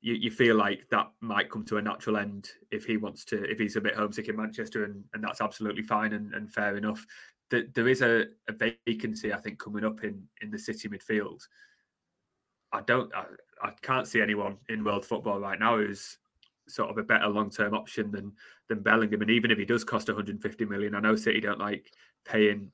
you, 0.00 0.14
you 0.14 0.30
feel 0.30 0.56
like 0.56 0.88
that 0.90 1.10
might 1.20 1.50
come 1.50 1.64
to 1.66 1.76
a 1.76 1.82
natural 1.82 2.16
end 2.16 2.48
if 2.70 2.84
he 2.84 2.96
wants 2.96 3.24
to, 3.26 3.44
if 3.44 3.58
he's 3.58 3.76
a 3.76 3.80
bit 3.80 3.94
homesick 3.96 4.28
in 4.28 4.36
Manchester, 4.36 4.84
and, 4.84 5.04
and 5.12 5.22
that's 5.22 5.42
absolutely 5.42 5.82
fine 5.82 6.14
and, 6.14 6.32
and 6.34 6.50
fair 6.50 6.76
enough. 6.76 7.04
There, 7.50 7.64
there 7.74 7.88
is 7.88 8.00
a, 8.00 8.26
a 8.48 8.72
vacancy, 8.86 9.32
I 9.32 9.38
think, 9.38 9.58
coming 9.58 9.84
up 9.84 10.02
in 10.04 10.22
in 10.40 10.50
the 10.50 10.58
City 10.58 10.88
midfield. 10.88 11.42
I 12.72 12.80
don't, 12.82 13.12
I, 13.14 13.24
I 13.62 13.72
can't 13.82 14.06
see 14.06 14.22
anyone 14.22 14.56
in 14.68 14.84
world 14.84 15.04
football 15.04 15.40
right 15.40 15.58
now 15.58 15.76
who's 15.76 16.18
sort 16.74 16.90
of 16.90 16.98
a 16.98 17.02
better 17.02 17.28
long 17.28 17.50
term 17.50 17.74
option 17.74 18.10
than 18.10 18.32
than 18.68 18.80
Bellingham. 18.82 19.22
And 19.22 19.30
even 19.30 19.50
if 19.50 19.58
he 19.58 19.64
does 19.64 19.84
cost 19.84 20.08
150 20.08 20.64
million, 20.64 20.94
I 20.94 21.00
know 21.00 21.16
City 21.16 21.40
don't 21.40 21.58
like 21.58 21.92
paying 22.24 22.70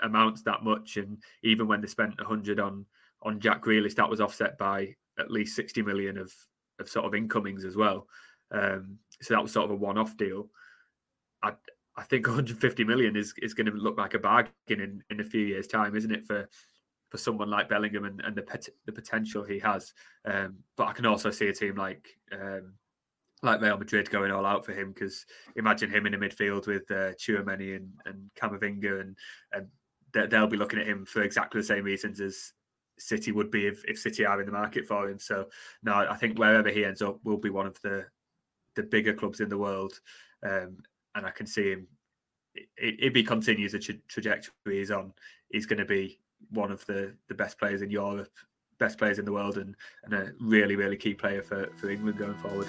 amounts 0.00 0.42
that 0.42 0.62
much. 0.62 0.96
And 0.96 1.18
even 1.42 1.66
when 1.68 1.80
they 1.80 1.86
spent 1.86 2.16
100 2.18 2.60
on 2.60 2.86
on 3.22 3.40
Jack 3.40 3.62
Grealish, 3.62 3.96
that 3.96 4.08
was 4.08 4.20
offset 4.20 4.58
by 4.58 4.94
at 5.18 5.30
least 5.30 5.56
60 5.56 5.82
million 5.82 6.18
of 6.18 6.32
of 6.78 6.88
sort 6.88 7.06
of 7.06 7.14
incomings 7.14 7.64
as 7.64 7.76
well. 7.76 8.06
Um, 8.50 8.98
so 9.20 9.34
that 9.34 9.42
was 9.42 9.52
sort 9.52 9.64
of 9.64 9.72
a 9.72 9.76
one 9.76 9.98
off 9.98 10.16
deal. 10.16 10.48
I 11.42 11.52
I 11.96 12.04
think 12.04 12.26
150 12.26 12.84
million 12.84 13.16
is 13.16 13.34
is 13.38 13.54
going 13.54 13.66
to 13.66 13.72
look 13.72 13.98
like 13.98 14.14
a 14.14 14.18
bargain 14.18 14.52
in 14.68 15.02
in 15.10 15.20
a 15.20 15.24
few 15.24 15.44
years' 15.44 15.66
time, 15.66 15.96
isn't 15.96 16.12
it? 16.12 16.26
For 16.26 16.48
for 17.10 17.18
someone 17.18 17.50
like 17.50 17.68
Bellingham 17.68 18.04
and, 18.04 18.20
and 18.20 18.36
the 18.36 18.42
pet, 18.42 18.68
the 18.86 18.92
potential 18.92 19.44
he 19.44 19.58
has. 19.58 19.94
Um, 20.24 20.56
but 20.76 20.88
I 20.88 20.92
can 20.92 21.06
also 21.06 21.30
see 21.30 21.48
a 21.48 21.52
team 21.52 21.76
like 21.76 22.08
um, 22.32 22.74
like 23.42 23.60
Real 23.60 23.78
Madrid 23.78 24.10
going 24.10 24.30
all 24.30 24.46
out 24.46 24.64
for 24.64 24.72
him 24.72 24.92
because 24.92 25.24
imagine 25.56 25.90
him 25.90 26.06
in 26.06 26.12
the 26.12 26.18
midfield 26.18 26.66
with 26.66 26.90
uh, 26.90 27.14
Tchouameni 27.14 27.76
and, 27.76 27.92
and 28.06 28.30
Camavinga 28.40 29.00
and 29.00 29.16
and 29.52 29.68
they'll 30.30 30.46
be 30.46 30.56
looking 30.56 30.78
at 30.78 30.86
him 30.86 31.04
for 31.04 31.22
exactly 31.22 31.60
the 31.60 31.66
same 31.66 31.84
reasons 31.84 32.20
as 32.20 32.52
City 32.98 33.30
would 33.30 33.50
be 33.50 33.66
if, 33.66 33.84
if 33.84 33.98
City 33.98 34.24
are 34.24 34.40
in 34.40 34.46
the 34.46 34.52
market 34.52 34.86
for 34.86 35.08
him. 35.08 35.18
So 35.18 35.48
no, 35.82 35.92
I 35.92 36.16
think 36.16 36.38
wherever 36.38 36.70
he 36.70 36.84
ends 36.84 37.02
up 37.02 37.18
will 37.24 37.36
be 37.36 37.50
one 37.50 37.66
of 37.66 37.80
the 37.82 38.06
the 38.74 38.82
bigger 38.82 39.12
clubs 39.12 39.40
in 39.40 39.48
the 39.48 39.58
world, 39.58 40.00
um, 40.44 40.78
and 41.14 41.26
I 41.26 41.30
can 41.30 41.46
see 41.46 41.70
him. 41.70 41.88
If 42.76 43.14
he 43.14 43.22
continues 43.22 43.72
the 43.72 43.78
tra- 43.78 43.94
trajectory 44.08 44.78
he's 44.78 44.90
on, 44.90 45.12
he's 45.50 45.66
going 45.66 45.78
to 45.78 45.84
be 45.84 46.20
one 46.50 46.70
of 46.70 46.84
the 46.86 47.14
the 47.28 47.34
best 47.34 47.58
players 47.58 47.82
in 47.82 47.90
Europe, 47.90 48.30
best 48.78 48.98
players 48.98 49.18
in 49.18 49.24
the 49.24 49.32
world, 49.32 49.58
and 49.58 49.76
and 50.04 50.14
a 50.14 50.32
really 50.40 50.76
really 50.76 50.96
key 50.96 51.14
player 51.14 51.42
for 51.42 51.70
for 51.76 51.90
England 51.90 52.18
going 52.18 52.38
forward. 52.38 52.68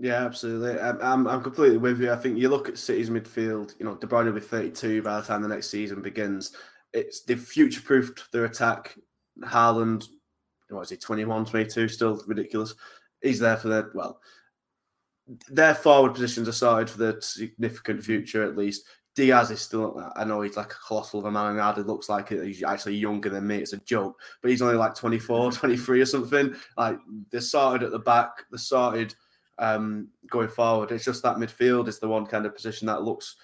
Yeah, 0.00 0.24
absolutely. 0.24 0.78
I'm, 0.80 1.26
I'm 1.26 1.42
completely 1.42 1.78
with 1.78 2.00
you. 2.00 2.12
I 2.12 2.16
think 2.16 2.38
you 2.38 2.48
look 2.48 2.68
at 2.68 2.78
City's 2.78 3.10
midfield. 3.10 3.74
You 3.78 3.86
know, 3.86 3.96
De 3.96 4.06
Bruyne 4.06 4.26
will 4.26 4.32
be 4.32 4.40
32 4.40 5.02
by 5.02 5.20
the 5.20 5.26
time 5.26 5.42
the 5.42 5.48
next 5.48 5.70
season 5.70 6.02
begins. 6.02 6.52
It's 6.92 7.22
they've 7.22 7.40
future-proofed 7.40 8.30
their 8.32 8.44
attack. 8.44 8.96
Haaland, 9.42 10.06
what 10.70 10.82
is 10.82 10.90
he, 10.90 10.96
21, 10.96 11.46
22, 11.46 11.88
still 11.88 12.22
ridiculous. 12.26 12.74
He's 13.22 13.40
there 13.40 13.56
for 13.56 13.68
the 13.68 13.90
well. 13.92 14.20
Their 15.48 15.74
forward 15.74 16.14
positions 16.14 16.48
are 16.48 16.52
sorted 16.52 16.88
for 16.88 16.98
the 16.98 17.18
significant 17.20 18.02
future, 18.02 18.44
at 18.44 18.56
least. 18.56 18.84
Dias 19.16 19.50
is 19.50 19.60
still. 19.60 20.00
I 20.14 20.24
know 20.24 20.40
he's 20.42 20.56
like 20.56 20.72
a 20.72 20.86
colossal 20.86 21.18
of 21.18 21.26
a 21.26 21.30
man, 21.30 21.58
and 21.58 21.78
it 21.78 21.86
looks 21.88 22.08
like 22.08 22.28
he's 22.28 22.62
actually 22.62 22.94
younger 22.94 23.28
than 23.28 23.48
me. 23.48 23.56
It's 23.58 23.72
a 23.72 23.78
joke, 23.78 24.16
but 24.40 24.50
he's 24.52 24.62
only 24.62 24.76
like 24.76 24.94
24, 24.94 25.52
23 25.52 26.00
or 26.00 26.06
something. 26.06 26.54
Like 26.76 26.98
they're 27.30 27.40
sorted 27.40 27.82
at 27.82 27.90
the 27.90 27.98
back. 27.98 28.44
They're 28.50 28.58
sorted 28.58 29.14
um, 29.58 30.08
going 30.30 30.48
forward. 30.48 30.92
It's 30.92 31.04
just 31.04 31.22
that 31.22 31.36
midfield 31.36 31.88
is 31.88 31.98
the 31.98 32.08
one 32.08 32.26
kind 32.26 32.46
of 32.46 32.54
position 32.54 32.86
that 32.86 33.02
looks. 33.02 33.36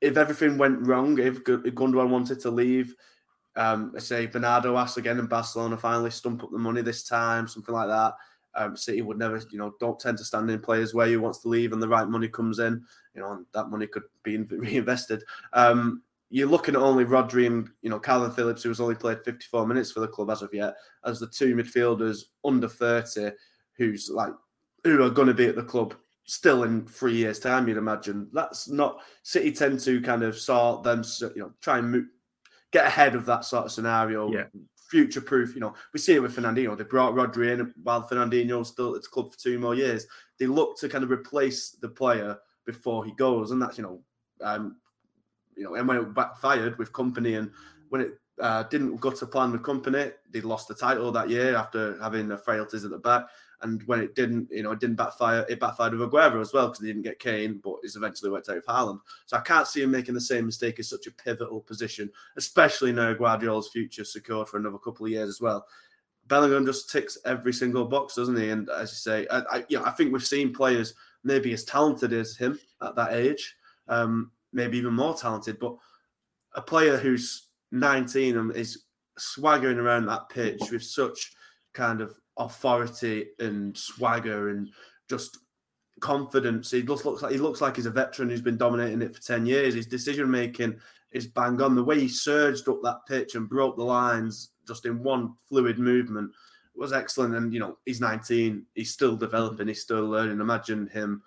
If 0.00 0.16
everything 0.16 0.58
went 0.58 0.86
wrong, 0.86 1.18
if 1.18 1.44
Gundogan 1.44 2.08
wanted 2.08 2.40
to 2.40 2.50
leave, 2.50 2.94
um, 3.56 3.92
say 3.98 4.26
Bernardo 4.26 4.76
asked 4.76 4.96
again 4.96 5.18
and 5.18 5.28
Barcelona 5.28 5.76
finally 5.76 6.10
stump 6.10 6.42
up 6.42 6.50
the 6.50 6.58
money 6.58 6.82
this 6.82 7.04
time, 7.04 7.46
something 7.46 7.74
like 7.74 7.88
that. 7.88 8.14
Um, 8.54 8.76
City 8.76 9.02
would 9.02 9.18
never, 9.18 9.40
you 9.50 9.58
know, 9.58 9.74
don't 9.78 10.00
tend 10.00 10.18
to 10.18 10.24
stand 10.24 10.50
in 10.50 10.60
players 10.60 10.94
where 10.94 11.06
he 11.06 11.16
wants 11.16 11.38
to 11.40 11.48
leave 11.48 11.72
and 11.72 11.82
the 11.82 11.88
right 11.88 12.08
money 12.08 12.28
comes 12.28 12.58
in, 12.58 12.82
you 13.14 13.20
know, 13.20 13.32
and 13.32 13.46
that 13.54 13.68
money 13.68 13.86
could 13.86 14.02
be 14.22 14.36
reinvested. 14.50 15.22
Um, 15.52 16.02
you're 16.30 16.48
looking 16.48 16.74
at 16.74 16.80
only 16.80 17.04
Rodri 17.04 17.46
and, 17.46 17.68
you 17.82 17.90
know, 17.90 18.00
Kalvin 18.00 18.34
Phillips, 18.34 18.62
who 18.62 18.70
has 18.70 18.80
only 18.80 18.94
played 18.94 19.24
54 19.24 19.66
minutes 19.66 19.90
for 19.90 20.00
the 20.00 20.08
club 20.08 20.30
as 20.30 20.42
of 20.42 20.54
yet, 20.54 20.74
as 21.04 21.20
the 21.20 21.26
two 21.26 21.54
midfielders 21.54 22.24
under 22.44 22.68
30, 22.68 23.32
who's 23.76 24.08
like 24.12 24.32
who 24.84 25.02
are 25.02 25.10
going 25.10 25.28
to 25.28 25.34
be 25.34 25.46
at 25.46 25.56
the 25.56 25.62
club 25.62 25.94
still 26.24 26.62
in 26.62 26.86
three 26.86 27.14
years' 27.14 27.40
time. 27.40 27.66
You'd 27.66 27.76
imagine 27.76 28.28
that's 28.32 28.68
not 28.68 29.00
City 29.22 29.52
tend 29.52 29.80
to 29.80 30.00
kind 30.00 30.22
of 30.22 30.38
sort 30.38 30.82
them, 30.84 31.02
you 31.20 31.42
know, 31.42 31.52
try 31.60 31.78
and 31.78 31.90
move, 31.90 32.06
get 32.70 32.86
ahead 32.86 33.14
of 33.14 33.26
that 33.26 33.44
sort 33.44 33.66
of 33.66 33.72
scenario. 33.72 34.30
Yeah. 34.32 34.44
Future 34.90 35.20
proof, 35.20 35.54
you 35.54 35.60
know, 35.60 35.72
we 35.92 36.00
see 36.00 36.14
it 36.14 36.22
with 36.22 36.34
Fernandinho. 36.34 36.76
They 36.76 36.82
brought 36.82 37.14
Rodri 37.14 37.52
in 37.52 37.72
while 37.84 38.08
Fernandinho's 38.08 38.68
still 38.68 38.96
at 38.96 39.02
the 39.02 39.08
club 39.08 39.32
for 39.32 39.38
two 39.38 39.56
more 39.56 39.76
years. 39.76 40.04
They 40.40 40.46
look 40.46 40.76
to 40.78 40.88
kind 40.88 41.04
of 41.04 41.12
replace 41.12 41.70
the 41.80 41.88
player 41.88 42.36
before 42.66 43.04
he 43.04 43.12
goes, 43.12 43.52
and 43.52 43.62
that's 43.62 43.78
you 43.78 43.84
know, 43.84 44.00
um, 44.42 44.78
you 45.56 45.62
know, 45.62 45.76
and 45.76 45.86
when 45.86 45.96
it 45.96 46.12
backfired 46.12 46.76
with 46.76 46.92
Kompany, 46.92 47.38
and 47.38 47.52
when 47.90 48.00
it 48.00 48.18
uh, 48.40 48.64
didn't 48.64 48.96
go 48.96 49.10
to 49.10 49.26
plan 49.26 49.52
with 49.52 49.62
Kompany, 49.62 50.12
they 50.30 50.40
lost 50.40 50.66
the 50.66 50.74
title 50.74 51.12
that 51.12 51.30
year 51.30 51.54
after 51.54 51.96
having 52.02 52.26
the 52.26 52.36
frailties 52.36 52.84
at 52.84 52.90
the 52.90 52.98
back. 52.98 53.26
And 53.62 53.82
when 53.84 54.00
it 54.00 54.14
didn't, 54.14 54.48
you 54.50 54.62
know, 54.62 54.72
it 54.72 54.80
didn't 54.80 54.96
backfire. 54.96 55.44
It 55.48 55.60
backfired 55.60 55.94
with 55.94 56.10
Aguero 56.10 56.40
as 56.40 56.52
well 56.52 56.68
because 56.68 56.80
he 56.80 56.86
didn't 56.86 57.02
get 57.02 57.18
Kane, 57.18 57.60
but 57.62 57.76
he's 57.82 57.96
eventually 57.96 58.30
worked 58.30 58.48
out 58.48 58.56
with 58.56 58.66
Haaland. 58.66 59.00
So 59.26 59.36
I 59.36 59.40
can't 59.40 59.66
see 59.66 59.82
him 59.82 59.90
making 59.90 60.14
the 60.14 60.20
same 60.20 60.46
mistake 60.46 60.78
in 60.78 60.84
such 60.84 61.06
a 61.06 61.12
pivotal 61.12 61.60
position, 61.60 62.10
especially 62.36 62.92
now 62.92 63.12
Guardiola's 63.12 63.68
future 63.68 64.04
secured 64.04 64.48
for 64.48 64.56
another 64.56 64.78
couple 64.78 65.06
of 65.06 65.12
years 65.12 65.28
as 65.28 65.40
well. 65.40 65.66
Bellingham 66.26 66.64
just 66.64 66.90
ticks 66.90 67.18
every 67.26 67.52
single 67.52 67.84
box, 67.84 68.14
doesn't 68.14 68.36
he? 68.36 68.50
And 68.50 68.70
as 68.70 68.92
you 68.92 68.96
say, 68.96 69.26
I, 69.30 69.40
I 69.50 69.64
you 69.68 69.78
know, 69.78 69.84
I 69.84 69.90
think 69.90 70.12
we've 70.12 70.24
seen 70.24 70.54
players 70.54 70.94
maybe 71.24 71.52
as 71.52 71.64
talented 71.64 72.12
as 72.12 72.36
him 72.36 72.58
at 72.80 72.94
that 72.96 73.12
age, 73.12 73.56
um, 73.88 74.30
maybe 74.52 74.78
even 74.78 74.94
more 74.94 75.14
talented. 75.14 75.58
But 75.58 75.76
a 76.54 76.62
player 76.62 76.96
who's 76.96 77.48
19 77.72 78.38
and 78.38 78.56
is 78.56 78.84
swaggering 79.18 79.78
around 79.78 80.06
that 80.06 80.28
pitch 80.28 80.70
with 80.70 80.82
such 80.82 81.32
kind 81.72 82.00
of 82.00 82.18
authority 82.36 83.28
and 83.38 83.76
swagger 83.76 84.50
and 84.50 84.68
just 85.08 85.38
confidence. 86.00 86.70
He 86.70 86.82
looks, 86.82 87.04
looks 87.04 87.22
like 87.22 87.32
he 87.32 87.38
looks 87.38 87.60
like 87.60 87.76
he's 87.76 87.86
a 87.86 87.90
veteran 87.90 88.30
who's 88.30 88.40
been 88.40 88.56
dominating 88.56 89.02
it 89.02 89.14
for 89.14 89.22
10 89.22 89.46
years. 89.46 89.74
His 89.74 89.86
decision 89.86 90.30
making 90.30 90.78
is 91.12 91.26
bang 91.26 91.60
on. 91.60 91.74
The 91.74 91.84
way 91.84 92.00
he 92.00 92.08
surged 92.08 92.68
up 92.68 92.80
that 92.82 93.06
pitch 93.06 93.34
and 93.34 93.48
broke 93.48 93.76
the 93.76 93.84
lines 93.84 94.50
just 94.66 94.86
in 94.86 95.02
one 95.02 95.34
fluid 95.48 95.78
movement 95.78 96.30
was 96.74 96.92
excellent. 96.92 97.34
And 97.34 97.52
you 97.52 97.60
know, 97.60 97.78
he's 97.84 98.00
19, 98.00 98.64
he's 98.74 98.92
still 98.92 99.16
developing, 99.16 99.68
he's 99.68 99.82
still 99.82 100.06
learning. 100.06 100.40
Imagine 100.40 100.88
him 100.88 101.22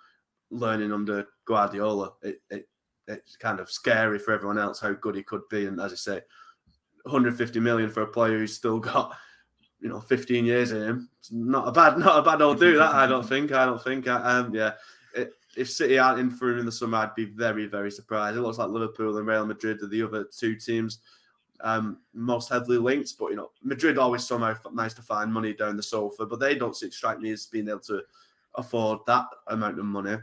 learning 0.50 0.92
under 0.92 1.26
Guardiola. 1.46 2.12
It, 2.22 2.40
it 2.50 2.68
it's 3.06 3.36
kind 3.36 3.60
of 3.60 3.70
scary 3.70 4.18
for 4.18 4.32
everyone 4.32 4.58
else 4.58 4.80
how 4.80 4.92
good 4.92 5.14
he 5.14 5.22
could 5.22 5.46
be. 5.50 5.66
And 5.66 5.80
as 5.80 5.92
I 5.92 5.96
say, 5.96 6.20
150 7.02 7.60
million 7.60 7.90
for 7.90 8.02
a 8.02 8.06
player 8.06 8.38
who's 8.38 8.54
still 8.54 8.78
got 8.78 9.14
you 9.80 9.88
know 9.88 10.00
15 10.00 10.44
years 10.44 10.72
in 10.72 10.82
him. 10.82 11.08
It's 11.18 11.32
not 11.32 11.68
a 11.68 11.72
bad 11.72 11.98
not 11.98 12.18
a 12.18 12.22
bad 12.22 12.42
old 12.42 12.60
do 12.60 12.76
that. 12.76 12.94
I 12.94 13.06
don't 13.06 13.26
think. 13.26 13.52
I 13.52 13.66
don't 13.66 13.82
think. 13.82 14.08
Um, 14.08 14.54
yeah. 14.54 14.72
It, 15.14 15.32
if 15.56 15.70
City 15.70 15.98
aren't 15.98 16.18
in 16.18 16.30
for 16.30 16.50
him 16.50 16.58
in 16.58 16.66
the 16.66 16.72
summer, 16.72 16.98
I'd 16.98 17.14
be 17.14 17.26
very 17.26 17.66
very 17.66 17.90
surprised. 17.90 18.36
It 18.36 18.40
looks 18.40 18.58
like 18.58 18.68
Liverpool 18.68 19.16
and 19.18 19.26
Real 19.26 19.46
Madrid 19.46 19.82
are 19.82 19.88
the 19.88 20.02
other 20.02 20.24
two 20.24 20.56
teams 20.56 20.98
um, 21.60 21.98
most 22.12 22.50
heavily 22.50 22.78
linked. 22.78 23.14
But 23.18 23.30
you 23.30 23.36
know, 23.36 23.50
Madrid 23.62 23.98
always 23.98 24.24
somehow 24.24 24.54
nice 24.72 24.94
to 24.94 25.02
find 25.02 25.32
money 25.32 25.54
down 25.54 25.76
the 25.76 25.82
sofa, 25.82 26.26
but 26.26 26.40
they 26.40 26.54
don't 26.54 26.76
strike 26.76 27.20
me 27.20 27.32
as 27.32 27.46
being 27.46 27.68
able 27.68 27.80
to 27.80 28.02
afford 28.54 29.00
that 29.06 29.26
amount 29.48 29.78
of 29.78 29.84
money. 29.84 30.16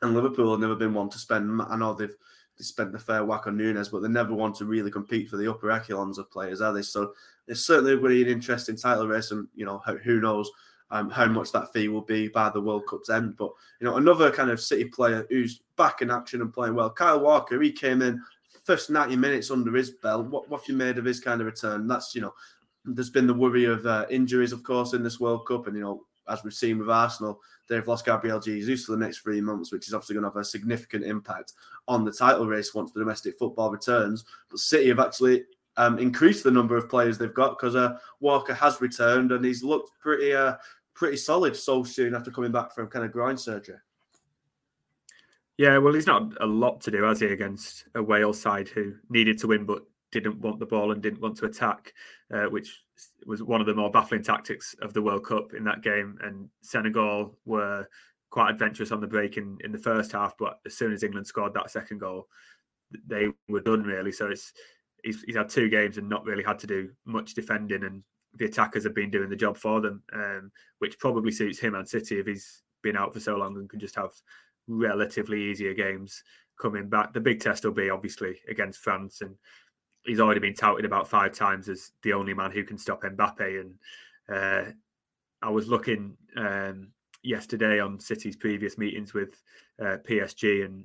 And 0.00 0.14
Liverpool 0.14 0.52
have 0.52 0.60
never 0.60 0.76
been 0.76 0.94
one 0.94 1.10
to 1.10 1.18
spend. 1.18 1.60
I 1.62 1.76
know 1.76 1.92
they've 1.92 2.14
they 2.58 2.64
spent 2.64 2.94
a 2.94 2.98
fair 2.98 3.24
whack 3.24 3.46
on 3.46 3.56
Nunez, 3.56 3.88
but 3.88 4.00
they 4.00 4.08
never 4.08 4.34
want 4.34 4.56
to 4.56 4.64
really 4.64 4.90
compete 4.90 5.28
for 5.28 5.36
the 5.36 5.50
upper 5.50 5.70
echelons 5.70 6.18
of 6.18 6.30
players, 6.30 6.60
are 6.60 6.72
they? 6.72 6.82
So 6.82 7.12
it's 7.46 7.64
certainly 7.64 7.94
really 7.94 8.22
an 8.22 8.28
interesting 8.28 8.76
title 8.76 9.06
race, 9.06 9.30
and 9.30 9.46
you 9.54 9.64
know 9.64 9.78
who 9.78 10.20
knows 10.20 10.50
um, 10.90 11.08
how 11.10 11.26
much 11.26 11.52
that 11.52 11.72
fee 11.72 11.88
will 11.88 12.02
be 12.02 12.28
by 12.28 12.50
the 12.50 12.60
World 12.60 12.86
Cup's 12.88 13.10
end. 13.10 13.36
But 13.36 13.52
you 13.80 13.86
know 13.86 13.96
another 13.96 14.30
kind 14.30 14.50
of 14.50 14.60
City 14.60 14.86
player 14.86 15.26
who's 15.30 15.60
back 15.76 16.02
in 16.02 16.10
action 16.10 16.40
and 16.40 16.52
playing 16.52 16.74
well, 16.74 16.90
Kyle 16.90 17.20
Walker. 17.20 17.60
He 17.60 17.72
came 17.72 18.02
in 18.02 18.22
first 18.64 18.90
ninety 18.90 19.16
minutes 19.16 19.50
under 19.50 19.74
his 19.74 19.90
belt. 19.90 20.26
What 20.26 20.48
what 20.48 20.60
have 20.60 20.68
you 20.68 20.74
made 20.74 20.98
of 20.98 21.04
his 21.04 21.20
kind 21.20 21.40
of 21.40 21.46
return? 21.46 21.86
That's 21.86 22.14
you 22.14 22.22
know 22.22 22.34
there's 22.84 23.10
been 23.10 23.26
the 23.26 23.34
worry 23.34 23.66
of 23.66 23.86
uh, 23.86 24.06
injuries, 24.10 24.52
of 24.52 24.62
course, 24.62 24.94
in 24.94 25.02
this 25.02 25.20
World 25.20 25.46
Cup, 25.46 25.68
and 25.68 25.76
you 25.76 25.82
know 25.82 26.04
as 26.28 26.44
we've 26.44 26.52
seen 26.52 26.78
with 26.78 26.90
Arsenal, 26.90 27.40
they've 27.68 27.86
lost 27.86 28.04
Gabriel 28.04 28.40
Jesus 28.40 28.84
for 28.84 28.92
the 28.92 29.04
next 29.04 29.18
three 29.18 29.40
months, 29.40 29.72
which 29.72 29.88
is 29.88 29.94
obviously 29.94 30.14
going 30.14 30.24
to 30.24 30.30
have 30.30 30.36
a 30.36 30.44
significant 30.44 31.04
impact 31.04 31.52
on 31.86 32.04
the 32.04 32.12
title 32.12 32.46
race 32.46 32.74
once 32.74 32.92
the 32.92 33.00
domestic 33.00 33.38
football 33.38 33.70
returns. 33.70 34.24
But 34.50 34.60
City 34.60 34.88
have 34.88 35.00
actually 35.00 35.44
um, 35.76 35.98
increased 35.98 36.44
the 36.44 36.50
number 36.50 36.76
of 36.76 36.88
players 36.88 37.18
they've 37.18 37.32
got 37.32 37.58
because 37.58 37.76
uh, 37.76 37.98
Walker 38.20 38.54
has 38.54 38.80
returned 38.80 39.32
and 39.32 39.44
he's 39.44 39.62
looked 39.62 39.90
pretty 40.00 40.34
uh, 40.34 40.56
pretty 40.94 41.16
solid 41.16 41.56
so 41.56 41.84
soon 41.84 42.14
after 42.14 42.30
coming 42.30 42.50
back 42.50 42.74
from 42.74 42.88
kind 42.88 43.04
of 43.04 43.12
groin 43.12 43.38
surgery. 43.38 43.76
Yeah, 45.56 45.78
well, 45.78 45.94
he's 45.94 46.06
not 46.06 46.40
a 46.40 46.46
lot 46.46 46.80
to 46.82 46.90
do, 46.90 47.02
has 47.02 47.20
he, 47.20 47.26
against 47.26 47.86
a 47.96 48.02
Wales 48.02 48.40
side 48.40 48.68
who 48.68 48.94
needed 49.10 49.38
to 49.38 49.48
win 49.48 49.64
but 49.64 49.82
didn't 50.12 50.40
want 50.40 50.60
the 50.60 50.66
ball 50.66 50.92
and 50.92 51.02
didn't 51.02 51.20
want 51.20 51.36
to 51.38 51.46
attack, 51.46 51.92
uh, 52.32 52.44
which 52.44 52.82
was 53.26 53.42
one 53.42 53.60
of 53.60 53.66
the 53.66 53.74
more 53.74 53.90
baffling 53.90 54.22
tactics 54.22 54.74
of 54.82 54.92
the 54.92 55.02
World 55.02 55.24
Cup 55.24 55.54
in 55.54 55.64
that 55.64 55.82
game. 55.82 56.18
And 56.22 56.48
Senegal 56.62 57.36
were 57.44 57.86
quite 58.30 58.50
adventurous 58.50 58.92
on 58.92 59.00
the 59.00 59.06
break 59.06 59.36
in, 59.36 59.58
in 59.64 59.72
the 59.72 59.78
first 59.78 60.12
half, 60.12 60.36
but 60.38 60.58
as 60.66 60.76
soon 60.76 60.92
as 60.92 61.02
England 61.02 61.26
scored 61.26 61.54
that 61.54 61.70
second 61.70 61.98
goal, 61.98 62.28
they 63.06 63.28
were 63.48 63.60
done 63.60 63.82
really. 63.82 64.12
So 64.12 64.28
it's 64.28 64.52
he's, 65.02 65.22
he's 65.22 65.36
had 65.36 65.48
two 65.48 65.68
games 65.68 65.98
and 65.98 66.08
not 66.08 66.24
really 66.24 66.42
had 66.42 66.58
to 66.60 66.66
do 66.66 66.90
much 67.04 67.34
defending, 67.34 67.84
and 67.84 68.02
the 68.34 68.46
attackers 68.46 68.84
have 68.84 68.94
been 68.94 69.10
doing 69.10 69.30
the 69.30 69.36
job 69.36 69.56
for 69.56 69.80
them, 69.80 70.02
um, 70.12 70.50
which 70.78 70.98
probably 70.98 71.32
suits 71.32 71.58
him 71.58 71.74
and 71.74 71.88
City 71.88 72.18
if 72.18 72.26
he's 72.26 72.62
been 72.82 72.96
out 72.96 73.12
for 73.12 73.20
so 73.20 73.36
long 73.36 73.56
and 73.56 73.68
can 73.68 73.80
just 73.80 73.96
have 73.96 74.10
relatively 74.66 75.42
easier 75.42 75.74
games 75.74 76.22
coming 76.60 76.88
back. 76.88 77.12
The 77.12 77.20
big 77.20 77.40
test 77.40 77.64
will 77.64 77.72
be 77.72 77.90
obviously 77.90 78.38
against 78.48 78.80
France 78.80 79.20
and 79.22 79.34
he's 80.08 80.20
already 80.20 80.40
been 80.40 80.54
touted 80.54 80.84
about 80.84 81.08
five 81.08 81.32
times 81.32 81.68
as 81.68 81.92
the 82.02 82.12
only 82.12 82.34
man 82.34 82.50
who 82.50 82.64
can 82.64 82.78
stop 82.78 83.02
Mbappe. 83.02 83.60
And 83.60 83.74
uh, 84.32 84.72
I 85.42 85.50
was 85.50 85.68
looking 85.68 86.16
um, 86.36 86.88
yesterday 87.22 87.78
on 87.78 88.00
City's 88.00 88.36
previous 88.36 88.78
meetings 88.78 89.12
with 89.12 89.40
uh, 89.80 89.98
PSG 90.08 90.64
and 90.64 90.84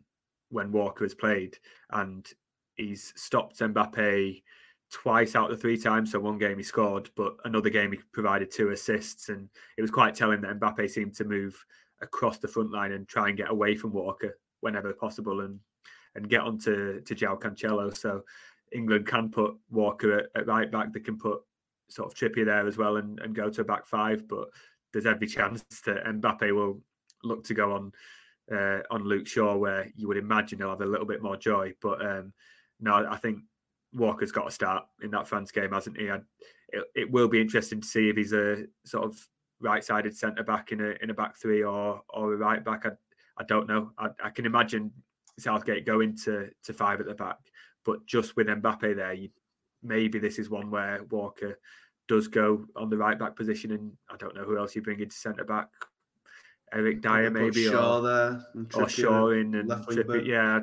when 0.49 0.71
Walker 0.71 1.05
has 1.05 1.15
played, 1.15 1.57
and 1.91 2.27
he's 2.75 3.13
stopped 3.15 3.59
Mbappe 3.59 4.43
twice 4.91 5.35
out 5.35 5.49
of 5.49 5.57
the 5.57 5.61
three 5.61 5.77
times. 5.77 6.11
So 6.11 6.19
one 6.19 6.37
game 6.37 6.57
he 6.57 6.63
scored, 6.63 7.09
but 7.15 7.35
another 7.45 7.69
game 7.69 7.91
he 7.91 7.99
provided 8.11 8.51
two 8.51 8.69
assists, 8.69 9.29
and 9.29 9.49
it 9.77 9.81
was 9.81 9.89
quite 9.89 10.13
telling 10.13 10.41
that 10.41 10.59
Mbappe 10.59 10.89
seemed 10.89 11.15
to 11.15 11.23
move 11.23 11.65
across 12.01 12.37
the 12.37 12.47
front 12.47 12.71
line 12.71 12.91
and 12.91 13.07
try 13.07 13.29
and 13.29 13.37
get 13.37 13.49
away 13.49 13.75
from 13.75 13.93
Walker 13.93 14.37
whenever 14.59 14.93
possible, 14.93 15.41
and 15.41 15.59
and 16.15 16.29
get 16.29 16.41
onto 16.41 17.01
to 17.01 17.15
João 17.15 17.39
Cancelo. 17.39 17.95
So 17.97 18.23
England 18.73 19.07
can 19.07 19.29
put 19.29 19.55
Walker 19.69 20.19
at, 20.19 20.25
at, 20.35 20.47
right 20.47 20.71
back. 20.71 20.93
They 20.93 20.99
can 20.99 21.17
put 21.17 21.41
sort 21.89 22.11
of 22.11 22.17
Trippier 22.17 22.45
there 22.45 22.67
as 22.67 22.77
well 22.77 22.97
and, 22.97 23.19
and 23.19 23.35
go 23.35 23.49
to 23.49 23.61
a 23.61 23.65
back 23.65 23.85
five. 23.85 24.27
But 24.27 24.49
there's 24.91 25.05
every 25.05 25.27
chance 25.27 25.63
that 25.85 26.05
Mbappe 26.05 26.53
will 26.53 26.81
look 27.23 27.43
to 27.45 27.53
go 27.53 27.73
on 27.73 27.91
uh, 28.51 28.79
on 28.91 29.03
Luke 29.03 29.27
Shaw, 29.27 29.55
where 29.55 29.89
you 29.95 30.07
would 30.07 30.17
imagine 30.17 30.59
he'll 30.59 30.69
have 30.69 30.81
a 30.81 30.85
little 30.85 31.05
bit 31.05 31.21
more 31.21 31.37
joy. 31.37 31.73
But 31.81 32.05
um, 32.05 32.33
no, 32.79 33.07
I 33.09 33.17
think 33.17 33.39
Walker's 33.93 34.31
got 34.31 34.45
to 34.45 34.51
start 34.51 34.85
in 35.01 35.11
that 35.11 35.27
France 35.27 35.51
game, 35.51 35.71
hasn't 35.71 35.97
he? 35.97 36.09
I, 36.09 36.19
it, 36.69 36.83
it, 36.95 37.11
will 37.11 37.27
be 37.27 37.39
interesting 37.39 37.81
to 37.81 37.87
see 37.87 38.09
if 38.09 38.17
he's 38.17 38.33
a 38.33 38.65
sort 38.85 39.05
of 39.05 39.27
right-sided 39.61 40.15
centre 40.15 40.43
back 40.43 40.71
in 40.71 40.81
a 40.81 40.95
in 41.01 41.09
a 41.09 41.13
back 41.13 41.37
three 41.37 41.63
or 41.63 42.01
or 42.09 42.33
a 42.33 42.37
right 42.37 42.63
back. 42.63 42.85
I, 42.85 42.91
I 43.37 43.43
don't 43.45 43.67
know. 43.67 43.91
I, 43.97 44.09
I 44.23 44.29
can 44.29 44.45
imagine 44.45 44.91
Southgate 45.39 45.85
going 45.85 46.17
to 46.25 46.49
to 46.63 46.73
five 46.73 46.99
at 46.99 47.05
the 47.05 47.13
back 47.13 47.37
but 47.85 48.05
just 48.05 48.35
with 48.35 48.47
Mbappe 48.47 48.95
there, 48.95 49.13
you, 49.13 49.29
maybe 49.81 50.19
this 50.19 50.39
is 50.39 50.49
one 50.49 50.71
where 50.71 51.03
Walker 51.09 51.59
does 52.07 52.27
go 52.27 52.65
on 52.75 52.89
the 52.89 52.97
right 52.97 53.17
back 53.17 53.35
position, 53.35 53.71
and 53.71 53.91
I 54.09 54.17
don't 54.17 54.35
know 54.35 54.43
who 54.43 54.57
else 54.57 54.75
you 54.75 54.81
bring 54.81 54.99
into 54.99 55.15
centre 55.15 55.43
back. 55.43 55.69
Eric 56.73 57.01
Dier, 57.01 57.29
maybe, 57.29 57.67
Shaw 57.67 57.99
or, 57.99 58.01
there, 58.01 58.45
or 58.73 58.89
Shaw 58.89 59.29
in, 59.29 59.53
and 59.53 59.69
Trippier. 59.69 60.25
Yeah, 60.25 60.61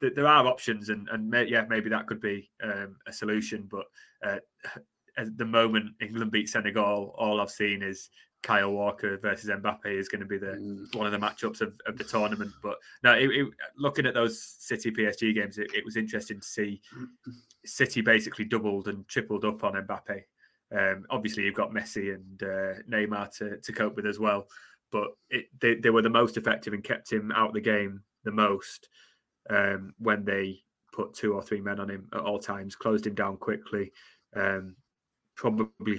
there 0.00 0.26
are 0.26 0.46
options, 0.46 0.88
and 0.88 1.08
and 1.08 1.32
yeah, 1.48 1.64
maybe 1.68 1.90
that 1.90 2.06
could 2.06 2.20
be 2.20 2.50
um, 2.62 2.96
a 3.06 3.12
solution. 3.12 3.68
But 3.68 3.86
uh, 4.24 4.38
at 5.18 5.36
the 5.36 5.44
moment 5.44 5.94
England 6.00 6.30
beat 6.30 6.48
Senegal, 6.48 7.14
all 7.18 7.40
I've 7.40 7.50
seen 7.50 7.82
is 7.82 8.08
Kyle 8.42 8.70
Walker 8.70 9.18
versus 9.18 9.50
Mbappe 9.50 9.86
is 9.86 10.08
going 10.08 10.20
to 10.20 10.26
be 10.26 10.38
the 10.38 10.46
mm. 10.46 10.96
one 10.96 11.06
of 11.06 11.12
the 11.12 11.18
matchups 11.18 11.60
of, 11.60 11.74
of 11.86 11.98
the 11.98 12.04
tournament. 12.04 12.52
But 12.62 12.76
no, 13.02 13.12
it, 13.12 13.30
it, 13.30 13.48
looking 13.76 14.06
at 14.06 14.14
those 14.14 14.40
City 14.58 14.90
PSG 14.90 15.34
games, 15.34 15.58
it, 15.58 15.70
it, 15.74 15.84
was 15.84 15.96
interesting 15.96 16.40
to 16.40 16.46
see 16.46 16.80
City 17.64 18.00
basically 18.00 18.44
doubled 18.44 18.88
and 18.88 19.06
tripled 19.08 19.44
up 19.44 19.64
on 19.64 19.74
Mbappe. 19.74 20.22
Um, 20.70 21.04
obviously, 21.10 21.44
you've 21.44 21.54
got 21.54 21.72
Messi 21.72 22.14
and 22.14 22.42
uh, 22.42 22.82
Neymar 22.88 23.36
to, 23.38 23.56
to 23.58 23.72
cope 23.72 23.96
with 23.96 24.06
as 24.06 24.18
well, 24.18 24.46
but 24.92 25.08
they, 25.60 25.74
they 25.76 25.90
were 25.90 26.02
the 26.02 26.10
most 26.10 26.36
effective 26.36 26.72
and 26.72 26.84
kept 26.84 27.12
him 27.12 27.32
out 27.32 27.48
of 27.48 27.54
the 27.54 27.60
game 27.60 28.02
the 28.24 28.30
most 28.30 28.88
um, 29.50 29.94
when 29.98 30.24
they 30.24 30.60
put 30.92 31.14
two 31.14 31.32
or 31.32 31.42
three 31.42 31.60
men 31.60 31.80
on 31.80 31.88
him 31.88 32.08
at 32.12 32.20
all 32.20 32.38
times, 32.38 32.76
closed 32.76 33.06
him 33.06 33.14
down 33.14 33.36
quickly. 33.36 33.92
Um, 34.36 34.76
probably 35.36 35.98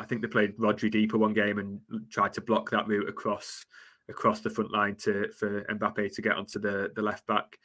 I 0.00 0.04
think 0.04 0.22
they 0.22 0.28
played 0.28 0.56
Rodri 0.56 0.90
deeper 0.90 1.18
one 1.18 1.34
game 1.34 1.58
and 1.58 1.80
tried 2.10 2.32
to 2.32 2.40
block 2.40 2.70
that 2.70 2.88
route 2.88 3.08
across 3.08 3.66
across 4.08 4.40
the 4.40 4.50
front 4.50 4.72
line 4.72 4.96
to 4.96 5.28
for 5.38 5.62
Mbappe 5.64 6.14
to 6.14 6.22
get 6.22 6.36
onto 6.36 6.58
the 6.58 6.90
the 6.96 7.02
left 7.02 7.26
back. 7.26 7.58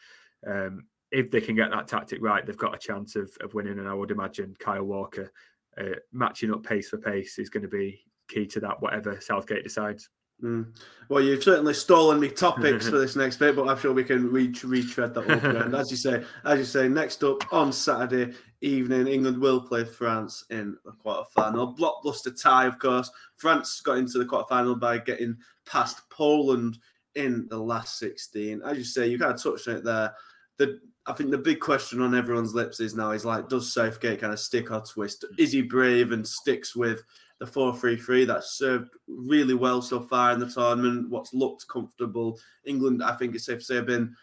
Um, 0.45 0.85
if 1.11 1.31
they 1.31 1.39
can 1.39 1.55
get 1.55 1.71
that 1.71 1.87
tactic 1.87 2.21
right, 2.21 2.45
they've 2.45 2.57
got 2.57 2.75
a 2.75 2.77
chance 2.77 3.15
of, 3.15 3.31
of 3.39 3.53
winning. 3.53 3.79
And 3.79 3.87
I 3.87 3.93
would 3.93 4.11
imagine 4.11 4.55
Kyle 4.59 4.83
Walker 4.83 5.31
uh, 5.79 5.95
matching 6.11 6.51
up 6.51 6.63
pace 6.63 6.89
for 6.89 6.97
pace 6.97 7.39
is 7.39 7.49
going 7.49 7.63
to 7.63 7.69
be 7.69 8.01
key 8.27 8.45
to 8.47 8.59
that, 8.59 8.81
whatever 8.81 9.19
Southgate 9.21 9.63
decides. 9.63 10.09
Mm. 10.43 10.75
Well, 11.07 11.23
you've 11.23 11.43
certainly 11.43 11.73
stolen 11.73 12.19
me 12.19 12.29
topics 12.29 12.89
for 12.89 12.97
this 12.97 13.15
next 13.15 13.37
bit, 13.37 13.55
but 13.55 13.67
I'm 13.67 13.77
sure 13.77 13.93
we 13.93 14.03
can 14.03 14.31
reach 14.31 14.63
retread 14.63 15.13
that 15.13 15.29
and 15.29 15.75
as 15.75 15.91
you 15.91 15.97
say, 15.97 16.23
as 16.43 16.59
you 16.59 16.65
say, 16.65 16.87
next 16.87 17.23
up 17.23 17.41
on 17.53 17.71
Saturday 17.71 18.33
evening, 18.61 19.07
England 19.07 19.39
will 19.39 19.61
play 19.61 19.85
France 19.85 20.45
in 20.49 20.77
the 20.83 20.91
quarter 20.91 21.27
final. 21.33 21.75
Blockbuster 21.75 22.39
tie, 22.41 22.65
of 22.65 22.79
course. 22.79 23.09
France 23.37 23.81
got 23.81 23.97
into 23.97 24.17
the 24.17 24.25
quarter 24.25 24.47
final 24.49 24.75
by 24.75 24.97
getting 24.97 25.37
past 25.65 26.01
Poland 26.09 26.77
in 27.15 27.47
the 27.49 27.57
last 27.57 27.97
16. 27.99 28.61
As 28.63 28.77
you 28.77 28.83
say, 28.83 29.07
you 29.07 29.17
kind 29.17 29.33
of 29.33 29.41
touched 29.41 29.67
on 29.67 29.77
it 29.77 29.83
there. 29.83 30.13
The 30.57 30.79
I 31.07 31.13
think 31.13 31.29
the 31.29 31.37
big 31.37 31.59
question 31.59 32.01
on 32.01 32.15
everyone's 32.15 32.55
lips 32.55 32.79
is 32.79 32.95
now 32.95 33.11
is 33.11 33.25
like, 33.25 33.47
does 33.47 33.71
Southgate 33.71 34.21
kind 34.21 34.33
of 34.33 34.39
stick 34.39 34.71
or 34.71 34.81
twist? 34.81 35.23
Is 35.37 35.51
he 35.51 35.61
brave 35.61 36.11
and 36.11 36.27
sticks 36.27 36.75
with 36.75 37.03
the 37.39 37.45
4-3-3 37.45 38.25
that's 38.27 38.57
served 38.57 38.89
really 39.07 39.53
well 39.53 39.81
so 39.81 39.99
far 39.99 40.31
in 40.31 40.39
the 40.39 40.49
tournament. 40.49 41.09
What's 41.09 41.33
looked 41.33 41.67
comfortable. 41.67 42.39
England, 42.65 43.03
I 43.03 43.15
think 43.15 43.35
it's 43.35 43.45
safe 43.45 43.59
to 43.59 43.65
say, 43.65 43.75
have 43.75 43.85
been 43.85 44.15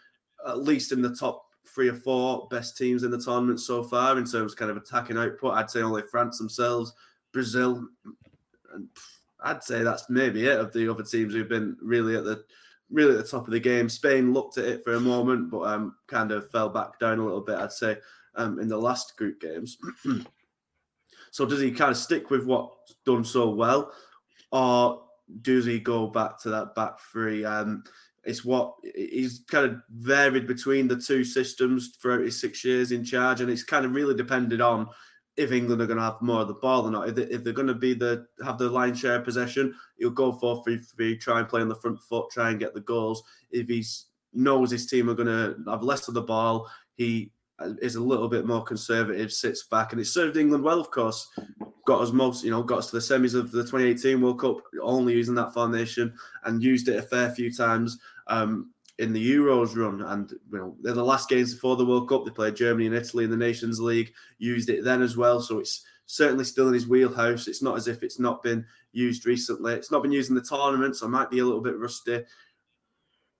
at 0.47 0.63
least 0.63 0.91
in 0.91 1.01
the 1.01 1.15
top 1.15 1.45
three 1.65 1.89
or 1.89 1.93
four 1.93 2.47
best 2.49 2.77
teams 2.77 3.03
in 3.03 3.11
the 3.11 3.21
tournament 3.21 3.59
so 3.59 3.83
far 3.83 4.17
in 4.17 4.25
terms 4.25 4.51
of 4.51 4.57
kind 4.57 4.71
of 4.71 4.77
attacking 4.77 5.17
output. 5.17 5.53
I'd 5.53 5.69
say 5.69 5.81
only 5.81 6.01
France 6.11 6.37
themselves, 6.37 6.93
Brazil, 7.31 7.87
and 8.73 8.87
I'd 9.41 9.63
say 9.63 9.83
that's 9.83 10.09
maybe 10.09 10.47
it 10.47 10.59
of 10.59 10.73
the 10.73 10.89
other 10.89 11.03
teams 11.03 11.33
who've 11.33 11.47
been 11.47 11.77
really 11.81 12.15
at 12.15 12.23
the 12.23 12.43
really 12.89 13.17
at 13.17 13.23
the 13.23 13.29
top 13.29 13.47
of 13.47 13.53
the 13.53 13.59
game. 13.59 13.89
Spain 13.89 14.33
looked 14.33 14.57
at 14.57 14.65
it 14.65 14.83
for 14.83 14.93
a 14.93 14.99
moment, 14.99 15.49
but 15.49 15.61
um, 15.61 15.95
kind 16.07 16.31
of 16.31 16.49
fell 16.51 16.69
back 16.69 16.99
down 16.99 17.19
a 17.19 17.23
little 17.23 17.41
bit. 17.41 17.57
I'd 17.57 17.71
say 17.71 17.97
um, 18.35 18.59
in 18.59 18.67
the 18.67 18.77
last 18.77 19.17
group 19.17 19.39
games. 19.39 19.77
so 21.33 21.47
does 21.47 21.59
he 21.59 21.71
kind 21.71 21.89
of 21.89 21.97
stick 21.97 22.29
with 22.29 22.45
what's 22.45 22.93
done 23.07 23.25
so 23.25 23.49
well, 23.49 23.91
or 24.51 25.01
does 25.41 25.65
he 25.65 25.79
go 25.79 26.05
back 26.05 26.39
to 26.43 26.49
that 26.51 26.75
back 26.75 26.99
three? 27.11 27.43
Um, 27.43 27.83
it's 28.23 28.45
what 28.45 28.75
he's 28.93 29.43
kind 29.49 29.65
of 29.65 29.77
varied 29.89 30.45
between 30.45 30.87
the 30.87 30.95
two 30.95 31.23
systems 31.23 31.97
throughout 31.99 32.21
his 32.21 32.39
six 32.39 32.63
years 32.63 32.91
in 32.91 33.03
charge, 33.03 33.41
and 33.41 33.49
it's 33.49 33.63
kind 33.63 33.83
of 33.83 33.95
really 33.95 34.13
depended 34.13 34.61
on 34.61 34.87
if 35.35 35.51
England 35.51 35.81
are 35.81 35.87
going 35.87 35.97
to 35.97 36.03
have 36.03 36.21
more 36.21 36.41
of 36.41 36.49
the 36.49 36.53
ball 36.53 36.85
or 36.85 36.91
not. 36.91 37.09
If, 37.09 37.15
they, 37.15 37.23
if 37.23 37.43
they're 37.43 37.51
going 37.51 37.67
to 37.67 37.73
be 37.73 37.95
the 37.95 38.27
have 38.45 38.59
the 38.59 38.69
line 38.69 38.93
share 38.93 39.19
possession, 39.19 39.73
he'll 39.97 40.11
go 40.11 40.33
for 40.33 40.63
three 40.63 40.77
three, 40.77 41.17
try 41.17 41.39
and 41.39 41.49
play 41.49 41.61
on 41.61 41.67
the 41.67 41.75
front 41.75 41.99
foot, 41.99 42.29
try 42.29 42.51
and 42.51 42.59
get 42.59 42.75
the 42.75 42.81
goals. 42.81 43.23
If 43.49 43.69
he 43.69 43.83
knows 44.33 44.69
his 44.69 44.85
team 44.85 45.09
are 45.09 45.15
going 45.15 45.27
to 45.29 45.71
have 45.71 45.81
less 45.81 46.07
of 46.07 46.13
the 46.13 46.21
ball, 46.21 46.69
he 46.93 47.31
is 47.81 47.95
a 47.95 48.03
little 48.03 48.27
bit 48.27 48.45
more 48.45 48.63
conservative, 48.63 49.31
sits 49.31 49.63
back, 49.63 49.91
and 49.91 50.01
it 50.01 50.05
served 50.05 50.37
England 50.37 50.63
well, 50.63 50.79
of 50.79 50.91
course. 50.91 51.27
Got 51.85 52.01
us 52.01 52.11
most, 52.11 52.43
you 52.43 52.51
know, 52.51 52.63
got 52.63 52.79
us 52.79 52.89
to 52.91 52.95
the 52.95 53.01
semis 53.01 53.35
of 53.35 53.51
the 53.51 53.61
2018 53.61 54.21
World 54.21 54.39
Cup, 54.39 54.57
only 54.81 55.13
using 55.13 55.35
that 55.35 55.53
formation, 55.53 56.13
and 56.45 56.63
used 56.63 56.87
it 56.87 56.97
a 56.97 57.01
fair 57.01 57.29
few 57.31 57.53
times 57.53 57.99
um, 58.27 58.71
in 58.99 59.11
the 59.11 59.35
Euros 59.35 59.75
run. 59.75 60.01
And 60.01 60.31
you 60.31 60.57
know, 60.57 60.75
they're 60.81 60.93
the 60.93 61.03
last 61.03 61.27
games 61.27 61.53
before 61.53 61.75
the 61.75 61.85
World 61.85 62.07
Cup. 62.07 62.23
They 62.23 62.31
played 62.31 62.55
Germany 62.55 62.87
and 62.87 62.95
Italy 62.95 63.25
in 63.25 63.31
the 63.31 63.37
Nations 63.37 63.79
League. 63.79 64.13
Used 64.37 64.69
it 64.69 64.83
then 64.83 65.01
as 65.01 65.17
well, 65.17 65.41
so 65.41 65.59
it's 65.59 65.83
certainly 66.05 66.45
still 66.45 66.67
in 66.67 66.73
his 66.73 66.87
wheelhouse. 66.87 67.47
It's 67.47 67.61
not 67.61 67.77
as 67.77 67.87
if 67.87 68.03
it's 68.03 68.19
not 68.19 68.43
been 68.43 68.65
used 68.93 69.25
recently. 69.25 69.73
It's 69.73 69.91
not 69.91 70.03
been 70.03 70.11
used 70.11 70.29
in 70.29 70.35
the 70.35 70.41
tournament, 70.41 70.95
so 70.95 71.05
I 71.05 71.09
might 71.09 71.31
be 71.31 71.39
a 71.39 71.45
little 71.45 71.61
bit 71.61 71.77
rusty. 71.77 72.23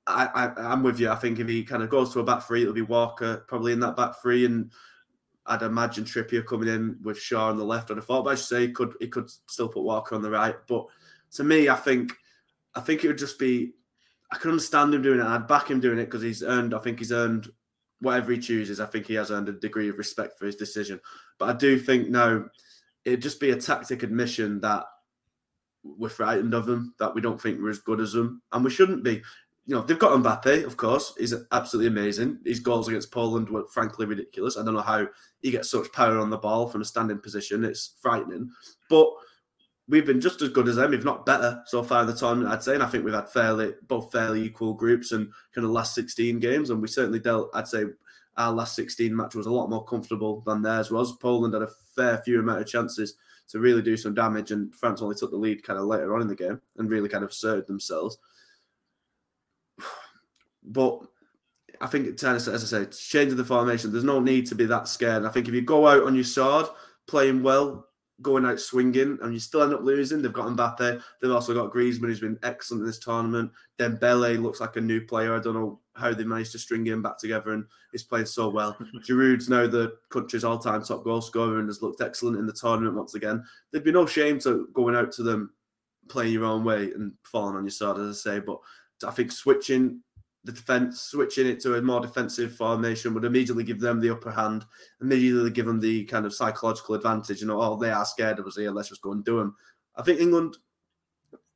I, 0.06 0.51
I, 0.58 0.74
am 0.74 0.84
with 0.84 0.99
you. 0.99 1.10
I 1.10 1.16
think 1.16 1.39
if 1.39 1.47
he 1.47 1.64
kind 1.64 1.84
of 1.84 1.89
goes 1.89 2.12
to 2.14 2.20
a 2.20 2.24
back 2.24 2.43
three, 2.43 2.62
it'll 2.62 2.74
be 2.74 2.82
Walker 2.82 3.45
probably 3.47 3.72
in 3.72 3.80
that 3.82 3.95
back 3.95 4.22
three, 4.22 4.45
and 4.45 4.72
I'd 5.45 5.62
imagine 5.62 6.04
Trippier 6.04 6.45
coming 6.45 6.68
in 6.68 6.97
with 7.04 7.20
Shaw 7.20 7.49
on 7.49 7.58
the 7.58 7.64
left. 7.64 7.89
I'd 7.89 7.97
have 7.97 8.06
thought, 8.06 8.26
but 8.26 8.32
I 8.32 8.36
should 8.36 8.45
say 8.45 8.68
he 8.68 8.74
could 8.74 8.95
he 8.99 9.08
could 9.08 9.30
still 9.47 9.70
put 9.70 9.84
Walker 9.84 10.16
on 10.16 10.22
the 10.22 10.30
right. 10.30 10.56
But 10.68 10.88
to 11.34 11.43
me, 11.43 11.70
I 11.70 11.76
think 11.76 12.14
I 12.76 12.82
think 12.82 13.04
it 13.04 13.08
would 13.08 13.18
just 13.18 13.39
be. 13.39 13.74
I 14.32 14.38
can 14.38 14.51
understand 14.51 14.93
him 14.93 15.04
doing 15.04 15.20
it. 15.20 15.26
I'd 15.26 15.47
back 15.47 15.70
him 15.70 15.80
doing 15.80 15.99
it 15.99 16.06
because 16.06 16.24
he's 16.24 16.43
earned. 16.43 16.74
I 16.74 16.80
think 16.80 16.99
he's 16.99 17.12
earned 17.12 17.49
whatever 17.99 18.32
he 18.32 18.39
chooses. 18.39 18.80
I 18.80 18.88
think 18.88 19.06
he 19.06 19.14
has 19.14 19.32
earned 19.32 19.47
a 19.47 19.54
degree 19.54 19.89
of 19.89 19.97
respect 19.97 20.38
for 20.38 20.45
his 20.45 20.56
decision. 20.56 20.99
But 21.38 21.49
I 21.49 21.54
do 21.54 21.78
think 21.80 22.10
now 22.10 22.45
it'd 23.06 23.22
just 23.22 23.39
be 23.39 23.51
a 23.51 23.56
tactic 23.56 24.01
admission 24.01 24.60
that 24.62 24.86
we're 25.84 26.10
frightened 26.10 26.54
of 26.54 26.66
them, 26.66 26.95
that 26.99 27.14
we 27.14 27.22
don't 27.22 27.41
think 27.41 27.62
we're 27.62 27.70
as 27.70 27.80
good 27.80 27.99
as 27.99 28.14
them, 28.14 28.41
and 28.51 28.64
we 28.64 28.72
shouldn't 28.72 29.04
be 29.04 29.22
you 29.66 29.76
know, 29.76 29.82
they've 29.82 29.99
got 29.99 30.11
Mbappe, 30.22 30.66
of 30.66 30.76
course. 30.76 31.14
He's 31.18 31.34
absolutely 31.51 31.88
amazing. 31.88 32.39
His 32.45 32.59
goals 32.59 32.89
against 32.89 33.11
Poland 33.11 33.49
were 33.49 33.66
frankly 33.68 34.05
ridiculous. 34.05 34.57
I 34.57 34.64
don't 34.64 34.74
know 34.74 34.82
how 34.82 35.07
he 35.41 35.51
gets 35.51 35.70
such 35.70 35.91
power 35.93 36.20
on 36.20 36.30
the 36.30 36.38
ball 36.38 36.68
from 36.68 36.82
a 36.82 36.86
standing 36.86 37.20
position. 37.20 37.64
It's 37.64 37.93
frightening. 38.01 38.51
But 38.89 39.09
we've 39.88 40.05
been 40.05 40.20
just 40.20 40.41
as 40.41 40.49
good 40.49 40.68
as 40.68 40.76
them, 40.76 40.93
if 40.93 41.05
not 41.05 41.26
better, 41.26 41.64
so 41.66 41.82
far 41.82 42.01
in 42.01 42.07
the 42.07 42.16
tournament, 42.16 42.51
I'd 42.51 42.64
say. 42.64 42.74
And 42.74 42.84
I 42.84 42.88
think 42.88 43.05
we've 43.05 43.14
had 43.14 43.30
fairly 43.30 43.74
both 43.88 44.11
fairly 44.11 44.43
equal 44.43 44.74
groups 44.74 45.14
and 45.14 45.32
kind 45.55 45.66
of 45.66 45.72
last 45.72 45.95
16 45.95 46.39
games. 46.39 46.70
And 46.70 46.82
we 46.82 46.89
certainly 46.89 47.20
dealt, 47.20 47.49
I'd 47.53 47.68
say 47.68 47.86
our 48.36 48.51
last 48.51 48.76
16 48.76 49.16
match 49.16 49.36
was 49.36 49.45
a 49.45 49.51
lot 49.51 49.70
more 49.70 49.86
comfortable 49.86 50.41
than 50.45 50.61
theirs 50.61 50.91
was. 50.91 51.16
Poland 51.18 51.53
had 51.53 51.64
a 51.64 51.70
fair 51.95 52.18
few 52.20 52.39
amount 52.39 52.61
of 52.61 52.68
chances 52.68 53.16
to 53.49 53.59
really 53.59 53.82
do 53.82 53.95
some 53.95 54.14
damage, 54.14 54.51
and 54.51 54.74
France 54.74 55.01
only 55.01 55.16
took 55.16 55.32
the 55.32 55.38
lead 55.38 55.64
kind 55.64 55.78
of 55.78 55.86
later 55.86 56.16
on 56.16 56.22
in 56.22 56.28
the 56.28 56.36
game 56.36 56.59
and 56.78 56.89
really 56.89 57.09
kind 57.09 57.24
of 57.24 57.30
asserted 57.30 57.68
themselves. 57.68 58.18
But 60.66 61.01
I 61.82 61.88
think, 61.88 62.16
tennis, 62.18 62.47
as 62.47 62.74
I 62.74 62.86
say, 62.86 62.89
changing 62.91 63.38
the 63.38 63.43
formation, 63.43 63.91
there's 63.91 64.03
no 64.03 64.20
need 64.20 64.45
to 64.47 64.55
be 64.55 64.66
that 64.66 64.88
scared. 64.88 65.26
I 65.26 65.30
think 65.30 65.47
if 65.47 65.53
you 65.53 65.61
go 65.61 65.88
out 65.88 66.03
on 66.03 66.16
your 66.16 66.24
sword, 66.24 66.68
playing 67.07 67.43
well, 67.43 67.88
going 68.22 68.45
out 68.45 68.59
swinging, 68.59 69.18
and 69.22 69.34
you 69.34 69.39
still 69.39 69.64
end 69.64 69.74
up 69.74 69.82
losing, 69.82 70.22
they've 70.22 70.32
got 70.32 70.47
Mbappe. 70.47 71.01
They've 71.22 71.32
also 71.32 71.53
got 71.53 71.74
Griezmann, 71.74 72.07
who's 72.07 72.20
been 72.20 72.39
excellent 72.43 72.82
in 72.82 72.88
this 72.88 72.99
tournament. 72.99 73.51
Then 73.78 73.97
Dembele 73.97 74.41
looks 74.41 74.61
like 74.61 74.76
a 74.78 74.82
new 74.82 75.01
player. 75.01 75.36
I 75.36 75.39
don't 75.39 75.55
know 75.55 75.80
how 75.95 76.14
they 76.14 76.24
managed 76.24 76.53
to 76.53 76.59
string 76.59 76.86
him 76.86 77.01
back 77.01 77.18
together, 77.18 77.51
and 77.51 77.66
he's 77.91 78.03
playing 78.03 78.28
so 78.28 78.49
well. 78.49 78.78
Giroud's 79.05 79.49
now 79.49 79.68
the 79.68 79.97
country's 80.09 80.43
all-time 80.43 80.84
top 80.84 81.03
goal 81.03 81.22
scorer 81.22 81.59
and 81.59 81.68
has 81.68 81.82
looked 81.82 82.01
excellent 82.01 82.38
in 82.38 82.45
the 82.45 82.53
tournament 82.53 82.95
once 82.95 83.16
again. 83.16 83.43
There'd 83.72 83.84
be 83.84 83.91
no 83.91 84.05
shame 84.05 84.39
to 84.41 84.70
going 84.74 84.95
out 84.95 85.11
to 85.14 85.24
them, 85.24 85.51
playing 86.07 86.34
your 86.34 86.45
own 86.45 86.64
way 86.64 86.91
and 86.91 87.14
falling 87.24 87.55
on 87.55 87.64
your 87.64 87.72
sword, 87.72 87.97
as 87.97 88.26
I 88.26 88.32
say. 88.32 88.39
But 88.39 88.59
I 89.05 89.11
think 89.11 89.32
switching 89.32 90.01
the 90.44 90.52
defense, 90.52 91.02
switching 91.02 91.48
it 91.48 91.60
to 91.62 91.76
a 91.76 91.82
more 91.82 92.02
defensive 92.02 92.56
formation 92.56 93.14
would 93.14 93.24
immediately 93.24 93.64
give 93.64 93.80
them 93.80 94.00
the 94.00 94.10
upper 94.10 94.32
hand, 94.32 94.66
immediately 95.02 95.50
give 95.50 95.66
them 95.66 95.80
the 95.80 96.04
kind 96.06 96.26
of 96.26 96.34
psychological 96.34 96.96
advantage. 96.96 97.41
You 97.41 97.48
know, 97.48 97.62
oh, 97.62 97.78
they 97.78 97.91
are 97.91 98.06
scared 98.06 98.39
of 98.39 98.48
us 98.48 98.58
here. 98.58 98.72
Let's 98.72 98.89
just 98.89 99.02
go 99.02 99.14
and 99.14 99.24
do 99.24 99.38
them. 99.38 99.56
I 99.96 100.02
think 100.02 100.20
England, 100.20 100.58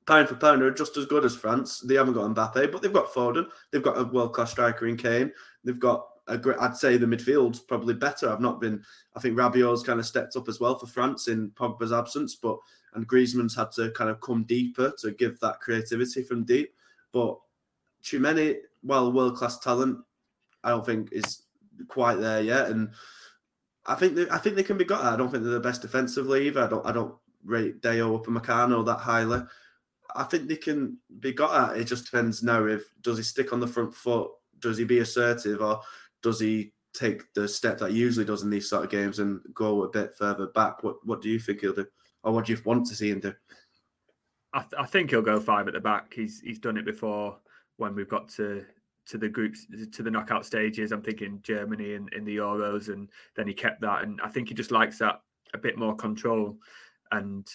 pound 0.05 0.29
for 0.29 0.35
pound, 0.35 0.61
are 0.61 0.71
just 0.71 0.95
as 0.95 1.05
good 1.05 1.25
as 1.25 1.35
France. 1.35 1.81
They 1.81 1.95
haven't 1.95 2.13
got 2.13 2.33
Mbappe, 2.33 2.71
but 2.71 2.81
they've 2.81 2.93
got 2.93 3.11
Foden. 3.11 3.47
They've 3.71 3.83
got 3.83 3.97
a 3.97 4.05
world 4.05 4.33
class 4.33 4.51
striker 4.51 4.87
in 4.87 4.95
Kane. 4.95 5.33
They've 5.65 5.79
got 5.79 6.07
a 6.27 6.37
great. 6.37 6.57
I'd 6.59 6.77
say 6.77 6.95
the 6.95 7.05
midfield's 7.05 7.59
probably 7.59 7.93
better. 7.93 8.29
I've 8.29 8.39
not 8.39 8.61
been. 8.61 8.81
I 9.15 9.19
think 9.19 9.37
Rabiot's 9.37 9.83
kind 9.83 9.99
of 9.99 10.05
stepped 10.05 10.37
up 10.37 10.47
as 10.47 10.61
well 10.61 10.79
for 10.79 10.87
France 10.87 11.27
in 11.27 11.49
Pogba's 11.51 11.91
absence, 11.91 12.35
but 12.35 12.57
and 12.93 13.05
Griezmann's 13.05 13.55
had 13.55 13.71
to 13.71 13.91
kind 13.91 14.09
of 14.09 14.21
come 14.21 14.43
deeper 14.43 14.93
to 14.99 15.11
give 15.11 15.39
that 15.41 15.59
creativity 15.59 16.23
from 16.23 16.45
deep. 16.45 16.73
But 17.11 17.37
Tchouameni 18.03 18.55
well, 18.83 19.11
world 19.11 19.35
class 19.35 19.59
talent. 19.59 19.99
I 20.63 20.69
don't 20.69 20.85
think 20.85 21.09
is 21.11 21.43
quite 21.87 22.15
there 22.15 22.41
yet, 22.41 22.69
and 22.69 22.89
I 23.85 23.95
think 23.95 24.15
they, 24.15 24.29
I 24.29 24.37
think 24.37 24.55
they 24.55 24.63
can 24.63 24.77
be 24.77 24.85
got. 24.85 25.03
I 25.03 25.15
don't 25.15 25.29
think 25.29 25.43
they're 25.43 25.53
the 25.53 25.59
best 25.59 25.81
defensively 25.81 26.47
either. 26.47 26.63
I 26.63 26.67
don't 26.67 26.85
I 26.85 26.91
don't 26.91 27.15
rate 27.43 27.81
Dayot 27.81 28.25
Upamecano 28.25 28.85
that 28.85 28.99
highly. 28.99 29.41
I 30.15 30.23
think 30.23 30.47
they 30.47 30.55
can 30.55 30.97
be 31.19 31.31
got 31.33 31.71
at. 31.71 31.77
It 31.77 31.85
just 31.85 32.05
depends 32.05 32.43
now 32.43 32.65
if 32.65 32.83
does 33.01 33.17
he 33.17 33.23
stick 33.23 33.53
on 33.53 33.59
the 33.59 33.67
front 33.67 33.93
foot, 33.93 34.31
does 34.59 34.77
he 34.77 34.83
be 34.83 34.99
assertive, 34.99 35.61
or 35.61 35.81
does 36.21 36.39
he 36.39 36.73
take 36.93 37.31
the 37.33 37.47
step 37.47 37.77
that 37.77 37.91
he 37.91 37.97
usually 37.97 38.25
does 38.25 38.41
in 38.41 38.49
these 38.49 38.69
sort 38.69 38.83
of 38.83 38.89
games 38.89 39.19
and 39.19 39.39
go 39.53 39.83
a 39.83 39.89
bit 39.89 40.15
further 40.17 40.47
back? 40.47 40.83
What 40.83 41.05
what 41.05 41.21
do 41.21 41.29
you 41.29 41.39
think 41.39 41.61
he'll 41.61 41.73
do, 41.73 41.85
or 42.23 42.33
what 42.33 42.45
do 42.45 42.53
you 42.53 42.61
want 42.65 42.85
to 42.87 42.95
see 42.95 43.09
him 43.09 43.19
do? 43.19 43.33
I, 44.53 44.59
th- 44.61 44.73
I 44.79 44.85
think 44.85 45.11
he'll 45.11 45.21
go 45.21 45.39
five 45.39 45.67
at 45.67 45.73
the 45.73 45.79
back. 45.79 46.13
He's 46.13 46.41
he's 46.41 46.59
done 46.59 46.77
it 46.77 46.85
before 46.85 47.37
when 47.77 47.95
we've 47.95 48.09
got 48.09 48.29
to 48.29 48.65
to 49.07 49.17
the 49.17 49.29
groups 49.29 49.65
to 49.91 50.03
the 50.03 50.11
knockout 50.11 50.45
stages. 50.45 50.91
I'm 50.91 51.01
thinking 51.01 51.39
Germany 51.41 51.93
and 51.93 52.11
in 52.13 52.25
the 52.25 52.37
Euros, 52.37 52.89
and 52.89 53.07
then 53.35 53.47
he 53.47 53.53
kept 53.53 53.81
that. 53.81 54.03
And 54.03 54.19
I 54.21 54.29
think 54.29 54.49
he 54.49 54.53
just 54.53 54.71
likes 54.71 54.99
that 54.99 55.21
a 55.53 55.57
bit 55.57 55.77
more 55.77 55.95
control. 55.95 56.57
And 57.11 57.47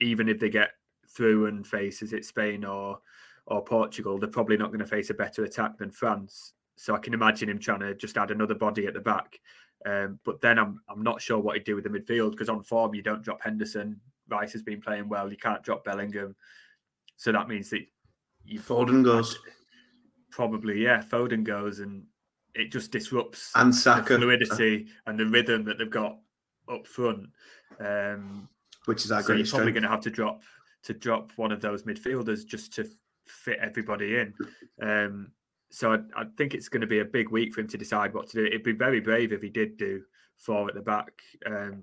even 0.00 0.28
if 0.28 0.38
they 0.38 0.50
get 0.50 0.70
through 1.08 1.46
and 1.46 1.66
face 1.66 2.02
is 2.02 2.12
it 2.12 2.24
Spain 2.24 2.64
or 2.64 2.98
or 3.46 3.64
Portugal, 3.64 4.18
they're 4.18 4.28
probably 4.28 4.56
not 4.56 4.68
going 4.68 4.80
to 4.80 4.86
face 4.86 5.10
a 5.10 5.14
better 5.14 5.44
attack 5.44 5.78
than 5.78 5.90
France. 5.90 6.52
So 6.76 6.94
I 6.94 6.98
can 6.98 7.14
imagine 7.14 7.48
him 7.48 7.58
trying 7.58 7.80
to 7.80 7.94
just 7.94 8.18
add 8.18 8.30
another 8.30 8.54
body 8.54 8.86
at 8.86 8.92
the 8.92 9.00
back. 9.00 9.40
Um, 9.86 10.18
but 10.24 10.40
then 10.40 10.58
I'm 10.58 10.80
I'm 10.88 11.02
not 11.02 11.22
sure 11.22 11.38
what 11.38 11.54
he'd 11.54 11.64
do 11.64 11.74
with 11.74 11.84
the 11.84 11.90
midfield 11.90 12.32
because 12.32 12.48
on 12.48 12.62
form 12.62 12.94
you 12.94 13.02
don't 13.02 13.22
drop 13.22 13.42
Henderson. 13.42 14.00
Rice 14.28 14.52
has 14.52 14.62
been 14.62 14.80
playing 14.80 15.08
well. 15.08 15.30
You 15.30 15.38
can't 15.38 15.62
drop 15.62 15.84
Bellingham. 15.84 16.34
So 17.16 17.32
that 17.32 17.48
means 17.48 17.70
that 17.70 17.82
you 18.46 18.60
Foden 18.60 19.04
goes. 19.04 19.38
Probably, 20.30 20.82
yeah. 20.82 21.02
Foden 21.02 21.44
goes 21.44 21.80
and 21.80 22.04
it 22.54 22.72
just 22.72 22.90
disrupts 22.90 23.52
and 23.54 23.74
Saka. 23.74 24.14
the 24.14 24.18
fluidity 24.20 24.86
and 25.06 25.18
the 25.18 25.26
rhythm 25.26 25.64
that 25.64 25.78
they've 25.78 25.90
got 25.90 26.18
up 26.72 26.86
front. 26.86 27.28
Um, 27.80 28.48
Which 28.86 29.04
is 29.04 29.12
our 29.12 29.22
so 29.22 29.32
You're 29.32 29.46
probably 29.46 29.72
going 29.72 29.82
to 29.82 29.88
have 29.88 30.00
to 30.02 30.10
drop 30.10 30.42
to 30.84 30.94
drop 30.94 31.32
one 31.36 31.52
of 31.52 31.60
those 31.60 31.82
midfielders 31.82 32.46
just 32.46 32.72
to 32.74 32.88
fit 33.26 33.58
everybody 33.60 34.16
in. 34.16 34.34
Um, 34.80 35.32
so 35.70 35.92
I, 35.92 35.96
I, 36.16 36.24
think 36.38 36.54
it's 36.54 36.68
going 36.68 36.82
to 36.82 36.86
be 36.86 37.00
a 37.00 37.04
big 37.04 37.30
week 37.30 37.52
for 37.52 37.60
him 37.60 37.66
to 37.68 37.76
decide 37.76 38.14
what 38.14 38.28
to 38.28 38.36
do. 38.36 38.46
It'd 38.46 38.62
be 38.62 38.72
very 38.72 39.00
brave 39.00 39.32
if 39.32 39.42
he 39.42 39.48
did 39.48 39.76
do 39.76 40.02
four 40.36 40.68
at 40.68 40.74
the 40.74 40.80
back. 40.80 41.10
Um, 41.44 41.82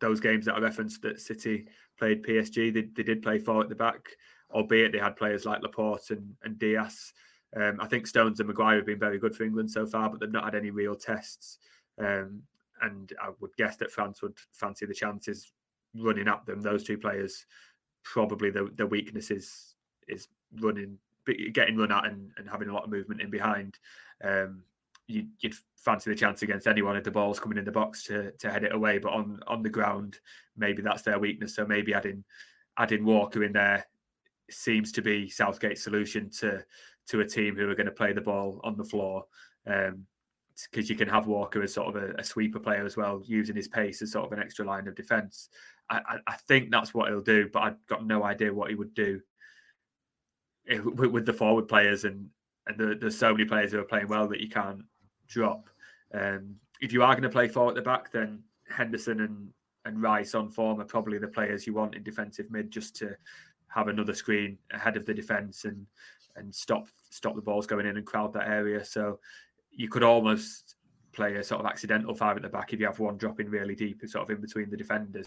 those 0.00 0.20
games 0.20 0.46
that 0.46 0.54
I 0.54 0.60
referenced 0.60 1.02
that 1.02 1.20
City 1.20 1.66
played 1.98 2.22
PSG, 2.22 2.72
they, 2.72 2.82
they 2.82 3.02
did 3.02 3.22
play 3.22 3.38
four 3.38 3.62
at 3.62 3.68
the 3.68 3.74
back 3.74 4.08
albeit 4.52 4.92
they 4.92 4.98
had 4.98 5.16
players 5.16 5.44
like 5.44 5.62
Laporte 5.62 6.10
and, 6.10 6.34
and 6.44 6.58
Dias. 6.58 7.12
Um, 7.54 7.78
I 7.80 7.86
think 7.86 8.06
Stones 8.06 8.40
and 8.40 8.48
Maguire 8.48 8.76
have 8.76 8.86
been 8.86 8.98
very 8.98 9.18
good 9.18 9.36
for 9.36 9.44
England 9.44 9.70
so 9.70 9.86
far, 9.86 10.08
but 10.08 10.20
they've 10.20 10.30
not 10.30 10.44
had 10.44 10.54
any 10.54 10.70
real 10.70 10.94
tests. 10.94 11.58
Um, 11.98 12.42
and 12.80 13.12
I 13.22 13.30
would 13.40 13.54
guess 13.56 13.76
that 13.76 13.90
France 13.90 14.22
would 14.22 14.36
fancy 14.52 14.86
the 14.86 14.94
chances 14.94 15.52
running 15.94 16.28
at 16.28 16.46
them. 16.46 16.60
Those 16.60 16.82
two 16.82 16.98
players, 16.98 17.44
probably 18.02 18.50
the, 18.50 18.70
the 18.76 18.86
weakness 18.86 19.30
is, 19.30 19.74
is 20.08 20.28
running, 20.60 20.98
getting 21.52 21.76
run 21.76 21.92
at 21.92 22.06
and, 22.06 22.30
and 22.38 22.48
having 22.48 22.68
a 22.68 22.74
lot 22.74 22.84
of 22.84 22.90
movement 22.90 23.20
in 23.20 23.30
behind. 23.30 23.78
Um, 24.24 24.62
you, 25.06 25.26
would 25.42 25.54
fancy 25.76 26.10
the 26.10 26.16
chance 26.16 26.42
against 26.42 26.66
anyone 26.66 26.96
if 26.96 27.04
the 27.04 27.10
ball's 27.10 27.40
coming 27.40 27.58
in 27.58 27.64
the 27.64 27.72
box 27.72 28.04
to 28.04 28.30
to 28.32 28.50
head 28.50 28.64
it 28.64 28.74
away. 28.74 28.98
But 28.98 29.12
on 29.12 29.40
on 29.46 29.62
the 29.62 29.68
ground, 29.68 30.18
maybe 30.56 30.82
that's 30.82 31.02
their 31.02 31.18
weakness. 31.18 31.54
So 31.54 31.66
maybe 31.66 31.92
adding 31.92 32.24
adding 32.78 33.04
Walker 33.04 33.44
in 33.44 33.52
there 33.52 33.86
seems 34.50 34.92
to 34.92 35.02
be 35.02 35.28
Southgate's 35.28 35.82
solution 35.82 36.30
to 36.38 36.64
to 37.08 37.20
a 37.20 37.26
team 37.26 37.56
who 37.56 37.68
are 37.68 37.74
going 37.74 37.86
to 37.86 37.92
play 37.92 38.12
the 38.12 38.20
ball 38.20 38.60
on 38.64 38.76
the 38.76 38.84
floor. 38.84 39.24
Um, 39.66 40.06
because 40.70 40.90
you 40.90 40.96
can 40.96 41.08
have 41.08 41.26
Walker 41.26 41.62
as 41.62 41.72
sort 41.72 41.96
of 41.96 42.02
a, 42.02 42.14
a, 42.18 42.22
sweeper 42.22 42.60
player 42.60 42.84
as 42.84 42.94
well, 42.94 43.22
using 43.24 43.56
his 43.56 43.68
pace 43.68 44.02
as 44.02 44.12
sort 44.12 44.26
of 44.26 44.32
an 44.32 44.38
extra 44.38 44.66
line 44.66 44.86
of 44.86 44.94
defence. 44.94 45.48
I, 45.88 45.96
I, 45.96 46.18
I, 46.26 46.36
think 46.46 46.70
that's 46.70 46.92
what 46.92 47.08
he'll 47.08 47.22
do, 47.22 47.48
but 47.50 47.62
I've 47.62 47.86
got 47.86 48.06
no 48.06 48.22
idea 48.22 48.52
what 48.52 48.68
he 48.68 48.76
would 48.76 48.92
do 48.92 49.20
with, 50.84 51.10
with 51.10 51.26
the 51.26 51.32
forward 51.32 51.68
players 51.68 52.04
and 52.04 52.28
and 52.66 52.78
the, 52.78 52.96
there's 53.00 53.18
so 53.18 53.32
many 53.32 53.44
players 53.44 53.72
who 53.72 53.80
are 53.80 53.84
playing 53.84 54.08
well 54.08 54.28
that 54.28 54.40
you 54.40 54.48
can't 54.48 54.84
drop. 55.26 55.68
Um, 56.14 56.56
if 56.80 56.92
you 56.92 57.02
are 57.02 57.12
going 57.12 57.24
to 57.24 57.28
play 57.28 57.48
four 57.48 57.68
at 57.68 57.74
the 57.74 57.82
back, 57.82 58.12
then 58.12 58.42
Henderson 58.68 59.20
and 59.20 59.48
and 59.84 60.00
Rice 60.00 60.36
on 60.36 60.48
form 60.48 60.80
are 60.80 60.84
probably 60.84 61.18
the 61.18 61.26
players 61.26 61.66
you 61.66 61.74
want 61.74 61.96
in 61.96 62.04
defensive 62.04 62.50
mid 62.50 62.70
just 62.70 62.94
to 62.96 63.16
have 63.74 63.88
another 63.88 64.14
screen 64.14 64.58
ahead 64.72 64.96
of 64.96 65.06
the 65.06 65.14
defence 65.14 65.64
and 65.64 65.86
and 66.36 66.54
stop 66.54 66.86
stop 67.10 67.34
the 67.34 67.42
balls 67.42 67.66
going 67.66 67.86
in 67.86 67.96
and 67.96 68.06
crowd 68.06 68.32
that 68.32 68.48
area. 68.48 68.84
So 68.84 69.18
you 69.70 69.88
could 69.88 70.02
almost 70.02 70.76
play 71.12 71.36
a 71.36 71.44
sort 71.44 71.60
of 71.60 71.66
accidental 71.66 72.14
five 72.14 72.36
at 72.36 72.42
the 72.42 72.48
back 72.48 72.72
if 72.72 72.80
you 72.80 72.86
have 72.86 72.98
one 72.98 73.18
dropping 73.18 73.48
really 73.48 73.74
deep 73.74 74.00
sort 74.06 74.24
of 74.24 74.34
in 74.34 74.40
between 74.40 74.70
the 74.70 74.76
defenders. 74.76 75.26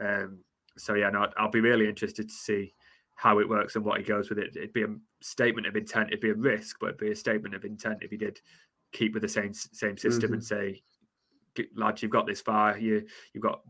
Um, 0.00 0.38
so 0.76 0.94
yeah, 0.94 1.10
no, 1.10 1.26
I'll 1.36 1.50
be 1.50 1.60
really 1.60 1.88
interested 1.88 2.28
to 2.28 2.34
see 2.34 2.72
how 3.16 3.40
it 3.40 3.48
works 3.48 3.74
and 3.74 3.84
what 3.84 3.98
he 3.98 4.04
goes 4.04 4.28
with 4.28 4.38
it. 4.38 4.56
It'd 4.56 4.72
be 4.72 4.84
a 4.84 4.94
statement 5.20 5.66
of 5.66 5.74
intent. 5.74 6.08
It'd 6.08 6.20
be 6.20 6.30
a 6.30 6.34
risk, 6.34 6.76
but 6.78 6.90
it'd 6.90 7.00
be 7.00 7.10
a 7.10 7.16
statement 7.16 7.54
of 7.54 7.64
intent 7.64 7.98
if 8.02 8.12
he 8.12 8.16
did 8.16 8.40
keep 8.92 9.12
with 9.12 9.22
the 9.22 9.28
same 9.28 9.52
same 9.52 9.96
system 9.96 10.28
mm-hmm. 10.28 10.34
and 10.34 10.44
say, 10.44 10.82
lads, 11.74 12.02
you've 12.02 12.12
got 12.12 12.26
this 12.26 12.40
far. 12.40 12.78
You 12.78 13.04
you've 13.32 13.42
got 13.42 13.62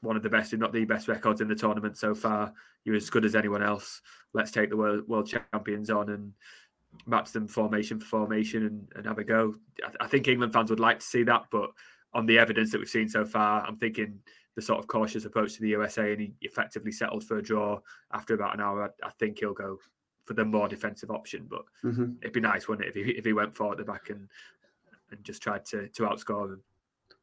one 0.00 0.16
of 0.16 0.22
the 0.22 0.30
best, 0.30 0.52
if 0.52 0.60
not 0.60 0.72
the 0.72 0.84
best, 0.84 1.08
records 1.08 1.40
in 1.40 1.48
the 1.48 1.54
tournament 1.54 1.96
so 1.96 2.14
far. 2.14 2.52
You're 2.84 2.96
as 2.96 3.10
good 3.10 3.24
as 3.24 3.34
anyone 3.34 3.62
else. 3.62 4.00
Let's 4.32 4.50
take 4.50 4.70
the 4.70 4.76
world, 4.76 5.08
world 5.08 5.28
champions 5.28 5.90
on 5.90 6.10
and 6.10 6.32
match 7.06 7.32
them 7.32 7.48
formation 7.48 7.98
for 7.98 8.06
formation 8.06 8.66
and, 8.66 8.88
and 8.96 9.06
have 9.06 9.18
a 9.18 9.24
go. 9.24 9.54
I, 9.84 10.04
I, 10.04 10.06
think 10.08 10.28
England 10.28 10.52
fans 10.52 10.70
would 10.70 10.80
like 10.80 11.00
to 11.00 11.06
see 11.06 11.22
that, 11.24 11.46
but 11.50 11.70
on 12.14 12.26
the 12.26 12.38
evidence 12.38 12.70
that 12.72 12.78
we've 12.78 12.88
seen 12.88 13.08
so 13.08 13.24
far, 13.24 13.66
I'm 13.66 13.76
thinking 13.76 14.18
the 14.54 14.62
sort 14.62 14.78
of 14.78 14.86
cautious 14.86 15.24
approach 15.24 15.54
to 15.54 15.60
the 15.60 15.68
USA 15.68 16.12
and 16.12 16.20
he 16.20 16.32
effectively 16.40 16.92
settled 16.92 17.24
for 17.24 17.38
a 17.38 17.42
draw 17.42 17.78
after 18.12 18.34
about 18.34 18.54
an 18.54 18.60
hour. 18.60 18.84
I, 18.84 19.06
I 19.06 19.10
think 19.18 19.38
he'll 19.38 19.52
go 19.52 19.78
for 20.24 20.34
the 20.34 20.44
more 20.44 20.68
defensive 20.68 21.10
option, 21.10 21.46
but 21.48 21.62
mm-hmm. 21.84 22.12
it'd 22.20 22.32
be 22.32 22.40
nice, 22.40 22.66
wouldn't 22.66 22.86
it, 22.86 22.96
if 22.96 23.06
he, 23.06 23.12
if 23.12 23.24
he 23.24 23.32
went 23.32 23.54
forward 23.54 23.78
at 23.78 23.86
the 23.86 23.92
back 23.92 24.10
and 24.10 24.28
and 25.10 25.22
just 25.22 25.42
tried 25.42 25.64
to 25.66 25.88
to 25.88 26.02
outscore 26.02 26.48
them. 26.48 26.62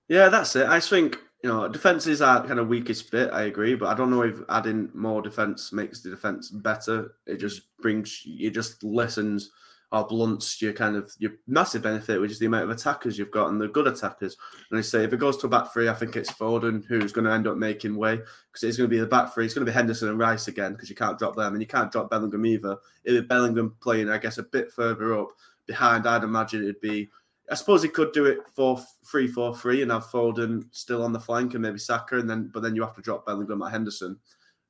Yeah, 0.08 0.30
that's 0.30 0.56
it. 0.56 0.68
I 0.68 0.80
think 0.80 1.18
you 1.44 1.50
know 1.50 1.68
defense 1.68 2.08
is 2.08 2.22
our 2.22 2.46
kind 2.48 2.60
of 2.60 2.70
weakest 2.70 3.12
bit. 3.12 3.32
I 3.32 3.44
agree, 3.44 3.76
but 3.76 3.90
I 3.90 3.94
don't 3.94 4.10
know 4.10 4.22
if 4.22 4.40
adding 4.50 4.90
more 4.94 5.22
defense 5.22 5.74
makes 5.74 6.02
the 6.02 6.10
defense 6.10 6.50
better. 6.50 7.16
It 7.28 7.38
just 7.38 7.64
brings 7.82 8.22
it 8.26 8.52
just 8.52 8.82
lessens 8.84 9.52
or 9.92 10.08
blunts 10.08 10.60
your 10.62 10.74
kind 10.74 10.96
of 10.96 11.12
your 11.20 11.34
massive 11.46 11.84
benefit, 11.84 12.20
which 12.20 12.32
is 12.32 12.40
the 12.40 12.48
amount 12.48 12.64
of 12.64 12.70
attackers 12.72 13.20
you've 13.20 13.30
got 13.30 13.50
and 13.50 13.62
the 13.62 13.68
good 13.68 13.88
attackers. 13.88 14.38
And 14.72 14.80
I 14.80 14.82
say 14.82 15.04
if 15.04 15.12
it 15.12 15.18
goes 15.18 15.38
to 15.38 15.48
a 15.48 15.50
back 15.50 15.72
three, 15.72 15.90
I 15.90 15.94
think 15.94 16.16
it's 16.16 16.32
Foden 16.32 16.84
who's 16.86 17.12
going 17.12 17.26
to 17.26 17.34
end 17.34 17.46
up 17.46 17.58
making 17.58 17.96
way 17.98 18.16
because 18.16 18.64
it's 18.64 18.78
going 18.78 18.90
to 18.90 18.96
be 18.96 19.00
the 19.00 19.06
back 19.06 19.34
three. 19.34 19.46
It's 19.46 19.54
going 19.54 19.66
to 19.66 19.72
be 19.72 19.76
Henderson 19.76 20.10
and 20.10 20.18
Rice 20.18 20.48
again 20.48 20.74
because 20.74 20.90
you 20.90 20.96
can't 20.96 21.20
drop 21.20 21.36
them 21.36 21.54
and 21.54 21.62
you 21.62 21.68
can't 21.68 21.92
drop 21.92 22.10
Bellingham 22.10 22.46
either. 22.46 22.78
If 23.04 23.28
Bellingham 23.28 23.76
playing, 23.82 24.10
I 24.10 24.18
guess, 24.18 24.40
a 24.40 24.44
bit 24.44 24.72
further 24.72 25.20
up 25.20 25.28
behind, 25.68 26.08
I'd 26.08 26.24
imagine 26.24 26.64
it'd 26.64 26.82
be. 26.82 27.10
I 27.52 27.56
suppose 27.56 27.84
he 27.84 27.90
could 27.90 28.14
do 28.14 28.26
it 28.26 28.40
for 28.54 28.80
three, 29.06 29.28
four, 29.28 29.56
three, 29.56 29.82
and 29.82 29.92
have 29.92 30.06
Foden 30.06 30.66
still 30.72 31.04
on 31.04 31.12
the 31.12 31.20
flank 31.20 31.54
and 31.54 31.62
maybe 31.62 31.78
Saka, 31.78 32.18
and 32.18 32.30
then 32.30 32.50
but 32.54 32.64
then 32.64 32.76
you 32.76 32.82
have 32.82 32.96
to 32.96 33.02
drop 33.02 33.26
Bellingham 33.26 33.62
at 33.62 33.72
Henderson. 33.72 34.18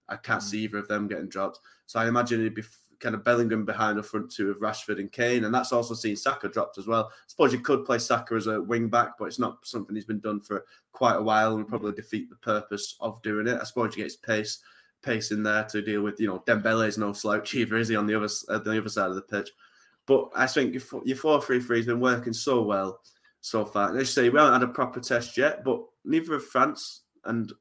I 0.09 0.15
can't 0.17 0.41
mm. 0.41 0.45
see 0.45 0.63
either 0.63 0.79
of 0.79 0.87
them 0.87 1.07
getting 1.07 1.29
dropped. 1.29 1.59
So 1.85 1.99
I 1.99 2.07
imagine 2.07 2.39
it'd 2.39 2.55
be 2.55 2.63
kind 2.99 3.15
of 3.15 3.23
Bellingham 3.23 3.65
behind 3.65 3.97
the 3.97 4.03
front 4.03 4.31
two 4.31 4.49
of 4.49 4.57
Rashford 4.57 4.99
and 4.99 5.11
Kane, 5.11 5.43
and 5.43 5.53
that's 5.53 5.71
also 5.71 5.93
seen 5.93 6.15
Saka 6.15 6.49
dropped 6.49 6.77
as 6.77 6.87
well. 6.87 7.09
I 7.11 7.15
suppose 7.27 7.53
you 7.53 7.59
could 7.59 7.85
play 7.85 7.99
Saka 7.99 8.35
as 8.35 8.47
a 8.47 8.61
wing 8.61 8.89
back, 8.89 9.17
but 9.19 9.25
it's 9.25 9.39
not 9.39 9.65
something 9.65 9.95
he's 9.95 10.05
been 10.05 10.19
done 10.19 10.39
for 10.39 10.65
quite 10.93 11.17
a 11.17 11.21
while, 11.21 11.57
and 11.57 11.67
probably 11.67 11.91
defeat 11.91 12.29
the 12.29 12.37
purpose 12.37 12.95
of 13.01 13.21
doing 13.21 13.47
it. 13.47 13.59
I 13.59 13.65
suppose 13.65 13.95
you 13.95 13.97
get 13.97 14.05
his 14.05 14.15
pace, 14.15 14.59
pace 15.03 15.31
in 15.31 15.43
there 15.43 15.65
to 15.65 15.81
deal 15.81 16.01
with. 16.01 16.19
You 16.19 16.27
know, 16.27 16.43
Dembele 16.47 16.87
is 16.87 16.97
no 16.97 17.13
slouch 17.13 17.53
either, 17.55 17.77
is 17.77 17.89
he 17.89 17.95
on 17.95 18.07
the 18.07 18.15
other 18.15 18.29
uh, 18.49 18.57
the 18.57 18.79
other 18.79 18.89
side 18.89 19.09
of 19.09 19.15
the 19.15 19.21
pitch? 19.21 19.51
But 20.05 20.29
I 20.35 20.47
think 20.47 20.73
your, 20.73 21.03
your 21.05 21.17
four 21.17 21.41
three 21.41 21.61
three 21.61 21.77
has 21.77 21.85
been 21.85 21.99
working 21.99 22.33
so 22.33 22.61
well 22.61 22.99
so 23.41 23.65
far. 23.65 23.95
You 23.97 24.05
say, 24.05 24.29
we 24.29 24.39
haven't 24.39 24.61
had 24.61 24.69
a 24.69 24.73
proper 24.73 24.99
test 24.99 25.37
yet, 25.37 25.63
but 25.63 25.81
neither 26.05 26.33
have 26.33 26.45
France 26.45 27.01
and 27.25 27.51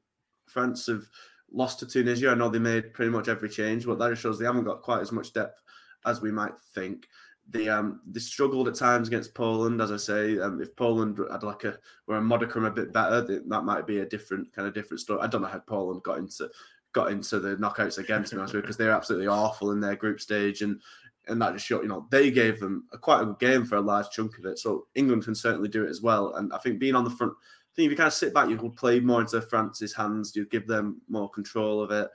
France 0.47 0.87
have 0.87 1.03
lost 1.51 1.79
to 1.79 1.85
Tunisia. 1.85 2.31
I 2.31 2.35
know 2.35 2.49
they 2.49 2.59
made 2.59 2.93
pretty 2.93 3.11
much 3.11 3.27
every 3.27 3.49
change, 3.49 3.85
but 3.85 3.99
that 3.99 4.17
shows 4.17 4.39
they 4.39 4.45
haven't 4.45 4.65
got 4.65 4.81
quite 4.81 5.01
as 5.01 5.11
much 5.11 5.33
depth 5.33 5.61
as 6.05 6.21
we 6.21 6.31
might 6.31 6.53
think. 6.73 7.07
They 7.49 7.67
um 7.67 7.99
they 8.07 8.21
struggled 8.21 8.69
at 8.69 8.75
times 8.75 9.09
against 9.09 9.33
Poland, 9.35 9.81
as 9.81 9.91
I 9.91 9.97
say. 9.97 10.39
Um, 10.39 10.61
if 10.61 10.73
Poland 10.77 11.19
had 11.29 11.43
like 11.43 11.65
a 11.65 11.77
were 12.07 12.15
a 12.15 12.21
modicum 12.21 12.63
a 12.63 12.71
bit 12.71 12.93
better, 12.93 13.21
that 13.21 13.63
might 13.65 13.85
be 13.85 13.99
a 13.99 14.05
different 14.05 14.53
kind 14.53 14.67
of 14.67 14.73
different 14.73 15.01
story. 15.01 15.19
I 15.21 15.27
don't 15.27 15.41
know 15.41 15.49
how 15.49 15.59
Poland 15.59 16.03
got 16.03 16.19
into 16.19 16.49
got 16.93 17.11
into 17.11 17.39
the 17.39 17.57
knockouts 17.57 17.97
again, 17.97 18.23
to 18.23 18.35
be 18.35 18.61
because 18.61 18.77
they're 18.77 18.91
absolutely 18.91 19.27
awful 19.27 19.71
in 19.71 19.81
their 19.81 19.95
group 19.95 20.21
stage 20.21 20.61
and 20.61 20.79
and 21.27 21.41
that 21.41 21.53
just 21.53 21.65
showed, 21.65 21.83
you 21.83 21.87
know, 21.87 22.05
they 22.09 22.31
gave 22.31 22.59
them 22.59 22.85
a 22.91 22.97
quite 22.97 23.21
a 23.21 23.25
good 23.25 23.39
game 23.39 23.65
for 23.65 23.75
a 23.75 23.81
large 23.81 24.09
chunk 24.09 24.37
of 24.37 24.45
it. 24.45 24.59
So 24.59 24.87
England 24.95 25.23
can 25.23 25.35
certainly 25.35 25.69
do 25.69 25.85
it 25.85 25.89
as 25.89 26.01
well. 26.01 26.35
And 26.35 26.51
I 26.53 26.57
think 26.57 26.79
being 26.79 26.95
on 26.95 27.03
the 27.03 27.09
front 27.09 27.33
think 27.75 27.87
if 27.87 27.91
you 27.91 27.97
kind 27.97 28.07
of 28.07 28.13
sit 28.13 28.33
back, 28.33 28.49
you 28.49 28.57
would 28.57 28.75
play 28.75 28.99
more 28.99 29.21
into 29.21 29.41
France's 29.41 29.93
hands. 29.93 30.35
You 30.35 30.45
give 30.45 30.67
them 30.67 31.01
more 31.09 31.29
control 31.29 31.81
of 31.81 31.91
it, 31.91 32.09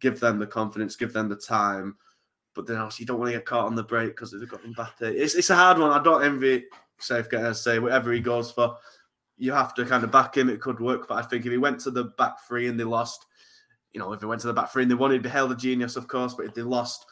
give 0.00 0.20
them 0.20 0.38
the 0.38 0.46
confidence, 0.46 0.96
give 0.96 1.12
them 1.12 1.28
the 1.28 1.36
time. 1.36 1.96
But 2.54 2.66
then 2.66 2.78
also 2.78 3.00
you 3.00 3.06
don't 3.06 3.18
want 3.18 3.30
to 3.32 3.38
get 3.38 3.46
caught 3.46 3.66
on 3.66 3.74
the 3.74 3.82
break 3.82 4.08
because 4.08 4.32
they've 4.32 4.48
got 4.48 4.62
Mbappe. 4.62 5.02
It's 5.02 5.34
it's 5.34 5.50
a 5.50 5.56
hard 5.56 5.78
one. 5.78 5.90
I 5.90 6.02
don't 6.02 6.24
envy 6.24 6.64
Southgate. 6.98 7.44
I 7.44 7.52
say 7.52 7.78
whatever 7.78 8.12
he 8.12 8.20
goes 8.20 8.50
for, 8.50 8.76
you 9.36 9.52
have 9.52 9.74
to 9.74 9.84
kind 9.84 10.04
of 10.04 10.10
back 10.10 10.36
him. 10.36 10.48
It 10.48 10.60
could 10.60 10.80
work, 10.80 11.08
but 11.08 11.16
I 11.16 11.22
think 11.22 11.46
if 11.46 11.52
he 11.52 11.58
went 11.58 11.80
to 11.80 11.90
the 11.90 12.04
back 12.04 12.40
three 12.46 12.68
and 12.68 12.78
they 12.78 12.84
lost, 12.84 13.26
you 13.92 14.00
know, 14.00 14.12
if 14.12 14.20
he 14.20 14.26
went 14.26 14.40
to 14.42 14.46
the 14.46 14.52
back 14.52 14.70
three 14.70 14.82
and 14.82 14.90
they 14.90 14.94
won, 14.94 15.12
he'd 15.12 15.22
be 15.22 15.28
held 15.28 15.52
a 15.52 15.56
genius, 15.56 15.96
of 15.96 16.08
course. 16.08 16.34
But 16.34 16.46
if 16.46 16.54
they 16.54 16.62
lost, 16.62 17.04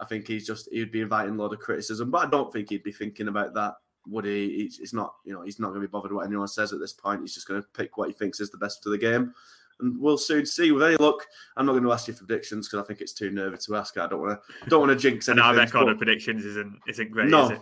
I 0.00 0.04
think 0.04 0.26
he's 0.26 0.46
just 0.46 0.68
he'd 0.70 0.92
be 0.92 1.00
inviting 1.00 1.34
a 1.34 1.42
lot 1.42 1.52
of 1.52 1.60
criticism. 1.60 2.10
But 2.10 2.26
I 2.26 2.30
don't 2.30 2.52
think 2.52 2.70
he'd 2.70 2.82
be 2.82 2.92
thinking 2.92 3.28
about 3.28 3.54
that 3.54 3.74
would 4.08 4.24
he? 4.24 4.70
He's, 4.78 4.92
not, 4.92 5.14
you 5.24 5.32
know, 5.32 5.42
he's 5.42 5.58
not 5.58 5.68
going 5.68 5.80
to 5.80 5.86
be 5.86 5.90
bothered 5.90 6.12
what 6.12 6.26
anyone 6.26 6.48
says 6.48 6.72
at 6.72 6.80
this 6.80 6.92
point. 6.92 7.20
He's 7.20 7.34
just 7.34 7.48
going 7.48 7.60
to 7.60 7.68
pick 7.74 7.96
what 7.96 8.08
he 8.08 8.14
thinks 8.14 8.40
is 8.40 8.50
the 8.50 8.58
best 8.58 8.82
for 8.82 8.90
the 8.90 8.98
game, 8.98 9.34
and 9.80 10.00
we'll 10.00 10.18
soon 10.18 10.46
see. 10.46 10.72
With 10.72 10.82
any 10.82 10.96
luck, 10.96 11.26
I'm 11.56 11.66
not 11.66 11.72
going 11.72 11.84
to 11.84 11.92
ask 11.92 12.08
you 12.08 12.14
for 12.14 12.24
predictions 12.24 12.68
because 12.68 12.84
I 12.84 12.86
think 12.86 13.00
it's 13.00 13.12
too 13.12 13.30
nervy 13.30 13.56
to 13.58 13.76
ask. 13.76 13.96
I 13.98 14.06
don't 14.06 14.20
want 14.20 14.40
to, 14.40 14.70
don't 14.70 14.80
want 14.86 14.92
to 14.92 14.96
jinx 14.96 15.28
anything. 15.28 15.44
and 15.44 15.58
our 15.58 15.64
record 15.64 15.88
of 15.88 15.98
predictions 15.98 16.44
isn't 16.44 16.78
isn't 16.88 17.10
great. 17.10 17.28
No, 17.28 17.50
is 17.50 17.58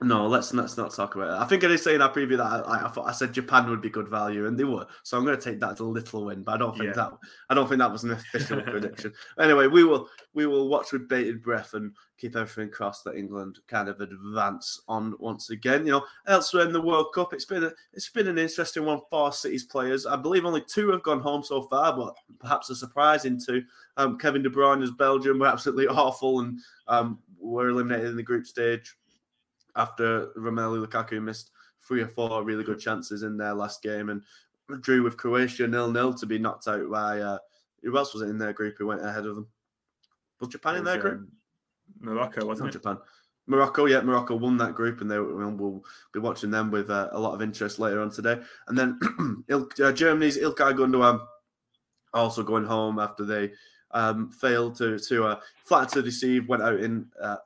no, 0.00 0.28
let's 0.28 0.54
let's 0.54 0.76
not 0.76 0.94
talk 0.94 1.16
about 1.16 1.28
it. 1.28 1.42
I 1.42 1.44
think 1.44 1.64
I 1.64 1.68
did 1.68 1.80
say 1.80 1.96
in 1.96 2.02
our 2.02 2.12
preview 2.12 2.36
that 2.36 2.68
I, 2.68 2.86
I, 2.86 2.88
thought 2.88 3.08
I 3.08 3.12
said 3.12 3.32
Japan 3.32 3.68
would 3.68 3.80
be 3.80 3.90
good 3.90 4.08
value, 4.08 4.46
and 4.46 4.56
they 4.56 4.62
were. 4.62 4.86
So 5.02 5.18
I'm 5.18 5.24
going 5.24 5.36
to 5.36 5.42
take 5.42 5.58
that 5.58 5.72
as 5.72 5.80
a 5.80 5.84
little 5.84 6.24
win, 6.24 6.44
but 6.44 6.54
I 6.54 6.58
don't 6.58 6.72
think 6.72 6.90
yeah. 6.90 6.92
that 6.92 7.12
I 7.50 7.54
don't 7.54 7.68
think 7.68 7.80
that 7.80 7.90
was 7.90 8.04
an 8.04 8.12
official 8.12 8.62
prediction. 8.62 9.12
Anyway, 9.40 9.66
we 9.66 9.82
will 9.82 10.08
we 10.34 10.46
will 10.46 10.68
watch 10.68 10.92
with 10.92 11.08
bated 11.08 11.42
breath 11.42 11.74
and 11.74 11.92
keep 12.16 12.36
everything 12.36 12.70
crossed 12.70 13.02
that 13.04 13.16
England 13.16 13.58
kind 13.66 13.88
of 13.88 14.00
advance 14.00 14.80
on 14.86 15.14
once 15.18 15.50
again. 15.50 15.84
You 15.84 15.92
know, 15.92 16.04
elsewhere 16.28 16.64
in 16.64 16.72
the 16.72 16.82
World 16.82 17.08
Cup, 17.12 17.32
it's 17.32 17.44
been 17.44 17.64
a, 17.64 17.72
it's 17.92 18.08
been 18.08 18.28
an 18.28 18.38
interesting 18.38 18.84
one 18.84 19.00
for 19.10 19.32
City's 19.32 19.64
players. 19.64 20.06
I 20.06 20.14
believe 20.14 20.44
only 20.44 20.62
two 20.62 20.92
have 20.92 21.02
gone 21.02 21.20
home 21.20 21.42
so 21.42 21.62
far, 21.62 21.96
but 21.96 22.16
perhaps 22.38 22.70
a 22.70 22.76
surprising 22.76 23.40
two. 23.44 23.64
Um, 23.96 24.16
Kevin 24.16 24.44
De 24.44 24.48
Bruyne 24.48 24.78
Bruyne's 24.78 24.92
Belgium 24.92 25.40
were 25.40 25.48
absolutely 25.48 25.88
awful 25.88 26.40
and 26.40 26.60
um, 26.86 27.18
were 27.40 27.68
eliminated 27.68 28.06
in 28.06 28.16
the 28.16 28.22
group 28.22 28.46
stage 28.46 28.96
after 29.76 30.28
Romelu 30.36 30.86
Lukaku 30.86 31.22
missed 31.22 31.50
three 31.86 32.02
or 32.02 32.08
four 32.08 32.44
really 32.44 32.64
good 32.64 32.78
chances 32.78 33.22
in 33.22 33.36
their 33.36 33.54
last 33.54 33.82
game 33.82 34.10
and 34.10 34.22
drew 34.82 35.02
with 35.02 35.16
Croatia 35.16 35.66
nil 35.66 35.90
nil 35.90 36.12
to 36.14 36.26
be 36.26 36.38
knocked 36.38 36.68
out 36.68 36.90
by 36.90 37.20
uh, 37.20 37.38
who 37.82 37.96
else 37.96 38.12
was 38.12 38.22
it 38.22 38.28
in 38.28 38.38
their 38.38 38.52
group 38.52 38.76
who 38.78 38.86
went 38.86 39.04
ahead 39.04 39.26
of 39.26 39.34
them? 39.34 39.46
Was 40.40 40.50
Japan 40.50 40.76
in 40.76 40.84
their 40.84 40.98
group? 40.98 41.18
Um, 41.20 41.28
Morocco, 42.00 42.46
wasn't 42.46 42.66
Not 42.66 42.74
it? 42.74 42.78
Japan. 42.78 42.98
Morocco, 43.46 43.86
yeah, 43.86 44.02
Morocco 44.02 44.36
won 44.36 44.58
that 44.58 44.74
group, 44.74 45.00
and 45.00 45.10
they 45.10 45.18
we'll 45.18 45.82
be 46.12 46.20
watching 46.20 46.50
them 46.50 46.70
with 46.70 46.90
uh, 46.90 47.08
a 47.12 47.18
lot 47.18 47.32
of 47.34 47.40
interest 47.40 47.78
later 47.78 48.00
on 48.00 48.10
today. 48.10 48.38
And 48.68 48.78
then 48.78 49.44
uh, 49.50 49.92
Germany's 49.92 50.36
Ilkay 50.36 50.74
Gundogan 50.76 51.26
also 52.12 52.42
going 52.42 52.66
home 52.66 52.98
after 52.98 53.24
they 53.24 53.52
um, 53.92 54.30
failed 54.30 54.76
to 54.76 54.98
to 54.98 55.24
uh, 55.24 55.40
flat 55.64 55.88
to 55.90 56.02
deceive, 56.02 56.46
went 56.46 56.62
out 56.62 56.80
in 56.80 57.06
uh, 57.20 57.36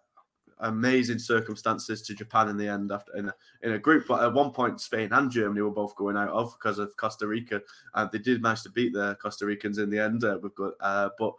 amazing 0.63 1.19
circumstances 1.19 2.03
to 2.03 2.15
Japan 2.15 2.49
in 2.49 2.57
the 2.57 2.69
end 2.69 2.91
after 2.91 3.15
in 3.17 3.29
a, 3.29 3.35
in 3.63 3.73
a 3.73 3.79
group. 3.79 4.07
But 4.09 4.23
at 4.23 4.33
one 4.33 4.51
point, 4.51 4.81
Spain 4.81 5.11
and 5.13 5.31
Germany 5.31 5.61
were 5.61 5.71
both 5.71 5.95
going 5.97 6.17
out 6.17 6.31
of 6.31 6.55
because 6.59 6.79
of 6.79 6.97
Costa 6.97 7.27
Rica. 7.27 7.61
and 7.95 8.11
they 8.11 8.19
did 8.19 8.43
manage 8.43 8.63
to 8.63 8.71
beat 8.71 8.93
the 8.93 9.17
Costa 9.21 9.47
Ricans 9.47 9.79
in 9.79 9.91
the 9.91 9.99
end. 9.99 10.25
Uh, 10.25 10.39
we've 10.43 10.55
got, 10.55 10.73
uh, 10.81 11.11
but 11.19 11.35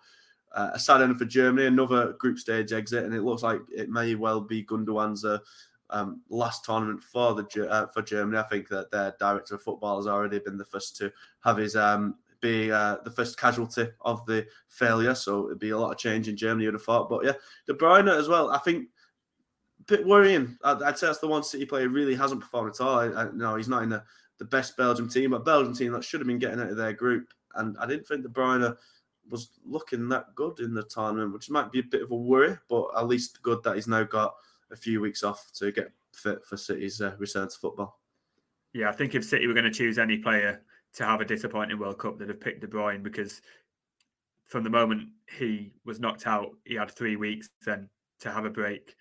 uh, 0.54 0.72
a 0.74 0.80
sad 0.80 1.02
end 1.02 1.18
for 1.18 1.26
Germany, 1.26 1.68
another 1.68 2.14
group 2.14 2.38
stage 2.38 2.74
exit, 2.74 3.06
and 3.06 3.14
it 3.14 3.24
looks 3.24 3.44
like 3.44 3.60
it 3.76 3.90
may 3.90 4.16
well 4.16 4.40
be 4.40 4.64
Gundogan's 4.64 5.26
uh, 5.26 5.40
um, 5.90 6.22
last 6.30 6.64
tournament 6.64 7.04
for 7.04 7.34
the 7.34 7.68
uh, 7.70 7.88
for 7.88 8.02
Germany. 8.02 8.38
I 8.38 8.44
think 8.44 8.68
that 8.70 8.92
their 8.92 9.16
director 9.20 9.56
of 9.56 9.64
football 9.64 9.98
has 9.98 10.08
already 10.08 10.40
been 10.40 10.58
the 10.58 10.66
first 10.66 10.96
to 10.98 11.12
have 11.44 11.58
his 11.58 11.76
um, 11.76 12.16
be 12.44 12.72
uh, 12.72 12.98
the 13.04 13.10
first 13.10 13.40
casualty 13.40 13.88
of 14.02 14.24
the 14.28 14.46
failure. 14.68 15.16
So 15.16 15.48
it'd 15.48 15.60
be 15.60 15.72
a 15.72 15.78
lot 15.78 15.92
of 15.92 15.98
change 15.98 16.28
in 16.28 16.38
Germany, 16.38 16.66
you'd 16.66 16.76
have 16.76 16.84
thought. 16.84 17.10
But 17.10 17.26
yeah, 17.26 17.34
De 17.66 17.74
Bruyne 17.74 18.16
as 18.16 18.28
well. 18.28 18.52
I 18.52 18.60
think 18.60 18.90
bit 19.88 20.06
worrying. 20.06 20.58
I'd, 20.64 20.82
I'd 20.82 20.98
say 20.98 21.08
that's 21.08 21.20
the 21.20 21.28
one 21.28 21.44
City 21.44 21.66
player 21.66 21.90
really 21.90 22.16
hasn't 22.16 22.42
performed 22.42 22.72
at 22.72 22.82
all. 22.82 23.00
I, 23.00 23.06
I, 23.08 23.28
no, 23.34 23.56
he's 23.56 23.68
not 23.68 23.84
in 23.84 23.90
the, 23.90 24.04
the 24.38 24.46
best 24.46 24.78
Belgium 24.78 25.10
team, 25.10 25.32
but 25.32 25.46
Belgium 25.46 25.76
team 25.76 25.92
that 25.94 26.04
should 26.04 26.20
have 26.20 26.28
been 26.28 26.40
getting 26.40 26.60
out 26.60 26.70
of 26.70 26.78
their 26.78 26.94
group. 26.94 27.34
And 27.56 27.78
I 27.80 27.86
didn't 27.86 28.08
think 28.08 28.24
De 28.24 28.30
Bruyne 28.30 28.76
was 29.30 29.50
looking 29.66 30.10
that 30.10 30.36
good 30.36 30.60
in 30.60 30.74
the 30.74 30.84
tournament, 30.84 31.34
which 31.34 31.50
might 31.50 31.72
be 31.72 31.80
a 31.80 31.84
bit 31.84 32.02
of 32.02 32.12
a 32.12 32.16
worry, 32.16 32.58
but 32.70 32.88
at 32.98 33.08
least 33.08 33.42
good 33.42 33.64
that 33.64 33.76
he's 33.76 33.88
now 33.88 34.04
got 34.04 34.36
a 34.72 34.76
few 34.76 35.02
weeks 35.02 35.24
off 35.24 35.52
to 35.54 35.72
get 35.72 35.92
fit 36.14 36.46
for 36.46 36.58
City's 36.58 37.02
uh, 37.02 37.16
return 37.18 37.48
to 37.48 37.58
football. 37.58 38.00
Yeah, 38.74 38.90
I 38.90 38.92
think 38.92 39.16
if 39.16 39.24
City 39.24 39.48
were 39.48 39.54
going 39.54 39.66
to 39.66 39.72
choose 39.72 40.00
any 40.00 40.18
player 40.18 40.62
to 40.96 41.06
have 41.06 41.22
a 41.22 41.26
disappointing 41.26 41.80
World 41.80 42.00
Cup, 42.00 42.18
they'd 42.18 42.28
have 42.28 42.42
picked 42.42 42.62
De 42.62 42.68
Bruyne 42.68 43.04
because 43.04 43.42
from 44.46 44.64
the 44.64 44.70
moment 44.70 45.10
he 45.38 45.74
was 45.86 46.00
knocked 46.00 46.28
out, 46.28 46.50
he 46.66 46.76
had 46.76 46.92
three 46.92 47.16
weeks 47.16 47.50
then 47.66 47.90
to 48.20 48.32
have 48.32 48.46
a 48.46 48.50
break, 48.50 48.96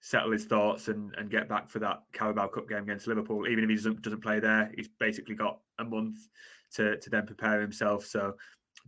settle 0.00 0.32
his 0.32 0.46
thoughts, 0.46 0.88
and, 0.88 1.14
and 1.16 1.30
get 1.30 1.48
back 1.48 1.68
for 1.68 1.78
that 1.80 2.02
Carabao 2.12 2.48
Cup 2.48 2.68
game 2.68 2.84
against 2.84 3.06
Liverpool. 3.06 3.46
Even 3.46 3.64
if 3.64 3.70
he 3.70 3.76
doesn't, 3.76 4.02
doesn't 4.02 4.22
play 4.22 4.40
there, 4.40 4.70
he's 4.76 4.88
basically 4.98 5.34
got 5.34 5.60
a 5.78 5.84
month 5.84 6.28
to, 6.74 6.96
to 6.98 7.10
then 7.10 7.26
prepare 7.26 7.60
himself. 7.60 8.06
So 8.06 8.36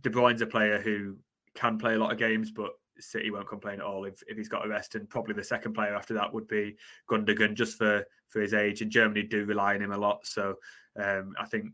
De 0.01 0.09
Bruyne's 0.09 0.41
a 0.41 0.47
player 0.47 0.79
who 0.79 1.17
can 1.55 1.77
play 1.77 1.95
a 1.95 1.99
lot 1.99 2.11
of 2.11 2.17
games, 2.17 2.51
but 2.51 2.71
City 2.99 3.31
won't 3.31 3.47
complain 3.47 3.79
at 3.79 3.85
all 3.85 4.05
if, 4.05 4.23
if 4.27 4.37
he's 4.37 4.49
got 4.49 4.65
a 4.65 4.69
rest. 4.69 4.95
And 4.95 5.09
probably 5.09 5.33
the 5.33 5.43
second 5.43 5.73
player 5.73 5.95
after 5.95 6.13
that 6.15 6.33
would 6.33 6.47
be 6.47 6.75
Gundogan, 7.09 7.53
just 7.53 7.77
for 7.77 8.05
for 8.29 8.41
his 8.41 8.53
age. 8.53 8.81
And 8.81 8.91
Germany 8.91 9.23
do 9.23 9.45
rely 9.45 9.75
on 9.75 9.81
him 9.81 9.91
a 9.91 9.97
lot, 9.97 10.25
so 10.25 10.55
um, 10.99 11.35
I 11.39 11.45
think 11.45 11.71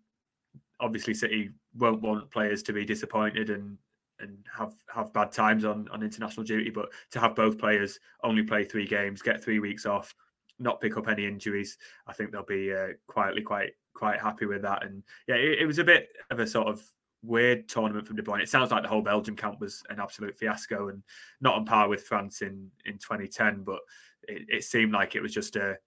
obviously 0.79 1.13
City 1.13 1.51
won't 1.77 2.01
want 2.01 2.31
players 2.31 2.63
to 2.63 2.73
be 2.73 2.85
disappointed 2.85 3.49
and 3.49 3.77
and 4.19 4.37
have 4.55 4.73
have 4.93 5.13
bad 5.13 5.31
times 5.31 5.65
on 5.65 5.87
on 5.89 6.03
international 6.03 6.45
duty. 6.45 6.69
But 6.69 6.89
to 7.11 7.19
have 7.19 7.35
both 7.35 7.57
players 7.57 7.99
only 8.23 8.43
play 8.43 8.63
three 8.63 8.87
games, 8.87 9.21
get 9.21 9.43
three 9.43 9.59
weeks 9.59 9.85
off, 9.85 10.13
not 10.59 10.81
pick 10.81 10.97
up 10.97 11.07
any 11.07 11.25
injuries, 11.25 11.77
I 12.07 12.13
think 12.13 12.31
they'll 12.31 12.43
be 12.43 12.73
uh, 12.73 12.89
quietly 13.07 13.41
quite 13.41 13.71
quite 13.93 14.19
happy 14.19 14.45
with 14.45 14.61
that. 14.63 14.83
And 14.83 15.03
yeah, 15.27 15.35
it, 15.35 15.59
it 15.59 15.65
was 15.65 15.79
a 15.79 15.83
bit 15.83 16.09
of 16.29 16.39
a 16.39 16.47
sort 16.47 16.67
of 16.67 16.81
weird 17.21 17.67
tournament 17.67 18.07
from 18.07 18.15
De 18.15 18.21
Bruyne. 18.21 18.41
It 18.41 18.49
sounds 18.49 18.71
like 18.71 18.83
the 18.83 18.89
whole 18.89 19.01
Belgium 19.01 19.35
camp 19.35 19.59
was 19.59 19.83
an 19.89 19.99
absolute 19.99 20.37
fiasco 20.37 20.89
and 20.89 21.03
not 21.41 21.55
on 21.55 21.65
par 21.65 21.89
with 21.89 22.03
France 22.03 22.41
in 22.41 22.69
in 22.85 22.93
2010, 22.93 23.63
but 23.63 23.79
it, 24.27 24.43
it 24.47 24.63
seemed 24.63 24.93
like 24.93 25.15
it 25.15 25.21
was 25.21 25.33
just 25.33 25.55
a, 25.55 25.77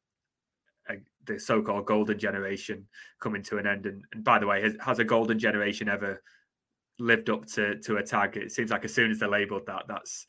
the 1.25 1.39
so-called 1.39 1.87
golden 1.87 2.19
generation 2.19 2.87
coming 3.21 3.43
to 3.43 3.59
an 3.59 3.67
end. 3.67 3.87
And, 3.87 4.05
and 4.13 4.25
by 4.25 4.39
the 4.39 4.47
way, 4.47 4.63
has, 4.63 4.77
has, 4.81 4.99
a 4.99 5.05
golden 5.05 5.39
generation 5.39 5.89
ever 5.89 6.23
lived 7.03 7.31
up 7.31 7.47
to 7.47 7.79
to 7.81 7.97
a 7.97 8.03
tag? 8.03 8.37
It 8.37 8.53
seems 8.53 8.71
like 8.71 8.85
as 8.85 8.95
soon 8.95 9.11
as 9.11 9.19
they're 9.19 9.29
labelled 9.29 9.67
that, 9.67 9.85
that's 9.89 10.27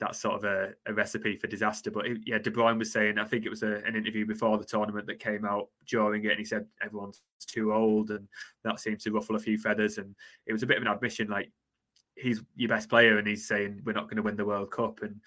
that's 0.00 0.20
sort 0.20 0.36
of 0.36 0.44
a, 0.44 0.72
a 0.86 0.92
recipe 0.92 1.36
for 1.36 1.48
disaster. 1.48 1.90
But 1.90 2.06
yeah, 2.24 2.38
De 2.38 2.50
Bruyne 2.50 2.78
was 2.78 2.92
saying, 2.92 3.18
I 3.18 3.24
think 3.24 3.44
it 3.44 3.50
was 3.50 3.64
a, 3.64 3.82
an 3.84 3.96
interview 3.96 4.26
before 4.26 4.56
the 4.56 4.64
tournament 4.64 5.06
that 5.08 5.18
came 5.18 5.44
out 5.44 5.68
during 5.86 6.24
it, 6.24 6.30
and 6.30 6.38
he 6.38 6.44
said 6.44 6.66
everyone's 6.82 7.22
too 7.46 7.72
old, 7.72 8.10
and 8.10 8.28
that 8.64 8.80
seemed 8.80 9.00
to 9.00 9.12
ruffle 9.12 9.36
a 9.36 9.40
few 9.40 9.58
feathers. 9.58 9.98
And 9.98 10.14
it 10.46 10.52
was 10.52 10.62
a 10.62 10.66
bit 10.66 10.76
of 10.76 10.82
an 10.82 10.88
admission, 10.88 11.28
like 11.28 11.50
he's 12.16 12.42
your 12.56 12.68
best 12.68 12.88
player, 12.88 13.18
and 13.18 13.26
he's 13.26 13.48
saying 13.48 13.82
we're 13.84 13.92
not 13.92 14.04
going 14.04 14.16
to 14.16 14.22
win 14.22 14.36
the 14.36 14.44
World 14.44 14.70
Cup, 14.70 15.02
and 15.02 15.20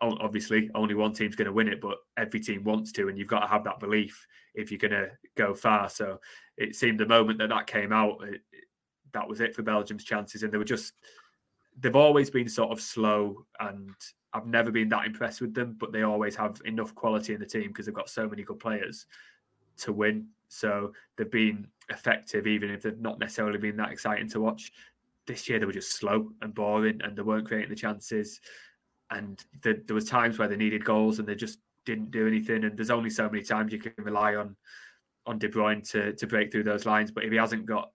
obviously 0.00 0.68
only 0.74 0.94
one 0.94 1.12
team's 1.12 1.36
going 1.36 1.46
to 1.46 1.52
win 1.52 1.68
it, 1.68 1.80
but 1.80 1.98
every 2.16 2.40
team 2.40 2.64
wants 2.64 2.90
to, 2.92 3.08
and 3.08 3.16
you've 3.16 3.28
got 3.28 3.40
to 3.40 3.46
have 3.46 3.62
that 3.64 3.78
belief 3.78 4.26
if 4.54 4.70
you're 4.70 4.78
going 4.78 4.90
to 4.90 5.10
go 5.36 5.54
far. 5.54 5.88
So 5.88 6.20
it 6.56 6.74
seemed 6.74 6.98
the 6.98 7.06
moment 7.06 7.38
that 7.38 7.50
that 7.50 7.68
came 7.68 7.92
out, 7.92 8.18
it, 8.24 8.40
that 9.12 9.28
was 9.28 9.40
it 9.40 9.54
for 9.54 9.62
Belgium's 9.62 10.04
chances, 10.04 10.42
and 10.42 10.52
they 10.52 10.58
were 10.58 10.64
just 10.64 10.94
they've 11.80 11.96
always 11.96 12.30
been 12.30 12.48
sort 12.48 12.70
of 12.70 12.80
slow 12.80 13.46
and 13.60 13.94
I've 14.34 14.46
never 14.46 14.70
been 14.70 14.88
that 14.88 15.06
impressed 15.06 15.40
with 15.40 15.54
them, 15.54 15.76
but 15.78 15.92
they 15.92 16.02
always 16.02 16.34
have 16.36 16.60
enough 16.64 16.94
quality 16.94 17.34
in 17.34 17.40
the 17.40 17.46
team 17.46 17.68
because 17.68 17.86
they've 17.86 17.94
got 17.94 18.08
so 18.08 18.28
many 18.28 18.42
good 18.42 18.58
players 18.58 19.06
to 19.78 19.92
win. 19.92 20.28
So 20.48 20.92
they've 21.16 21.30
been 21.30 21.66
effective, 21.90 22.46
even 22.46 22.70
if 22.70 22.82
they've 22.82 22.98
not 22.98 23.18
necessarily 23.18 23.58
been 23.58 23.76
that 23.76 23.90
exciting 23.90 24.28
to 24.30 24.40
watch. 24.40 24.72
This 25.26 25.48
year 25.48 25.58
they 25.58 25.66
were 25.66 25.72
just 25.72 25.92
slow 25.92 26.30
and 26.40 26.54
boring, 26.54 27.00
and 27.02 27.16
they 27.16 27.22
weren't 27.22 27.46
creating 27.46 27.70
the 27.70 27.76
chances. 27.76 28.40
And 29.10 29.42
the, 29.62 29.82
there 29.86 29.94
was 29.94 30.06
times 30.06 30.38
where 30.38 30.48
they 30.48 30.56
needed 30.56 30.84
goals 30.84 31.18
and 31.18 31.28
they 31.28 31.34
just 31.34 31.58
didn't 31.84 32.10
do 32.10 32.26
anything. 32.26 32.64
And 32.64 32.76
there's 32.76 32.90
only 32.90 33.10
so 33.10 33.28
many 33.28 33.44
times 33.44 33.72
you 33.72 33.78
can 33.78 33.92
rely 33.98 34.34
on 34.34 34.56
on 35.26 35.38
De 35.38 35.48
Bruyne 35.48 35.88
to 35.90 36.14
to 36.14 36.26
break 36.26 36.50
through 36.50 36.64
those 36.64 36.86
lines. 36.86 37.10
But 37.10 37.24
if 37.24 37.30
he 37.30 37.36
hasn't 37.36 37.66
got 37.66 37.90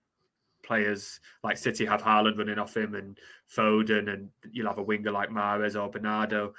players 0.67 1.19
like 1.43 1.57
City 1.57 1.85
have 1.85 2.03
Haaland 2.03 2.37
running 2.37 2.59
off 2.59 2.75
him 2.75 2.93
and 2.93 3.17
Foden, 3.55 4.13
and 4.13 4.29
you'll 4.51 4.67
have 4.67 4.77
a 4.77 4.83
winger 4.83 5.11
like 5.11 5.29
Mahrez 5.29 5.81
or 5.81 5.89
Bernardo. 5.89 6.53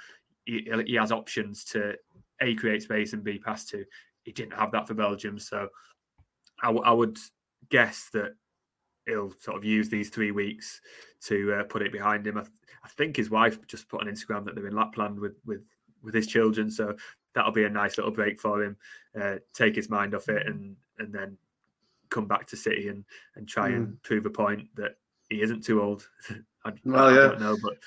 He, 0.45 0.69
he 0.85 0.95
has 0.95 1.11
options 1.11 1.63
to 1.65 1.95
a 2.41 2.55
create 2.55 2.81
space 2.81 3.13
and 3.13 3.23
b 3.23 3.37
pass 3.37 3.65
to. 3.65 3.85
He 4.23 4.31
didn't 4.31 4.53
have 4.53 4.71
that 4.71 4.87
for 4.87 4.95
Belgium, 4.95 5.39
so 5.39 5.69
I, 6.61 6.67
w- 6.67 6.83
I 6.83 6.91
would 6.91 7.17
guess 7.69 8.09
that 8.13 8.33
he'll 9.05 9.33
sort 9.39 9.57
of 9.57 9.63
use 9.63 9.89
these 9.89 10.09
three 10.09 10.31
weeks 10.31 10.81
to 11.25 11.53
uh, 11.53 11.63
put 11.63 11.81
it 11.81 11.91
behind 11.91 12.25
him. 12.25 12.37
I, 12.37 12.41
th- 12.41 12.53
I, 12.83 12.87
think 12.89 13.15
his 13.15 13.29
wife 13.29 13.65
just 13.67 13.87
put 13.87 14.01
on 14.01 14.07
Instagram 14.07 14.45
that 14.45 14.55
they're 14.55 14.67
in 14.67 14.75
Lapland 14.75 15.19
with 15.19 15.37
with 15.45 15.61
with 16.01 16.13
his 16.13 16.27
children, 16.27 16.71
so 16.71 16.95
that'll 17.35 17.51
be 17.51 17.65
a 17.65 17.69
nice 17.69 17.97
little 17.97 18.11
break 18.11 18.39
for 18.39 18.63
him. 18.63 18.77
Uh, 19.19 19.35
take 19.53 19.75
his 19.75 19.89
mind 19.89 20.15
off 20.15 20.29
it, 20.29 20.47
and 20.47 20.75
and 20.97 21.13
then 21.13 21.37
come 22.09 22.27
back 22.27 22.47
to 22.47 22.57
City 22.57 22.89
and 22.89 23.03
and 23.35 23.47
try 23.47 23.69
mm. 23.69 23.75
and 23.75 24.03
prove 24.03 24.25
a 24.25 24.29
point 24.29 24.67
that 24.75 24.95
he 25.29 25.41
isn't 25.41 25.63
too 25.63 25.81
old. 25.81 26.07
I, 26.65 26.73
well, 26.83 27.05
I, 27.05 27.09
yeah. 27.09 27.15
don't 27.15 27.41
know, 27.41 27.57
but 27.61 27.77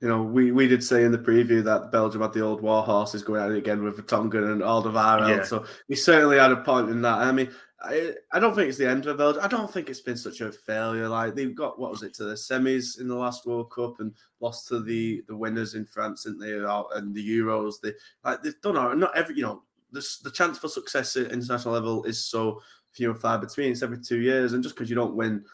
you 0.00 0.08
know, 0.08 0.22
we, 0.22 0.52
we 0.52 0.68
did 0.68 0.84
say 0.84 1.04
in 1.04 1.12
the 1.12 1.18
preview 1.18 1.64
that 1.64 1.90
Belgium 1.90 2.20
had 2.20 2.32
the 2.32 2.42
old 2.42 2.60
war 2.60 2.82
horses 2.82 3.22
going 3.22 3.42
at 3.42 3.50
it 3.50 3.58
again 3.58 3.82
with 3.82 3.96
Vertonghen 3.96 4.52
and 4.52 4.60
Alderweireld. 4.60 5.28
Yeah. 5.28 5.42
So 5.42 5.64
we 5.88 5.96
certainly 5.96 6.38
had 6.38 6.52
a 6.52 6.56
point 6.56 6.90
in 6.90 7.00
that. 7.02 7.18
I 7.18 7.32
mean, 7.32 7.50
I, 7.80 8.12
I 8.32 8.38
don't 8.38 8.54
think 8.54 8.68
it's 8.68 8.78
the 8.78 8.88
end 8.88 9.06
of 9.06 9.16
Belgium. 9.16 9.42
I 9.42 9.48
don't 9.48 9.72
think 9.72 9.88
it's 9.88 10.00
been 10.00 10.16
such 10.16 10.42
a 10.42 10.52
failure. 10.52 11.08
Like 11.08 11.34
they've 11.34 11.54
got 11.54 11.78
what 11.78 11.90
was 11.90 12.02
it 12.02 12.12
to 12.14 12.24
the 12.24 12.34
semis 12.34 13.00
in 13.00 13.08
the 13.08 13.14
last 13.14 13.46
World 13.46 13.70
Cup 13.70 14.00
and 14.00 14.14
lost 14.40 14.68
to 14.68 14.82
the 14.82 15.22
the 15.28 15.36
winners 15.36 15.74
in 15.74 15.86
France, 15.86 16.24
didn't 16.24 16.40
they? 16.40 16.52
And 16.52 17.14
the 17.14 17.38
Euros. 17.38 17.74
They 17.82 17.92
like 18.22 18.42
they've 18.42 18.60
done 18.60 18.76
all, 18.76 18.94
not 18.94 19.16
every 19.16 19.36
you 19.36 19.42
know 19.42 19.62
the 19.96 20.18
the 20.24 20.30
chance 20.30 20.58
for 20.58 20.68
success 20.68 21.16
at 21.16 21.32
international 21.32 21.74
level 21.74 22.04
is 22.04 22.22
so 22.22 22.62
few 22.92 23.10
and 23.10 23.20
far 23.20 23.38
between. 23.38 23.72
It's 23.72 23.82
every 23.82 23.98
two 23.98 24.20
years, 24.20 24.52
and 24.52 24.62
just 24.62 24.74
because 24.74 24.90
you 24.90 24.96
don't 24.96 25.16
win 25.16 25.44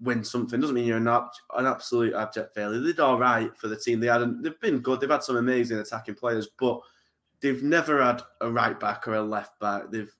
win 0.00 0.24
something 0.24 0.60
doesn't 0.60 0.74
mean 0.74 0.84
you're 0.84 0.96
an, 0.96 1.06
an 1.06 1.66
absolute 1.66 2.14
abject 2.14 2.54
failure. 2.54 2.80
They 2.80 2.88
did 2.88 3.00
all 3.00 3.18
right 3.18 3.56
for 3.56 3.68
the 3.68 3.76
team. 3.76 4.00
They 4.00 4.08
had 4.08 4.42
they've 4.42 4.60
been 4.60 4.80
good. 4.80 5.00
They've 5.00 5.10
had 5.10 5.22
some 5.22 5.36
amazing 5.36 5.78
attacking 5.78 6.16
players, 6.16 6.48
but 6.58 6.80
they've 7.40 7.62
never 7.62 8.02
had 8.02 8.22
a 8.40 8.50
right 8.50 8.78
back 8.78 9.06
or 9.06 9.14
a 9.14 9.22
left 9.22 9.58
back. 9.60 9.90
They've, 9.90 10.12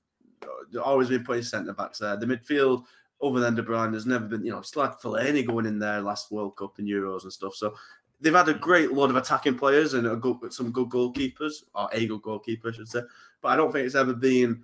they've 0.71 0.81
always 0.81 1.09
been 1.09 1.23
putting 1.23 1.43
centre 1.43 1.73
backs 1.73 1.99
there. 1.99 2.17
The 2.17 2.25
midfield, 2.25 2.83
other 3.21 3.39
than 3.39 3.55
De 3.55 3.63
Bruyne, 3.63 3.93
has 3.93 4.05
never 4.05 4.25
been. 4.25 4.45
You 4.45 4.51
know, 4.51 4.59
it's 4.59 4.75
like 4.75 4.99
Fellaini 4.99 5.45
going 5.45 5.65
in 5.65 5.79
there 5.79 6.01
last 6.01 6.31
World 6.31 6.55
Cup 6.55 6.77
and 6.77 6.87
Euros 6.87 7.23
and 7.23 7.33
stuff. 7.33 7.55
So 7.55 7.73
they've 8.21 8.33
had 8.33 8.49
a 8.49 8.53
great 8.53 8.93
lot 8.93 9.09
of 9.09 9.15
attacking 9.15 9.57
players 9.57 9.93
and 9.93 10.07
a 10.07 10.15
good, 10.15 10.53
some 10.53 10.71
good 10.71 10.89
goalkeepers, 10.89 11.63
or 11.75 11.89
a 11.91 12.05
good 12.05 12.21
goalkeeper, 12.21 12.69
I 12.69 12.71
should 12.71 12.87
say. 12.87 13.01
But 13.41 13.49
I 13.49 13.55
don't 13.55 13.71
think 13.71 13.85
it's 13.85 13.95
ever 13.95 14.13
been 14.13 14.63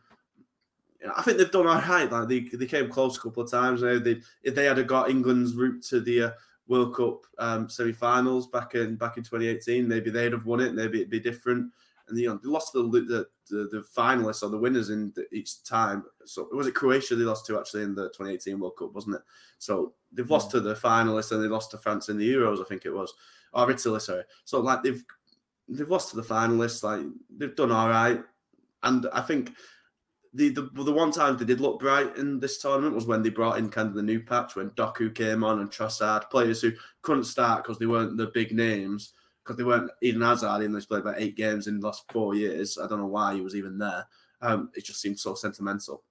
I 1.15 1.21
think 1.21 1.37
they've 1.37 1.51
done 1.51 1.67
all 1.67 1.75
right. 1.75 2.11
Like 2.11 2.27
they, 2.27 2.39
they 2.39 2.65
came 2.65 2.89
close 2.89 3.17
a 3.17 3.21
couple 3.21 3.43
of 3.43 3.51
times. 3.51 3.81
Now 3.81 3.99
they 3.99 4.21
if 4.43 4.55
they 4.55 4.65
had 4.65 4.85
got 4.87 5.09
England's 5.09 5.55
route 5.55 5.83
to 5.85 5.99
the 5.99 6.23
uh, 6.23 6.31
World 6.67 6.95
Cup 6.95 7.25
um, 7.37 7.69
semi-finals 7.69 8.47
back 8.47 8.75
in 8.75 8.95
back 8.95 9.17
in 9.17 9.23
2018, 9.23 9.87
maybe 9.87 10.09
they'd 10.09 10.33
have 10.33 10.45
won 10.45 10.59
it. 10.59 10.73
Maybe 10.73 10.99
it'd 10.99 11.09
be 11.09 11.19
different. 11.19 11.71
And 12.07 12.17
you 12.17 12.29
know 12.29 12.39
they 12.41 12.49
lost 12.49 12.73
the 12.73 12.83
the, 12.83 13.27
the, 13.49 13.67
the 13.71 13.85
finalists 13.95 14.41
or 14.41 14.49
the 14.49 14.57
winners 14.57 14.89
in 14.89 15.11
the, 15.15 15.27
each 15.33 15.63
time. 15.63 16.03
So 16.25 16.43
it 16.51 16.55
was 16.55 16.67
it 16.67 16.75
Croatia 16.75 17.15
they 17.15 17.23
lost 17.23 17.45
to 17.47 17.59
actually 17.59 17.83
in 17.83 17.93
the 17.93 18.07
2018 18.09 18.59
World 18.59 18.77
Cup, 18.77 18.93
wasn't 18.93 19.17
it? 19.17 19.21
So 19.59 19.93
they've 20.11 20.29
lost 20.29 20.51
to 20.51 20.59
the 20.59 20.73
finalists 20.73 21.31
and 21.31 21.43
they 21.43 21.47
lost 21.47 21.71
to 21.71 21.77
France 21.77 22.09
in 22.09 22.17
the 22.17 22.33
Euros, 22.33 22.61
I 22.61 22.63
think 22.63 22.85
it 22.85 22.93
was, 22.93 23.13
or 23.53 23.69
Italy, 23.71 23.99
sorry. 23.99 24.23
So 24.45 24.59
like 24.59 24.83
they've 24.83 25.03
they've 25.67 25.89
lost 25.89 26.11
to 26.11 26.15
the 26.15 26.21
finalists. 26.21 26.83
Like 26.83 27.05
they've 27.35 27.55
done 27.55 27.71
all 27.71 27.89
right, 27.89 28.21
and 28.83 29.07
I 29.13 29.21
think 29.21 29.53
the, 30.33 30.49
the 30.49 30.69
the 30.83 30.93
one 30.93 31.11
time 31.11 31.37
they 31.37 31.45
did 31.45 31.61
look 31.61 31.79
bright 31.79 32.15
in 32.17 32.39
this 32.39 32.59
tournament 32.59 32.95
was 32.95 33.05
when 33.05 33.23
they 33.23 33.29
brought 33.29 33.57
in 33.57 33.69
kind 33.69 33.87
of 33.87 33.95
the 33.95 34.03
new 34.03 34.19
patch 34.19 34.55
when 34.55 34.69
Doku 34.71 35.13
came 35.13 35.43
on 35.43 35.59
and 35.59 35.71
Trossard, 35.71 36.29
players 36.29 36.61
who 36.61 36.71
couldn't 37.01 37.23
start 37.23 37.63
because 37.63 37.79
they 37.79 37.85
weren't 37.85 38.17
the 38.17 38.27
big 38.33 38.51
names, 38.51 39.13
because 39.43 39.57
they 39.57 39.63
weren't 39.63 39.91
Eden 40.01 40.21
Hazard, 40.21 40.59
even 40.59 40.71
though 40.71 40.77
he's 40.77 40.85
played 40.85 41.01
about 41.01 41.19
eight 41.19 41.35
games 41.35 41.67
in 41.67 41.79
the 41.79 41.85
last 41.85 42.03
four 42.11 42.35
years. 42.35 42.77
I 42.77 42.87
don't 42.87 42.99
know 42.99 43.07
why 43.07 43.33
he 43.33 43.41
was 43.41 43.55
even 43.55 43.77
there. 43.77 44.05
Um, 44.41 44.69
it 44.75 44.85
just 44.85 45.01
seemed 45.01 45.19
so 45.19 45.33
sentimental. 45.33 46.03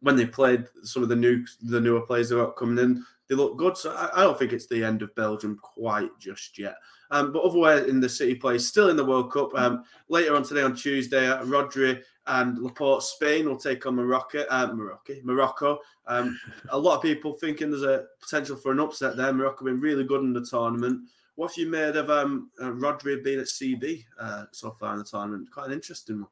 When 0.00 0.16
they 0.16 0.26
played 0.26 0.66
some 0.82 1.02
of 1.02 1.08
the 1.08 1.16
new 1.16 1.44
the 1.62 1.80
newer 1.80 2.00
players 2.02 2.30
who 2.30 2.40
are 2.40 2.52
coming 2.52 2.82
in, 2.82 3.04
they 3.28 3.34
look 3.34 3.56
good. 3.56 3.76
So 3.76 3.92
I, 3.92 4.10
I 4.20 4.24
don't 4.24 4.38
think 4.38 4.52
it's 4.52 4.66
the 4.66 4.84
end 4.84 5.02
of 5.02 5.14
Belgium 5.14 5.58
quite 5.62 6.10
just 6.18 6.58
yet. 6.58 6.76
Um, 7.10 7.32
but 7.32 7.42
otherwise, 7.42 7.84
in 7.84 8.00
the 8.00 8.08
City 8.08 8.34
place, 8.34 8.66
still 8.66 8.90
in 8.90 8.96
the 8.96 9.04
World 9.04 9.32
Cup. 9.32 9.54
Um, 9.54 9.84
later 10.08 10.34
on 10.34 10.42
today, 10.42 10.62
on 10.62 10.74
Tuesday, 10.74 11.28
uh, 11.28 11.44
Rodri 11.44 12.02
and 12.26 12.58
Laporte, 12.58 13.02
Spain 13.02 13.46
will 13.46 13.56
take 13.56 13.86
on 13.86 13.96
Morocco. 13.96 14.44
Uh, 14.50 14.72
Morocco. 14.74 15.14
Morocco. 15.22 15.78
Um, 16.06 16.38
a 16.70 16.78
lot 16.78 16.96
of 16.96 17.02
people 17.02 17.34
thinking 17.34 17.70
there's 17.70 17.82
a 17.82 18.06
potential 18.20 18.56
for 18.56 18.72
an 18.72 18.80
upset 18.80 19.16
there. 19.16 19.32
Morocco 19.32 19.64
been 19.64 19.80
really 19.80 20.04
good 20.04 20.22
in 20.22 20.32
the 20.32 20.44
tournament. 20.44 21.08
What 21.36 21.50
have 21.50 21.58
you 21.58 21.70
made 21.70 21.96
of 21.96 22.10
um, 22.10 22.50
uh, 22.60 22.66
Rodri 22.66 23.22
being 23.22 23.40
at 23.40 23.46
CB 23.46 24.04
uh, 24.20 24.44
so 24.52 24.70
far 24.70 24.92
in 24.92 24.98
the 24.98 25.04
tournament? 25.04 25.50
Quite 25.52 25.66
an 25.66 25.72
interesting 25.72 26.20
one. 26.20 26.30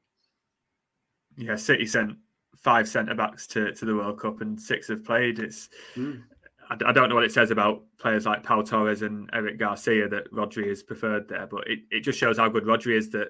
Yeah, 1.37 1.57
City 1.57 1.87
sent 1.87 2.17
five 2.57 2.89
centre 2.89 3.15
backs 3.15 3.47
to, 3.49 3.73
to 3.73 3.85
the 3.85 3.95
World 3.95 4.21
Cup 4.21 4.41
and 4.41 4.61
six 4.61 4.89
have 4.89 5.05
played. 5.05 5.39
It's 5.39 5.69
mm. 5.97 6.23
I, 6.71 6.77
I, 6.87 6.93
don't 6.93 7.09
know 7.09 7.15
what 7.15 7.25
it 7.25 7.33
says 7.33 7.51
about 7.51 7.83
players 7.99 8.27
like 8.27 8.43
Pau 8.43 8.63
Torres 8.63 9.03
and 9.03 9.29
Eric 9.33 9.59
Garcia 9.59 10.09
that 10.09 10.33
Rodri 10.33 10.67
is 10.67 10.83
preferred 10.83 11.29
there, 11.29 11.47
but 11.47 11.67
it, 11.67 11.81
it 11.91 12.01
just 12.01 12.19
shows 12.19 12.39
how 12.39 12.49
good 12.49 12.65
Rodri 12.65 12.97
is 12.97 13.11
that 13.11 13.29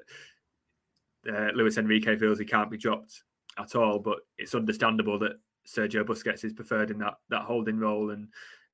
uh, 1.29 1.49
Luis 1.55 1.79
Enrique 1.79 2.17
feels 2.17 2.39
he 2.39 2.45
can't 2.45 2.71
be 2.71 2.77
dropped 2.77 3.23
at 3.59 3.75
all. 3.75 3.99
But 3.99 4.19
it's 4.39 4.55
understandable 4.55 5.19
that 5.21 5.33
Sergio 5.67 6.05
Busquets 6.05 6.45
is 6.45 6.53
preferred 6.53 6.91
in 6.91 6.99
that 6.99 7.15
that 7.31 7.43
holding 7.43 7.79
role. 7.79 8.11
And 8.11 8.29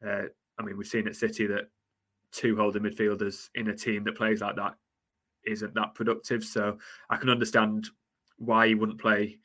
uh, 0.06 0.24
I 0.58 0.62
mean, 0.62 0.76
we've 0.76 0.86
seen 0.86 1.06
at 1.06 1.16
City 1.16 1.46
that 1.46 1.68
two 2.32 2.56
holding 2.56 2.82
midfielders 2.82 3.48
in 3.54 3.68
a 3.68 3.76
team 3.76 4.04
that 4.04 4.16
plays 4.16 4.40
like 4.40 4.56
that 4.56 4.74
isn't 5.46 5.74
that 5.74 5.94
productive. 5.94 6.44
So 6.44 6.78
I 7.08 7.16
can 7.16 7.30
understand 7.30 7.88
why 8.36 8.68
he 8.68 8.74
wouldn't 8.74 9.00
play 9.00 9.38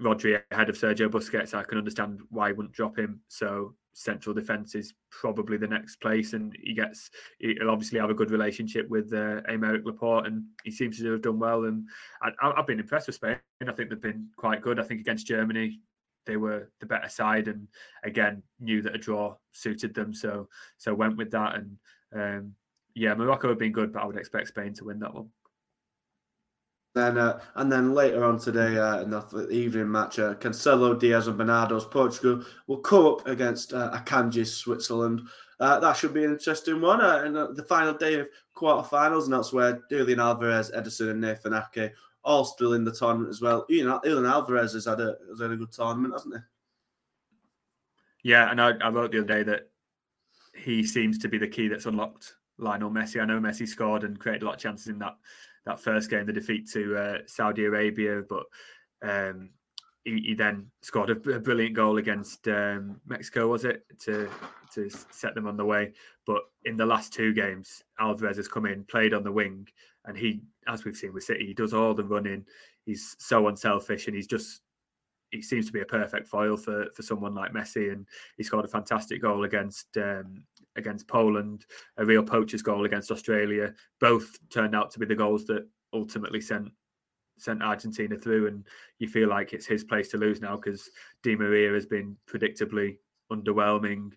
Rodri 0.00 0.40
ahead 0.50 0.68
of 0.68 0.76
Sergio 0.76 1.08
Busquets. 1.08 1.54
I 1.54 1.62
can 1.62 1.78
understand 1.78 2.20
why 2.30 2.48
he 2.48 2.52
wouldn't 2.52 2.74
drop 2.74 2.98
him. 2.98 3.20
So 3.28 3.74
central 3.92 4.34
defence 4.34 4.74
is 4.74 4.94
probably 5.10 5.56
the 5.56 5.66
next 5.66 5.96
place, 5.96 6.32
and 6.32 6.56
he 6.62 6.74
gets 6.74 7.10
he'll 7.38 7.70
obviously 7.70 7.98
have 7.98 8.10
a 8.10 8.14
good 8.14 8.30
relationship 8.30 8.88
with 8.88 9.12
uh, 9.12 9.42
Aymeric 9.48 9.84
Laporte, 9.84 10.26
and 10.26 10.44
he 10.64 10.70
seems 10.70 10.98
to 10.98 11.12
have 11.12 11.22
done 11.22 11.38
well. 11.38 11.64
And 11.64 11.88
I, 12.22 12.52
have 12.56 12.66
been 12.66 12.80
impressed 12.80 13.08
with 13.08 13.16
Spain. 13.16 13.36
I 13.66 13.72
think 13.72 13.90
they've 13.90 14.00
been 14.00 14.28
quite 14.36 14.62
good. 14.62 14.80
I 14.80 14.84
think 14.84 15.00
against 15.00 15.26
Germany 15.26 15.80
they 16.26 16.36
were 16.36 16.70
the 16.80 16.86
better 16.86 17.08
side, 17.08 17.48
and 17.48 17.68
again 18.04 18.42
knew 18.58 18.82
that 18.82 18.94
a 18.94 18.98
draw 18.98 19.34
suited 19.52 19.94
them, 19.94 20.14
so 20.14 20.48
so 20.78 20.94
went 20.94 21.16
with 21.16 21.30
that. 21.32 21.56
And 21.56 21.76
um, 22.14 22.54
yeah, 22.94 23.14
Morocco 23.14 23.48
have 23.48 23.58
been 23.58 23.72
good, 23.72 23.92
but 23.92 24.02
I 24.02 24.06
would 24.06 24.16
expect 24.16 24.48
Spain 24.48 24.74
to 24.74 24.84
win 24.84 24.98
that 25.00 25.14
one. 25.14 25.28
Then 26.94 27.18
uh, 27.18 27.40
and 27.54 27.70
then 27.70 27.94
later 27.94 28.24
on 28.24 28.38
today 28.38 28.76
uh, 28.76 29.02
in 29.02 29.10
the 29.10 29.48
evening 29.50 29.90
match, 29.90 30.18
uh, 30.18 30.34
Cancelo, 30.34 30.98
Dias, 30.98 31.28
and 31.28 31.38
Bernardo's 31.38 31.84
Portugal 31.84 32.44
will 32.66 32.78
come 32.78 33.06
up 33.06 33.28
against 33.28 33.72
uh, 33.72 33.96
Switzerland. 34.44 35.22
Uh, 35.60 35.78
that 35.78 35.96
should 35.96 36.14
be 36.14 36.24
an 36.24 36.32
interesting 36.32 36.80
one. 36.80 37.00
And 37.00 37.36
uh, 37.36 37.48
the 37.52 37.62
final 37.62 37.94
day 37.94 38.14
of 38.14 38.28
quarterfinals, 38.56 39.24
and 39.24 39.34
that's 39.34 39.52
where 39.52 39.80
Julian 39.88 40.18
Alvarez, 40.18 40.72
Ederson, 40.72 41.10
and 41.10 41.20
Nathan 41.20 41.54
Ake 41.54 41.92
all 42.24 42.44
still 42.44 42.74
in 42.74 42.84
the 42.84 42.92
tournament 42.92 43.30
as 43.30 43.40
well. 43.40 43.64
You 43.68 43.84
know, 43.84 44.00
Julian 44.02 44.26
Alvarez 44.26 44.72
has 44.72 44.86
had 44.86 45.00
a 45.00 45.16
has 45.28 45.40
had 45.40 45.52
a 45.52 45.56
good 45.56 45.72
tournament, 45.72 46.14
hasn't 46.14 46.34
he? 46.34 46.40
Yeah, 48.30 48.50
and 48.50 48.60
I, 48.60 48.72
I 48.82 48.88
wrote 48.88 49.12
the 49.12 49.18
other 49.18 49.26
day 49.26 49.42
that 49.44 49.70
he 50.54 50.84
seems 50.84 51.18
to 51.18 51.28
be 51.28 51.38
the 51.38 51.48
key 51.48 51.68
that's 51.68 51.86
unlocked 51.86 52.34
Lionel 52.58 52.90
Messi. 52.90 53.20
I 53.20 53.24
know 53.24 53.40
Messi 53.40 53.66
scored 53.66 54.04
and 54.04 54.18
created 54.18 54.42
a 54.42 54.46
lot 54.46 54.56
of 54.56 54.60
chances 54.60 54.88
in 54.88 54.98
that 54.98 55.16
that 55.66 55.80
first 55.80 56.10
game, 56.10 56.26
the 56.26 56.32
defeat 56.32 56.68
to 56.72 56.96
uh, 56.96 57.18
Saudi 57.26 57.64
Arabia, 57.64 58.22
but 58.28 58.44
um, 59.02 59.50
he, 60.04 60.20
he, 60.28 60.34
then 60.34 60.66
scored 60.82 61.10
a, 61.10 61.30
a, 61.30 61.40
brilliant 61.40 61.74
goal 61.74 61.98
against 61.98 62.48
um, 62.48 63.00
Mexico, 63.06 63.48
was 63.48 63.64
it, 63.64 63.84
to 64.00 64.28
to 64.74 64.88
set 65.10 65.34
them 65.34 65.46
on 65.46 65.56
the 65.56 65.64
way. 65.64 65.92
But 66.26 66.42
in 66.64 66.76
the 66.76 66.86
last 66.86 67.12
two 67.12 67.34
games, 67.34 67.82
Alvarez 67.98 68.36
has 68.36 68.48
come 68.48 68.66
in, 68.66 68.84
played 68.84 69.12
on 69.12 69.24
the 69.24 69.32
wing, 69.32 69.68
and 70.06 70.16
he, 70.16 70.42
as 70.68 70.84
we've 70.84 70.96
seen 70.96 71.12
with 71.12 71.24
City, 71.24 71.46
he 71.46 71.54
does 71.54 71.74
all 71.74 71.94
the 71.94 72.04
running. 72.04 72.44
He's 72.86 73.16
so 73.18 73.48
unselfish, 73.48 74.06
and 74.06 74.16
he's 74.16 74.26
just 74.26 74.62
he 75.30 75.42
seems 75.42 75.66
to 75.66 75.72
be 75.72 75.80
a 75.80 75.86
perfect 75.86 76.26
foil 76.26 76.56
for 76.56 76.86
for 76.94 77.02
someone 77.02 77.34
like 77.34 77.52
Messi, 77.52 77.92
and 77.92 78.06
he 78.36 78.42
scored 78.42 78.64
a 78.64 78.68
fantastic 78.68 79.20
goal 79.20 79.44
against 79.44 79.96
um, 79.98 80.44
against 80.80 81.06
Poland, 81.06 81.64
a 81.96 82.04
real 82.04 82.22
poacher's 82.22 82.62
goal 82.62 82.84
against 82.84 83.12
Australia. 83.12 83.72
Both 84.00 84.38
turned 84.50 84.74
out 84.74 84.90
to 84.90 84.98
be 84.98 85.06
the 85.06 85.14
goals 85.14 85.44
that 85.46 85.68
ultimately 85.92 86.40
sent 86.40 86.70
sent 87.38 87.62
Argentina 87.62 88.16
through, 88.16 88.48
and 88.48 88.66
you 88.98 89.08
feel 89.08 89.28
like 89.28 89.52
it's 89.52 89.66
his 89.66 89.84
place 89.84 90.08
to 90.08 90.18
lose 90.18 90.40
now 90.40 90.56
because 90.56 90.90
Di 91.22 91.36
Maria 91.36 91.72
has 91.72 91.86
been 91.86 92.16
predictably 92.28 92.98
underwhelming. 93.32 94.12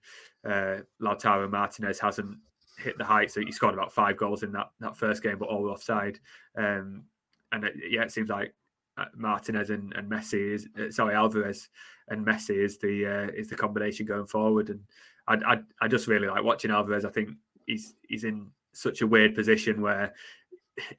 Uh, 0.45 0.79
Lautaro 1.01 1.49
Martinez 1.49 1.99
hasn't 1.99 2.37
hit 2.77 2.97
the 2.97 3.05
heights. 3.05 3.33
So 3.33 3.41
he 3.41 3.51
scored 3.51 3.73
about 3.73 3.93
five 3.93 4.17
goals 4.17 4.43
in 4.43 4.51
that 4.53 4.71
that 4.79 4.97
first 4.97 5.23
game, 5.23 5.37
but 5.37 5.49
all 5.49 5.69
offside. 5.69 6.19
Um, 6.57 7.03
and 7.51 7.63
it, 7.63 7.73
yeah, 7.89 8.03
it 8.03 8.11
seems 8.11 8.29
like 8.29 8.53
uh, 8.97 9.05
Martinez 9.15 9.69
and, 9.69 9.93
and 9.93 10.09
Messi 10.09 10.53
is 10.53 10.67
uh, 10.79 10.91
sorry 10.91 11.15
Alvarez 11.15 11.69
and 12.09 12.25
Messi 12.25 12.63
is 12.63 12.77
the 12.77 13.05
uh, 13.05 13.31
is 13.33 13.49
the 13.49 13.55
combination 13.55 14.05
going 14.05 14.25
forward. 14.25 14.69
And 14.69 14.81
I, 15.27 15.35
I, 15.35 15.57
I 15.81 15.87
just 15.87 16.07
really 16.07 16.27
like 16.27 16.43
watching 16.43 16.71
Alvarez. 16.71 17.05
I 17.05 17.09
think 17.09 17.29
he's 17.65 17.95
he's 18.07 18.23
in 18.23 18.47
such 18.73 19.01
a 19.01 19.07
weird 19.07 19.35
position 19.35 19.81
where 19.81 20.13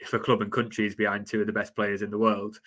if 0.00 0.12
a 0.12 0.18
club 0.18 0.40
and 0.40 0.52
country 0.52 0.86
is 0.86 0.94
behind 0.94 1.26
two 1.26 1.40
of 1.40 1.46
the 1.46 1.52
best 1.52 1.74
players 1.74 2.02
in 2.02 2.10
the 2.10 2.18
world, 2.18 2.58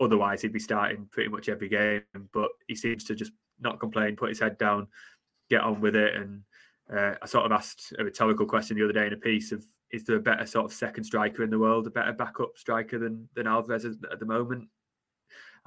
otherwise 0.00 0.42
he'd 0.42 0.52
be 0.52 0.58
starting 0.58 1.08
pretty 1.10 1.28
much 1.28 1.48
every 1.48 1.68
game. 1.68 2.02
But 2.32 2.48
he 2.66 2.74
seems 2.74 3.04
to 3.04 3.14
just 3.14 3.32
not 3.60 3.80
complain, 3.80 4.16
put 4.16 4.30
his 4.30 4.40
head 4.40 4.58
down, 4.58 4.88
get 5.50 5.60
on 5.60 5.80
with 5.80 5.96
it. 5.96 6.14
And 6.14 6.42
uh, 6.92 7.14
I 7.20 7.26
sort 7.26 7.46
of 7.46 7.52
asked 7.52 7.92
a 7.98 8.04
rhetorical 8.04 8.46
question 8.46 8.76
the 8.76 8.84
other 8.84 8.92
day 8.92 9.06
in 9.06 9.12
a 9.12 9.16
piece 9.16 9.52
of 9.52 9.64
is 9.90 10.04
there 10.04 10.16
a 10.16 10.20
better 10.20 10.44
sort 10.44 10.66
of 10.66 10.72
second 10.72 11.04
striker 11.04 11.42
in 11.42 11.50
the 11.50 11.58
world, 11.58 11.86
a 11.86 11.90
better 11.90 12.12
backup 12.12 12.56
striker 12.56 12.98
than 12.98 13.28
than 13.34 13.46
Alvarez 13.46 13.84
at 13.84 14.18
the 14.18 14.26
moment? 14.26 14.68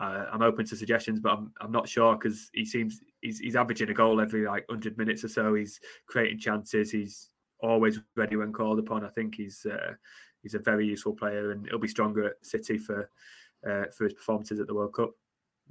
Uh, 0.02 0.26
I'm 0.34 0.42
open 0.42 0.66
to 0.66 0.76
suggestions, 0.76 1.20
but 1.20 1.34
I'm, 1.34 1.52
I'm 1.62 1.72
not 1.72 1.88
sure 1.88 2.16
because 2.16 2.50
he 2.54 2.66
seems 2.66 3.02
he's, 3.22 3.38
he's 3.38 3.56
averaging 3.56 3.92
a 3.92 3.94
goal 3.94 4.20
every 4.20 4.48
like 4.48 4.68
100 4.68 4.98
minutes 4.98 5.24
or 5.24 5.28
so. 5.28 5.54
He's 5.54 5.80
creating 6.08 6.40
chances. 6.40 6.90
He's 6.90 7.30
always 7.60 8.00
ready 8.16 8.36
when 8.36 8.52
called 8.52 8.80
upon. 8.80 9.06
I 9.06 9.10
think 9.10 9.36
he's 9.36 9.64
uh, 9.64 9.94
he's 10.42 10.56
a 10.56 10.60
very 10.60 10.88
useful 10.88 11.14
player, 11.14 11.52
and 11.52 11.68
he'll 11.68 11.78
be 11.78 11.88
stronger 11.88 12.26
at 12.26 12.44
City 12.44 12.80
for 12.80 13.12
uh, 13.64 13.86
for 13.96 14.06
his 14.06 14.14
performances 14.14 14.60
at 14.60 14.66
the 14.66 14.74
World 14.74 14.96
Cup. 14.96 15.12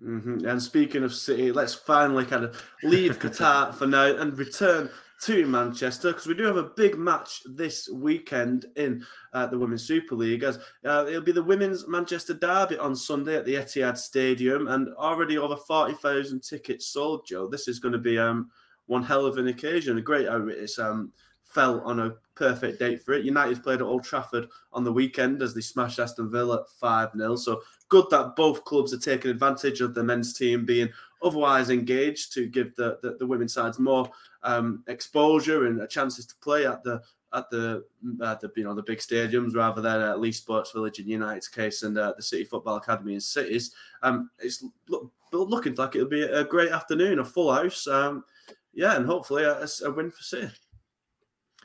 Mm-hmm. 0.01 0.47
And 0.47 0.63
speaking 0.63 1.03
of 1.03 1.13
City, 1.13 1.51
let's 1.51 1.75
finally 1.75 2.25
kind 2.25 2.45
of 2.45 2.63
leave 2.85 3.19
Qatar 3.19 3.75
for 3.75 3.89
now 3.89 4.15
and 4.15 4.39
return 4.39 4.91
to 5.23 5.47
Manchester 5.47 6.13
because 6.13 6.27
we 6.27 6.35
do 6.35 6.45
have 6.45 6.57
a 6.57 6.63
big 6.63 6.99
match 6.99 7.43
this 7.45 7.89
weekend 7.91 8.67
in 8.77 9.05
uh, 9.33 9.47
the 9.47 9.59
Women's 9.59 9.83
Super 9.83 10.15
League. 10.15 10.43
As 10.43 10.59
uh, 10.85 11.05
it'll 11.09 11.21
be 11.21 11.33
the 11.33 11.43
Women's 11.43 11.87
Manchester 11.87 12.35
Derby 12.35 12.79
on 12.79 12.97
Sunday 12.97 13.37
at 13.37 13.45
the 13.45 13.55
Etihad 13.55 13.99
Stadium, 13.99 14.69
and 14.69 14.89
already 14.95 15.39
over 15.39 15.57
forty 15.57 15.95
thousand 15.95 16.43
tickets 16.43 16.87
sold. 16.87 17.27
Joe, 17.27 17.49
this 17.49 17.69
is 17.69 17.79
going 17.79 17.93
to 17.93 17.99
be 17.99 18.19
um, 18.19 18.51
one 18.87 19.03
hell 19.03 19.27
of 19.27 19.37
an 19.37 19.49
occasion. 19.49 19.99
A 19.99 20.03
great 20.03 20.27
it's 20.27 20.79
um, 20.79 21.13
fell 21.51 21.81
on 21.81 22.01
a 22.01 22.15
perfect 22.35 22.79
date 22.79 23.03
for 23.03 23.13
it. 23.13 23.25
United 23.25 23.63
played 23.63 23.81
at 23.81 23.87
Old 23.87 24.05
Trafford 24.05 24.47
on 24.73 24.85
the 24.85 24.93
weekend 24.93 25.43
as 25.43 25.53
they 25.53 25.61
smashed 25.61 25.99
Aston 25.99 26.31
Villa 26.31 26.65
5 26.79 27.11
0. 27.17 27.37
So 27.37 27.63
good 27.89 28.07
that 28.11 28.37
both 28.37 28.65
clubs 28.65 28.95
are 28.95 28.99
taking 28.99 29.31
advantage 29.31 29.81
of 29.81 29.95
the 29.95 30.03
men's 30.03 30.33
team 30.33 30.65
being 30.65 30.89
otherwise 31.23 31.71
engaged 31.71 32.33
to 32.35 32.47
give 32.47 32.75
the, 32.77 32.99
the, 33.03 33.17
the 33.19 33.27
women's 33.27 33.55
sides 33.55 33.79
more 33.79 34.11
um, 34.43 34.83
exposure 34.87 35.67
and 35.67 35.89
chances 35.89 36.27
to 36.27 36.35
play 36.37 36.67
at 36.67 36.83
the 36.83 37.03
at 37.33 37.49
the 37.51 37.85
at 38.25 38.41
the 38.41 38.51
you 38.57 38.65
know 38.65 38.75
the 38.75 38.83
big 38.83 38.99
stadiums 38.99 39.55
rather 39.55 39.81
than 39.81 40.01
at 40.01 40.21
Leigh 40.21 40.33
Sports 40.33 40.73
Village 40.73 40.99
in 40.99 41.09
United's 41.09 41.49
case 41.49 41.83
and 41.83 41.97
uh, 41.97 42.13
the 42.17 42.23
City 42.23 42.45
Football 42.45 42.77
Academy 42.77 43.15
in 43.15 43.21
cities. 43.21 43.73
Um, 44.03 44.31
it's 44.39 44.65
look, 44.89 45.13
looking 45.33 45.75
like 45.77 45.95
it'll 45.95 46.09
be 46.09 46.23
a 46.23 46.45
great 46.45 46.73
afternoon, 46.73 47.21
a 47.21 47.25
full 47.25 47.53
house. 47.53 47.87
Um, 47.87 48.25
yeah, 48.73 48.97
and 48.97 49.07
hopefully 49.07 49.45
a, 49.45 49.67
a 49.85 49.91
win 49.91 50.11
for 50.11 50.23
City. 50.23 50.51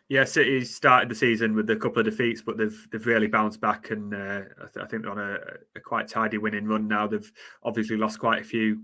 Yeah, 0.07 0.23
City 0.23 0.63
started 0.65 1.09
the 1.09 1.15
season 1.15 1.55
with 1.55 1.67
a 1.71 1.75
couple 1.75 1.99
of 1.99 2.05
defeats, 2.05 2.41
but 2.41 2.57
they've 2.57 2.87
they've 2.91 3.07
really 3.07 3.27
bounced 3.27 3.59
back, 3.59 3.89
and 3.89 4.13
uh, 4.13 4.41
I, 4.61 4.67
th- 4.71 4.83
I, 4.83 4.85
think 4.85 5.01
they're 5.01 5.11
on 5.11 5.17
a, 5.17 5.37
a, 5.75 5.79
quite 5.79 6.07
tidy 6.07 6.37
winning 6.37 6.67
run 6.67 6.87
now. 6.87 7.07
They've 7.07 7.31
obviously 7.63 7.97
lost 7.97 8.19
quite 8.19 8.41
a 8.41 8.45
few 8.45 8.81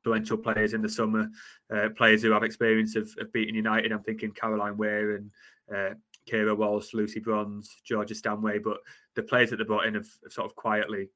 influential 0.00 0.38
players 0.38 0.74
in 0.74 0.82
the 0.82 0.88
summer, 0.88 1.28
uh, 1.74 1.88
players 1.96 2.22
who 2.22 2.30
have 2.32 2.42
experience 2.42 2.96
of, 2.96 3.10
of, 3.18 3.32
beating 3.32 3.54
United. 3.54 3.92
I'm 3.92 4.02
thinking 4.02 4.32
Caroline 4.32 4.76
Weir 4.76 5.16
and 5.16 5.30
uh, 5.74 5.94
Keira 6.28 6.56
Walsh, 6.56 6.94
Lucy 6.94 7.20
Bronze, 7.20 7.76
Georgia 7.84 8.14
Stanway, 8.14 8.58
but 8.58 8.78
the 9.14 9.22
players 9.22 9.50
they 9.50 9.56
brought 9.56 9.86
in 9.86 9.94
have, 9.94 10.08
have 10.22 10.32
sort 10.32 10.50
of 10.50 10.56
quietly 10.56 11.08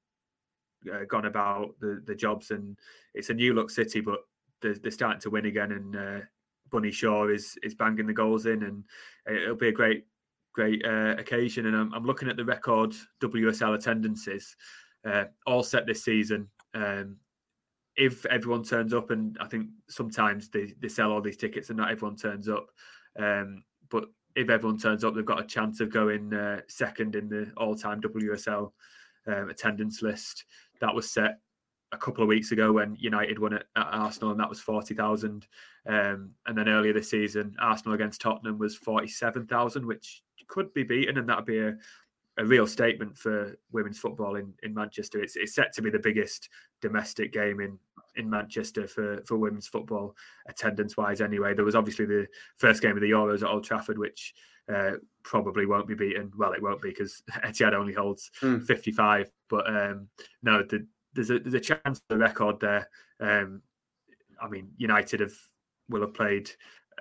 uh, 0.92 1.04
gone 1.08 1.24
about 1.24 1.74
the, 1.80 2.02
the 2.06 2.14
jobs, 2.14 2.50
and 2.50 2.78
it's 3.14 3.30
a 3.30 3.34
new 3.34 3.54
look 3.54 3.70
City, 3.70 4.00
but 4.00 4.20
they're, 4.60 4.74
they're 4.74 4.90
starting 4.90 5.20
to 5.20 5.30
win 5.30 5.46
again, 5.46 5.72
and 5.72 5.96
uh, 5.96 6.20
Bunny 6.70 6.90
Shaw 6.90 7.28
is 7.28 7.56
is 7.62 7.74
banging 7.74 8.06
the 8.06 8.12
goals 8.12 8.46
in, 8.46 8.62
and 8.64 8.84
it'll 9.26 9.56
be 9.56 9.68
a 9.68 9.72
great 9.72 10.04
great 10.52 10.84
uh, 10.84 11.16
occasion. 11.18 11.66
And 11.66 11.76
I'm, 11.76 11.92
I'm, 11.92 12.04
looking 12.04 12.28
at 12.28 12.36
the 12.36 12.44
record 12.44 12.94
WSL 13.20 13.74
attendances, 13.74 14.54
uh, 15.04 15.24
all 15.46 15.64
set 15.64 15.84
this 15.84 16.04
season. 16.04 16.48
Um, 16.74 17.16
if 17.96 18.26
everyone 18.26 18.64
turns 18.64 18.92
up, 18.92 19.10
and 19.10 19.36
I 19.40 19.46
think 19.46 19.68
sometimes 19.88 20.48
they, 20.48 20.74
they 20.80 20.88
sell 20.88 21.12
all 21.12 21.20
these 21.20 21.36
tickets 21.36 21.70
and 21.70 21.78
not 21.78 21.90
everyone 21.90 22.16
turns 22.16 22.48
up, 22.48 22.66
um, 23.18 23.62
but 23.90 24.06
if 24.34 24.50
everyone 24.50 24.78
turns 24.78 25.04
up, 25.04 25.14
they've 25.14 25.24
got 25.24 25.40
a 25.40 25.46
chance 25.46 25.80
of 25.80 25.92
going 25.92 26.32
uh, 26.32 26.60
second 26.68 27.14
in 27.14 27.28
the 27.28 27.52
all-time 27.56 28.00
WSL 28.00 28.72
um, 29.26 29.48
attendance 29.48 30.02
list. 30.02 30.44
That 30.80 30.94
was 30.94 31.10
set 31.10 31.38
a 31.92 31.96
couple 31.96 32.22
of 32.22 32.28
weeks 32.28 32.50
ago 32.50 32.72
when 32.72 32.96
United 32.98 33.38
won 33.38 33.52
it 33.52 33.66
at 33.76 33.86
Arsenal, 33.90 34.32
and 34.32 34.40
that 34.40 34.48
was 34.48 34.60
forty 34.60 34.94
thousand. 34.94 35.46
Um, 35.86 36.32
and 36.46 36.58
then 36.58 36.68
earlier 36.68 36.92
this 36.92 37.10
season, 37.10 37.54
Arsenal 37.58 37.94
against 37.94 38.20
Tottenham 38.20 38.58
was 38.58 38.74
forty-seven 38.74 39.46
thousand, 39.46 39.86
which 39.86 40.22
could 40.48 40.74
be 40.74 40.82
beaten, 40.82 41.18
and 41.18 41.28
that'd 41.28 41.44
be 41.44 41.60
a, 41.60 41.76
a 42.38 42.44
real 42.44 42.66
statement 42.66 43.16
for 43.16 43.56
women's 43.72 43.98
football 43.98 44.36
in, 44.36 44.52
in 44.62 44.74
Manchester. 44.74 45.22
It's, 45.22 45.36
it's 45.36 45.54
set 45.54 45.72
to 45.74 45.82
be 45.82 45.90
the 45.90 45.98
biggest 45.98 46.48
domestic 46.80 47.32
game 47.32 47.60
in 47.60 47.78
in 48.16 48.30
Manchester 48.30 48.86
for 48.86 49.22
for 49.26 49.36
women's 49.36 49.66
football 49.66 50.14
attendance 50.48 50.96
wise. 50.96 51.20
Anyway, 51.20 51.54
there 51.54 51.64
was 51.64 51.74
obviously 51.74 52.06
the 52.06 52.26
first 52.56 52.80
game 52.80 52.96
of 52.96 53.00
the 53.00 53.10
Euros 53.10 53.42
at 53.42 53.48
Old 53.48 53.64
Trafford, 53.64 53.98
which 53.98 54.34
uh, 54.72 54.92
probably 55.22 55.66
won't 55.66 55.88
be 55.88 55.94
beaten. 55.94 56.30
Well, 56.36 56.52
it 56.52 56.62
won't 56.62 56.82
be 56.82 56.90
because 56.90 57.22
Etihad 57.44 57.74
only 57.74 57.92
holds 57.92 58.30
mm. 58.40 58.64
55. 58.64 59.30
But 59.48 59.66
um, 59.68 60.08
no, 60.42 60.62
the, 60.62 60.86
there's 61.12 61.30
a 61.30 61.38
there's 61.38 61.54
a 61.54 61.60
chance 61.60 61.98
of 61.98 62.02
the 62.08 62.18
record 62.18 62.60
there. 62.60 62.88
Um, 63.20 63.62
I 64.40 64.48
mean, 64.48 64.70
United 64.76 65.20
have 65.20 65.34
will 65.88 66.00
have 66.00 66.14
played 66.14 66.50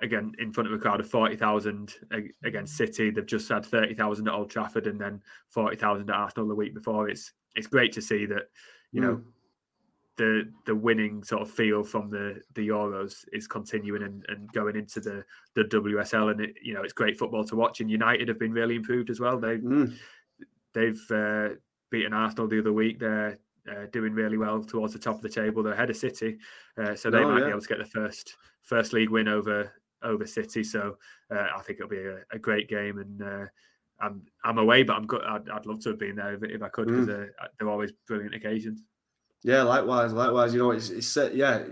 again 0.02 0.32
in 0.38 0.52
front 0.52 0.68
of 0.68 0.72
a 0.72 0.78
crowd 0.78 1.00
of 1.00 1.08
40,000 1.08 1.94
against 2.44 2.76
City. 2.76 3.10
They've 3.10 3.26
just 3.26 3.48
had 3.48 3.64
30,000 3.64 4.28
at 4.28 4.34
Old 4.34 4.50
Trafford 4.50 4.86
and 4.86 5.00
then 5.00 5.20
40,000 5.50 6.08
at 6.08 6.16
Arsenal 6.16 6.48
the 6.48 6.54
week 6.54 6.74
before. 6.74 7.08
It's 7.08 7.32
it's 7.54 7.66
great 7.66 7.92
to 7.92 8.02
see 8.02 8.26
that 8.26 8.44
you 8.92 9.00
mm. 9.00 9.04
know 9.04 9.22
the 10.16 10.48
the 10.66 10.74
winning 10.74 11.24
sort 11.24 11.42
of 11.42 11.50
feel 11.50 11.82
from 11.82 12.08
the 12.08 12.40
the 12.54 12.68
Euros 12.68 13.24
is 13.32 13.46
continuing 13.46 14.02
and, 14.02 14.24
and 14.28 14.52
going 14.52 14.76
into 14.76 15.00
the 15.00 15.24
the 15.54 15.64
WSL 15.64 16.30
and 16.30 16.40
it, 16.40 16.54
you 16.62 16.74
know 16.74 16.82
it's 16.82 16.92
great 16.92 17.18
football 17.18 17.44
to 17.44 17.56
watch 17.56 17.80
and 17.80 17.90
United 17.90 18.28
have 18.28 18.38
been 18.38 18.52
really 18.52 18.76
improved 18.76 19.10
as 19.10 19.20
well 19.20 19.38
they've 19.38 19.60
mm. 19.60 19.92
they've 20.72 21.02
uh, 21.10 21.48
beaten 21.90 22.12
Arsenal 22.12 22.48
the 22.48 22.60
other 22.60 22.72
week 22.72 22.98
they're 22.98 23.38
uh, 23.70 23.86
doing 23.92 24.12
really 24.12 24.36
well 24.36 24.62
towards 24.62 24.92
the 24.92 24.98
top 24.98 25.16
of 25.16 25.22
the 25.22 25.28
table 25.28 25.62
they're 25.62 25.72
ahead 25.72 25.90
of 25.90 25.96
City 25.96 26.38
uh, 26.78 26.94
so 26.94 27.10
they 27.10 27.18
oh, 27.18 27.30
might 27.30 27.40
yeah. 27.40 27.46
be 27.46 27.50
able 27.50 27.60
to 27.60 27.68
get 27.68 27.78
the 27.78 27.84
first 27.84 28.36
first 28.62 28.92
league 28.92 29.10
win 29.10 29.26
over 29.26 29.72
over 30.04 30.26
City 30.26 30.62
so 30.62 30.96
uh, 31.34 31.46
I 31.56 31.60
think 31.62 31.78
it'll 31.78 31.88
be 31.88 32.04
a, 32.04 32.18
a 32.30 32.38
great 32.38 32.68
game 32.68 32.98
and 32.98 33.22
uh, 33.22 33.46
I'm 34.00 34.22
I'm 34.44 34.58
away 34.58 34.82
but 34.82 34.96
I'm 34.96 35.06
good 35.06 35.22
I'd, 35.24 35.48
I'd 35.48 35.66
love 35.66 35.80
to 35.80 35.90
have 35.90 35.98
been 35.98 36.16
there 36.16 36.34
if, 36.34 36.42
if 36.42 36.62
I 36.62 36.68
could 36.68 36.88
because 36.88 37.08
mm. 37.08 37.28
Uh, 37.40 37.46
they're 37.58 37.68
always 37.68 37.92
brilliant 38.06 38.34
occasions 38.34 38.84
yeah, 39.44 39.62
likewise, 39.62 40.14
likewise. 40.14 40.54
You 40.54 40.60
know, 40.60 40.70
it's, 40.70 40.88
it's 40.88 41.16
yeah, 41.34 41.48
uh, 41.50 41.64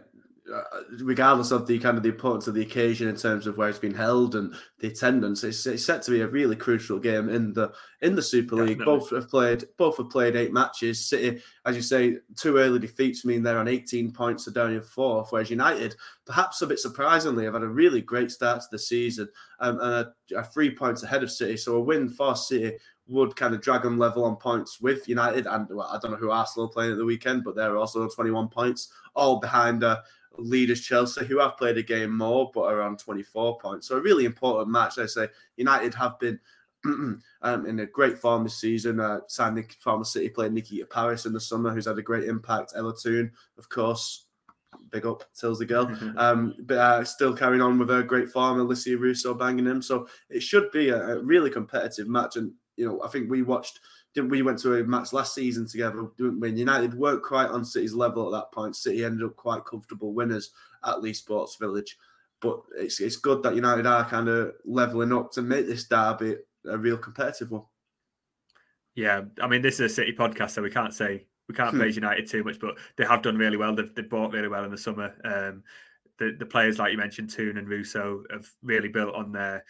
regardless 1.01 1.53
of 1.53 1.67
the 1.67 1.79
kind 1.79 1.97
of 1.97 2.03
the 2.03 2.09
importance 2.09 2.49
of 2.49 2.55
the 2.55 2.63
occasion 2.63 3.09
in 3.09 3.17
terms 3.17 3.47
of 3.47 3.57
where 3.57 3.69
it's 3.69 3.79
been 3.79 3.95
held 3.95 4.35
and 4.35 4.55
the 4.81 4.89
attendance, 4.89 5.45
it's, 5.45 5.65
it's 5.67 5.85
set 5.85 6.03
to 6.03 6.11
be 6.11 6.21
a 6.21 6.27
really 6.27 6.57
crucial 6.57 6.99
game 6.99 7.29
in 7.29 7.53
the 7.53 7.73
in 8.01 8.17
the 8.17 8.23
Super 8.23 8.57
League. 8.57 8.79
Definitely. 8.79 8.99
Both 8.99 9.11
have 9.11 9.29
played 9.29 9.65
both 9.77 9.97
have 9.99 10.11
played 10.11 10.35
eight 10.35 10.53
matches. 10.53 11.07
City, 11.07 11.41
as 11.65 11.77
you 11.77 11.83
say, 11.83 12.19
two 12.37 12.59
early 12.59 12.81
defeats 12.81 13.25
mean 13.25 13.43
they're 13.43 13.59
on 13.59 13.69
18 13.69 14.13
points, 14.13 14.49
are 14.49 14.53
down 14.53 14.73
in 14.73 14.83
fourth. 14.83 15.31
Whereas 15.31 15.51
United, 15.51 15.95
perhaps 16.27 16.61
a 16.63 16.67
bit 16.67 16.81
surprisingly, 16.81 17.45
have 17.45 17.55
had 17.55 17.63
a 17.63 17.69
really 17.69 18.01
great 18.01 18.31
start 18.31 18.61
to 18.63 18.67
the 18.71 18.79
season 18.79 19.29
um, 19.61 19.79
and 19.81 20.09
are, 20.37 20.45
three 20.45 20.75
points 20.75 21.03
ahead 21.05 21.23
of 21.23 21.31
City. 21.31 21.57
So 21.57 21.77
a 21.77 21.81
win 21.81 22.09
for 22.09 22.35
City 22.35 22.77
would 23.07 23.37
kind 23.37 23.55
of 23.55 23.61
drag 23.61 23.83
them 23.83 23.99
level 23.99 24.25
on 24.25 24.37
points 24.37 24.81
with 24.81 25.09
United. 25.09 25.47
And 25.47 25.69
well, 25.69 25.89
I 25.93 25.99
don't 25.99 26.13
know 26.13 26.17
who 26.17 26.31
Arsenal 26.31 26.67
are 26.67 26.73
playing 26.73 26.93
at 26.93 26.99
the 26.99 27.05
weekend, 27.05 27.45
but 27.45 27.55
they're 27.55 27.77
also 27.77 28.03
on 28.03 28.11
21 28.11 28.49
points, 28.49 28.93
all 29.15 29.39
behind 29.39 29.85
uh, 30.39 30.43
leaders 30.43 30.81
Chelsea, 30.81 31.25
who 31.25 31.39
have 31.39 31.57
played 31.57 31.79
a 31.79 31.83
game 31.83 32.17
more 32.17 32.51
but 32.55 32.63
are 32.63 32.83
on 32.83 32.97
24 32.97 33.59
points. 33.59 33.89
So 33.89 33.97
a 33.97 34.01
really 34.01 34.25
important 34.25 34.71
match. 34.71 34.99
I 34.99 35.07
say 35.07 35.29
United 35.57 35.95
have 35.95 36.19
been 36.19 36.39
um, 36.85 37.67
in 37.67 37.81
a 37.81 37.87
great 37.87 38.19
form 38.19 38.45
this 38.45 38.59
season. 38.59 39.01
Uh, 39.01 39.21
signed 39.29 39.57
Nick 39.57 39.73
Farmer 39.75 40.05
City, 40.05 40.29
player 40.29 40.51
Nikita 40.51 40.87
Parris 40.87 41.27
in 41.27 41.33
the 41.33 41.41
summer, 41.41 41.73
who's 41.73 41.87
had 41.87 41.99
a 41.99 42.03
great 42.03 42.25
impact. 42.25 42.73
Ella 42.77 42.95
Toone, 42.97 43.31
of 43.59 43.69
course, 43.69 44.27
big 44.91 45.07
up 45.07 45.25
tells 45.35 45.59
the 45.59 45.67
girl. 45.67 45.91
um, 46.17 46.55
but 46.61 46.79
uh, 46.79 47.05
still 47.05 47.35
carrying 47.35 47.63
on 47.63 47.79
with 47.79 47.91
a 47.91 48.03
great 48.03 48.29
form. 48.29 48.59
Alessia 48.59 48.99
Russo 48.99 49.35
banging 49.35 49.67
him. 49.67 49.83
So 49.83 50.09
it 50.29 50.41
should 50.41 50.71
be 50.73 50.89
a, 50.89 51.17
a 51.17 51.23
really 51.23 51.51
competitive 51.51 52.09
match. 52.09 52.37
And 52.37 52.53
you 52.77 52.87
know, 52.87 53.03
I 53.03 53.09
think 53.09 53.31
we 53.31 53.43
watched. 53.43 53.81
Didn't 54.15 54.31
we 54.31 54.43
went 54.43 54.59
to 54.61 54.77
a 54.77 54.85
match 54.85 55.13
last 55.13 55.35
season 55.35 55.67
together 55.67 56.03
when 56.19 56.57
United 56.57 56.95
weren't 56.95 57.23
quite 57.23 57.49
on 57.49 57.65
City's 57.65 57.95
level 57.95 58.27
at 58.27 58.39
that 58.39 58.53
point. 58.53 58.77
City 58.77 59.05
ended 59.05 59.25
up 59.25 59.37
quite 59.37 59.65
comfortable 59.65 60.13
winners 60.13 60.51
at 60.85 61.01
Leigh 61.01 61.15
Sports 61.15 61.57
Village, 61.57 61.97
but 62.41 62.61
it's 62.77 63.01
it's 63.01 63.17
good 63.17 63.43
that 63.43 63.55
United 63.55 63.87
are 63.87 64.09
kind 64.09 64.29
of 64.29 64.53
leveling 64.65 65.13
up 65.13 65.33
to 65.33 65.43
make 65.43 65.67
this 65.67 65.85
derby 65.85 66.37
a 66.67 66.77
real 66.77 66.99
competitive 66.99 67.51
one. 67.51 67.65
Yeah, 68.95 69.23
I 69.41 69.47
mean 69.47 69.63
this 69.63 69.81
is 69.81 69.93
a 69.93 69.95
City 69.95 70.13
podcast, 70.13 70.51
so 70.51 70.63
we 70.63 70.71
can't 70.71 70.93
say 70.93 71.27
we 71.49 71.55
can't 71.55 71.71
hmm. 71.71 71.79
praise 71.79 71.97
United 71.97 72.29
too 72.29 72.45
much, 72.45 72.61
but 72.61 72.77
they 72.97 73.05
have 73.05 73.23
done 73.23 73.37
really 73.37 73.57
well. 73.57 73.75
They've, 73.75 73.95
they've 73.95 74.09
bought 74.09 74.33
really 74.33 74.49
well 74.49 74.65
in 74.65 74.71
the 74.71 74.79
summer. 74.79 75.15
Um, 75.25 75.63
the, 76.19 76.37
the 76.39 76.47
players 76.47 76.79
like 76.79 76.93
you 76.93 76.99
mentioned, 76.99 77.31
Toone 77.31 77.59
and 77.59 77.69
Russo, 77.69 78.25
have 78.31 78.49
really 78.63 78.89
built 78.89 79.15
on 79.15 79.33
their 79.33 79.65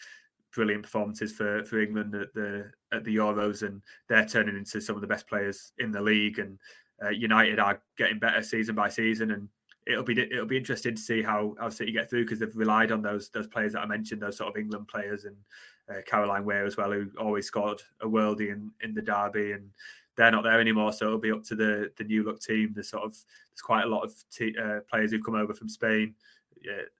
brilliant 0.52 0.82
performances 0.82 1.32
for 1.32 1.64
for 1.64 1.80
England 1.80 2.14
at 2.14 2.32
the 2.34 2.70
at 2.92 3.04
the 3.04 3.16
Euros, 3.16 3.66
and 3.66 3.82
they're 4.08 4.26
turning 4.26 4.56
into 4.56 4.80
some 4.80 4.94
of 4.94 5.00
the 5.00 5.06
best 5.06 5.26
players 5.26 5.72
in 5.78 5.90
the 5.90 6.00
league. 6.00 6.38
And 6.38 6.58
uh, 7.04 7.10
United 7.10 7.58
are 7.58 7.82
getting 7.96 8.18
better 8.18 8.42
season 8.42 8.74
by 8.74 8.88
season, 8.88 9.32
and 9.32 9.48
it'll 9.86 10.04
be 10.04 10.20
it'll 10.20 10.46
be 10.46 10.56
interesting 10.56 10.94
to 10.94 11.00
see 11.00 11.22
how 11.22 11.54
how 11.58 11.68
City 11.68 11.92
get 11.92 12.08
through 12.08 12.24
because 12.24 12.38
they've 12.38 12.56
relied 12.56 12.92
on 12.92 13.02
those 13.02 13.28
those 13.30 13.46
players 13.46 13.72
that 13.72 13.80
I 13.80 13.86
mentioned, 13.86 14.22
those 14.22 14.36
sort 14.36 14.50
of 14.50 14.60
England 14.60 14.88
players, 14.88 15.24
and 15.24 15.36
uh, 15.90 16.02
Caroline 16.06 16.44
Weir 16.44 16.64
as 16.64 16.76
well, 16.76 16.92
who 16.92 17.08
always 17.18 17.46
scored 17.46 17.82
a 18.00 18.06
worldie 18.06 18.52
in 18.52 18.70
in 18.82 18.94
the 18.94 19.02
derby, 19.02 19.52
and 19.52 19.70
they're 20.16 20.30
not 20.30 20.44
there 20.44 20.60
anymore. 20.60 20.92
So 20.92 21.06
it'll 21.06 21.18
be 21.18 21.32
up 21.32 21.44
to 21.44 21.54
the 21.54 21.90
the 21.96 22.04
new 22.04 22.22
look 22.22 22.40
team. 22.40 22.72
There's 22.74 22.88
sort 22.90 23.04
of 23.04 23.12
there's 23.12 23.62
quite 23.62 23.84
a 23.84 23.88
lot 23.88 24.04
of 24.04 24.12
t- 24.30 24.56
uh, 24.62 24.80
players 24.90 25.10
who've 25.10 25.24
come 25.24 25.34
over 25.34 25.54
from 25.54 25.68
Spain 25.68 26.14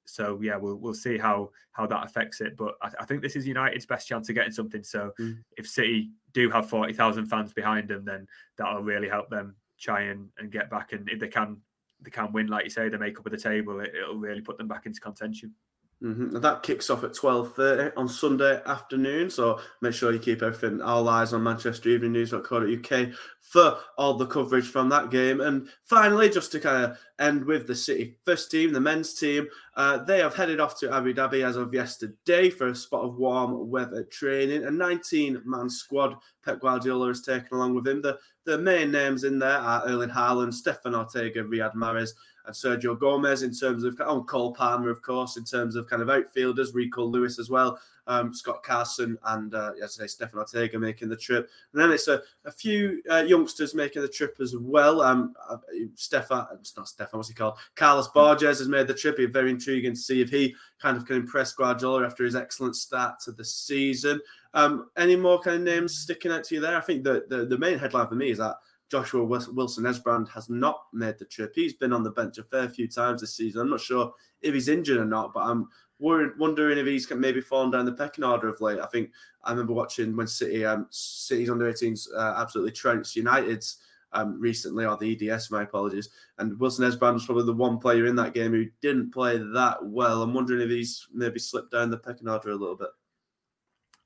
so 0.05 0.41
yeah, 0.43 0.57
we'll 0.57 0.77
we'll 0.77 0.95
see 0.95 1.19
how 1.19 1.51
how 1.73 1.87
that 1.87 2.05
affects 2.05 2.41
it. 2.41 2.57
But 2.57 2.75
I, 2.83 2.91
I 3.01 3.05
think 3.05 3.23
this 3.23 3.37
is 3.37 3.47
United's 3.47 3.87
best 3.87 4.09
chance 4.09 4.29
of 4.29 4.35
getting 4.35 4.53
something. 4.53 4.83
So 4.83 5.13
mm. 5.21 5.39
if 5.57 5.69
City 5.69 6.11
do 6.33 6.51
have 6.51 6.69
forty 6.69 6.93
thousand 6.93 7.27
fans 7.27 7.53
behind 7.53 7.89
them, 7.89 8.05
then 8.05 8.27
that'll 8.57 8.83
really 8.83 9.09
help 9.09 9.31
them 9.31 9.57
try 9.79 10.03
and, 10.03 10.29
and 10.39 10.51
get 10.51 10.71
back. 10.71 10.93
And 10.93 11.09
if 11.09 11.19
they 11.19 11.29
can 11.29 11.59
they 12.01 12.11
can 12.11 12.33
win, 12.33 12.49
like 12.49 12.65
you 12.65 12.71
say, 12.71 12.89
they 12.89 12.97
make 12.97 13.19
up 13.19 13.27
of 13.27 13.33
the 13.33 13.39
table, 13.39 13.81
it, 13.81 13.93
it'll 13.95 14.17
really 14.17 14.41
put 14.41 14.59
them 14.59 14.69
back 14.69 14.87
into 14.87 15.01
contention. 15.01 15.55
Mm-hmm. 16.03 16.41
that 16.41 16.65
kicks 16.65 16.91
off 16.91 17.05
at 17.05 17.15
twelve 17.15 17.55
thirty 17.55 17.95
on 17.97 18.09
Sunday 18.09 18.61
afternoon. 18.67 19.31
So 19.31 19.61
make 19.83 19.95
sure 19.95 20.13
you 20.13 20.19
keep 20.19 20.43
everything 20.43 20.81
all 20.83 21.09
eyes 21.09 21.33
on 21.33 21.45
Manchester 21.45 21.91
Evening 21.91 22.11
News.co.uk 22.13 23.09
for 23.41 23.79
all 23.99 24.15
the 24.15 24.27
coverage 24.27 24.67
from 24.67 24.89
that 24.89 25.11
game. 25.11 25.41
And 25.41 25.69
finally, 25.85 26.29
just 26.29 26.51
to 26.53 26.61
kind 26.61 26.85
of 26.85 26.99
end 27.21 27.45
with 27.45 27.69
the 27.69 27.77
City 27.77 28.17
first 28.25 28.51
team, 28.51 28.73
the 28.73 28.81
men's 28.81 29.15
team, 29.15 29.47
uh, 29.77 29.99
they 29.99 30.19
have 30.19 30.35
headed 30.35 30.59
off 30.59 30.77
to 30.81 30.93
Abu 30.93 31.15
Dhabi 31.15 31.47
as 31.47 31.55
of 31.55 31.73
yesterday 31.73 32.51
for 32.51 32.69
a 32.69 32.75
spot 32.75 33.05
of 33.05 33.19
warm 33.19 33.71
weather 33.71 34.03
training. 34.03 34.65
A 34.65 34.71
19-man 34.71 35.71
squad 35.71 36.17
Pep 36.45 36.61
Guardiola 36.61 37.09
has 37.09 37.21
taken 37.21 37.49
along 37.53 37.75
with 37.77 37.87
him. 37.87 38.03
The 38.03 38.19
the 38.45 38.59
main 38.59 38.91
names 38.91 39.23
in 39.23 39.39
there 39.39 39.59
are 39.59 39.87
Erling 39.87 40.11
Haaland, 40.11 40.53
Stefan 40.53 40.97
Ortega, 40.97 41.45
Riyad 41.45 41.75
Mahrez 41.75 42.11
and 42.47 42.55
Sergio 42.55 42.99
Gomez 42.99 43.43
in 43.43 43.55
terms 43.55 43.85
of 43.85 44.01
oh 44.01 44.23
Cole 44.23 44.53
Palmer, 44.53 44.91
of 44.91 45.03
course, 45.03 45.37
in 45.37 45.45
terms 45.45 45.77
of 45.77 45.89
kind 45.89 46.03
of 46.03 46.11
outfielders, 46.11 46.75
Rico 46.75 47.05
Lewis 47.05 47.39
as 47.39 47.51
well, 47.51 47.79
um, 48.07 48.35
Scott 48.35 48.63
Carson, 48.63 49.17
and 49.27 49.55
uh, 49.55 49.73
yes, 49.79 49.99
I 49.99 50.05
say 50.05 50.07
Stefan 50.09 50.41
Ortega 50.41 50.79
making 50.79 51.09
the 51.09 51.17
trip, 51.17 51.49
and 51.73 51.81
then 51.81 51.93
it's 51.93 52.09
a, 52.09 52.23
a 52.45 52.51
few 52.51 53.03
uh, 53.11 53.23
youngsters 53.23 53.75
making 53.75 54.03
the 54.03 54.09
trip 54.09 54.37
as 54.41 54.57
well. 54.57 55.03
Um, 55.03 55.35
uh, 55.49 55.59
Stefan, 55.95 56.47
it's 56.55 56.77
not 56.77 56.89
Stefan, 56.89 57.19
what's 57.19 57.29
he 57.29 57.35
called? 57.35 57.59
Carlos 57.77 58.09
Borges 58.09 58.59
has 58.59 58.69
made 58.69 58.89
the 58.89 58.95
trip. 58.95 59.19
It's 59.19 59.33
very 59.33 59.51
intriguing 59.51 59.95
to 59.95 60.01
see 60.01 60.21
if 60.21 60.31
he 60.31 60.55
kind 60.81 60.97
of 60.97 61.07
can 61.07 61.17
impress 61.17 61.53
Guardiola 61.53 62.05
after 62.05 62.25
his 62.25 62.35
excellent 62.35 62.77
start 62.77 63.21
to 63.21 63.33
the 63.33 63.45
season. 63.45 64.21
Um, 64.55 64.91
any 64.97 65.17
more 65.17 65.41
kind 65.41 65.57
of 65.57 65.63
names 65.63 65.97
sticking 65.97 66.33
out 66.33 66.45
to 66.45 66.55
you 66.55 66.61
there? 66.61 66.77
I 66.77 66.81
think 66.81 67.05
the, 67.05 67.25
the, 67.29 67.47
the 67.47 67.59
main 67.59 67.79
headline 67.79 68.09
for 68.09 68.15
me 68.15 68.31
is 68.31 68.39
that 68.39 68.57
Joshua 68.93 69.25
Wilson 69.25 69.85
Esbrand 69.85 70.29
has 70.29 70.51
not 70.51 70.83
made 70.93 71.19
the 71.19 71.25
trip. 71.25 71.53
He's 71.55 71.73
been 71.73 71.95
on 71.95 72.03
the 72.03 72.11
bench 72.11 72.37
a 72.37 72.43
fair 72.43 72.69
few 72.69 72.87
times 72.87 73.23
this 73.23 73.35
season. 73.35 73.63
I'm 73.63 73.71
not 73.71 73.81
sure 73.81 74.13
if 74.43 74.53
he's 74.53 74.69
injured 74.69 74.99
or 74.99 75.07
not, 75.07 75.33
but 75.33 75.45
I'm 75.45 75.71
wondering 75.99 76.77
if 76.77 76.87
he's 76.87 77.11
maybe 77.11 77.41
fallen 77.41 77.71
down 77.71 77.87
the 77.87 77.95
pecking 77.95 78.23
order 78.23 78.49
of 78.49 78.61
late. 78.61 78.81
I 78.81 78.85
think 78.85 79.11
I 79.45 79.51
remember 79.51 79.73
watching 79.73 80.15
when 80.15 80.27
City, 80.27 80.67
um, 80.67 80.89
City's 80.91 81.49
under 81.49 81.73
18s 81.73 82.07
uh, 82.15 82.35
absolutely 82.37 82.73
trounced 82.73 83.17
United's 83.17 83.79
um, 84.13 84.39
recently, 84.39 84.85
or 84.85 84.99
the 84.99 85.31
EDS, 85.31 85.51
my 85.51 85.63
apologies. 85.63 86.11
And 86.37 86.61
Wilson 86.61 86.85
Esbrand 86.85 87.15
was 87.15 87.25
probably 87.25 87.47
the 87.47 87.55
one 87.55 87.79
player 87.79 88.05
in 88.05 88.17
that 88.17 88.35
game 88.35 88.53
who 88.53 88.67
didn't 88.83 89.11
play 89.11 89.39
that 89.39 89.79
well. 89.83 90.21
I'm 90.21 90.35
wondering 90.35 90.61
if 90.61 90.69
he's 90.69 91.07
maybe 91.15 91.39
slipped 91.39 91.73
down 91.73 91.89
the 91.89 91.97
pecking 91.97 92.29
order 92.29 92.51
a 92.51 92.57
little 92.57 92.77
bit. 92.77 92.91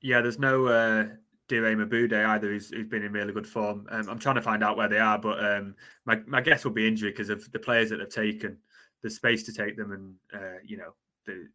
Yeah, 0.01 0.21
there's 0.21 0.39
no 0.39 0.67
uh, 0.67 1.07
Dire 1.47 1.75
Mebude 1.75 2.25
either, 2.27 2.49
who's, 2.49 2.69
who's 2.69 2.87
been 2.87 3.03
in 3.03 3.11
really 3.11 3.33
good 3.33 3.47
form. 3.47 3.87
Um, 3.89 4.09
I'm 4.09 4.19
trying 4.19 4.35
to 4.35 4.41
find 4.41 4.63
out 4.63 4.77
where 4.77 4.89
they 4.89 4.99
are, 4.99 5.17
but 5.17 5.43
um, 5.43 5.75
my, 6.05 6.19
my 6.27 6.41
guess 6.41 6.63
will 6.63 6.71
be 6.71 6.87
injury 6.87 7.11
because 7.11 7.29
of 7.29 7.49
the 7.51 7.59
players 7.59 7.89
that 7.89 7.97
they've 7.97 8.09
taken. 8.09 8.57
the 9.03 9.09
space 9.09 9.43
to 9.43 9.53
take 9.53 9.77
them, 9.77 9.91
and 9.91 10.15
uh, 10.33 10.59
you 10.65 10.77
know, 10.77 10.93
the, 11.25 11.47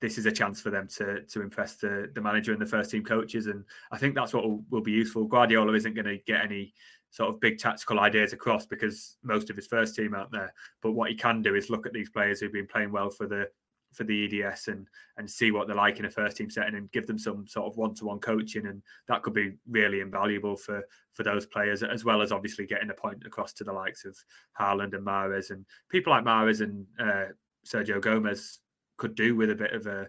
this 0.00 0.18
is 0.18 0.26
a 0.26 0.32
chance 0.32 0.60
for 0.60 0.70
them 0.70 0.88
to 0.88 1.22
to 1.22 1.42
impress 1.42 1.76
the 1.76 2.10
the 2.14 2.20
manager 2.20 2.52
and 2.52 2.60
the 2.60 2.66
first 2.66 2.90
team 2.90 3.04
coaches, 3.04 3.46
and 3.46 3.64
I 3.90 3.98
think 3.98 4.14
that's 4.14 4.32
what 4.32 4.44
will, 4.44 4.64
will 4.70 4.82
be 4.82 4.92
useful. 4.92 5.24
Guardiola 5.24 5.72
isn't 5.74 5.94
going 5.94 6.06
to 6.06 6.18
get 6.26 6.44
any 6.44 6.74
sort 7.10 7.30
of 7.30 7.40
big 7.40 7.58
tactical 7.58 8.00
ideas 8.00 8.32
across 8.32 8.66
because 8.66 9.16
most 9.22 9.48
of 9.48 9.56
his 9.56 9.66
first 9.66 9.96
team 9.96 10.14
out 10.14 10.30
there. 10.30 10.52
But 10.82 10.92
what 10.92 11.10
he 11.10 11.16
can 11.16 11.42
do 11.42 11.54
is 11.54 11.70
look 11.70 11.86
at 11.86 11.92
these 11.92 12.10
players 12.10 12.40
who've 12.40 12.52
been 12.52 12.66
playing 12.66 12.92
well 12.92 13.10
for 13.10 13.26
the 13.26 13.48
for 13.96 14.04
the 14.04 14.44
EDS 14.44 14.68
and 14.68 14.86
and 15.16 15.28
see 15.28 15.50
what 15.50 15.66
they're 15.66 15.74
like 15.74 15.98
in 15.98 16.04
a 16.04 16.10
first 16.10 16.36
team 16.36 16.50
setting 16.50 16.74
and 16.74 16.92
give 16.92 17.06
them 17.06 17.18
some 17.18 17.46
sort 17.46 17.66
of 17.66 17.76
one 17.76 17.94
to 17.94 18.04
one 18.04 18.18
coaching. 18.18 18.66
And 18.66 18.82
that 19.08 19.22
could 19.22 19.32
be 19.32 19.54
really 19.68 20.00
invaluable 20.00 20.56
for 20.56 20.82
for 21.14 21.22
those 21.22 21.46
players 21.46 21.82
as 21.82 22.04
well 22.04 22.20
as 22.20 22.32
obviously 22.32 22.66
getting 22.66 22.90
a 22.90 22.94
point 22.94 23.24
across 23.24 23.52
to 23.54 23.64
the 23.64 23.72
likes 23.72 24.04
of 24.04 24.16
Haaland 24.60 24.94
and 24.94 25.06
Mahrez 25.06 25.50
and 25.50 25.64
people 25.88 26.12
like 26.12 26.24
Mahrez 26.24 26.60
and 26.60 26.86
uh, 27.00 27.32
Sergio 27.66 28.00
Gomez 28.00 28.58
could 28.98 29.14
do 29.14 29.34
with 29.34 29.50
a 29.50 29.54
bit 29.54 29.72
of 29.72 29.86
a 29.86 30.06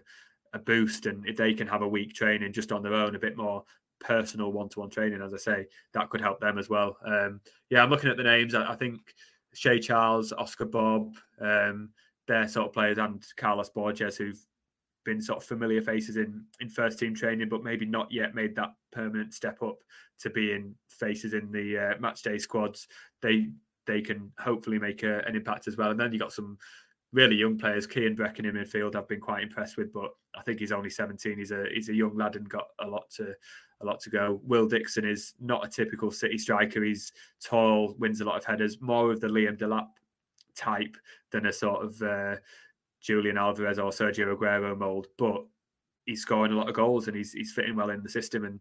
a 0.52 0.58
boost. 0.58 1.06
And 1.06 1.26
if 1.26 1.36
they 1.36 1.54
can 1.54 1.66
have 1.66 1.82
a 1.82 1.88
week 1.88 2.14
training 2.14 2.52
just 2.52 2.72
on 2.72 2.82
their 2.82 2.94
own 2.94 3.14
a 3.14 3.18
bit 3.18 3.36
more 3.36 3.64
personal 4.00 4.52
one-to-one 4.52 4.88
training 4.88 5.20
as 5.20 5.34
i 5.34 5.36
say 5.36 5.66
that 5.92 6.08
could 6.08 6.20
help 6.20 6.38
them 6.40 6.56
as 6.56 6.68
well. 6.68 6.96
Um, 7.04 7.40
yeah 7.68 7.82
i'm 7.82 7.90
looking 7.90 8.10
at 8.10 8.16
the 8.16 8.22
names. 8.22 8.54
I, 8.54 8.72
I 8.72 8.76
think 8.76 9.00
Shea 9.54 9.80
Charles, 9.80 10.32
Oscar 10.32 10.66
Bobb, 10.66 11.16
um, 11.40 11.90
they're 12.28 12.46
sort 12.46 12.68
of 12.68 12.72
players, 12.72 12.98
and 12.98 13.24
Carlos 13.36 13.70
Borges, 13.70 14.16
who've 14.16 14.38
been 15.04 15.20
sort 15.20 15.38
of 15.38 15.44
familiar 15.44 15.80
faces 15.80 16.16
in 16.16 16.44
in 16.60 16.68
first 16.68 16.98
team 16.98 17.14
training, 17.14 17.48
but 17.48 17.64
maybe 17.64 17.86
not 17.86 18.12
yet 18.12 18.34
made 18.34 18.54
that 18.54 18.74
permanent 18.92 19.34
step 19.34 19.62
up 19.62 19.78
to 20.20 20.30
being 20.30 20.74
faces 20.88 21.32
in 21.32 21.50
the 21.50 21.78
uh, 21.78 21.98
match 21.98 22.22
day 22.22 22.38
squads. 22.38 22.86
They 23.22 23.48
they 23.86 24.02
can 24.02 24.30
hopefully 24.38 24.78
make 24.78 25.02
a, 25.02 25.20
an 25.26 25.34
impact 25.34 25.66
as 25.66 25.76
well. 25.76 25.90
And 25.90 25.98
then 25.98 26.12
you 26.12 26.18
got 26.18 26.32
some 26.32 26.58
really 27.12 27.36
young 27.36 27.56
players. 27.56 27.86
Kian 27.86 28.14
Breckin 28.14 28.44
in 28.44 28.54
midfield, 28.54 28.94
I've 28.94 29.08
been 29.08 29.20
quite 29.20 29.42
impressed 29.42 29.78
with, 29.78 29.92
but 29.94 30.10
I 30.36 30.42
think 30.42 30.58
he's 30.60 30.72
only 30.72 30.90
17. 30.90 31.38
He's 31.38 31.52
a 31.52 31.64
he's 31.74 31.88
a 31.88 31.94
young 31.94 32.16
lad 32.16 32.36
and 32.36 32.48
got 32.48 32.66
a 32.80 32.86
lot 32.86 33.10
to 33.16 33.34
a 33.80 33.84
lot 33.84 34.00
to 34.00 34.10
go. 34.10 34.40
Will 34.44 34.66
Dixon 34.66 35.06
is 35.06 35.34
not 35.40 35.64
a 35.64 35.70
typical 35.70 36.10
City 36.10 36.36
striker. 36.36 36.84
He's 36.84 37.12
tall, 37.42 37.94
wins 37.98 38.20
a 38.20 38.24
lot 38.24 38.36
of 38.36 38.44
headers, 38.44 38.80
more 38.80 39.10
of 39.10 39.20
the 39.20 39.28
Liam 39.28 39.56
Delap 39.56 39.88
type 40.58 40.96
than 41.30 41.46
a 41.46 41.52
sort 41.52 41.84
of 41.84 42.02
uh, 42.02 42.36
Julian 43.00 43.38
Alvarez 43.38 43.78
or 43.78 43.90
Sergio 43.90 44.36
Aguero 44.36 44.76
mold, 44.76 45.06
but 45.16 45.44
he's 46.04 46.22
scoring 46.22 46.52
a 46.52 46.56
lot 46.56 46.68
of 46.68 46.74
goals 46.74 47.06
and 47.06 47.16
he's 47.16 47.32
he's 47.32 47.52
fitting 47.52 47.76
well 47.76 47.90
in 47.90 48.02
the 48.02 48.08
system 48.08 48.44
and 48.44 48.60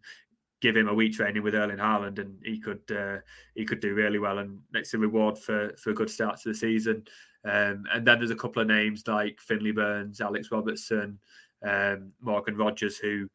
give 0.59 0.75
him 0.75 0.87
a 0.87 0.93
week 0.93 1.13
training 1.13 1.43
with 1.43 1.55
Erling 1.55 1.77
Haaland 1.77 2.19
and 2.19 2.35
he 2.43 2.59
could 2.59 2.81
uh, 2.91 3.17
he 3.55 3.65
could 3.65 3.79
do 3.79 3.93
really 3.93 4.19
well 4.19 4.39
and 4.39 4.59
it's 4.73 4.93
a 4.93 4.97
reward 4.97 5.37
for 5.37 5.73
for 5.77 5.91
a 5.91 5.95
good 5.95 6.09
start 6.09 6.39
to 6.41 6.49
the 6.49 6.55
season. 6.55 7.03
Um, 7.45 7.85
and 7.93 8.05
then 8.05 8.19
there's 8.19 8.31
a 8.31 8.35
couple 8.35 8.61
of 8.61 8.67
names 8.67 9.03
like 9.07 9.39
Finley 9.39 9.71
Burns, 9.71 10.19
Alex 10.19 10.51
Robertson, 10.51 11.19
um, 11.65 12.11
Morgan 12.19 12.57
Rogers 12.57 12.97
who 12.97 13.29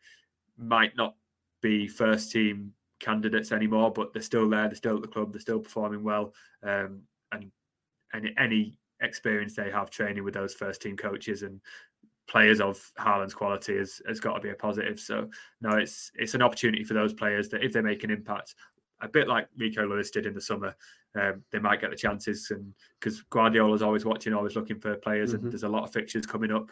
might 0.59 0.97
not 0.97 1.15
be 1.63 1.89
first 1.89 2.31
team 2.31 2.73
candidates 3.01 3.53
anymore, 3.53 3.91
but 3.91 4.13
they're 4.13 4.23
still 4.23 4.49
there. 4.49 4.67
They're 4.69 4.75
still 4.75 4.97
at 4.97 5.03
the 5.03 5.09
club. 5.09 5.33
They're 5.33 5.41
still 5.41 5.61
performing 5.61 6.03
well. 6.03 6.35
Um, 6.63 7.03
and 7.33 7.51
any, 8.15 8.35
any 8.39 8.79
experience 9.01 9.55
they 9.55 9.71
have 9.71 9.91
training 9.91 10.25
with 10.25 10.35
those 10.35 10.55
first 10.55 10.83
team 10.83 10.97
coaches 10.97 11.43
and 11.43 11.61
players 12.29 12.61
of 12.61 12.81
Haaland's 12.99 13.35
quality 13.35 13.77
has, 13.77 14.01
has 14.07 14.21
got 14.21 14.35
to 14.35 14.41
be 14.41 14.51
a 14.51 14.55
positive. 14.55 14.99
So 14.99 15.29
no, 15.61 15.77
it's 15.77 16.11
it's 16.15 16.35
an 16.35 16.43
opportunity 16.43 16.85
for 16.85 16.95
those 16.95 17.13
players 17.13 17.49
that 17.51 17.65
if 17.65 17.73
they 17.73 17.81
make 17.81 18.05
an 18.05 18.11
impact, 18.11 18.55
a 19.01 19.09
bit 19.09 19.29
like 19.29 19.49
Rico 19.57 19.87
Lewis 19.87 20.11
did 20.11 20.27
in 20.27 20.35
the 20.35 20.41
summer, 20.41 20.75
um, 21.21 21.43
they 21.51 21.59
might 21.59 21.81
get 21.81 21.91
the 21.91 21.97
chances. 21.97 22.51
And 22.51 22.73
because 22.99 23.23
Guardiola's 23.23 23.83
always 23.83 24.05
watching, 24.05 24.33
always 24.33 24.57
looking 24.57 24.79
for 24.79 24.97
players, 24.97 25.35
mm-hmm. 25.35 25.45
and 25.45 25.53
there's 25.53 25.65
a 25.65 25.69
lot 25.69 25.85
of 25.85 25.93
fixtures 25.93 26.25
coming 26.25 26.53
up, 26.53 26.71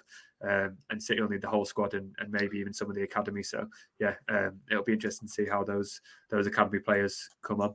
um, 0.49 0.77
and 0.89 1.03
City 1.03 1.21
will 1.21 1.29
need 1.29 1.43
the 1.43 1.49
whole 1.49 1.65
squad 1.65 1.95
and, 1.95 2.15
and 2.19 2.31
maybe 2.31 2.59
even 2.59 2.73
some 2.73 2.89
of 2.89 2.97
the 2.97 3.03
academy. 3.03 3.43
So 3.43 3.69
yeah, 3.99 4.15
um, 4.29 4.61
it'll 4.71 4.85
be 4.85 4.93
interesting 4.93 5.29
to 5.29 5.35
see 5.35 5.47
how 5.47 5.65
those 5.65 6.01
those 6.31 6.47
academy 6.47 6.79
players 6.79 7.29
come 7.43 7.61
on. 7.61 7.75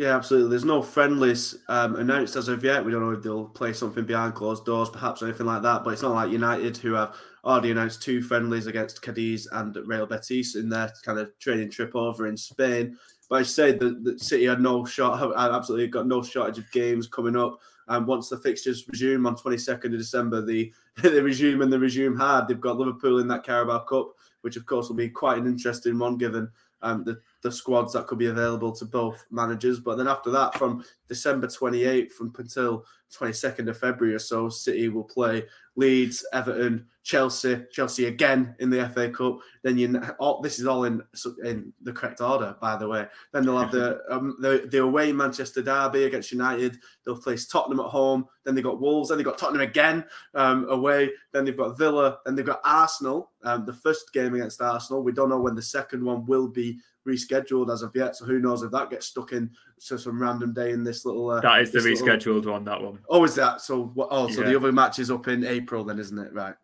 Yeah, 0.00 0.16
absolutely. 0.16 0.48
There's 0.48 0.64
no 0.64 0.80
friendlies 0.80 1.58
um, 1.68 1.96
announced 1.96 2.34
as 2.34 2.48
of 2.48 2.64
yet. 2.64 2.82
We 2.82 2.90
don't 2.90 3.02
know 3.02 3.10
if 3.10 3.22
they'll 3.22 3.44
play 3.44 3.74
something 3.74 4.06
behind 4.06 4.34
closed 4.34 4.64
doors, 4.64 4.88
perhaps, 4.88 5.20
anything 5.20 5.44
like 5.44 5.60
that. 5.60 5.84
But 5.84 5.90
it's 5.90 6.00
not 6.00 6.14
like 6.14 6.30
United, 6.30 6.78
who 6.78 6.94
have 6.94 7.14
already 7.44 7.70
announced 7.70 8.02
two 8.02 8.22
friendlies 8.22 8.66
against 8.66 9.02
Cadiz 9.02 9.46
and 9.52 9.76
Real 9.84 10.06
Betis 10.06 10.56
in 10.56 10.70
their 10.70 10.90
kind 11.04 11.18
of 11.18 11.38
training 11.38 11.70
trip 11.70 11.94
over 11.94 12.26
in 12.28 12.36
Spain. 12.38 12.96
But 13.28 13.40
I 13.40 13.42
say 13.42 13.72
that, 13.72 14.02
that 14.04 14.22
City 14.22 14.46
had 14.46 14.62
no 14.62 14.86
shot, 14.86 15.20
absolutely 15.36 15.88
got 15.88 16.06
no 16.06 16.22
shortage 16.22 16.56
of 16.56 16.72
games 16.72 17.06
coming 17.06 17.36
up. 17.36 17.60
And 17.88 18.06
once 18.06 18.30
the 18.30 18.38
fixtures 18.38 18.88
resume 18.88 19.26
on 19.26 19.36
22nd 19.36 19.84
of 19.84 19.98
December, 19.98 20.40
the, 20.40 20.72
the 21.02 21.22
resume 21.22 21.60
and 21.60 21.70
the 21.70 21.78
resume 21.78 22.16
hard. 22.16 22.48
They've 22.48 22.58
got 22.58 22.78
Liverpool 22.78 23.18
in 23.18 23.28
that 23.28 23.44
Carabao 23.44 23.80
Cup, 23.80 24.14
which 24.40 24.56
of 24.56 24.64
course 24.64 24.88
will 24.88 24.96
be 24.96 25.10
quite 25.10 25.36
an 25.36 25.46
interesting 25.46 25.98
one 25.98 26.16
given 26.16 26.48
um, 26.80 27.04
the 27.04 27.20
the 27.42 27.50
squads 27.50 27.92
that 27.92 28.06
could 28.06 28.18
be 28.18 28.26
available 28.26 28.72
to 28.72 28.84
both 28.84 29.24
managers. 29.30 29.80
But 29.80 29.96
then 29.96 30.08
after 30.08 30.30
that, 30.30 30.54
from 30.58 30.84
December 31.08 31.46
28th 31.46 32.12
from 32.12 32.32
until 32.38 32.84
22nd 33.12 33.68
of 33.68 33.78
February 33.78 34.14
or 34.14 34.18
so, 34.18 34.48
City 34.48 34.88
will 34.88 35.04
play 35.04 35.44
Leeds, 35.76 36.24
Everton, 36.32 36.86
Chelsea, 37.02 37.64
Chelsea 37.72 38.06
again 38.06 38.54
in 38.58 38.68
the 38.68 38.88
FA 38.90 39.08
Cup. 39.08 39.38
Then 39.62 39.78
you, 39.78 40.00
all, 40.18 40.40
this 40.42 40.58
is 40.58 40.66
all 40.66 40.84
in 40.84 41.02
in 41.42 41.72
the 41.82 41.92
correct 41.92 42.20
order, 42.20 42.54
by 42.60 42.76
the 42.76 42.86
way. 42.86 43.06
Then 43.32 43.44
they'll 43.44 43.58
have 43.58 43.72
the 43.72 44.00
um, 44.10 44.36
the, 44.40 44.68
the 44.70 44.82
away 44.82 45.12
Manchester 45.12 45.62
derby 45.62 46.04
against 46.04 46.30
United. 46.30 46.78
They'll 47.04 47.16
face 47.16 47.46
Tottenham 47.46 47.80
at 47.80 47.86
home. 47.86 48.26
Then 48.44 48.54
they 48.54 48.62
got 48.62 48.80
Wolves. 48.80 49.08
Then 49.08 49.18
they 49.18 49.24
got 49.24 49.38
Tottenham 49.38 49.62
again 49.62 50.04
um, 50.34 50.68
away. 50.68 51.10
Then 51.32 51.44
they've 51.44 51.56
got 51.56 51.78
Villa. 51.78 52.18
Then 52.24 52.34
they've 52.34 52.46
got 52.46 52.60
Arsenal. 52.64 53.30
Um, 53.42 53.64
the 53.64 53.72
first 53.72 54.12
game 54.12 54.34
against 54.34 54.60
Arsenal. 54.60 55.02
We 55.02 55.12
don't 55.12 55.30
know 55.30 55.40
when 55.40 55.54
the 55.54 55.62
second 55.62 56.04
one 56.04 56.26
will 56.26 56.48
be 56.48 56.78
rescheduled 57.06 57.72
as 57.72 57.82
of 57.82 57.94
yet. 57.94 58.16
So 58.16 58.24
who 58.24 58.38
knows 58.38 58.62
if 58.62 58.70
that 58.72 58.90
gets 58.90 59.06
stuck 59.06 59.32
in 59.32 59.50
to 59.86 59.98
some 59.98 60.20
random 60.20 60.52
day 60.52 60.72
in 60.72 60.84
this 60.84 61.04
little. 61.04 61.30
Uh, 61.30 61.40
that 61.40 61.60
is 61.62 61.72
the 61.72 61.78
rescheduled 61.78 62.36
little... 62.36 62.52
one. 62.52 62.64
That 62.64 62.82
one. 62.82 62.98
Oh, 63.08 63.24
is 63.24 63.34
that 63.36 63.60
so? 63.60 63.92
Oh, 63.96 64.28
so 64.28 64.42
yeah. 64.42 64.50
the 64.50 64.56
other 64.56 64.72
match 64.72 64.98
is 64.98 65.10
up 65.10 65.28
in 65.28 65.44
April, 65.44 65.84
then, 65.84 65.98
isn't 65.98 66.18
it? 66.18 66.32
Right. 66.32 66.54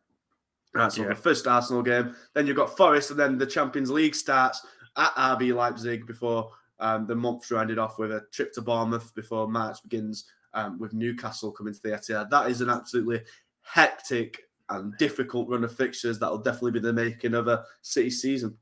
Right. 0.74 0.92
So 0.92 1.02
yeah. 1.02 1.08
the 1.08 1.14
first 1.14 1.46
Arsenal 1.46 1.82
game, 1.82 2.14
then 2.34 2.46
you've 2.46 2.56
got 2.56 2.76
Forest, 2.76 3.12
and 3.12 3.20
then 3.20 3.38
the 3.38 3.46
Champions 3.46 3.90
League 3.90 4.14
starts 4.14 4.64
at 4.96 5.14
RB 5.14 5.54
Leipzig 5.54 6.06
before 6.06 6.50
um, 6.80 7.06
the 7.06 7.14
month 7.14 7.50
rounded 7.50 7.78
off 7.78 7.98
with 7.98 8.12
a 8.12 8.22
trip 8.32 8.52
to 8.54 8.62
Bournemouth 8.62 9.14
before 9.14 9.48
March 9.48 9.82
begins 9.82 10.26
um, 10.54 10.78
with 10.78 10.92
Newcastle 10.92 11.52
coming 11.52 11.72
to 11.72 11.80
the 11.82 11.90
Etihad. 11.90 12.30
That 12.30 12.50
is 12.50 12.60
an 12.60 12.70
absolutely 12.70 13.22
hectic 13.62 14.42
and 14.68 14.96
difficult 14.98 15.48
run 15.48 15.64
of 15.64 15.74
fixtures 15.74 16.18
that 16.18 16.30
will 16.30 16.38
definitely 16.38 16.72
be 16.72 16.80
the 16.80 16.92
making 16.92 17.34
of 17.34 17.48
a 17.48 17.64
City 17.82 18.10
season 18.10 18.56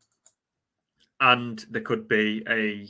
and 1.20 1.64
there 1.70 1.82
could 1.82 2.08
be 2.08 2.42
a 2.48 2.88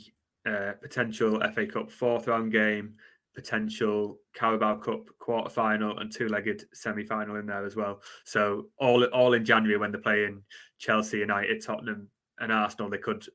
uh, 0.49 0.73
potential 0.81 1.41
FA 1.53 1.65
Cup 1.65 1.91
fourth 1.91 2.27
round 2.27 2.51
game, 2.51 2.95
potential 3.33 4.19
Carabao 4.33 4.77
Cup 4.77 5.07
quarter 5.19 5.49
final, 5.49 5.97
and 5.99 6.11
two 6.11 6.27
legged 6.27 6.65
semi 6.73 7.03
final 7.05 7.35
in 7.37 7.45
there 7.45 7.65
as 7.65 7.75
well. 7.75 8.01
So 8.23 8.67
all 8.77 9.03
all 9.05 9.33
in 9.33 9.45
January 9.45 9.77
when 9.77 9.91
they're 9.91 10.01
playing 10.01 10.43
Chelsea, 10.77 11.19
United, 11.19 11.63
Tottenham, 11.63 12.09
and 12.39 12.51
Arsenal, 12.51 12.89
they 12.89 12.97
could 12.97 13.25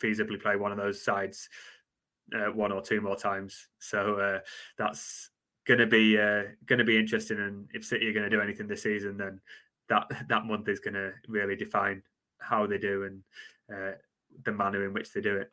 feasibly 0.00 0.40
play 0.40 0.56
one 0.56 0.72
of 0.72 0.78
those 0.78 1.02
sides 1.02 1.48
uh, 2.34 2.52
one 2.52 2.72
or 2.72 2.82
two 2.82 3.00
more 3.00 3.16
times. 3.16 3.68
So 3.78 4.14
uh, 4.18 4.38
that's 4.78 5.30
going 5.66 5.80
to 5.80 5.86
be 5.86 6.18
uh, 6.18 6.42
going 6.66 6.78
to 6.78 6.84
be 6.84 6.98
interesting. 6.98 7.38
And 7.38 7.68
if 7.72 7.84
City 7.84 8.08
are 8.08 8.12
going 8.12 8.28
to 8.28 8.30
do 8.30 8.40
anything 8.40 8.66
this 8.66 8.82
season, 8.82 9.16
then 9.16 9.40
that 9.88 10.06
that 10.28 10.46
month 10.46 10.68
is 10.68 10.80
going 10.80 10.94
to 10.94 11.12
really 11.28 11.56
define 11.56 12.02
how 12.38 12.66
they 12.66 12.78
do 12.78 13.04
and 13.04 13.22
uh, 13.72 13.92
the 14.44 14.52
manner 14.52 14.84
in 14.84 14.92
which 14.92 15.12
they 15.12 15.20
do 15.20 15.36
it. 15.36 15.50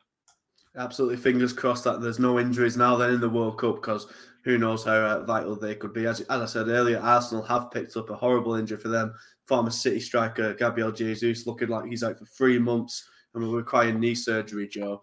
Absolutely, 0.76 1.16
fingers 1.16 1.52
crossed 1.52 1.84
that 1.84 2.00
there's 2.00 2.18
no 2.18 2.38
injuries 2.38 2.76
now. 2.76 2.96
Then 2.96 3.14
in 3.14 3.20
the 3.20 3.28
World 3.28 3.58
Cup, 3.58 3.76
because 3.76 4.06
who 4.44 4.58
knows 4.58 4.84
how 4.84 4.94
uh, 4.94 5.24
vital 5.24 5.56
they 5.56 5.74
could 5.74 5.92
be. 5.92 6.06
As, 6.06 6.20
as 6.20 6.40
I 6.40 6.46
said 6.46 6.68
earlier, 6.68 7.00
Arsenal 7.00 7.42
have 7.44 7.70
picked 7.70 7.96
up 7.96 8.10
a 8.10 8.14
horrible 8.14 8.54
injury 8.54 8.78
for 8.78 8.88
them. 8.88 9.14
Former 9.46 9.70
City 9.70 10.00
striker 10.00 10.54
Gabriel 10.54 10.92
Jesus 10.92 11.46
looking 11.46 11.68
like 11.68 11.86
he's 11.86 12.04
out 12.04 12.18
for 12.18 12.26
three 12.26 12.58
months 12.58 13.08
and 13.34 13.42
will 13.42 13.54
require 13.54 13.92
knee 13.92 14.14
surgery. 14.14 14.68
Joe, 14.68 15.02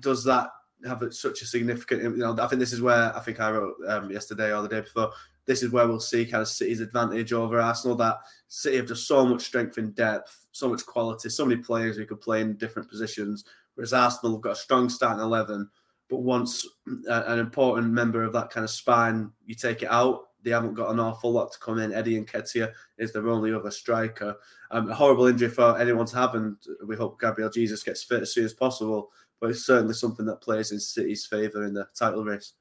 does 0.00 0.24
that 0.24 0.50
have 0.86 1.02
such 1.10 1.42
a 1.42 1.46
significant? 1.46 2.02
You 2.02 2.16
know, 2.16 2.36
I 2.40 2.46
think 2.46 2.60
this 2.60 2.72
is 2.72 2.80
where 2.80 3.14
I 3.16 3.20
think 3.20 3.40
I 3.40 3.50
wrote 3.50 3.76
um, 3.86 4.10
yesterday 4.10 4.54
or 4.54 4.62
the 4.62 4.68
day 4.68 4.80
before. 4.80 5.12
This 5.46 5.62
is 5.62 5.70
where 5.70 5.86
we'll 5.86 6.00
see 6.00 6.26
kind 6.26 6.42
of 6.42 6.48
City's 6.48 6.80
advantage 6.80 7.32
over 7.32 7.60
Arsenal. 7.60 7.96
That 7.96 8.18
City 8.48 8.76
have 8.76 8.86
just 8.86 9.06
so 9.06 9.26
much 9.26 9.42
strength 9.42 9.78
and 9.78 9.94
depth, 9.94 10.39
so 10.52 10.68
much 10.68 10.84
quality, 10.86 11.28
so 11.28 11.44
many 11.44 11.60
players 11.60 11.96
who 11.96 12.06
could 12.06 12.20
play 12.20 12.40
in 12.40 12.56
different 12.56 12.88
positions. 12.88 13.44
Whereas 13.74 13.92
Arsenal 13.92 14.36
have 14.36 14.42
got 14.42 14.52
a 14.52 14.56
strong 14.56 14.88
starting 14.88 15.22
eleven, 15.22 15.68
but 16.08 16.18
once 16.18 16.66
an 16.86 17.38
important 17.38 17.92
member 17.92 18.24
of 18.24 18.32
that 18.32 18.50
kind 18.50 18.64
of 18.64 18.70
spine, 18.70 19.30
you 19.46 19.54
take 19.54 19.82
it 19.82 19.90
out, 19.90 20.28
they 20.42 20.50
haven't 20.50 20.74
got 20.74 20.90
an 20.90 20.98
awful 20.98 21.30
lot 21.30 21.52
to 21.52 21.58
come 21.58 21.78
in. 21.78 21.92
Eddie 21.92 22.20
Nketiah 22.20 22.72
is 22.98 23.12
their 23.12 23.28
only 23.28 23.52
other 23.52 23.70
striker. 23.70 24.36
Um, 24.70 24.90
a 24.90 24.94
horrible 24.94 25.26
injury 25.26 25.50
for 25.50 25.78
anyone 25.78 26.06
to 26.06 26.16
have, 26.16 26.34
and 26.34 26.56
we 26.86 26.96
hope 26.96 27.20
Gabriel 27.20 27.50
Jesus 27.50 27.82
gets 27.82 28.02
fit 28.02 28.22
as 28.22 28.32
soon 28.32 28.44
as 28.44 28.54
possible. 28.54 29.10
But 29.38 29.50
it's 29.50 29.66
certainly 29.66 29.94
something 29.94 30.26
that 30.26 30.40
plays 30.40 30.72
in 30.72 30.80
City's 30.80 31.26
favour 31.26 31.64
in 31.64 31.74
the 31.74 31.86
title 31.94 32.24
race. 32.24 32.54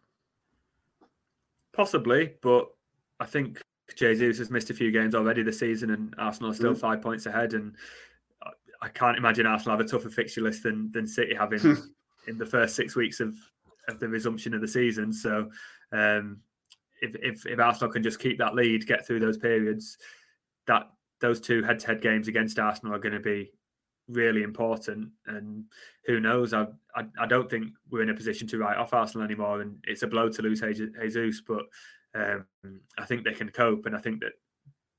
Possibly, 1.71 2.33
but 2.41 2.69
I 3.19 3.25
think 3.25 3.61
Jesus 3.95 4.37
has 4.37 4.49
missed 4.49 4.69
a 4.69 4.73
few 4.73 4.91
games 4.91 5.15
already 5.15 5.43
this 5.43 5.59
season, 5.59 5.91
and 5.91 6.13
Arsenal 6.17 6.51
are 6.51 6.55
still 6.55 6.73
mm. 6.73 6.79
five 6.79 7.01
points 7.01 7.25
ahead. 7.25 7.53
And 7.53 7.75
I 8.81 8.89
can't 8.89 9.17
imagine 9.17 9.45
Arsenal 9.45 9.77
have 9.77 9.85
a 9.85 9.89
tougher 9.89 10.09
fixture 10.09 10.41
list 10.41 10.63
than 10.63 10.91
than 10.91 11.07
City 11.07 11.35
having 11.35 11.77
in 12.27 12.37
the 12.37 12.45
first 12.45 12.75
six 12.75 12.95
weeks 12.95 13.19
of 13.19 13.35
of 13.87 13.99
the 13.99 14.07
resumption 14.07 14.53
of 14.53 14.61
the 14.61 14.67
season. 14.67 15.11
So 15.11 15.49
um, 15.91 16.39
if, 17.01 17.15
if 17.15 17.45
if 17.45 17.59
Arsenal 17.59 17.91
can 17.91 18.03
just 18.03 18.19
keep 18.19 18.37
that 18.37 18.55
lead, 18.55 18.87
get 18.87 19.05
through 19.05 19.19
those 19.19 19.37
periods, 19.37 19.97
that 20.67 20.89
those 21.19 21.41
two 21.41 21.63
head-to-head 21.63 22.01
games 22.01 22.27
against 22.27 22.59
Arsenal 22.59 22.95
are 22.95 22.99
going 22.99 23.13
to 23.13 23.19
be 23.19 23.51
really 24.07 24.43
important. 24.43 25.09
And 25.27 25.65
who 26.05 26.19
knows? 26.19 26.53
I, 26.53 26.67
I, 26.95 27.05
I 27.19 27.25
don't 27.25 27.49
think 27.49 27.73
we're 27.89 28.03
in 28.03 28.09
a 28.09 28.15
position 28.15 28.47
to 28.47 28.57
write 28.57 28.77
off 28.77 28.93
Arsenal 28.93 29.25
anymore, 29.25 29.61
and 29.61 29.77
it's 29.85 30.03
a 30.03 30.07
blow 30.07 30.29
to 30.29 30.41
lose 30.41 30.61
Jesus. 30.61 31.41
But 31.45 31.63
um, 32.19 32.45
I 32.97 33.05
think 33.05 33.23
they 33.23 33.33
can 33.33 33.49
cope, 33.49 33.85
and 33.85 33.95
I 33.95 33.99
think 33.99 34.21
that 34.21 34.33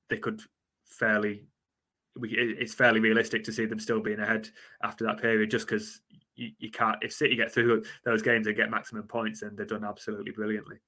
they 0.09 0.18
could 0.18 0.40
fairly. 0.86 1.47
We, 2.18 2.30
it's 2.30 2.74
fairly 2.74 2.98
realistic 2.98 3.44
to 3.44 3.52
see 3.52 3.66
them 3.66 3.78
still 3.78 4.01
being 4.01 4.18
ahead 4.18 4.48
after 4.82 5.05
that 5.05 5.20
period, 5.20 5.51
just 5.51 5.66
because 5.66 6.01
you, 6.34 6.51
you 6.59 6.70
can't. 6.70 6.97
If 7.02 7.12
City 7.12 7.36
get 7.36 7.52
through 7.52 7.84
those 8.05 8.22
games 8.22 8.47
and 8.47 8.56
get 8.56 8.70
maximum 8.70 9.05
points, 9.05 9.40
then 9.40 9.55
they've 9.55 9.66
done 9.66 9.84
absolutely 9.84 10.32
brilliantly. 10.32 10.78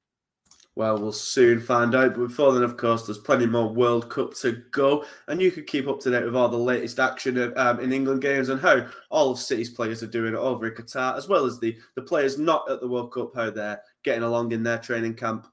Well, 0.75 0.99
we'll 0.99 1.13
soon 1.13 1.61
find 1.61 1.95
out. 1.95 2.15
But 2.15 2.29
before 2.29 2.55
then, 2.55 2.63
of 2.63 2.79
course, 2.79 3.05
there's 3.05 3.19
plenty 3.19 3.45
more 3.45 3.69
World 3.69 4.09
Cup 4.09 4.33
to 4.37 4.63
go. 4.71 5.05
And 5.29 5.41
you 5.41 5.51
can 5.51 5.65
keep 5.65 5.87
up 5.87 6.01
to 6.01 6.11
date 6.11 6.25
with 6.25 6.35
all 6.35 6.49
the 6.49 6.57
latest 6.57 6.99
action 6.99 7.53
um, 7.59 7.81
in 7.81 7.93
England 7.93 8.23
games 8.23 8.49
and 8.49 8.61
how 8.61 8.87
all 9.11 9.31
of 9.31 9.39
City's 9.39 9.69
players 9.69 10.03
are 10.03 10.07
doing 10.07 10.35
over 10.35 10.67
in 10.67 10.75
Qatar, 10.75 11.17
as 11.17 11.29
well 11.29 11.45
as 11.45 11.61
the, 11.61 11.77
the 11.95 12.03
players 12.03 12.39
not 12.39 12.71
at 12.71 12.81
the 12.81 12.89
World 12.89 13.13
Cup, 13.13 13.35
how 13.35 13.51
they're 13.51 13.83
getting 14.03 14.23
along 14.23 14.53
in 14.53 14.63
their 14.63 14.79
training 14.79 15.15
camp 15.15 15.47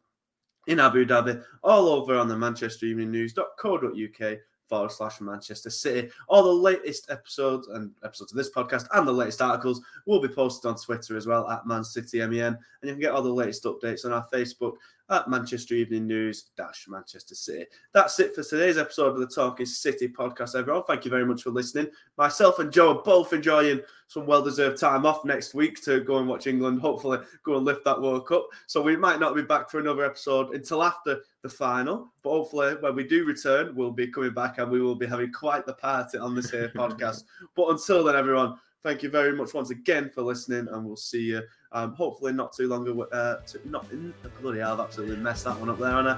in 0.70 0.80
Abu 0.80 1.04
Dhabi, 1.04 1.44
all 1.64 1.90
over 1.90 2.16
on 2.16 2.28
the 2.28 2.38
Manchester 2.38 2.86
Evening 2.86 3.10
News.co.uk 3.10 4.38
forward 4.68 4.91
slash 4.91 5.20
Manchester 5.20 5.72
City. 5.72 6.10
All 6.28 6.44
the 6.44 6.50
latest 6.50 7.10
episodes 7.10 7.68
and 7.70 7.91
episodes 8.04 8.32
of 8.32 8.38
this 8.38 8.52
podcast 8.52 8.88
and 8.94 9.08
the 9.08 9.12
latest 9.12 9.41
articles 9.41 9.82
will 10.06 10.22
be 10.22 10.28
posted 10.28 10.70
on 10.70 10.78
Twitter 10.78 11.18
as 11.18 11.26
well 11.26 11.50
at 11.50 11.66
Man 11.66 11.84
City 11.84 12.20
MEN. 12.20 12.54
And 12.54 12.58
you 12.84 12.91
can 12.91 13.00
get 13.00 13.12
all 13.12 13.24
the 13.24 13.34
latest 13.34 13.64
updates 13.64 14.06
on 14.06 14.14
our 14.14 14.28
Facebook 14.32 14.74
at 15.10 15.27
Manchester 15.27 15.73
Evening 15.73 16.07
News 16.07 16.52
dash 16.56 16.86
Manchester 16.88 17.36
City. 17.36 17.65
That's 17.94 18.19
it 18.19 18.36
for 18.36 18.44
today's 18.44 18.77
episode 18.77 19.14
of 19.14 19.19
the 19.19 19.27
Talking 19.27 19.65
City 19.65 20.07
podcast, 20.07 20.57
everyone. 20.57 20.84
Thank 20.84 21.06
you 21.06 21.11
very 21.11 21.26
much 21.26 21.44
for 21.44 21.49
listening. 21.49 21.88
Myself 22.18 22.60
and 22.60 22.72
Joe 22.72 22.98
are 22.98 23.03
both 23.03 23.34
enjoying 23.34 23.81
some 24.07 24.26
well 24.26 24.44
deserved 24.44 24.80
time 24.80 25.06
off 25.06 25.26
next 25.26 25.53
week 25.53 25.84
to 25.84 26.02
go 26.02 26.18
and 26.18 26.27
watch 26.27 26.48
England, 26.48 26.81
hopefully 26.81 27.19
go 27.44 27.57
and 27.57 27.65
lift 27.65 27.84
that 27.86 28.02
World 28.02 28.27
Cup. 28.27 28.48
So 28.68 28.81
we 28.81 28.95
might 28.95 29.19
not 29.19 29.36
be 29.36 29.41
back 29.41 29.69
for 29.69 29.80
another 29.80 30.06
episode 30.06 30.53
until 30.53 30.84
after 30.84 31.22
the 31.41 31.49
final, 31.49 32.11
but 32.23 32.30
hopefully 32.30 32.76
when 32.80 32.95
we 32.95 33.03
do 33.03 33.26
return, 33.26 33.76
we'll 33.76 33.91
be 33.91 34.07
coming 34.07 34.34
back 34.34 34.57
and 34.57 34.72
we 34.72 34.81
will 34.81 34.95
be 34.95 35.07
having 35.07 35.31
quite 35.31 35.65
the 35.65 35.73
party 35.73 36.18
on 36.18 36.36
this 36.36 36.52
here 36.52 36.69
podcast. 36.76 37.23
But 37.56 37.69
until 37.69 38.03
then, 38.03 38.15
everyone, 38.15 38.57
thank 38.84 39.03
you 39.03 39.10
very 39.10 39.36
much 39.36 39.53
once 39.53 39.69
again 39.69 40.10
for 40.10 40.22
listening, 40.22 40.68
and 40.72 40.86
we'll 40.86 40.95
see 40.95 41.22
you 41.22 41.41
um, 41.72 41.94
hopefully 41.94 42.34
not 42.34 42.54
too 42.54 42.68
long. 42.68 42.88
Uh, 43.12 43.38
to, 43.38 43.60
not 43.70 43.86
in 43.91 44.14
bloody 44.41 44.60
hell, 44.60 44.74
I've 44.74 44.80
absolutely 44.80 45.18
messed 45.18 45.46
that 45.46 45.60
one 45.60 45.70
up 45.70 45.80
there, 45.80 45.98
and 45.98 46.10
I 46.10 46.18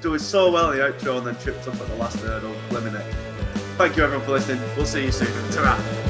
doing 0.00 0.18
so 0.18 0.50
well 0.50 0.72
in 0.72 0.78
the 0.78 0.84
outro 0.84 1.18
and 1.18 1.26
then 1.26 1.36
tripped 1.36 1.66
up 1.68 1.74
at 1.74 1.88
the 1.88 1.96
last 1.96 2.18
hurdle. 2.18 2.54
Blimey 2.70 2.90
Thank 3.76 3.96
you 3.96 4.04
everyone 4.04 4.24
for 4.24 4.32
listening. 4.32 4.62
We'll 4.76 4.86
see 4.86 5.04
you 5.04 5.12
soon. 5.12 5.28
ta 5.50 6.03